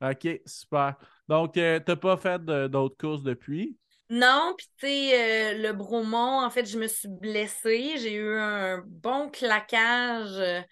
OK, 0.00 0.40
super. 0.46 0.96
Donc, 1.28 1.56
euh, 1.56 1.80
t'as 1.80 1.96
pas 1.96 2.16
fait 2.16 2.44
d'autres 2.44 2.96
courses 2.96 3.22
depuis? 3.22 3.76
Non, 4.10 4.54
puis 4.56 4.66
tu 4.78 4.86
sais, 4.86 5.54
euh, 5.54 5.62
le 5.62 5.72
Bromont, 5.72 6.42
en 6.44 6.48
fait, 6.50 6.64
je 6.64 6.78
me 6.78 6.86
suis 6.88 7.08
blessée. 7.08 7.98
J'ai 7.98 8.14
eu 8.14 8.38
un 8.38 8.82
bon 8.86 9.28
claquage, 9.30 10.32
euh, 10.38 10.62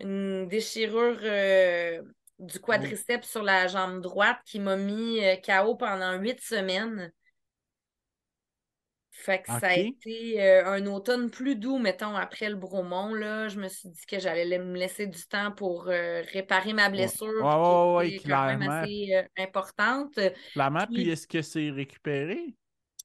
une 0.00 0.48
déchirure 0.48 1.18
euh, 1.22 2.02
du 2.38 2.60
quadriceps 2.60 3.28
sur 3.28 3.42
la 3.42 3.66
jambe 3.68 4.00
droite 4.02 4.38
qui 4.46 4.60
m'a 4.60 4.76
mis 4.76 5.20
KO 5.44 5.76
pendant 5.76 6.14
huit 6.18 6.40
semaines. 6.40 7.12
Fait 9.10 9.42
que 9.42 9.48
ça 9.48 9.68
a 9.68 9.76
été 9.76 10.40
euh, 10.42 10.66
un 10.66 10.86
automne 10.86 11.30
plus 11.30 11.56
doux, 11.56 11.78
mettons, 11.78 12.14
après 12.14 12.50
le 12.50 12.56
Bromont, 12.56 13.14
là. 13.14 13.48
Je 13.48 13.58
me 13.58 13.66
suis 13.68 13.88
dit 13.88 14.06
que 14.06 14.18
j'allais 14.20 14.58
me 14.58 14.76
laisser 14.76 15.06
du 15.06 15.26
temps 15.26 15.50
pour 15.52 15.88
euh, 15.88 16.22
réparer 16.32 16.74
ma 16.74 16.90
blessure, 16.90 17.26
Ouais, 17.42 17.42
ouais, 17.42 17.96
ouais, 17.96 18.08
qui 18.10 18.16
est 18.16 18.20
quand 18.20 18.44
même 18.46 18.60
clairement. 18.60 18.82
assez 18.82 19.14
euh, 19.14 19.22
importante. 19.38 20.18
Clairement, 20.52 20.86
Puis- 20.86 20.94
puis 20.94 21.10
est-ce 21.10 21.26
que 21.26 21.42
c'est 21.42 21.70
récupéré? 21.70 22.54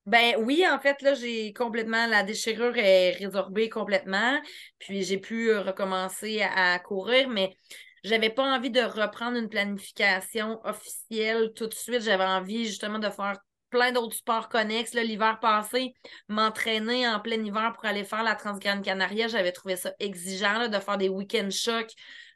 Ben 0.07 0.35
oui, 0.39 0.65
en 0.67 0.79
fait, 0.79 1.01
là, 1.03 1.13
j'ai 1.13 1.53
complètement, 1.53 2.07
la 2.07 2.23
déchirure 2.23 2.75
est 2.75 3.11
résorbée 3.11 3.69
complètement. 3.69 4.41
Puis 4.79 5.03
j'ai 5.03 5.19
pu 5.19 5.49
euh, 5.51 5.61
recommencer 5.61 6.41
à, 6.41 6.79
courir, 6.79 7.29
mais 7.29 7.55
j'avais 8.03 8.31
pas 8.31 8.43
envie 8.43 8.71
de 8.71 8.81
reprendre 8.81 9.37
une 9.37 9.47
planification 9.47 10.59
officielle 10.63 11.51
tout 11.55 11.67
de 11.67 11.73
suite. 11.75 12.01
J'avais 12.01 12.23
envie 12.23 12.65
justement 12.65 12.97
de 12.97 13.09
faire 13.09 13.37
plein 13.69 13.91
d'autres 13.91 14.15
sports 14.15 14.49
connexes. 14.49 14.95
L'hiver 14.95 15.39
passé, 15.39 15.93
m'entraîner 16.27 17.07
en 17.07 17.19
plein 17.19 17.43
hiver 17.43 17.71
pour 17.75 17.85
aller 17.85 18.03
faire 18.03 18.23
la 18.23 18.35
Transgrande 18.35 18.83
Canaria, 18.83 19.27
j'avais 19.27 19.51
trouvé 19.51 19.75
ça 19.75 19.93
exigeant 19.99 20.67
de 20.67 20.79
faire 20.79 20.97
des 20.97 21.09
week-end 21.09 21.49
chocs 21.51 21.93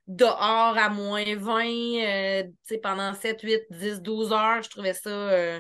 dehors 0.08 0.78
à 0.78 0.90
moins 0.90 1.36
20 1.36 1.66
euh, 1.66 2.44
pendant 2.84 3.14
7, 3.14 3.42
8, 3.42 3.62
10, 3.72 4.02
12 4.02 4.32
heures. 4.34 4.62
Je 4.62 4.70
trouvais 4.70 4.94
ça 4.94 5.10
euh, 5.10 5.60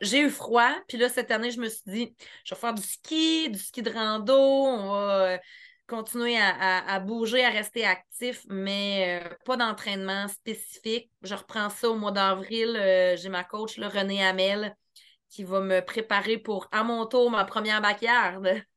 J'ai 0.00 0.20
eu 0.20 0.30
froid. 0.30 0.72
Puis 0.88 0.98
là, 0.98 1.08
cette 1.08 1.30
année, 1.30 1.50
je 1.50 1.60
me 1.60 1.68
suis 1.68 1.82
dit, 1.86 2.16
je 2.44 2.54
vais 2.54 2.60
faire 2.60 2.74
du 2.74 2.82
ski, 2.82 3.50
du 3.50 3.58
ski 3.58 3.82
de 3.82 3.90
rando. 3.90 4.34
On 4.34 4.90
va 4.90 5.34
euh, 5.34 5.38
continuer 5.86 6.36
à, 6.38 6.98
bouger, 7.00 7.44
à 7.44 7.50
rester 7.50 7.84
actif, 7.84 8.44
mais 8.48 9.22
pas 9.44 9.56
d'entraînement 9.56 10.28
spécifique. 10.28 11.10
Je 11.22 11.34
reprends 11.34 11.70
ça 11.70 11.88
au 11.90 11.96
mois 11.96 12.12
d'avril. 12.12 12.72
J'ai 13.16 13.28
ma 13.28 13.44
coach, 13.44 13.76
le 13.78 13.86
René 13.86 14.24
Hamel, 14.24 14.76
qui 15.28 15.44
va 15.44 15.60
me 15.60 15.80
préparer 15.80 16.38
pour, 16.38 16.68
à 16.72 16.82
mon 16.82 17.06
tour, 17.06 17.30
ma 17.30 17.44
première 17.44 17.80
backyard. 17.80 18.42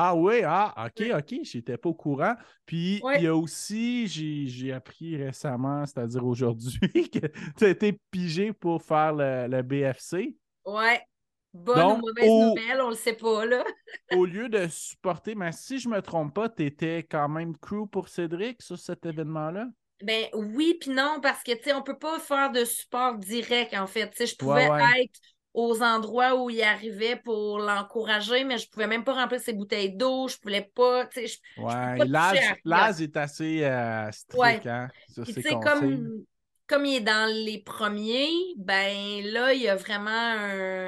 Ah 0.00 0.14
oui, 0.14 0.42
ah, 0.44 0.86
ok, 0.86 1.06
ok, 1.18 1.40
j'étais 1.42 1.76
pas 1.76 1.88
au 1.88 1.94
courant. 1.94 2.36
Puis 2.64 3.02
il 3.16 3.22
y 3.22 3.26
a 3.26 3.34
aussi, 3.34 4.06
j'ai 4.06 4.72
appris 4.72 5.16
récemment, 5.16 5.84
c'est-à-dire 5.86 6.24
aujourd'hui, 6.24 6.78
que 7.10 7.26
tu 7.56 7.64
as 7.64 7.68
été 7.68 7.98
pigé 8.12 8.52
pour 8.52 8.80
faire 8.80 9.12
le, 9.12 9.60
BFC. 9.62 10.36
Ouais. 10.64 11.00
Bonne 11.52 11.84
ou 11.84 11.96
mauvaise 11.96 12.28
nouvelle, 12.28 12.80
on 12.80 12.90
le 12.90 12.94
sait 12.94 13.14
pas, 13.14 13.44
là. 13.44 13.64
au 14.12 14.24
lieu 14.24 14.48
de 14.48 14.68
supporter, 14.68 15.34
mais 15.34 15.50
si 15.50 15.80
je 15.80 15.88
me 15.88 16.00
trompe 16.00 16.32
pas, 16.32 16.48
tu 16.48 16.64
étais 16.64 16.98
quand 17.02 17.28
même 17.28 17.56
crew 17.56 17.88
pour 17.90 18.08
Cédric 18.08 18.62
sur 18.62 18.78
cet 18.78 19.04
événement-là? 19.04 19.66
Ben 20.02 20.26
oui, 20.32 20.76
puis 20.80 20.90
non, 20.90 21.18
parce 21.20 21.42
que, 21.42 21.50
tu 21.56 21.64
sais, 21.64 21.72
on 21.72 21.82
peut 21.82 21.98
pas 21.98 22.20
faire 22.20 22.52
de 22.52 22.64
support 22.64 23.16
direct, 23.16 23.74
en 23.74 23.88
fait. 23.88 24.10
Tu 24.10 24.18
sais, 24.18 24.26
je 24.26 24.36
pouvais 24.36 24.66
être 24.66 25.18
aux 25.54 25.82
endroits 25.82 26.40
où 26.40 26.50
il 26.50 26.62
arrivait 26.62 27.16
pour 27.16 27.58
l'encourager, 27.58 28.44
mais 28.44 28.58
je 28.58 28.68
pouvais 28.68 28.86
même 28.86 29.04
pas 29.04 29.14
remplir 29.14 29.40
ses 29.40 29.52
bouteilles 29.52 29.96
d'eau, 29.96 30.28
je 30.28 30.38
pouvais 30.38 30.70
pas, 30.74 31.06
tu 31.06 31.26
sais, 31.26 31.38
ouais, 31.56 32.06
l'âge 32.64 33.00
est 33.00 33.16
assez 33.16 33.64
euh, 33.64 34.10
strict, 34.12 34.66
hein, 34.66 34.88
sur 35.12 35.26
ses 35.26 35.42
comme, 35.42 36.24
comme 36.66 36.84
il 36.84 36.96
est 36.96 37.00
dans 37.00 37.28
les 37.32 37.58
premiers, 37.58 38.30
ben 38.56 39.22
là, 39.24 39.54
il 39.54 39.62
y 39.62 39.68
a 39.68 39.74
vraiment 39.74 40.10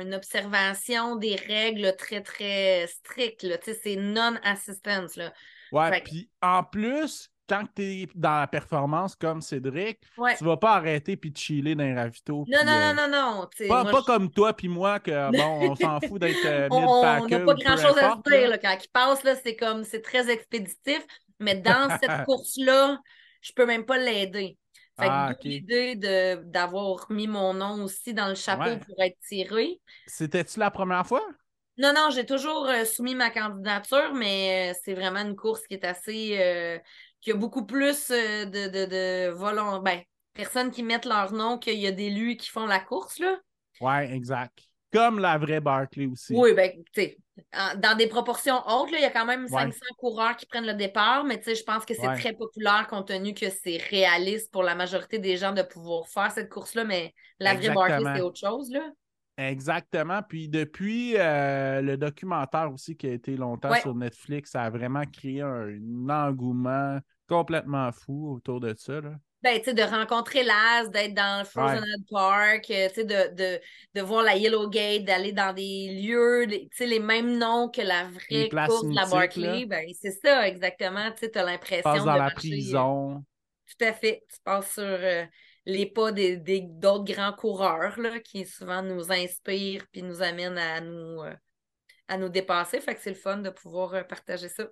une 0.03 0.15
observation 0.15 1.17
des 1.17 1.37
règles 1.37 1.97
très, 1.97 2.21
très 2.23 2.87
strictes, 2.87 3.41
tu 3.41 3.73
sais, 3.73 3.81
c'est 3.83 3.97
non-assistance, 3.97 5.17
là. 5.17 5.33
Ouais, 5.73 6.01
puis 6.03 6.29
en 6.43 6.65
plus, 6.65 7.31
quand 7.51 7.65
tu 7.75 7.83
es 7.83 8.09
dans 8.15 8.39
la 8.41 8.47
performance 8.47 9.17
comme 9.17 9.43
Cédric, 9.43 9.99
tu 10.39 10.45
vas 10.45 10.57
pas 10.57 10.75
arrêter 10.75 11.17
puis 11.17 11.33
te 11.33 11.39
chiller 11.41 11.75
dans 11.75 11.83
les 11.83 11.95
ravitaux. 11.95 12.45
Non, 12.49 12.59
non, 12.65 12.73
euh, 12.73 12.93
non, 12.93 13.09
non, 13.09 13.49
non, 13.69 13.69
Pas, 13.69 14.03
comme 14.05 14.31
toi 14.31 14.53
puis 14.53 14.69
moi, 14.69 15.01
que 15.01 15.31
bon, 15.37 15.73
on 15.73 15.75
s'en 15.75 16.01
fout 16.01 16.21
d'être 16.21 16.47
euh, 16.47 16.69
On 16.71 17.27
n'a 17.27 17.41
pas 17.41 17.55
grand-chose 17.55 17.99
à 17.99 18.13
se 18.13 18.31
dire. 18.31 18.49
Là. 18.49 18.59
Quand 18.59 18.77
il 18.81 18.89
passe, 18.93 19.23
c'est 19.43 19.57
comme, 19.57 19.83
c'est 19.83 20.01
très 20.01 20.31
expéditif, 20.31 21.05
mais 21.41 21.55
dans 21.57 21.99
cette 22.01 22.25
course-là, 22.25 23.01
je 23.43 23.53
peux 23.53 23.67
même 23.67 23.85
pas 23.85 23.99
l'aider. 23.99 24.57
Fait 24.99 25.07
ah, 25.09 25.35
l'idée 25.43 25.97
d'avoir 25.97 27.11
mis 27.11 27.27
mon 27.27 27.55
nom 27.55 27.83
aussi 27.83 28.15
dans 28.15 28.29
le 28.29 28.35
chapeau 28.35 28.77
pour 28.87 29.03
être 29.03 29.17
tiré. 29.27 29.81
C'était-tu 30.07 30.61
la 30.61 30.71
première 30.71 31.07
fois? 31.07 31.27
Non, 31.79 31.95
non, 31.95 32.11
j'ai 32.11 32.27
toujours 32.27 32.69
euh, 32.69 32.85
soumis 32.85 33.15
ma 33.15 33.31
candidature, 33.31 34.13
mais 34.15 34.75
c'est 34.85 34.93
vraiment 34.93 35.21
une 35.21 35.35
course 35.35 35.67
qui 35.67 35.75
est 35.75 35.85
assez 35.85 36.81
qu'il 37.21 37.33
y 37.33 37.37
a 37.37 37.39
beaucoup 37.39 37.65
plus 37.65 38.11
euh, 38.11 38.45
de, 38.45 38.69
de, 38.69 38.87
de 38.87 39.83
ben, 39.83 40.01
personnes 40.33 40.71
qui 40.71 40.83
mettent 40.83 41.05
leur 41.05 41.33
nom 41.33 41.59
qu'il 41.59 41.79
y 41.79 41.87
a 41.87 41.93
des 41.93 42.11
d'élus 42.11 42.37
qui 42.37 42.49
font 42.49 42.67
la 42.67 42.81
course, 42.81 43.19
là. 43.19 43.39
Ouais, 43.81 44.13
exact. 44.13 44.59
Comme 44.93 45.21
la 45.21 45.39
vraie 45.39 45.61
Barclay 45.61 46.07
aussi. 46.07 46.35
Oui, 46.35 46.53
ben, 46.53 46.73
tu 46.93 47.03
sais, 47.03 47.19
dans 47.77 47.97
des 47.97 48.09
proportions 48.09 48.61
hautes, 48.67 48.91
il 48.93 49.01
y 49.01 49.05
a 49.05 49.11
quand 49.11 49.25
même 49.25 49.47
500 49.47 49.79
coureurs 49.99 50.37
qui 50.37 50.47
prennent 50.47 50.67
le 50.67 50.75
départ, 50.75 51.25
mais 51.25 51.39
tu 51.39 51.45
sais, 51.45 51.55
je 51.55 51.63
pense 51.63 51.85
que 51.85 51.95
c'est 51.95 52.15
très 52.15 52.33
populaire 52.33 52.87
compte 52.89 53.09
tenu 53.09 53.33
que 53.33 53.51
c'est 53.51 53.77
réaliste 53.77 54.51
pour 54.51 54.65
la 54.65 54.75
majorité 54.75 55.19
des 55.19 55.37
gens 55.37 55.53
de 55.53 55.63
pouvoir 55.63 56.09
faire 56.09 56.33
cette 56.33 56.51
course-là, 56.51 56.85
mais 56.85 57.15
la 57.39 57.55
vraie 57.55 57.71
Barclay, 57.71 58.17
c'est 58.17 58.23
autre 58.23 58.39
chose, 58.39 58.71
là. 58.73 58.83
Exactement. 59.41 60.21
Puis 60.23 60.49
depuis 60.49 61.17
euh, 61.17 61.81
le 61.81 61.97
documentaire 61.97 62.71
aussi 62.73 62.95
qui 62.95 63.07
a 63.07 63.13
été 63.13 63.37
longtemps 63.37 63.75
sur 63.77 63.95
Netflix, 63.95 64.51
ça 64.51 64.65
a 64.65 64.71
vraiment 64.71 65.05
créé 65.05 65.41
un, 65.41 65.79
engouement 66.09 66.99
complètement 67.27 67.91
fou 67.93 68.35
autour 68.35 68.61
de 68.61 68.75
ça. 68.77 69.01
Là. 69.01 69.13
Ben, 69.43 69.57
tu 69.59 69.65
sais, 69.65 69.75
de 69.75 69.83
rencontrer 69.83 70.43
Laz, 70.43 70.91
d'être 70.91 71.15
dans 71.15 71.39
le 71.39 71.45
Frozen 71.47 72.05
Park, 72.11 72.71
euh, 72.71 72.89
tu 72.89 72.95
sais, 72.97 73.05
de, 73.05 73.35
de, 73.35 73.61
de, 73.95 74.01
voir 74.03 74.23
la 74.23 74.37
Yellow 74.37 74.69
Gate, 74.69 75.05
d'aller 75.05 75.33
dans 75.33 75.55
des 75.55 75.89
lieux, 76.03 76.47
tu 76.47 76.69
sais, 76.73 76.85
les 76.85 77.01
mêmes 77.01 77.39
noms 77.39 77.71
que 77.71 77.81
la 77.81 78.05
vraie 78.05 78.51
course 78.51 78.85
de 78.85 78.95
la 78.95 79.07
Barclay. 79.07 79.65
Ben, 79.65 79.87
c'est 79.99 80.11
ça, 80.11 80.47
exactement. 80.47 81.11
Tu 81.13 81.21
sais, 81.21 81.39
as 81.39 81.45
l'impression 81.45 81.95
de 81.95 81.99
dans 82.01 82.17
la 82.17 82.31
prison. 82.31 83.25
Tout 83.67 83.85
à 83.87 83.95
fait. 83.95 84.23
Tu 84.29 84.37
passes 84.45 84.75
sur... 84.75 84.83
Euh, 84.83 85.25
les 85.67 85.87
pas 85.87 86.13
des, 86.13 86.37
d'autres 86.37 87.13
grands 87.13 87.33
coureurs 87.33 87.99
là, 88.01 88.21
qui 88.21 88.45
souvent 88.47 88.83
nous 88.83 89.13
inspirent 89.13 89.87
puis 89.93 90.03
nous 90.03 90.23
amènent 90.23 90.59
à 90.59 90.81
nous, 90.81 91.23
euh, 91.23 91.35
à 92.09 92.17
nous 92.17 92.29
dépasser. 92.29 92.81
Fait 92.81 92.95
que 92.95 93.01
c'est 93.01 93.11
le 93.11 93.17
fun 93.17 93.39
de 93.39 93.51
pouvoir 93.51 93.95
euh, 93.95 94.03
partager 94.03 94.49
ça. 94.49 94.67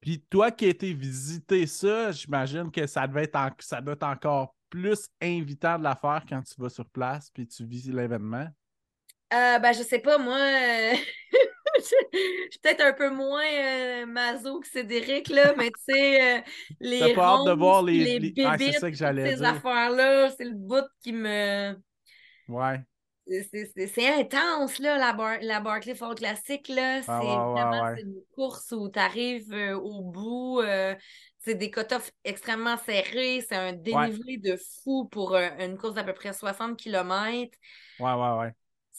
Puis 0.00 0.24
toi 0.28 0.50
qui 0.50 0.66
as 0.66 0.70
été 0.70 0.92
visiter 0.92 1.66
ça, 1.66 2.10
j'imagine 2.10 2.70
que 2.70 2.86
ça 2.86 3.06
devait 3.06 3.24
être 3.24 3.38
ça 3.60 3.80
doit 3.80 3.94
être 3.94 4.02
encore 4.02 4.54
plus 4.68 5.06
invitant 5.20 5.78
de 5.78 5.84
la 5.84 5.94
faire 5.94 6.24
quand 6.28 6.42
tu 6.42 6.60
vas 6.60 6.70
sur 6.70 6.88
place 6.88 7.30
puis 7.30 7.46
tu 7.46 7.64
vis 7.64 7.90
l'événement. 7.90 8.48
Euh, 9.32 9.58
ben, 9.58 9.72
je 9.72 9.82
sais 9.82 9.98
pas, 9.98 10.18
moi, 10.18 10.36
je 12.12 12.50
suis 12.50 12.60
peut-être 12.60 12.80
un 12.80 12.92
peu 12.92 13.10
moins 13.10 13.44
euh, 13.44 14.06
maso 14.06 14.60
que 14.60 14.68
Cédric, 14.68 15.28
là, 15.28 15.54
mais 15.56 15.70
tu 15.70 15.94
sais, 15.94 16.38
euh, 16.38 16.40
les 16.80 17.14
pas 17.14 17.38
hâte 17.38 17.46
de 17.46 17.52
voir 17.52 17.82
les, 17.82 18.18
les... 18.18 18.34
Ah, 18.44 18.56
ces 18.58 19.42
affaires-là, 19.42 20.30
c'est 20.30 20.44
le 20.44 20.54
bout 20.54 20.86
qui 21.02 21.12
me... 21.12 21.76
Ouais. 22.48 22.80
C'est 23.24 24.20
intense, 24.20 24.80
là, 24.80 24.98
la, 24.98 25.12
bar 25.12 25.36
la 25.42 25.60
Barclay 25.60 25.94
Fall 25.94 26.16
Classic, 26.16 26.66
là. 26.68 27.00
Ah, 27.06 27.20
c'est 27.20 27.26
vraiment 27.26 27.94
une 27.96 28.20
course 28.34 28.72
où 28.72 28.90
tu 28.90 28.98
arrives 28.98 29.52
euh, 29.52 29.76
au 29.76 30.02
bout. 30.02 30.60
c'est 31.38 31.54
des 31.54 31.70
cut 31.70 31.82
extrêmement 32.24 32.76
serrés. 32.78 33.44
C'est 33.48 33.56
un 33.56 33.72
dénivelé 33.72 34.38
de 34.38 34.58
fou 34.82 35.06
pour 35.06 35.36
une 35.36 35.78
course 35.78 35.94
d'à 35.94 36.02
peu 36.02 36.14
près 36.14 36.32
60 36.32 36.76
km. 36.76 37.56
Ouais, 38.00 38.12
ouais, 38.12 38.38
ouais 38.40 38.52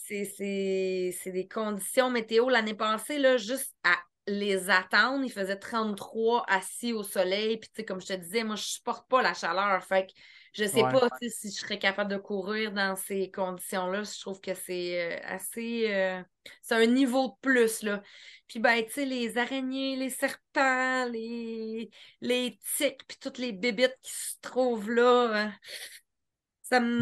c'est 0.08 1.32
des 1.32 1.48
conditions 1.48 2.10
météo. 2.10 2.50
L'année 2.50 2.74
passée, 2.74 3.20
là, 3.20 3.38
juste 3.38 3.74
à 3.84 3.96
les 4.28 4.70
attendre, 4.70 5.24
il 5.26 5.32
faisait 5.32 5.58
33 5.58 6.46
assis 6.48 6.94
au 6.94 7.04
soleil. 7.04 7.58
Puis, 7.58 7.86
comme 7.86 8.02
je 8.02 8.08
te 8.08 8.14
disais, 8.14 8.44
moi, 8.44 8.56
je 8.56 8.64
supporte 8.64 9.08
pas 9.10 9.22
la 9.22 9.34
chaleur. 9.34 9.84
Fait 9.84 10.08
que 10.08 10.14
je 10.54 10.66
sais 10.66 10.82
pas 10.82 11.10
si 11.20 11.50
je 11.50 11.60
serais 11.60 11.80
capable 11.80 12.12
de 12.12 12.18
courir 12.18 12.72
dans 12.72 12.96
ces 12.96 13.32
conditions-là. 13.32 14.04
Je 14.04 14.20
trouve 14.22 14.40
que 14.40 14.54
c'est 14.54 15.02
euh, 15.02 15.20
assez. 15.24 15.92
Euh, 15.92 16.22
c'est 16.62 16.76
un 16.76 16.86
niveau 16.86 17.30
de 17.30 17.34
plus, 17.42 17.82
là. 17.82 18.04
Puis, 18.48 18.60
ben, 18.60 18.86
tu 18.86 18.92
sais, 18.92 19.06
les 19.06 19.38
araignées, 19.38 19.96
les 19.96 20.12
serpents, 20.12 21.06
les, 21.06 21.90
les 22.22 22.60
tiques, 22.78 23.02
puis 23.08 23.18
toutes 23.20 23.40
les 23.40 23.52
bébites 23.52 23.98
qui 24.04 24.12
se 24.12 24.36
trouvent 24.42 24.92
là. 24.92 25.48
Euh, 25.48 25.50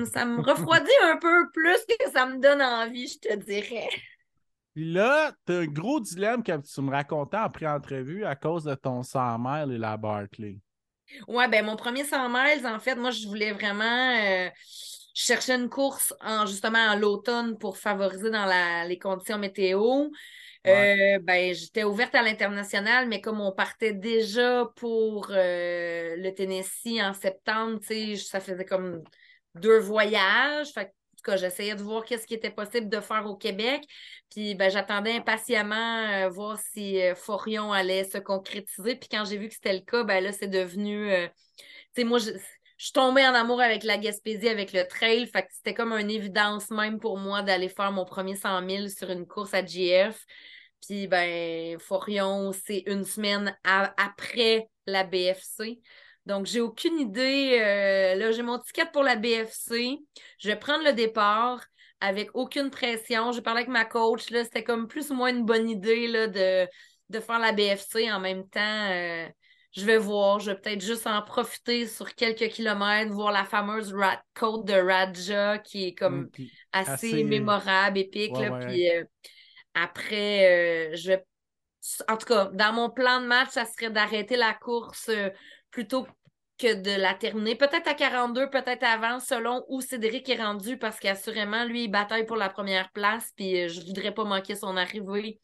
ça 0.06 0.26
me, 0.26 0.42
refroidit 0.42 0.90
un 1.04 1.18
peu 1.18 1.50
plus 1.52 1.78
que 1.88 2.12
ça 2.12 2.26
me 2.26 2.40
donne 2.40 2.62
envie, 2.62 3.08
je 3.08 3.20
te 3.20 3.36
dirais. 3.36 3.90
Puis 4.74 4.92
là, 4.92 5.34
tu 5.46 5.54
as 5.54 5.58
un 5.58 5.66
gros 5.66 6.00
dilemme 6.00 6.44
que 6.44 6.52
tu 6.58 6.82
me 6.82 6.92
racontais 6.92 7.38
en 7.38 7.50
pré-entrevue 7.50 8.26
à 8.26 8.36
cause 8.36 8.64
de 8.64 8.76
ton 8.76 9.04
100 9.04 9.40
miles 9.40 9.76
et 9.76 9.78
la 9.78 9.98
Barclay. 9.98 10.60
Ouais, 11.28 11.48
ben 11.50 11.66
mon 11.66 11.76
premier 11.76 12.06
100 12.06 12.30
miles, 12.30 12.66
en 12.66 12.80
fait, 12.80 12.96
moi, 12.96 13.12
je 13.12 13.28
voulais 13.28 13.52
vraiment 13.52 14.16
euh, 14.18 14.50
chercher 15.14 15.54
une 15.54 15.70
course 15.70 16.14
en 16.22 16.46
justement 16.46 16.80
en 16.80 16.96
l'automne 16.96 17.58
pour 17.58 17.78
favoriser 17.78 18.30
dans 18.30 18.50
les 18.88 18.98
conditions 18.98 19.38
météo. 19.38 20.08
Euh, 20.68 21.18
ben, 21.24 21.56
j'étais 21.56 21.84
ouverte 21.84 22.14
à 22.14 22.22
l'international, 22.22 23.08
mais 23.08 23.20
comme 23.20 23.42
on 23.42 23.52
partait 23.52 23.94
déjà 23.94 24.70
pour 24.76 25.30
euh, 25.32 26.16
le 26.18 26.30
Tennessee 26.32 27.02
en 27.02 27.14
septembre, 27.14 27.80
tu 27.80 28.16
sais, 28.16 28.16
ça 28.18 28.40
faisait 28.40 28.66
comme 28.66 29.04
deux 29.56 29.80
voyages. 29.80 30.72
Fait 30.74 30.92
en 31.22 31.24
tout 31.24 31.32
cas, 31.32 31.38
j'essayais 31.38 31.76
de 31.76 31.84
voir 31.84 32.04
qu'est-ce 32.04 32.26
qui 32.26 32.34
était 32.34 32.50
possible 32.50 32.90
de 32.90 33.00
faire 33.00 33.28
au 33.28 33.36
Québec. 33.36 33.84
Puis 34.32 34.56
ben, 34.56 34.72
j'attendais 34.72 35.12
impatiemment 35.12 35.76
euh, 35.76 36.30
voir 36.30 36.58
si 36.60 37.00
euh, 37.00 37.14
Forion 37.14 37.72
allait 37.72 38.06
se 38.06 38.18
concrétiser. 38.18 38.96
Puis 38.96 39.08
quand 39.10 39.24
j'ai 39.26 39.38
vu 39.38 39.48
que 39.48 39.54
c'était 39.54 39.74
le 39.74 39.82
cas, 39.82 40.04
ben 40.04 40.24
là, 40.24 40.32
c'est 40.32 40.48
devenu. 40.48 41.12
Euh, 41.12 41.28
tu 41.94 42.02
sais, 42.02 42.04
moi, 42.06 42.18
je, 42.18 42.32
je 42.32 42.86
suis 42.88 42.98
en 42.98 43.16
amour 43.16 43.62
avec 43.62 43.84
la 43.84 44.00
Gaspésie, 44.00 44.50
avec 44.50 44.74
le 44.74 44.88
trail. 44.88 45.28
Fait 45.28 45.44
que 45.44 45.50
c'était 45.52 45.76
comme 45.76 45.94
une 45.94 46.10
évidence 46.10 46.72
même 46.72 47.00
pour 47.00 47.20
moi 47.20 47.44
d'aller 47.44 47.70
faire 47.70 47.92
mon 47.92 48.06
premier 48.06 48.36
100 48.36 48.68
000 48.68 48.88
sur 48.88 49.12
une 49.12 49.28
course 49.28 49.54
à 49.54 49.64
GF. 49.64 50.26
Puis, 50.88 51.06
ben, 51.08 51.78
Forion, 51.78 52.52
c'est 52.52 52.84
une 52.88 53.06
semaine 53.06 53.56
après 53.64 54.68
la 54.88 55.04
BFC. 55.04 55.80
Donc, 56.26 56.46
j'ai 56.46 56.62
aucune 56.62 57.00
idée. 57.00 57.60
Euh, 57.60 58.16
là, 58.16 58.32
j'ai 58.32 58.44
mon 58.44 58.60
ticket 58.60 58.86
pour 58.92 59.04
la 59.04 59.16
BFC. 59.16 59.98
Je 60.40 60.48
vais 60.48 60.56
prendre 60.56 60.84
le 60.84 60.94
départ 60.94 61.64
avec 62.00 62.30
aucune 62.36 62.70
pression. 62.70 63.32
J'ai 63.32 63.42
parlé 63.42 63.62
avec 63.62 63.70
ma 63.70 63.86
coach. 63.86 64.30
Là, 64.30 64.44
c'était 64.44 64.64
comme 64.64 64.88
plus 64.88 65.12
ou 65.12 65.16
moins 65.16 65.30
une 65.30 65.46
bonne 65.46 65.70
idée 65.70 66.08
là, 66.08 66.28
de, 66.28 66.68
de 67.10 67.20
faire 67.20 67.40
la 67.40 67.52
BFC 67.52 68.12
en 68.12 68.20
même 68.20 68.48
temps. 68.48 68.90
Euh, 68.92 69.28
je 69.72 69.86
vais 69.86 69.98
voir. 69.98 70.40
Je 70.40 70.52
vais 70.52 70.58
peut-être 70.58 70.82
juste 70.82 71.08
en 71.08 71.22
profiter 71.22 71.88
sur 71.88 72.14
quelques 72.14 72.50
kilomètres, 72.50 73.12
voir 73.12 73.32
la 73.32 73.46
fameuse 73.46 73.94
rat 73.94 74.22
côte 74.36 74.66
de 74.66 74.74
Raja 74.74 75.58
qui 75.58 75.88
est 75.88 75.96
comme 75.96 76.30
mm, 76.38 76.46
assez, 76.74 77.24
mémorable, 77.24 77.98
épique. 77.98 78.34
Puis 78.34 78.92
euh, 78.92 79.04
après, 79.74 80.92
je 80.96 81.08
vais 81.08 81.26
en 82.08 82.18
tout 82.18 82.28
cas, 82.28 82.46
dans 82.54 82.74
mon 82.74 82.92
plan 82.92 83.22
de 83.22 83.26
match, 83.26 83.50
ça 83.52 83.66
serait 83.66 83.90
d'arrêter 83.90 84.36
la 84.36 84.54
course 84.54 85.10
plutôt 85.72 86.06
que 86.62 86.76
de 86.76 87.02
la 87.02 87.14
terminer. 87.14 87.56
Peut-être 87.56 87.88
à 87.88 87.94
42, 87.96 88.50
peut-être 88.50 88.84
avant, 88.84 89.20
selon 89.20 89.66
où 89.68 89.82
Cédric 89.82 90.30
est 90.30 90.42
rendu, 90.42 90.78
parce 90.78 91.00
qu'assurément, 91.00 91.66
lui, 91.66 91.86
il 91.86 91.88
bataille 91.88 92.26
pour 92.26 92.38
la 92.38 92.50
première 92.50 92.92
place, 92.92 93.32
puis 93.36 93.64
euh, 93.64 93.68
je 93.68 93.82
voudrais 93.82 94.14
pas 94.14 94.24
manquer 94.26 94.56
son 94.56 94.78
arrivée. 94.78 95.40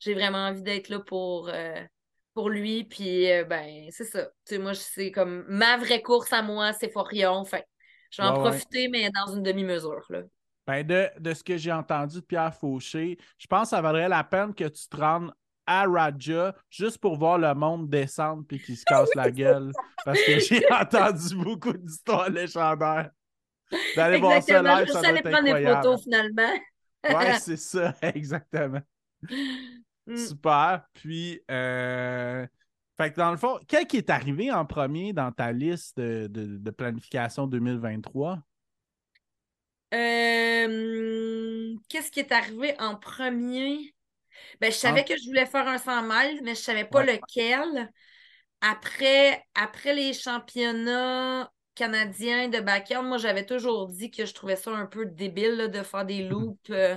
J'ai 0.00 0.14
vraiment 0.14 0.46
envie 0.46 0.62
d'être 0.62 0.88
là 0.88 1.00
pour, 1.00 1.50
euh, 1.50 1.82
pour 2.34 2.48
lui, 2.48 2.84
puis 2.84 3.30
euh, 3.30 3.44
ben, 3.44 3.86
c'est 3.90 4.04
ça. 4.04 4.24
Tu 4.46 4.54
sais, 4.54 4.58
moi, 4.58 4.74
c'est 4.74 5.10
comme 5.10 5.44
ma 5.46 5.76
vraie 5.76 6.00
course 6.00 6.32
à 6.32 6.42
moi, 6.42 6.72
c'est 6.72 6.90
Forion. 6.90 7.44
Fait 7.44 7.66
je 8.10 8.20
vais 8.20 8.28
en 8.28 8.34
profiter, 8.34 8.88
mais 8.88 9.08
dans 9.10 9.34
une 9.34 9.42
demi-mesure. 9.42 10.06
Ben 10.66 10.86
de, 10.86 11.08
de, 11.18 11.34
ce 11.34 11.42
que 11.42 11.56
j'ai 11.56 11.72
entendu 11.72 12.16
de 12.16 12.24
Pierre 12.24 12.54
Fauché, 12.54 13.18
je 13.38 13.46
pense 13.46 13.62
que 13.64 13.68
ça 13.70 13.80
vaudrait 13.80 14.08
la 14.08 14.22
peine 14.22 14.54
que 14.54 14.64
tu 14.64 14.86
te 14.86 14.96
rendes 14.96 15.32
à 15.66 15.86
Raja 15.86 16.54
juste 16.70 16.98
pour 16.98 17.16
voir 17.16 17.38
le 17.38 17.54
monde 17.54 17.88
descendre 17.88 18.44
puis 18.46 18.60
qu'il 18.60 18.76
se 18.76 18.84
casse 18.84 19.14
la 19.14 19.30
gueule. 19.30 19.72
Parce 20.04 20.20
que 20.22 20.38
j'ai 20.38 20.62
entendu 20.72 21.36
beaucoup 21.36 21.72
d'histoires 21.72 22.30
légendaires. 22.30 23.10
D'aller 23.96 24.18
voir 24.18 24.42
ça 24.42 24.62
live, 24.62 24.88
ça 24.88 25.00
doit 25.00 25.10
être 25.12 25.30
prendre 25.30 25.54
des 25.54 25.64
photos 25.64 26.02
finalement. 26.02 26.52
ouais, 27.04 27.34
c'est 27.40 27.56
ça, 27.56 27.94
exactement. 28.02 28.82
Mm. 30.06 30.16
Super. 30.16 30.82
Puis, 30.92 31.40
euh... 31.50 32.46
fait 32.98 33.12
que 33.12 33.16
dans 33.16 33.30
le 33.30 33.36
fond, 33.36 33.58
quel 33.66 33.86
qui 33.86 33.96
est 33.96 34.10
arrivé 34.10 34.50
en 34.50 34.66
premier 34.66 35.12
dans 35.12 35.32
ta 35.32 35.52
liste 35.52 35.98
de, 35.98 36.26
de, 36.28 36.70
planification 36.70 37.46
2023? 37.46 38.38
Euh... 39.94 41.74
Qu'est-ce 41.88 42.10
qui 42.10 42.20
est 42.20 42.32
arrivé 42.32 42.74
en 42.78 42.96
premier? 42.96 43.94
Ben, 44.60 44.70
je 44.70 44.76
savais 44.76 45.00
ah. 45.00 45.08
que 45.08 45.16
je 45.16 45.26
voulais 45.26 45.46
faire 45.46 45.66
un 45.66 45.78
100 45.78 46.02
miles, 46.02 46.40
mais 46.42 46.54
je 46.54 46.60
ne 46.60 46.64
savais 46.64 46.84
pas 46.84 47.02
lequel. 47.02 47.90
Après, 48.60 49.42
après 49.54 49.94
les 49.94 50.12
championnats 50.12 51.50
canadiens 51.74 52.48
de 52.48 52.60
backyard, 52.60 53.04
moi, 53.04 53.18
j'avais 53.18 53.46
toujours 53.46 53.88
dit 53.88 54.10
que 54.10 54.26
je 54.26 54.34
trouvais 54.34 54.56
ça 54.56 54.70
un 54.70 54.86
peu 54.86 55.06
débile 55.06 55.70
de 55.72 55.82
faire 55.82 56.04
des 56.04 56.22
loops 56.28 56.70
euh, 56.70 56.96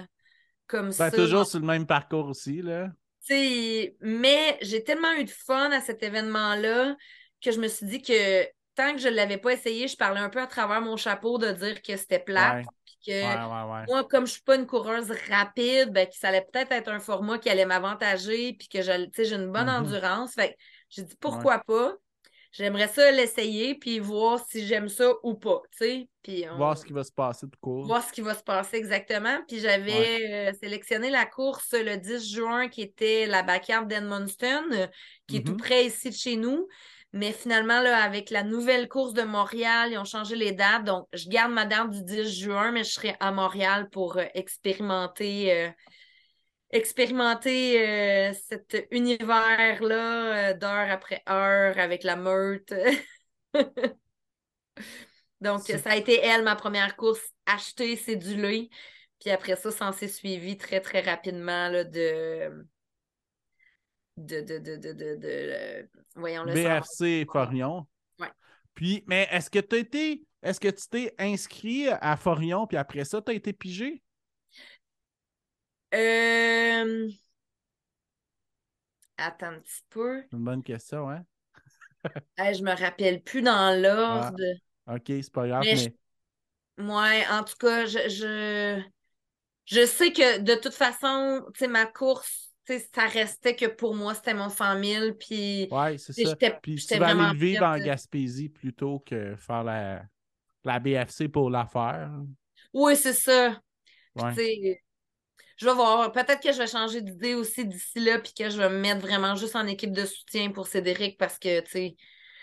comme 0.67 0.87
ben, 0.87 0.91
ça. 0.91 1.11
toujours 1.11 1.45
sur 1.45 1.59
le 1.59 1.65
même 1.65 1.85
parcours 1.85 2.27
aussi, 2.27 2.61
là. 2.61 2.89
mais 3.29 4.57
j'ai 4.61 4.83
tellement 4.83 5.13
eu 5.13 5.25
de 5.25 5.29
fun 5.29 5.71
à 5.71 5.81
cet 5.81 6.03
événement-là 6.03 6.95
que 7.41 7.51
je 7.51 7.59
me 7.59 7.67
suis 7.67 7.85
dit 7.85 8.01
que 8.01 8.45
tant 8.75 8.93
que 8.93 8.99
je 8.99 9.07
ne 9.07 9.15
l'avais 9.15 9.37
pas 9.37 9.53
essayé, 9.53 9.87
je 9.87 9.95
parlais 9.97 10.19
un 10.19 10.29
peu 10.29 10.41
à 10.41 10.47
travers 10.47 10.81
mon 10.81 10.97
chapeau 10.97 11.37
de 11.37 11.51
dire 11.51 11.81
que 11.81 11.95
c'était 11.95 12.19
moi, 13.87 14.03
comme 14.09 14.25
je 14.25 14.33
suis 14.33 14.41
pas 14.41 14.55
une 14.55 14.65
coureuse 14.65 15.11
rapide, 15.29 15.91
ben, 15.91 16.07
ça 16.11 16.29
allait 16.29 16.45
peut-être 16.51 16.71
être 16.71 16.89
un 16.89 16.99
format 16.99 17.37
qui 17.37 17.49
allait 17.49 17.65
m'avantager, 17.65 18.53
puis 18.53 18.67
que 18.67 18.81
j'ai 18.81 19.35
une 19.35 19.51
bonne 19.51 19.67
mm-hmm. 19.67 19.79
endurance. 19.79 20.33
Fait 20.33 20.55
j'ai 20.89 21.03
dit 21.03 21.15
pourquoi 21.19 21.59
pas? 21.59 21.95
J'aimerais 22.51 22.87
ça 22.87 23.11
l'essayer, 23.11 23.75
puis 23.75 23.99
voir 23.99 24.39
si 24.47 24.65
j'aime 24.65 24.87
ça 24.87 25.11
ou 25.23 25.35
pas. 25.35 25.61
Puis 25.77 26.45
Voir 26.55 26.77
ce 26.77 26.85
qui 26.85 26.93
va 26.93 27.03
se 27.03 27.11
passer 27.11 27.47
tout 27.47 27.59
court. 27.59 27.85
Voir 27.85 28.01
ce 28.01 28.13
qui 28.13 28.21
va 28.21 28.33
se 28.33 28.43
passer 28.43 28.77
exactement. 28.77 29.39
Puis 29.45 29.59
j'avais 29.59 30.49
euh, 30.49 30.53
sélectionné 30.61 31.09
la 31.09 31.25
course 31.25 31.73
le 31.73 31.97
10 31.97 32.33
juin, 32.33 32.69
qui 32.69 32.81
était 32.81 33.25
la 33.25 33.43
backyard 33.43 33.87
d'Edmundston, 33.87 34.87
qui 35.27 35.37
est 35.37 35.45
tout 35.45 35.51
mm-hmm. 35.51 35.57
près 35.57 35.85
ici 35.85 36.09
de 36.09 36.15
chez 36.15 36.37
nous. 36.37 36.65
Mais 37.15 37.31
finalement, 37.31 37.79
là, 37.79 38.03
avec 38.03 38.29
la 38.29 38.43
nouvelle 38.43 38.89
course 38.89 39.13
de 39.13 39.21
Montréal, 39.21 39.89
ils 39.93 39.97
ont 39.97 40.03
changé 40.03 40.35
les 40.35 40.51
dates. 40.51 40.83
Donc, 40.83 41.07
je 41.13 41.29
garde 41.29 41.53
ma 41.53 41.65
date 41.65 41.89
du 41.89 42.03
10 42.03 42.41
juin, 42.41 42.73
mais 42.73 42.83
je 42.83 42.91
serai 42.91 43.15
à 43.21 43.31
Montréal 43.31 43.89
pour 43.89 44.17
euh, 44.17 44.25
expérimenter, 44.33 45.53
euh, 45.53 45.69
expérimenter 46.71 47.87
euh, 47.87 48.33
cet 48.33 48.85
univers-là 48.91 50.55
d'heure 50.55 50.91
après 50.91 51.23
heure 51.29 51.79
avec 51.79 52.03
la 52.03 52.17
meute. 52.17 52.73
Donc, 55.39 55.61
ça 55.61 55.91
a 55.91 55.95
été 55.95 56.19
elle, 56.19 56.43
ma 56.43 56.57
première 56.57 56.97
course, 56.97 57.21
achetée, 57.45 57.95
cédulée. 57.95 58.69
Puis 59.21 59.29
après 59.29 59.55
ça, 59.55 59.71
ça 59.71 59.93
s'est 59.93 60.09
suivi 60.09 60.57
très, 60.57 60.81
très 60.81 60.99
rapidement 60.99 61.69
là, 61.69 61.85
de 61.85 62.67
de, 64.17 64.41
de, 64.41 64.57
de, 64.59 64.75
de, 64.77 64.93
de, 64.93 65.15
de 65.15 65.89
voyons 66.15 66.43
le 66.43 66.53
BFC 66.53 67.25
Forion. 67.31 67.85
Ouais. 68.19 68.31
Puis, 68.73 69.03
mais 69.07 69.27
est-ce 69.31 69.49
que 69.49 69.59
tu 69.59 69.77
été, 69.77 70.25
est-ce 70.41 70.59
que 70.59 70.69
tu 70.69 70.87
t'es 70.87 71.15
inscrit 71.17 71.89
à 71.89 72.15
Forion, 72.17 72.67
puis 72.67 72.77
après 72.77 73.05
ça, 73.05 73.21
tu 73.21 73.31
as 73.31 73.35
été 73.35 73.53
pigé? 73.53 74.01
Euh... 75.93 77.09
Attends 79.17 79.47
un 79.47 79.59
petit 79.59 79.83
peu. 79.89 80.23
Une 80.31 80.43
bonne 80.43 80.63
question, 80.63 81.09
hein? 81.09 81.23
je 82.37 82.63
me 82.63 82.77
rappelle 82.77 83.21
plus 83.21 83.41
dans 83.41 83.81
l'ordre. 83.81 84.43
Ah, 84.85 84.95
ok, 84.95 85.05
c'est 85.07 85.31
pas 85.31 85.47
grave, 85.47 85.63
mais. 85.63 85.93
mais... 86.77 87.27
en 87.29 87.43
tout 87.43 87.55
cas, 87.57 87.85
je, 87.85 88.09
je, 88.09 88.81
je 89.65 89.85
sais 89.85 90.11
que 90.11 90.39
de 90.39 90.55
toute 90.55 90.73
façon, 90.73 91.45
tu 91.53 91.59
sais, 91.59 91.67
ma 91.67 91.85
course 91.85 92.54
ça 92.67 93.07
restait 93.07 93.55
que 93.55 93.65
pour 93.65 93.95
moi, 93.95 94.13
c'était 94.13 94.33
mon 94.33 94.49
100 94.49 94.83
000. 94.83 95.13
Puis, 95.13 95.67
ouais, 95.71 95.97
c'est 95.97 96.13
ça. 96.13 96.35
Puis 96.61 96.75
tu 96.75 96.97
vas 96.97 97.07
aller 97.07 97.37
vivre 97.37 97.65
en 97.65 97.77
Gaspésie 97.77 98.49
plutôt 98.49 98.99
que 98.99 99.35
faire 99.35 99.63
la, 99.63 100.03
la 100.63 100.79
BFC 100.79 101.27
pour 101.27 101.49
la 101.49 101.65
faire. 101.65 102.11
Oui, 102.73 102.95
c'est 102.95 103.13
ça. 103.13 103.59
Je 105.57 105.65
vais 105.65 105.73
voir. 105.73 106.11
Peut-être 106.11 106.41
que 106.41 106.51
je 106.51 106.57
vais 106.57 106.67
changer 106.67 107.01
d'idée 107.01 107.35
aussi 107.35 107.65
d'ici 107.65 107.99
là, 107.99 108.19
puis 108.19 108.33
que 108.33 108.49
je 108.49 108.57
vais 108.57 108.69
me 108.69 108.79
mettre 108.79 109.01
vraiment 109.01 109.35
juste 109.35 109.55
en 109.55 109.65
équipe 109.67 109.93
de 109.93 110.05
soutien 110.05 110.51
pour 110.51 110.67
Cédric 110.67 111.17
parce 111.17 111.39
que, 111.39 111.61
tu 111.61 111.71
sais, 111.71 111.95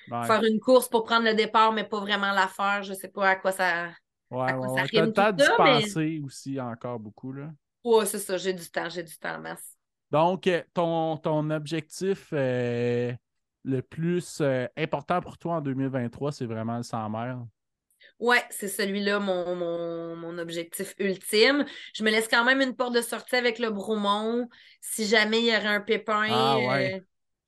faire 0.09 0.43
une 0.45 0.61
course 0.61 0.89
pour 0.89 1.05
prendre 1.05 1.25
le 1.27 1.35
départ, 1.35 1.73
mais 1.73 1.85
pas 1.85 2.01
vraiment 2.01 2.33
la 2.33 2.49
faire, 2.49 2.83
je 2.83 2.95
sais 2.95 3.09
pas 3.09 3.31
à 3.31 3.37
quoi 3.37 3.53
ça. 3.53 3.91
Ouais, 4.31 4.51
à 4.51 4.55
quoi 4.55 4.73
ouais, 4.73 4.81
ça 4.81 4.85
rime. 4.85 5.13
T'as 5.13 5.33
le 5.33 6.25
aussi 6.25 6.59
encore 6.59 6.99
beaucoup, 6.99 7.33
là. 7.33 7.51
Oui, 7.85 8.07
c'est 8.07 8.19
ça. 8.19 8.39
J'ai 8.39 8.55
du 8.55 8.71
temps, 8.71 8.89
j'ai 8.89 9.03
du 9.03 9.17
temps, 9.19 9.39
masse. 9.41 9.77
Donc, 10.13 10.47
euh, 10.47 10.63
ton, 10.75 11.17
ton 11.17 11.49
objectif 11.51 12.29
euh, 12.35 13.13
le 13.65 13.81
plus 13.81 14.43
euh, 14.43 14.67
important 14.77 15.23
pour 15.23 15.39
toi 15.39 15.55
en 15.55 15.61
2023, 15.63 16.33
c'est 16.33 16.45
vraiment 16.45 16.77
le 16.77 16.83
100 16.83 17.09
mer? 17.09 17.43
Oui, 18.19 18.37
c'est 18.51 18.69
celui-là, 18.69 19.21
mon, 19.21 20.39
objectif 20.39 20.95
ultime. 20.99 21.65
Je 21.95 22.05
me 22.05 22.11
laisse 22.11 22.29
quand 22.29 22.45
même 22.45 22.61
une 22.61 22.77
porte 22.77 22.95
de 22.95 23.01
sortie 23.01 23.37
avec 23.37 23.59
le 23.59 23.71
Bromont. 23.71 24.49
Si 24.83 25.07
jamais 25.07 25.41
il 25.41 25.47
y 25.47 25.57
aurait 25.57 25.67
un 25.69 25.81
pépin 25.81 26.27
ah, 26.31 26.59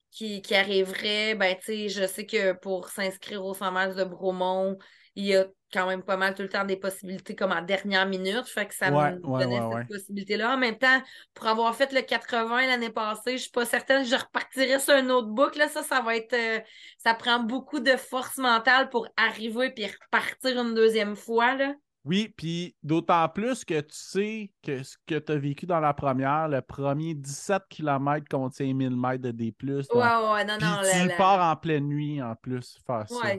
qui, 0.09 0.41
qui, 0.41 0.55
arriverait, 0.55 1.35
ben, 1.35 1.55
je 1.67 2.07
sais 2.07 2.25
que 2.25 2.53
pour 2.53 2.89
s'inscrire 2.89 3.45
au 3.45 3.53
100 3.53 3.71
mètres 3.73 3.95
de 3.95 4.05
Bromont, 4.05 4.77
il 5.15 5.25
y 5.25 5.35
a 5.35 5.45
quand 5.73 5.87
même 5.87 6.03
pas 6.03 6.17
mal 6.17 6.33
tout 6.33 6.41
le 6.41 6.49
temps 6.49 6.63
des 6.63 6.77
possibilités 6.77 7.35
comme 7.35 7.51
en 7.51 7.61
dernière 7.61 8.05
minute. 8.05 8.45
Fait 8.45 8.65
que 8.65 8.73
ça 8.73 8.91
me 8.91 9.19
donnait 9.19 9.59
cette 9.59 9.87
possibilité-là. 9.87 10.55
En 10.55 10.57
même 10.57 10.77
temps, 10.77 11.01
pour 11.33 11.47
avoir 11.47 11.75
fait 11.75 11.91
le 11.91 12.01
80 12.01 12.67
l'année 12.67 12.89
passée, 12.89 13.37
je 13.37 13.43
suis 13.43 13.51
pas 13.51 13.65
certaine 13.65 14.03
que 14.03 14.09
je 14.09 14.15
repartirais 14.15 14.79
sur 14.79 14.93
un 14.93 15.09
autre 15.09 15.27
boucle. 15.27 15.59
Là. 15.59 15.67
Ça, 15.67 15.83
ça 15.83 16.01
va 16.01 16.15
être. 16.15 16.33
Euh, 16.33 16.59
ça 16.97 17.13
prend 17.13 17.39
beaucoup 17.39 17.79
de 17.79 17.95
force 17.97 18.37
mentale 18.37 18.89
pour 18.89 19.07
arriver 19.17 19.73
et 19.77 19.87
repartir 19.87 20.61
une 20.61 20.73
deuxième 20.73 21.15
fois. 21.15 21.55
Là. 21.55 21.73
Oui, 22.05 22.31
puis 22.37 22.75
d'autant 22.83 23.27
plus 23.29 23.65
que 23.65 23.81
tu 23.81 23.95
sais 23.95 24.51
que 24.61 24.83
ce 24.83 24.95
que 25.07 25.17
tu 25.17 25.31
as 25.31 25.37
vécu 25.37 25.65
dans 25.65 25.79
la 25.79 25.93
première, 25.95 26.47
le 26.47 26.61
premier 26.61 27.15
17 27.15 27.63
km 27.67 28.27
contient 28.29 28.71
1000 28.71 28.95
mètres 28.95 29.23
de 29.23 29.31
D. 29.31 29.55
Ouais, 29.63 29.81
ouais, 29.95 30.45
non, 30.45 30.57
non. 30.61 30.81
Tu 30.83 31.17
pars 31.17 31.51
en 31.51 31.55
pleine 31.55 31.87
nuit 31.87 32.21
en 32.21 32.35
plus, 32.35 32.77
faire 32.85 33.09
ça. 33.09 33.33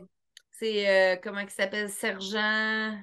C'est 0.58 0.88
euh, 0.88 1.16
comment 1.22 1.40
il 1.40 1.50
s'appelle, 1.50 1.90
sergent? 1.90 2.98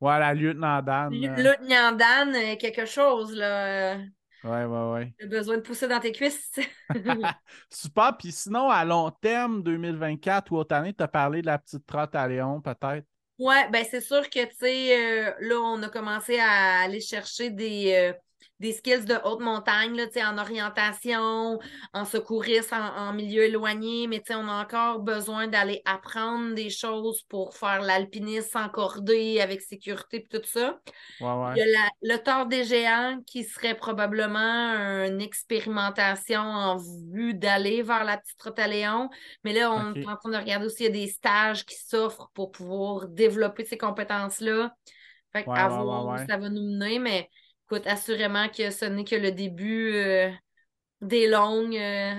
Ouais, 0.00 0.18
la 0.18 0.34
lieutenant 0.34 0.82
Dan. 0.82 1.12
Lieutenant 1.12 1.92
Dan, 1.92 2.34
euh, 2.34 2.56
quelque 2.56 2.86
chose, 2.86 3.34
là. 3.34 3.98
Ouais, 4.44 4.64
ouais, 4.64 4.92
ouais. 4.92 5.14
Tu 5.18 5.24
as 5.24 5.28
besoin 5.28 5.56
de 5.56 5.62
pousser 5.62 5.88
dans 5.88 6.00
tes 6.00 6.12
cuisses. 6.12 6.58
Super. 7.70 8.16
Puis 8.16 8.32
sinon, 8.32 8.68
à 8.70 8.84
long 8.84 9.10
terme, 9.10 9.62
2024 9.62 10.52
ou 10.52 10.56
autre 10.56 10.74
année, 10.74 10.94
tu 10.94 11.02
as 11.02 11.08
parlé 11.08 11.40
de 11.40 11.46
la 11.46 11.58
petite 11.58 11.86
trotte 11.86 12.14
à 12.14 12.26
Léon, 12.26 12.60
peut-être? 12.60 13.06
Ouais, 13.38 13.68
ben 13.70 13.84
c'est 13.88 14.00
sûr 14.00 14.28
que, 14.28 14.44
tu 14.46 14.56
sais, 14.56 15.28
euh, 15.28 15.32
là, 15.40 15.60
on 15.60 15.80
a 15.82 15.88
commencé 15.88 16.38
à 16.40 16.80
aller 16.80 17.00
chercher 17.00 17.50
des, 17.50 17.92
euh, 17.94 18.12
des 18.60 18.72
skills 18.72 19.04
de 19.04 19.14
haute 19.24 19.40
montagne, 19.40 19.96
là, 19.96 20.06
en 20.30 20.38
orientation, 20.38 21.58
en 21.92 22.04
secourisme, 22.04 22.74
en, 22.74 23.12
milieu 23.12 23.44
éloigné, 23.44 24.06
mais 24.06 24.22
on 24.30 24.48
a 24.48 24.62
encore 24.62 25.00
besoin 25.00 25.46
d'aller 25.46 25.80
apprendre 25.84 26.54
des 26.54 26.70
choses 26.70 27.22
pour 27.28 27.54
faire 27.54 27.80
l'alpinisme 27.82 28.48
sans 28.50 28.68
cordée, 28.68 29.40
avec 29.40 29.60
sécurité 29.60 30.18
et 30.18 30.38
tout 30.38 30.44
ça. 30.44 30.80
Il 31.20 31.24
y 31.24 31.76
a 31.76 31.88
le 32.02 32.16
tort 32.18 32.46
des 32.46 32.64
géants 32.64 33.20
qui 33.26 33.44
serait 33.44 33.76
probablement 33.76 34.74
une 35.06 35.20
expérimentation 35.20 36.40
en 36.40 36.76
vue 37.12 37.34
d'aller 37.34 37.82
vers 37.82 38.04
la 38.04 38.18
petite 38.18 38.42
route 38.42 38.58
Léon. 38.58 39.08
Mais 39.44 39.52
là, 39.52 39.70
on 39.72 39.94
est 39.94 40.06
en 40.06 40.16
train 40.16 40.30
de 40.30 40.36
regarder 40.36 40.66
aussi, 40.66 40.84
il 40.84 40.86
y 40.86 40.88
a 40.88 40.92
des 40.92 41.06
stages 41.06 41.64
qui 41.64 41.76
s'offrent 41.76 42.30
pour 42.34 42.50
pouvoir 42.50 43.08
développer 43.08 43.64
ces 43.64 43.78
compétences-là. 43.78 44.74
Fait 45.32 45.44
à 45.46 45.68
voir 45.68 46.06
où 46.06 46.26
ça 46.26 46.36
va 46.38 46.48
nous 46.48 46.62
mener, 46.62 46.98
mais 46.98 47.28
Écoute, 47.70 47.86
assurément 47.86 48.48
que 48.48 48.70
ce 48.70 48.86
n'est 48.86 49.04
que 49.04 49.14
le 49.14 49.30
début 49.30 49.92
euh, 49.92 50.30
des 51.02 51.28
longues 51.28 51.76
euh, 51.76 52.14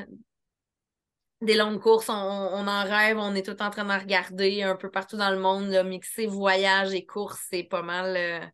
des 1.42 1.56
longues 1.56 1.80
courses. 1.80 2.10
On, 2.10 2.14
en 2.14 2.84
rêve, 2.84 3.18
on 3.18 3.34
est 3.34 3.44
tout 3.44 3.60
en 3.64 3.72
train 3.72 3.84
de 3.84 4.00
regarder 4.00 4.62
un 4.62 4.76
peu 4.76 4.92
partout 4.92 5.18
dans 5.18 5.32
le 5.32 5.40
monde. 5.40 5.70
Là, 5.70 5.84
mixer 5.84 6.28
voyage 6.28 6.94
et 6.94 7.04
course, 7.04 7.48
c'est 7.50 7.64
pas 7.64 7.82
mal 7.82 8.16
euh, 8.16 8.46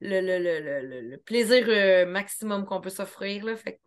le, 0.00 1.10
le, 1.10 1.16
plaisir 1.18 2.06
maximum 2.06 2.64
qu'on 2.64 2.80
peut 2.80 2.88
s'offrir. 2.88 3.44
Fait... 3.58 3.78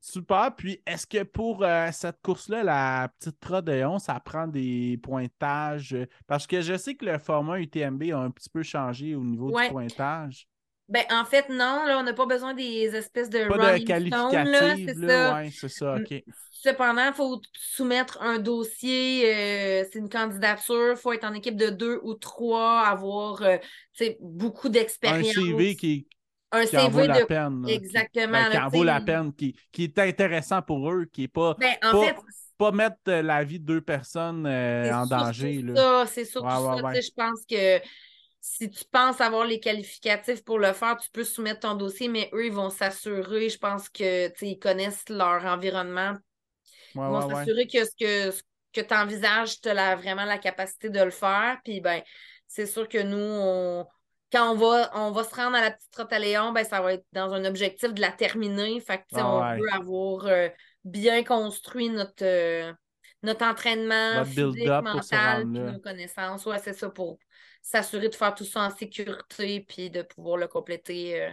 Super. 0.00 0.54
Puis, 0.56 0.80
est-ce 0.86 1.08
que 1.08 1.24
pour 1.24 1.66
cette 1.90 2.22
course-là, 2.22 2.62
la 2.62 3.12
petite 3.18 3.40
Trodéon, 3.40 3.98
ça 3.98 4.20
prend 4.20 4.46
des 4.46 5.00
pointages? 5.02 5.96
Parce 6.28 6.46
que 6.46 6.60
je 6.60 6.76
sais 6.76 6.94
que 6.94 7.06
le 7.06 7.18
format 7.18 7.58
UTMB 7.58 8.04
a 8.12 8.18
un 8.18 8.30
petit 8.30 8.50
peu 8.50 8.62
changé 8.62 9.16
au 9.16 9.24
niveau 9.24 9.48
du 9.48 9.68
pointage. 9.68 10.46
Ben, 10.88 11.04
en 11.10 11.24
fait, 11.24 11.48
non, 11.48 11.84
là, 11.86 11.98
on 11.98 12.02
n'a 12.02 12.12
pas 12.12 12.26
besoin 12.26 12.52
des 12.52 12.94
espèces 12.94 13.30
de 13.30 13.48
Pas 13.48 13.78
de 13.78 13.84
qualificatives, 13.84 15.00
là, 15.00 15.34
ouais, 15.34 15.50
c'est 15.50 15.68
ça, 15.68 15.96
OK. 15.96 16.22
Cependant, 16.50 17.08
il 17.08 17.14
faut 17.14 17.40
soumettre 17.52 18.22
un 18.22 18.38
dossier, 18.38 19.24
euh, 19.26 19.84
c'est 19.90 19.98
une 19.98 20.08
candidature, 20.08 20.92
il 20.92 20.96
faut 20.96 21.12
être 21.12 21.24
en 21.24 21.34
équipe 21.34 21.56
de 21.56 21.68
deux 21.68 22.00
ou 22.02 22.14
trois, 22.14 22.80
avoir 22.80 23.42
euh, 23.42 23.58
beaucoup 24.20 24.70
d'expérience. 24.70 25.36
Un 25.36 25.42
CV 25.42 25.76
qui, 25.76 26.06
un 26.52 26.64
qui 26.64 26.76
en 26.78 26.88
vaut 26.88 27.06
la 27.06 27.26
peine. 27.26 27.64
Exactement. 27.68 28.44
Qui, 28.44 28.56
ben, 28.56 28.64
en 28.64 28.68
vaut 28.68 28.84
la 28.84 29.00
peine, 29.00 29.34
qui, 29.34 29.54
qui, 29.72 29.84
est 29.84 29.98
intéressant 29.98 30.62
pour 30.62 30.90
eux, 30.90 31.06
qui 31.12 31.22
n'est 31.22 31.28
pas, 31.28 31.54
ben, 31.58 31.74
en 31.82 32.02
fait, 32.02 32.16
pas 32.56 32.72
mettre 32.72 32.96
la 33.06 33.44
vie 33.44 33.60
de 33.60 33.66
deux 33.66 33.80
personnes 33.80 34.46
euh, 34.46 34.92
en 34.92 35.06
danger. 35.06 35.62
C'est 35.66 35.74
ça, 35.74 36.04
c'est 36.06 36.24
surtout 36.24 36.48
ça. 36.48 36.92
Je 36.94 37.10
pense 37.14 37.44
que 37.48 37.80
si 38.46 38.68
tu 38.68 38.84
penses 38.92 39.22
avoir 39.22 39.46
les 39.46 39.58
qualificatifs 39.58 40.44
pour 40.44 40.58
le 40.58 40.74
faire, 40.74 40.98
tu 40.98 41.08
peux 41.10 41.24
soumettre 41.24 41.60
ton 41.60 41.76
dossier, 41.76 42.08
mais 42.08 42.28
eux, 42.34 42.44
ils 42.44 42.52
vont 42.52 42.68
s'assurer, 42.68 43.48
je 43.48 43.56
pense 43.56 43.88
que 43.88 44.30
ils 44.44 44.58
connaissent 44.58 45.08
leur 45.08 45.46
environnement. 45.46 46.12
ils 46.94 47.00
vont 47.00 47.26
s'assurer 47.26 47.66
que 47.66 47.86
ce 47.86 47.90
que, 47.98 48.36
que 48.74 48.86
tu 48.86 48.94
envisages, 48.94 49.62
tu 49.62 49.70
as 49.70 49.96
vraiment 49.96 50.26
la 50.26 50.36
capacité 50.36 50.90
de 50.90 51.00
le 51.00 51.10
faire. 51.10 51.58
Puis 51.64 51.80
ben, 51.80 52.02
c'est 52.46 52.66
sûr 52.66 52.86
que 52.86 52.98
nous, 52.98 53.82
quand 54.30 54.52
on 54.52 54.56
va, 54.56 54.90
on 54.92 55.10
va 55.10 55.24
se 55.24 55.34
rendre 55.34 55.56
à 55.56 55.62
la 55.62 55.70
petite 55.70 55.90
trotte 55.90 56.12
à 56.12 56.18
Léon, 56.18 56.52
ben, 56.52 56.64
ça 56.64 56.82
va 56.82 56.92
être 56.92 57.06
dans 57.12 57.32
un 57.32 57.46
objectif 57.46 57.94
de 57.94 58.02
la 58.02 58.12
terminer. 58.12 58.78
Fait 58.80 58.98
que, 58.98 59.22
on 59.22 59.56
peut 59.58 59.72
avoir 59.72 60.26
euh, 60.26 60.50
bien 60.84 61.24
construit 61.24 61.88
notre, 61.88 62.22
euh, 62.22 62.74
notre 63.22 63.46
entraînement 63.46 64.22
physique, 64.26 64.68
mental, 64.68 65.46
nos 65.46 65.80
connaissances. 65.80 66.44
Ouais, 66.44 66.58
c'est 66.58 66.74
ça 66.74 66.90
pour 66.90 67.18
s'assurer 67.64 68.10
de 68.10 68.14
faire 68.14 68.34
tout 68.34 68.44
ça 68.44 68.60
en 68.60 68.70
sécurité 68.70 69.64
puis 69.66 69.90
de 69.90 70.02
pouvoir 70.02 70.36
le 70.36 70.46
compléter. 70.46 71.22
Euh. 71.22 71.30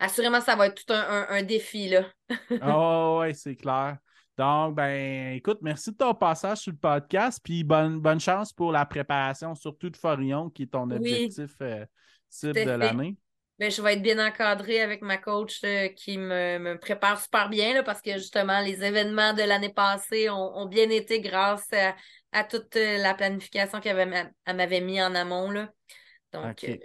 Assurément, 0.00 0.40
ça 0.40 0.56
va 0.56 0.66
être 0.66 0.84
tout 0.84 0.92
un, 0.92 1.42
défi, 1.42 1.88
là. 1.88 2.04
oh, 2.62 3.18
ouais, 3.20 3.32
c'est 3.32 3.54
clair. 3.54 3.98
Donc, 4.36 4.74
ben, 4.74 5.34
écoute, 5.34 5.58
merci 5.62 5.92
de 5.92 5.96
ton 5.96 6.14
passage 6.14 6.58
sur 6.58 6.72
le 6.72 6.78
podcast, 6.78 7.40
puis 7.44 7.62
bonne, 7.62 8.00
bonne 8.00 8.18
chance 8.18 8.52
pour 8.52 8.72
la 8.72 8.86
préparation, 8.86 9.54
surtout 9.54 9.90
de 9.90 9.96
Forion, 9.96 10.50
qui 10.50 10.64
est 10.64 10.72
ton 10.72 10.90
objectif 10.90 11.52
euh, 11.60 11.84
cible 12.28 12.64
de 12.64 12.70
l'année. 12.70 13.16
Ben, 13.60 13.70
je 13.70 13.80
vais 13.80 13.92
être 13.92 14.02
bien 14.02 14.18
encadrée 14.26 14.80
avec 14.80 15.02
ma 15.02 15.18
coach 15.18 15.60
euh, 15.64 15.88
qui 15.88 16.18
me, 16.18 16.76
prépare 16.78 17.22
super 17.22 17.48
bien 17.48 17.74
là, 17.74 17.82
parce 17.82 18.02
que 18.02 18.14
justement, 18.14 18.60
les 18.60 18.82
événements 18.82 19.34
de 19.34 19.42
l'année 19.42 19.72
passée 19.72 20.28
ont, 20.30 20.66
bien 20.66 20.90
été 20.90 21.20
grâce 21.20 21.72
à, 21.72 21.94
à 22.32 22.42
toute 22.42 22.74
euh, 22.76 22.98
la 22.98 23.14
planification 23.14 23.80
qu'elle 23.80 24.32
m'avait 24.46 24.80
mis 24.80 25.00
en 25.00 25.14
amont. 25.14 25.50
Là. 25.50 25.68
Donc, 26.32 26.64
euh, 26.64 26.76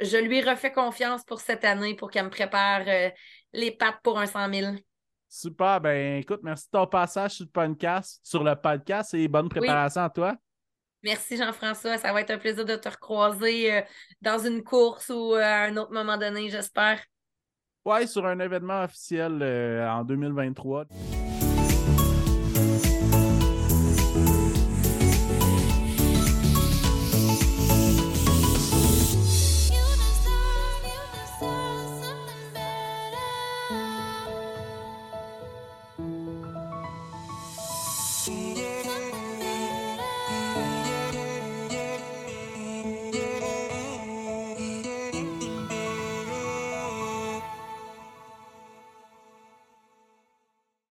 je, 0.00 0.16
lui 0.18 0.42
refais 0.42 0.72
confiance 0.72 1.24
pour 1.24 1.40
cette 1.40 1.64
année 1.64 1.94
pour 1.94 2.10
qu'elle 2.10 2.24
me 2.24 2.30
prépare 2.30 2.82
euh, 2.86 3.10
les 3.52 3.70
pattes 3.70 4.00
pour 4.02 4.18
un 4.18 4.26
100 4.26 4.52
000. 4.52 4.74
Super. 5.28 5.80
Ben, 5.80 6.18
écoute, 6.18 6.40
merci 6.42 6.66
de 6.66 6.78
ton 6.78 6.86
passage 6.86 7.32
sur 7.32 7.44
le 7.44 7.50
podcast, 7.50 8.20
sur 8.24 8.42
le 8.42 8.56
podcast 8.56 9.14
et 9.14 9.28
bonne 9.28 9.48
préparation 9.48 10.02
à 10.02 10.10
toi. 10.10 10.36
Merci 11.02 11.36
Jean-François. 11.36 11.98
Ça 11.98 12.12
va 12.12 12.20
être 12.20 12.30
un 12.30 12.38
plaisir 12.38 12.64
de 12.64 12.76
te 12.76 12.88
recroiser 12.88 13.84
dans 14.20 14.38
une 14.38 14.62
course 14.62 15.10
ou 15.10 15.34
à 15.34 15.64
un 15.64 15.76
autre 15.76 15.92
moment 15.92 16.18
donné, 16.18 16.50
j'espère. 16.50 17.00
Ouais, 17.84 18.06
sur 18.06 18.26
un 18.26 18.38
événement 18.38 18.82
officiel 18.82 19.42
en 19.88 20.04
2023. 20.04 20.84